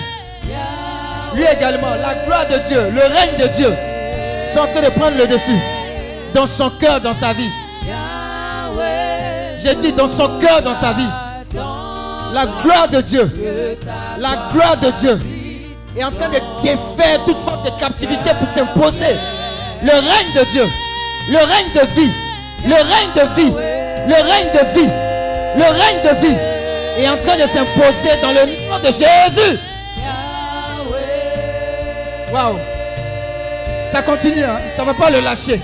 Lui 1.36 1.44
également, 1.44 1.94
la 2.02 2.16
gloire 2.26 2.48
de 2.48 2.58
Dieu, 2.68 2.90
le 2.90 3.02
règne 3.02 3.38
de 3.38 3.48
Dieu 3.54 3.72
sont 4.48 4.62
en 4.62 4.68
train 4.68 4.82
de 4.82 4.90
prendre 4.90 5.18
le 5.18 5.28
dessus. 5.28 5.60
Dans 6.34 6.48
son 6.48 6.72
cœur, 6.72 7.00
dans 7.00 7.14
sa 7.14 7.34
vie. 7.34 7.52
J'ai 9.58 9.76
dit 9.76 9.94
dans 9.94 10.08
son 10.08 10.40
cœur, 10.40 10.64
dans 10.64 10.74
sa 10.74 10.94
vie. 10.94 11.10
La 12.34 12.48
gloire 12.64 12.88
de 12.88 13.02
Dieu, 13.02 13.78
la 14.18 14.50
gloire 14.52 14.78
de 14.78 14.90
Dieu 14.90 15.20
est 15.96 16.04
en 16.04 16.12
train 16.12 16.30
de 16.30 16.40
défaire 16.64 17.24
toute 17.24 17.38
forme 17.42 17.64
de 17.66 17.80
captivité 17.80 18.32
pour 18.40 18.48
s'imposer. 18.48 19.16
Le 19.84 19.94
règne 19.94 20.34
de 20.36 20.44
Dieu, 20.52 20.66
le 21.30 21.38
règne 21.38 21.72
de 21.74 22.02
vie, 22.02 22.12
le 22.66 22.76
règne 22.76 23.14
de 23.16 23.36
vie, 23.36 23.54
le 24.08 24.14
règne 24.14 24.52
de 24.52 24.80
vie, 24.80 24.92
le 25.58 25.64
règne 25.64 26.02
de 26.04 26.22
vie 26.22 26.38
est 26.98 27.10
en 27.10 27.18
train 27.18 27.36
de 27.36 27.48
s'imposer 27.48 28.16
dans 28.22 28.32
le 28.32 28.68
nom 28.70 28.78
de 28.78 28.86
Jésus. 28.86 29.60
Waouh. 32.32 32.60
Ça 33.86 34.02
continue, 34.04 34.44
hein? 34.44 34.60
ça 34.70 34.84
ne 34.84 34.88
va 34.88 34.94
pas 34.94 35.10
le 35.10 35.20
lâcher. 35.20 35.60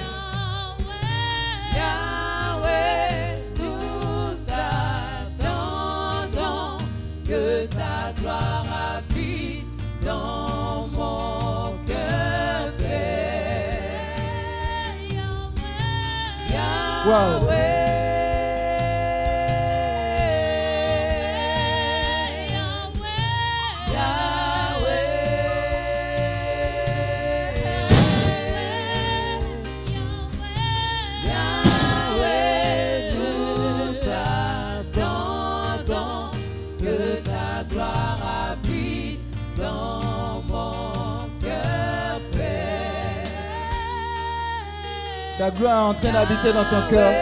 D'habiter 46.17 46.51
dans 46.51 46.65
ton 46.65 46.81
cœur. 46.89 47.13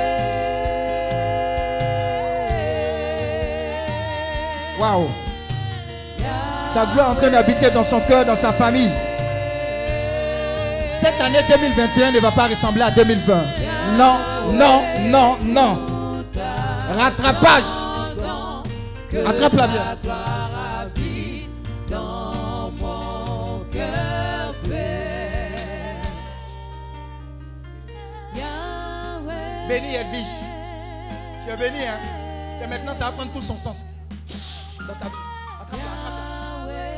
Waouh. 4.79 5.09
Sa 6.67 6.85
gloire 6.85 7.07
est 7.07 7.11
en 7.11 7.15
train 7.15 7.29
d'habiter 7.29 7.69
dans 7.71 7.83
son 7.83 7.99
cœur, 8.01 8.25
dans 8.25 8.35
sa 8.35 8.53
famille. 8.53 8.91
Cette 10.85 11.19
année 11.19 11.39
2021 11.49 12.11
ne 12.11 12.19
va 12.19 12.31
pas 12.31 12.47
ressembler 12.47 12.83
à 12.83 12.91
2020. 12.91 13.43
Non, 13.97 14.17
non, 14.51 14.83
non, 15.01 15.37
non. 15.43 15.77
Rattrapage. 16.97 17.63
Attrape-la 19.25 19.67
bien. 19.67 19.81
Béni 29.75 29.95
Edwige. 29.95 30.39
Tu 31.43 31.51
es 31.51 31.57
béni, 31.57 31.85
hein? 31.85 31.99
C'est 32.57 32.65
maintenant, 32.65 32.93
ça 32.93 33.05
va 33.07 33.11
prendre 33.11 33.33
tout 33.33 33.41
son 33.41 33.57
sens. 33.57 33.83
Dans 34.79 34.93
ta 34.93 35.07
vie. 35.07 35.11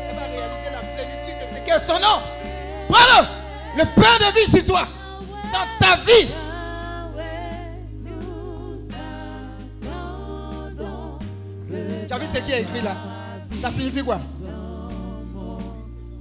Elle 0.09 0.15
va 0.15 0.25
réaliser 0.25 0.69
la 0.71 0.81
plénitude 0.81 1.37
de 1.41 1.47
ce 1.55 1.65
qu'est 1.65 1.79
son 1.79 1.99
nom. 1.99 2.21
Prends-le. 2.87 3.79
Le 3.79 3.83
pain 3.95 4.19
de 4.19 4.39
vie 4.39 4.51
sur 4.51 4.63
toi. 4.63 4.87
Dans 5.51 5.67
ta 5.79 5.95
vie. 5.95 6.29
Tu 12.07 12.13
as 12.13 12.19
vu 12.19 12.27
ce 12.27 12.37
qui 12.37 12.51
est 12.51 12.61
écrit 12.61 12.81
là? 12.83 12.95
Ça 13.59 13.71
signifie 13.71 14.03
quoi? 14.03 14.19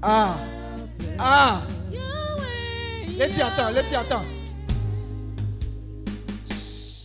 Ah. 0.01 0.37
Ah. 1.19 1.61
Letty, 3.19 3.43
attends, 3.43 3.69
Letty, 3.73 3.95
attends. 3.95 4.23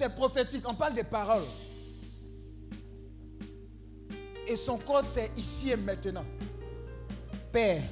Prophétique. 0.09 0.67
On 0.67 0.75
parle 0.75 0.93
des 0.93 1.03
paroles. 1.03 1.43
Et 4.47 4.55
son 4.55 4.77
code, 4.77 5.05
c'est 5.07 5.31
ici 5.37 5.71
et 5.71 5.77
maintenant. 5.77 6.25
Père, 7.51 7.83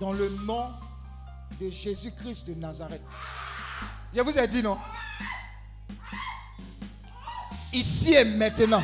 dans 0.00 0.12
le 0.12 0.28
nom 0.46 0.68
de 1.60 1.70
Jésus-Christ 1.70 2.48
de 2.48 2.54
Nazareth. 2.54 3.02
Je 4.14 4.20
vous 4.20 4.38
ai 4.38 4.46
dit 4.46 4.62
non? 4.62 4.76
Ici 7.72 8.12
et 8.12 8.24
maintenant, 8.24 8.82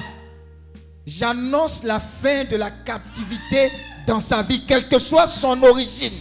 j'annonce 1.07 1.83
la 1.83 2.01
fin 2.01 2.45
de 2.45 2.57
la 2.57 2.71
captivité 2.71 3.71
dans 4.07 4.21
sa 4.21 4.43
vie, 4.43 4.65
quelle 4.65 4.89
que 4.89 4.99
soit 4.99 5.27
son 5.27 5.63
origine. 5.63 6.15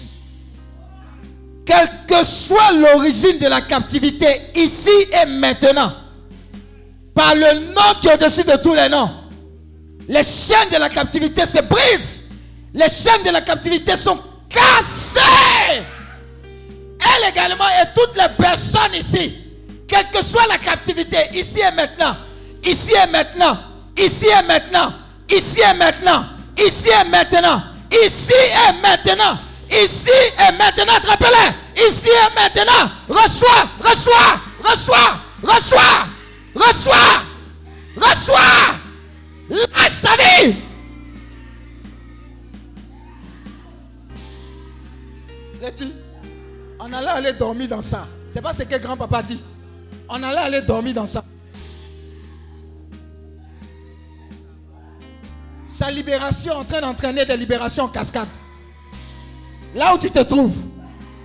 Quelle 1.65 1.89
que 2.07 2.23
soit 2.23 2.71
l'origine 2.73 3.39
de 3.39 3.47
la 3.47 3.61
captivité, 3.61 4.51
ici 4.55 4.89
et 5.11 5.25
maintenant, 5.25 5.93
par 7.17 7.33
le 7.33 7.73
nom 7.73 7.99
qui 7.99 8.07
est 8.07 8.13
au-dessus 8.13 8.43
de 8.43 8.55
tous 8.61 8.75
les 8.75 8.87
noms, 8.87 9.09
les 10.07 10.23
chaînes 10.23 10.69
de 10.71 10.77
la 10.77 10.87
captivité 10.87 11.45
se 11.47 11.61
brisent. 11.63 12.25
Les 12.75 12.87
chaînes 12.89 13.23
de 13.25 13.31
la 13.31 13.41
captivité 13.41 13.95
sont 13.95 14.19
cassées. 14.47 15.19
Elle 16.51 17.29
également 17.29 17.67
et 17.81 17.87
toutes 17.95 18.15
les 18.15 18.29
personnes 18.37 18.93
ici, 18.93 19.33
quelle 19.87 20.07
que 20.11 20.23
soit 20.23 20.45
la 20.47 20.59
captivité, 20.59 21.17
ici 21.33 21.59
et 21.59 21.75
maintenant, 21.75 22.15
ici 22.63 22.93
et 22.93 23.11
maintenant, 23.11 23.57
ici 23.97 24.27
et 24.27 24.47
maintenant, 24.47 24.93
ici 25.29 25.61
et 25.61 25.73
maintenant, 25.73 26.23
ici 26.59 26.89
et 26.89 27.09
maintenant, 27.09 27.63
Ici 27.91 28.33
et 28.33 28.81
maintenant. 28.81 29.37
Ici 29.71 30.11
et 30.11 30.51
maintenant. 30.57 30.93
Attrapez-les. 30.95 31.87
Ici 31.87 32.09
et 32.09 32.35
maintenant. 32.35 32.91
Reçois, 33.07 33.69
reçois, 33.79 34.39
reçois, 34.63 35.19
reçois, 35.43 36.07
reçois, 36.57 37.21
reçois. 37.95 38.75
Lâche 39.49 39.89
sa 39.89 40.09
vie. 40.17 40.55
On 46.79 46.93
allait 46.93 47.07
aller 47.07 47.33
dormir 47.33 47.67
dans 47.67 47.81
ça. 47.81 48.07
C'est 48.29 48.41
pas 48.41 48.53
ce 48.53 48.63
que 48.63 48.77
grand-papa 48.77 49.23
dit. 49.23 49.43
On 50.09 50.21
allait 50.21 50.37
aller 50.37 50.61
dormir 50.61 50.93
dans 50.93 51.07
ça. 51.07 51.23
Sa 55.67 55.91
libération 55.91 56.53
est 56.53 56.55
en 56.55 56.63
train 56.63 56.81
d'entraîner 56.81 57.25
des 57.25 57.37
libérations 57.37 57.85
en 57.85 57.87
cascade. 57.87 58.27
Là 59.75 59.93
où 59.93 59.97
tu 59.97 60.09
te 60.09 60.19
trouves, 60.19 60.55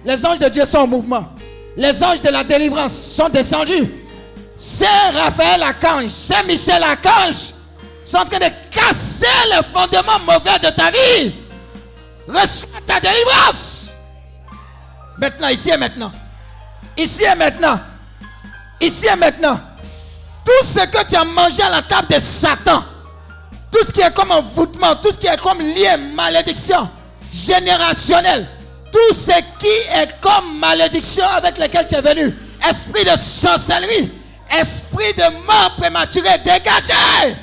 les 0.05 0.25
anges 0.27 0.39
de 0.39 0.49
Dieu 0.49 0.65
sont 0.67 0.79
en 0.79 0.87
mouvement. 0.87 1.27
Les 1.77 2.03
anges 2.05 2.21
de 2.21 2.29
la 2.29 2.45
délivrance 2.45 2.93
sont 2.93 3.29
descendus. 3.29 3.89
Saint 4.65 5.11
Raphaël 5.13 5.61
Archange, 5.61 6.09
Saint 6.11 6.45
Michel 6.45 6.81
Archange 6.85 7.53
sont 8.05 8.19
en 8.19 8.25
train 8.27 8.39
de 8.39 8.53
casser 8.71 9.27
le 9.57 9.61
fondement 9.61 10.21
mauvais 10.25 10.57
de 10.61 10.69
ta 10.69 10.89
vie. 10.93 11.35
Reçois 12.29 12.79
ta 12.87 13.01
délivrance. 13.01 13.91
Maintenant, 15.19 15.49
ici 15.49 15.71
et 15.71 15.77
maintenant. 15.77 16.13
Ici 16.97 17.25
et 17.25 17.35
maintenant. 17.35 17.81
Ici 18.81 19.07
et 19.13 19.17
maintenant. 19.17 19.59
Tout 20.45 20.65
ce 20.65 20.87
que 20.87 21.09
tu 21.09 21.17
as 21.17 21.25
mangé 21.25 21.61
à 21.65 21.69
la 21.71 21.83
table 21.83 22.15
de 22.15 22.21
Satan, 22.21 22.85
tout 23.73 23.85
ce 23.85 23.91
qui 23.91 24.01
est 24.01 24.15
comme 24.15 24.31
envoûtement, 24.31 24.95
tout 24.95 25.11
ce 25.11 25.19
qui 25.19 25.27
est 25.27 25.41
comme 25.41 25.59
lié 25.59 25.97
malédiction 26.15 26.89
générationnelle, 27.33 28.47
tout 28.93 29.13
ce 29.13 29.41
qui 29.59 29.67
est 29.93 30.21
comme 30.21 30.57
malédiction 30.61 31.25
avec 31.37 31.59
laquelle 31.59 31.89
tu 31.89 31.97
es 31.97 32.01
venu, 32.01 32.33
esprit 32.69 33.05
de 33.05 33.17
sorcellerie, 33.17 34.22
esprit 34.61 35.15
de 35.17 35.47
mort 35.47 35.75
prématurée, 35.77 36.39
dégagez. 36.39 37.37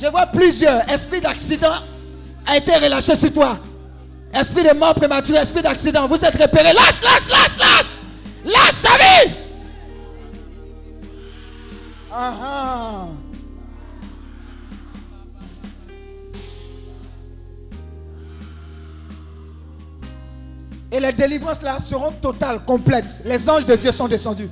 Je 0.00 0.06
vois 0.06 0.26
plusieurs 0.26 0.88
esprits 0.90 1.20
d'accident 1.20 1.76
a 2.46 2.56
été 2.56 2.74
relâché 2.74 3.14
sur 3.14 3.32
toi. 3.32 3.58
Esprit 4.32 4.62
de 4.62 4.72
mort 4.72 4.94
prématurée, 4.94 5.40
esprit 5.40 5.62
d'accident, 5.62 6.06
vous 6.06 6.24
êtes 6.24 6.40
repéré. 6.40 6.72
Lâche, 6.72 7.02
lâche, 7.02 7.28
lâche, 7.28 7.58
lâche. 7.58 8.00
Lâche 8.44 8.72
sa 8.72 8.96
vie. 8.96 9.32
Ah, 12.12 12.34
ah. 12.42 13.06
Et 20.92 20.98
les 20.98 21.12
délivrances 21.12 21.62
là 21.62 21.78
seront 21.78 22.10
totales, 22.12 22.60
complètes. 22.64 23.22
Les 23.24 23.48
anges 23.48 23.64
de 23.64 23.76
Dieu 23.76 23.92
sont 23.92 24.08
descendus. 24.08 24.48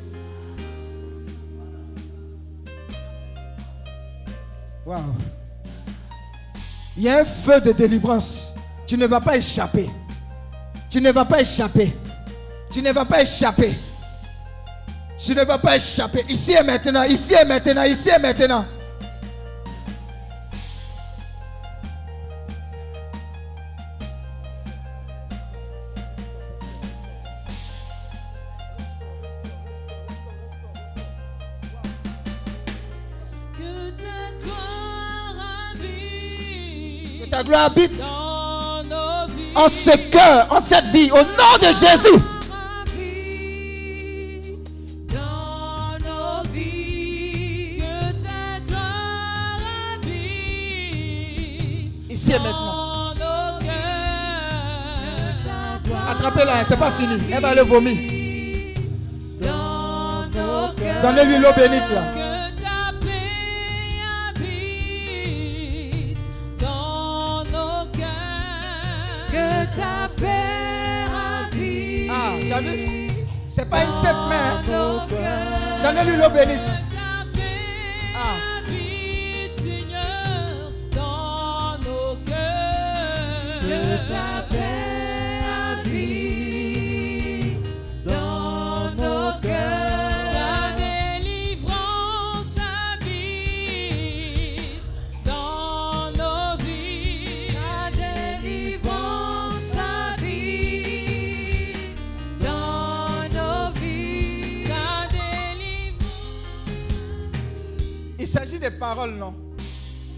Wow. 4.86 4.96
Il 6.96 7.02
y 7.02 7.08
a 7.08 7.18
un 7.20 7.24
feu 7.24 7.60
de 7.60 7.72
délivrance. 7.72 8.54
Tu 8.86 8.96
ne 8.96 9.06
vas 9.06 9.20
pas 9.20 9.36
échapper. 9.36 9.90
Tu 10.88 11.00
ne 11.00 11.10
vas 11.10 11.24
pas 11.24 11.40
échapper. 11.40 11.94
Tu 12.70 12.82
ne 12.82 12.92
vas 12.92 13.04
pas 13.04 13.22
échapper. 13.22 13.74
Tu 15.18 15.34
ne 15.34 15.44
vas 15.44 15.58
pas 15.58 15.76
échapper. 15.76 16.24
Ici 16.28 16.52
et 16.52 16.62
maintenant, 16.62 17.02
ici 17.02 17.34
et 17.34 17.44
maintenant, 17.44 17.82
ici 17.82 18.08
et 18.08 18.18
maintenant. 18.18 18.64
Ta 37.38 37.44
gloire 37.44 37.66
habite 37.66 38.02
en 39.54 39.68
ce 39.68 39.96
cœur, 40.10 40.48
en 40.50 40.60
cette 40.60 40.86
vie, 40.86 41.10
au 41.12 41.18
nom 41.18 41.58
de 41.60 41.66
Jésus. 41.66 42.20
Ici 52.10 52.32
et 52.32 52.38
maintenant. 52.38 53.14
Attrapez-la, 56.10 56.64
c'est 56.64 56.76
pas 56.76 56.90
fini. 56.90 57.18
Elle 57.30 57.42
va 57.42 57.54
le 57.54 57.62
vomir. 57.62 57.96
Donnez-lui 61.02 61.38
l'eau 61.38 61.52
bénite 61.56 61.90
là. 61.94 62.27
Ah, 72.10 72.32
tu 72.40 72.52
as 72.52 72.60
vu? 72.60 73.06
C'est 73.48 73.68
pas 73.68 73.84
une 73.84 73.92
simple 73.92 74.28
main. 74.28 74.62
hein. 74.70 75.06
Donnez-lui 75.82 76.16
l'eau 76.16 76.30
bénite. 76.30 76.70
Ah. 78.16 78.36
ta 84.08 84.42
paix 84.48 84.67
des 108.58 108.70
paroles, 108.70 109.14
non 109.14 109.34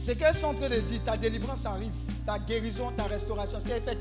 C'est 0.01 0.17
qu'elles 0.17 0.35
sont 0.35 0.49
en 0.49 0.55
train 0.55 0.69
de 0.69 0.81
dire, 0.81 1.03
ta 1.03 1.17
délivrance 1.17 1.67
arrive, 1.67 1.93
ta 2.27 2.39
guérison, 2.39 2.91
ta 2.97 3.05
restauration, 3.05 3.59
c'est 3.61 3.81
fait. 3.81 3.99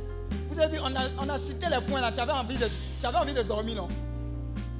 Vous 0.50 0.60
avez 0.60 0.78
vu, 0.78 0.80
on 0.84 0.96
a, 0.96 1.02
on 1.20 1.30
a 1.30 1.38
cité 1.38 1.68
les 1.70 1.82
points 1.86 2.02
là, 2.02 2.12
tu 2.12 2.20
avais 2.20 2.32
envie 2.32 2.58
de, 2.58 2.68
tu 3.00 3.06
avais 3.06 3.18
envie 3.18 3.34
de 3.34 3.42
dormir, 3.42 3.76
non 3.76 3.88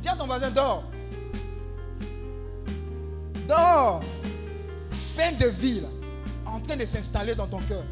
Dis 0.02 0.10
à 0.10 0.16
ton 0.16 0.26
voisin, 0.26 0.50
dors. 0.52 0.84
Dors. 3.48 4.02
Peine 5.18 5.38
de 5.38 5.48
vie, 5.48 5.82
là, 5.82 5.90
en 6.46 6.60
train 6.60 6.78
de 6.78 6.86
s'installer 6.86 7.36
dans 7.36 7.48
ton 7.48 7.60
cœur. 7.60 7.84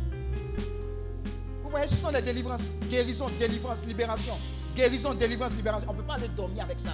Vous 1.63 1.69
voyez, 1.69 1.87
ce 1.87 1.95
sont 1.95 2.11
les 2.11 2.21
délivrances. 2.21 2.71
Guérison, 2.89 3.27
délivrance, 3.37 3.85
libération. 3.85 4.33
Guérison, 4.73 5.13
délivrance, 5.13 5.53
libération. 5.53 5.89
On 5.89 5.93
ne 5.93 5.97
peut 5.97 6.05
pas 6.05 6.13
aller 6.13 6.29
dormir 6.29 6.63
avec 6.63 6.79
ça. 6.79 6.91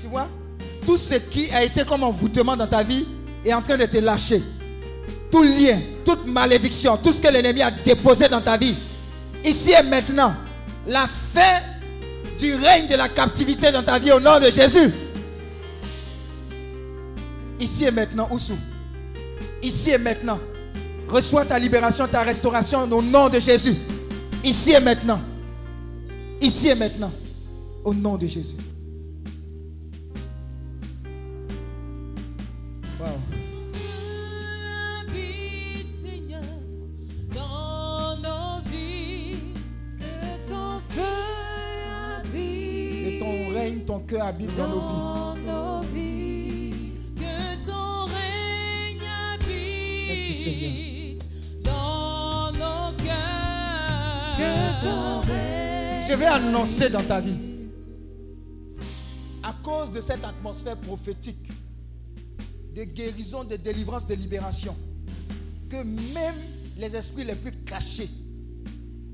Tu 0.00 0.06
vois? 0.06 0.28
Tout 0.86 0.96
ce 0.96 1.14
qui 1.14 1.50
a 1.50 1.64
été 1.64 1.84
comme 1.84 2.02
envoûtement 2.02 2.56
dans 2.56 2.66
ta 2.66 2.82
vie 2.82 3.06
est 3.44 3.54
en 3.54 3.62
train 3.62 3.76
de 3.76 3.86
te 3.86 3.98
lâcher. 3.98 4.42
Tout 5.30 5.42
lien, 5.42 5.78
toute 6.04 6.26
malédiction, 6.26 6.96
tout 6.96 7.12
ce 7.12 7.20
que 7.20 7.28
l'ennemi 7.28 7.62
a 7.62 7.70
déposé 7.70 8.28
dans 8.28 8.40
ta 8.40 8.56
vie. 8.56 8.74
Ici 9.44 9.72
et 9.72 9.82
maintenant, 9.82 10.34
la 10.86 11.06
fin 11.06 11.60
du 12.38 12.54
règne 12.54 12.86
de 12.86 12.94
la 12.94 13.08
captivité 13.08 13.70
dans 13.70 13.82
ta 13.82 13.98
vie 13.98 14.12
au 14.12 14.20
nom 14.20 14.38
de 14.38 14.50
Jésus. 14.50 14.92
Ici 17.60 17.84
et 17.84 17.90
maintenant, 17.90 18.28
Oussou. 18.30 18.56
Ici 19.62 19.90
et 19.90 19.98
maintenant. 19.98 20.38
Reçois 21.08 21.44
ta 21.44 21.58
libération, 21.58 22.06
ta 22.06 22.22
restauration 22.22 22.82
au 22.90 23.02
nom 23.02 23.28
de 23.28 23.40
Jésus. 23.40 23.74
Ici 24.42 24.72
et 24.72 24.80
maintenant. 24.80 25.20
Ici 26.40 26.68
et 26.68 26.74
maintenant. 26.74 27.12
Au 27.84 27.94
nom 27.94 28.16
de 28.16 28.26
Jésus. 28.26 28.56
Ton 43.86 44.00
cœur 44.00 44.26
habite 44.26 44.54
dans 44.56 44.68
nos 44.68 44.80
vies. 44.80 45.46
dans 45.46 45.78
nos 45.78 45.80
vies. 45.82 46.70
Que 47.16 47.66
ton 47.66 48.04
règne 48.06 49.08
habite 49.32 50.08
Merci, 50.08 50.34
Seigneur. 50.34 51.16
dans 51.64 52.52
nos 52.52 52.96
cœurs. 52.96 54.36
Que 54.38 54.84
ton 54.84 55.20
règne 55.20 56.04
Je 56.08 56.14
vais 56.14 56.26
annoncer 56.26 56.88
dans 56.90 57.02
ta 57.02 57.20
vie. 57.20 57.36
À 59.42 59.52
cause 59.62 59.90
de 59.90 60.00
cette 60.00 60.24
atmosphère 60.24 60.78
prophétique 60.78 61.48
de 62.74 62.84
guérison, 62.84 63.44
de 63.44 63.56
délivrance, 63.56 64.06
de 64.06 64.14
libération. 64.14 64.74
Que 65.70 65.76
même 65.76 66.34
les 66.78 66.96
esprits 66.96 67.24
les 67.24 67.34
plus 67.34 67.52
cachés, 67.64 68.08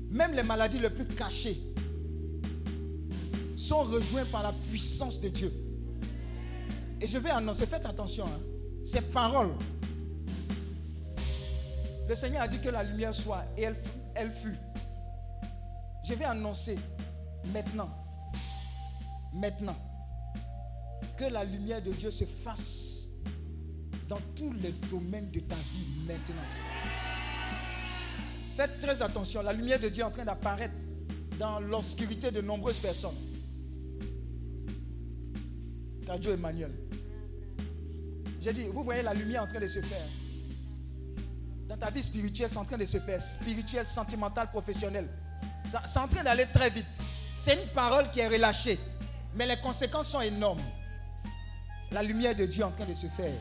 même 0.09 0.31
les 0.33 0.43
maladies 0.43 0.79
les 0.79 0.89
plus 0.89 1.05
cachées, 1.05 1.61
sont 3.71 3.83
rejoints 3.83 4.25
par 4.25 4.43
la 4.43 4.51
puissance 4.51 5.21
de 5.21 5.29
Dieu. 5.29 5.49
Et 6.99 7.07
je 7.07 7.17
vais 7.17 7.29
annoncer, 7.29 7.65
faites 7.65 7.85
attention, 7.85 8.25
hein, 8.25 8.41
ces 8.83 8.99
paroles. 8.99 9.53
Le 12.09 12.13
Seigneur 12.13 12.41
a 12.41 12.49
dit 12.49 12.59
que 12.59 12.67
la 12.67 12.83
lumière 12.83 13.15
soit, 13.15 13.45
et 13.55 13.61
elle, 13.61 13.77
elle 14.13 14.29
fut. 14.29 14.57
Je 16.03 16.13
vais 16.15 16.25
annoncer 16.25 16.77
maintenant, 17.53 17.89
maintenant, 19.33 19.77
que 21.17 21.23
la 21.23 21.45
lumière 21.45 21.81
de 21.81 21.91
Dieu 21.91 22.11
se 22.11 22.25
fasse 22.25 23.05
dans 24.09 24.19
tous 24.35 24.51
les 24.51 24.73
domaines 24.91 25.31
de 25.31 25.39
ta 25.39 25.55
vie 25.55 26.05
maintenant. 26.05 26.43
Faites 28.57 28.81
très 28.81 29.01
attention, 29.01 29.41
la 29.43 29.53
lumière 29.53 29.79
de 29.79 29.87
Dieu 29.87 30.01
est 30.01 30.07
en 30.07 30.11
train 30.11 30.25
d'apparaître 30.25 30.75
dans 31.39 31.61
l'obscurité 31.61 32.31
de 32.31 32.41
nombreuses 32.41 32.79
personnes. 32.79 33.30
Dieu 36.17 36.33
Emmanuel. 36.33 36.71
J'ai 38.41 38.53
dit, 38.53 38.67
vous 38.67 38.83
voyez 38.83 39.01
la 39.01 39.13
lumière 39.13 39.43
en 39.43 39.47
train 39.47 39.59
de 39.59 39.67
se 39.67 39.81
faire. 39.81 40.07
Dans 41.67 41.77
ta 41.77 41.89
vie 41.89 42.03
spirituelle, 42.03 42.49
c'est 42.49 42.57
en 42.57 42.65
train 42.65 42.77
de 42.77 42.85
se 42.85 42.97
faire. 42.97 43.21
Spirituelle, 43.21 43.87
sentimentale, 43.87 44.49
professionnelle. 44.49 45.07
C'est 45.85 45.99
en 45.99 46.07
train 46.07 46.23
d'aller 46.23 46.45
très 46.51 46.69
vite. 46.69 46.99
C'est 47.37 47.53
une 47.53 47.69
parole 47.69 48.09
qui 48.11 48.19
est 48.19 48.27
relâchée. 48.27 48.79
Mais 49.35 49.45
les 49.45 49.57
conséquences 49.57 50.09
sont 50.09 50.21
énormes. 50.21 50.61
La 51.91 52.03
lumière 52.03 52.35
de 52.35 52.45
Dieu 52.45 52.61
est 52.61 52.65
en 52.65 52.71
train 52.71 52.85
de 52.85 52.93
se 52.93 53.07
faire. 53.07 53.31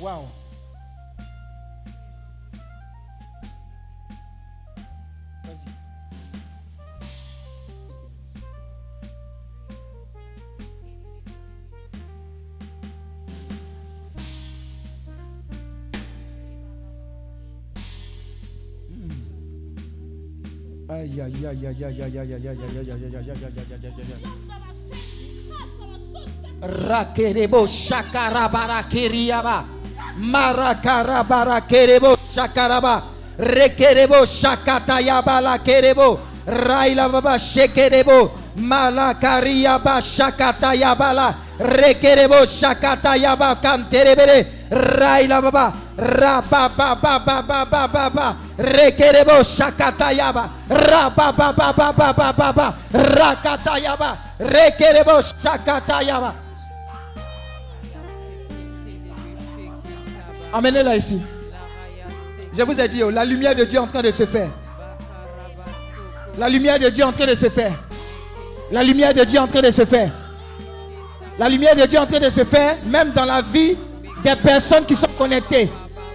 Waouh. 0.00 0.26
Aïe, 21.10 21.22
aïe, 21.22 21.46
aïe, 21.46 21.66
aïe, 21.66 21.84
aïe, 21.84 22.02
aïe, 22.02 22.20
aïe, 22.20 22.34
aïe, 22.36 22.46
aïe, 22.46 22.62
aïe, 22.62 22.90
aïe, 22.90 23.02
aïe, 23.02 23.18
aïe, 23.18 23.34
aïe, 23.34 23.66
aïe, 23.70 23.94
aïe, 23.98 24.12
aïe. 24.14 24.50
Rakerebo 26.62 27.66
shakarabara 27.66 28.84
keriaba. 28.84 29.64
Marakarabara 30.18 31.60
kerebo 31.62 32.16
shakaraba. 32.32 33.02
Rekerebo 33.38 34.24
shakatayaba 34.26 35.40
la 35.40 35.58
kerebo. 35.58 36.20
Raila 36.46 37.08
baba 37.08 37.38
shekerebo. 37.38 38.30
Malakariaba 38.56 40.00
shakatayaba 40.00 41.12
la. 41.12 41.34
Rekerebo 41.60 42.46
shakatayaba 42.46 43.56
kanterebere. 43.56 44.46
Raila 44.70 45.42
baba. 45.42 45.72
Rabababababababa. 45.98 48.36
Rekerebo 48.56 49.42
shakatayaba. 49.44 50.50
Rababababababa. 50.70 52.74
Rakatayaba. 52.92 54.16
Rekerebo 54.40 55.20
shakatayaba. 55.20 56.34
Amenez-la 60.52 60.96
ici. 60.96 61.20
Je 62.52 62.62
vous 62.62 62.80
ai 62.80 62.88
dit, 62.88 63.00
oh, 63.02 63.10
la 63.10 63.24
lumière 63.24 63.54
de 63.54 63.64
Dieu 63.64 63.76
est 63.76 63.82
en 63.82 63.86
train 63.86 64.02
de 64.02 64.10
se 64.10 64.26
faire. 64.26 64.48
La 66.38 66.48
lumière 66.48 66.78
de 66.78 66.88
Dieu 66.88 67.04
est 67.04 67.06
en 67.06 67.12
train 67.12 67.26
de 67.26 67.34
se 67.34 67.50
faire. 67.50 67.74
La 68.72 68.82
lumière 68.82 69.12
de 69.12 69.24
Dieu 69.24 69.36
est 69.36 69.42
en 69.42 69.46
train 69.46 69.60
de 69.60 69.70
se 69.70 69.84
faire. 69.84 70.10
La 71.40 71.48
lumière 71.48 71.74
de 71.74 71.86
Dieu 71.86 71.98
est 71.98 72.02
en 72.02 72.06
train 72.06 72.18
de 72.18 72.28
se 72.28 72.44
faire, 72.44 72.76
même 72.84 73.12
dans 73.12 73.24
la 73.24 73.40
vie 73.40 73.74
des 74.22 74.36
personnes 74.36 74.84
qui 74.84 74.94
sont 74.94 75.08
connectées. 75.16 75.70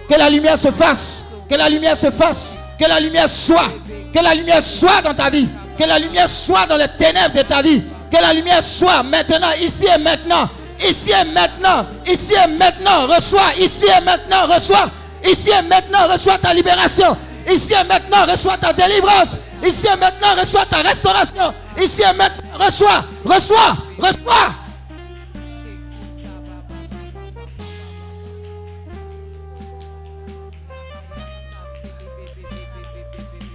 Que 0.08 0.16
la 0.16 0.30
lumière 0.30 0.56
se 0.56 0.70
fasse. 0.70 1.24
Que 1.50 1.56
la 1.56 1.68
lumière 1.68 1.96
se 1.96 2.12
fasse. 2.12 2.56
Que 2.78 2.86
la 2.86 3.00
lumière 3.00 3.28
soit. 3.28 3.72
Que 4.14 4.20
la 4.22 4.36
lumière 4.36 4.62
soit 4.62 5.02
dans 5.02 5.14
ta 5.14 5.28
vie. 5.28 5.48
Que 5.76 5.82
la 5.82 5.98
lumière 5.98 6.28
soit 6.28 6.66
dans 6.66 6.76
les 6.76 6.86
ténèbres 6.96 7.34
de 7.34 7.42
ta 7.42 7.60
vie. 7.60 7.82
Que 8.08 8.22
la 8.22 8.32
lumière 8.32 8.62
soit 8.62 9.02
maintenant, 9.02 9.50
ici 9.60 9.86
et 9.92 10.00
maintenant. 10.00 10.48
Ici 10.88 11.10
et 11.10 11.24
maintenant. 11.32 11.86
Ici 12.06 12.34
et 12.34 12.48
maintenant. 12.52 13.08
Reçois. 13.12 13.52
Ici 13.58 13.86
et 13.86 14.04
maintenant. 14.04 14.46
Reçois. 14.46 14.90
Ici 15.28 15.50
et 15.50 15.62
maintenant. 15.62 16.06
Reçois 16.08 16.38
ta 16.38 16.54
libération. 16.54 17.16
Ici 17.52 17.72
et 17.72 17.82
maintenant. 17.82 18.30
Reçois 18.30 18.58
ta 18.58 18.72
délivrance. 18.72 19.38
Ici 19.66 19.88
et 19.92 19.96
maintenant. 19.98 20.40
Reçois 20.40 20.66
ta 20.70 20.82
restauration. 20.82 21.52
Ici 21.82 22.02
et 22.02 22.16
maintenant. 22.16 22.64
Reçois. 22.64 23.04
Reçois. 23.24 23.76
Reçois. 23.98 24.65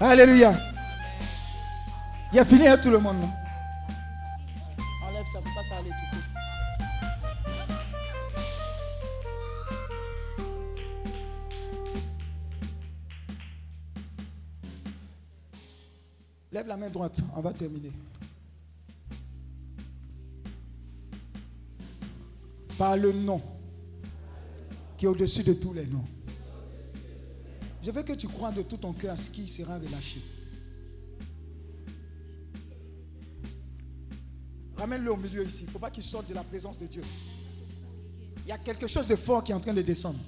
Alléluia. 0.03 0.51
Il 2.33 2.39
a 2.39 2.43
fini 2.43 2.65
avec 2.65 2.81
tout 2.81 2.89
le 2.89 2.97
monde. 2.97 3.17
Non? 3.17 3.29
Enlève 5.07 5.25
ça, 5.31 5.39
faut 5.43 5.53
pas 5.53 5.63
ça 5.63 5.77
aller 5.77 5.89
tout 5.89 6.17
Lève 16.51 16.67
la 16.67 16.77
main 16.77 16.89
droite, 16.89 17.21
on 17.35 17.41
va 17.41 17.53
terminer. 17.53 17.91
Par 22.75 22.97
le 22.97 23.13
nom 23.13 23.39
qui 24.97 25.05
est 25.05 25.07
au-dessus 25.07 25.43
de 25.43 25.53
tous 25.53 25.73
les 25.73 25.85
noms. 25.85 26.03
Je 27.83 27.89
veux 27.91 28.03
que 28.03 28.13
tu 28.13 28.27
crois 28.27 28.51
de 28.51 28.61
tout 28.61 28.77
ton 28.77 28.93
cœur 28.93 29.13
à 29.13 29.17
ce 29.17 29.29
qui 29.29 29.47
sera 29.47 29.75
relâché. 29.77 30.21
Ramène-le 34.77 35.11
au 35.11 35.17
milieu 35.17 35.45
ici. 35.45 35.59
Il 35.63 35.65
ne 35.67 35.71
faut 35.71 35.79
pas 35.79 35.91
qu'il 35.91 36.03
sorte 36.03 36.27
de 36.29 36.33
la 36.33 36.43
présence 36.43 36.77
de 36.77 36.87
Dieu. 36.87 37.03
Il 38.45 38.49
y 38.49 38.51
a 38.51 38.57
quelque 38.57 38.87
chose 38.87 39.07
de 39.07 39.15
fort 39.15 39.43
qui 39.43 39.51
est 39.51 39.55
en 39.55 39.59
train 39.59 39.73
de 39.73 39.81
descendre. 39.81 40.19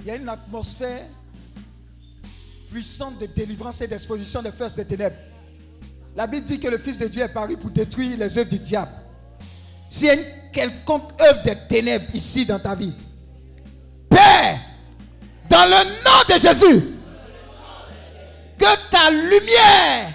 Il 0.00 0.06
y 0.06 0.10
a 0.10 0.16
une 0.16 0.28
atmosphère 0.28 1.06
puissante 2.70 3.18
de 3.18 3.26
délivrance 3.26 3.80
et 3.80 3.88
d'exposition 3.88 4.42
des 4.42 4.52
forces 4.52 4.74
des 4.74 4.84
ténèbres. 4.84 5.16
La 6.14 6.26
Bible 6.26 6.46
dit 6.46 6.58
que 6.60 6.68
le 6.68 6.78
Fils 6.78 6.98
de 6.98 7.08
Dieu 7.08 7.22
est 7.22 7.28
paru 7.32 7.56
pour 7.56 7.70
détruire 7.70 8.16
les 8.16 8.38
œuvres 8.38 8.50
du 8.50 8.58
diable. 8.58 8.92
S'il 9.90 10.06
y 10.06 10.10
a 10.10 10.14
une 10.14 10.50
quelconque 10.52 11.10
œuvre 11.20 11.42
des 11.42 11.56
ténèbres 11.68 12.06
ici 12.14 12.46
dans 12.46 12.58
ta 12.58 12.74
vie, 12.74 12.92
Père, 14.08 14.60
dans 15.48 15.64
le 15.64 15.84
nom 16.04 16.22
de 16.28 16.38
Jésus, 16.38 16.84
que 18.58 18.90
ta 18.90 19.10
lumière, 19.10 20.08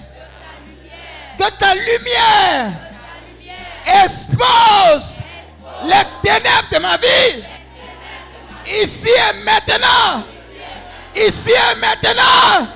que 1.38 1.52
ta 1.58 1.74
lumière 1.76 2.72
expose 4.04 5.20
les 5.86 6.04
ténèbres 6.22 6.70
de 6.72 6.78
ma 6.80 6.98
vie, 6.98 7.44
ici 8.82 9.10
et 9.10 9.44
maintenant. 9.44 10.24
Ici 11.14 11.52
et 11.52 11.76
maintenant. 11.76 12.68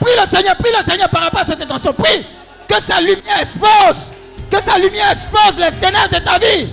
Prie 0.00 0.12
le 0.20 0.26
Seigneur, 0.26 0.56
prie 0.56 0.70
le 0.76 0.82
Seigneur 0.82 1.08
par 1.08 1.22
rapport 1.22 1.40
à 1.40 1.44
cette 1.44 1.60
intention. 1.60 1.92
Prie 1.92 2.24
que 2.68 2.80
sa 2.80 3.00
lumière 3.00 3.40
expose, 3.40 4.14
que 4.50 4.60
sa 4.60 4.78
lumière 4.78 5.10
expose 5.10 5.58
les 5.58 5.72
ténèbres 5.78 6.10
de 6.10 6.18
ta 6.18 6.38
vie. 6.38 6.68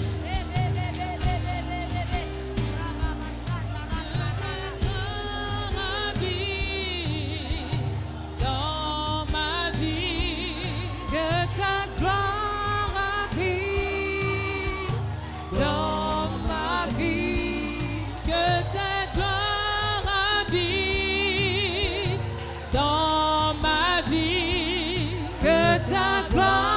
climb. 26.36 26.75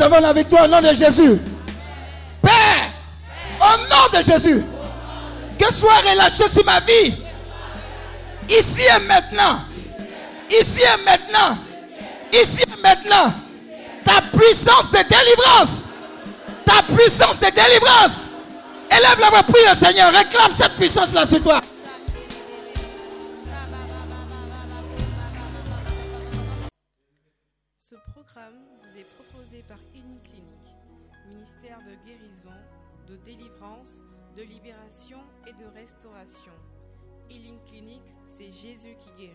Avons 0.00 0.20
la 0.20 0.32
victoire 0.32 0.64
au 0.64 0.68
nom 0.68 0.80
de 0.80 0.94
Jésus. 0.94 1.40
Père, 2.42 2.90
au 3.60 3.78
nom 3.78 4.18
de 4.18 4.22
Jésus, 4.22 4.62
que 5.58 5.72
soit 5.72 6.00
relâché 6.10 6.48
sur 6.48 6.64
ma 6.64 6.80
vie. 6.80 7.14
Ici 8.48 8.82
et 8.82 9.06
maintenant. 9.06 9.60
Ici 10.50 10.80
et 10.82 11.04
maintenant. 11.04 11.58
Ici 12.32 12.62
et 12.62 12.82
maintenant. 12.82 13.32
Ta 14.04 14.20
puissance 14.36 14.90
de 14.90 14.98
délivrance. 14.98 15.84
Ta 16.66 16.82
puissance 16.94 17.40
de 17.40 17.46
délivrance. 17.46 18.26
Élève 18.90 19.18
la 19.20 19.30
voix, 19.30 19.42
prie 19.42 19.62
le 19.68 19.74
Seigneur. 19.74 20.12
Réclame 20.12 20.52
cette 20.52 20.74
puissance-là 20.74 21.24
sur 21.26 21.42
toi. 21.42 21.60
restauration. 35.84 36.52
Healing 37.28 37.58
Clinic, 37.68 38.00
c'est 38.24 38.50
Jésus 38.50 38.96
qui 38.98 39.10
guérit. 39.18 39.34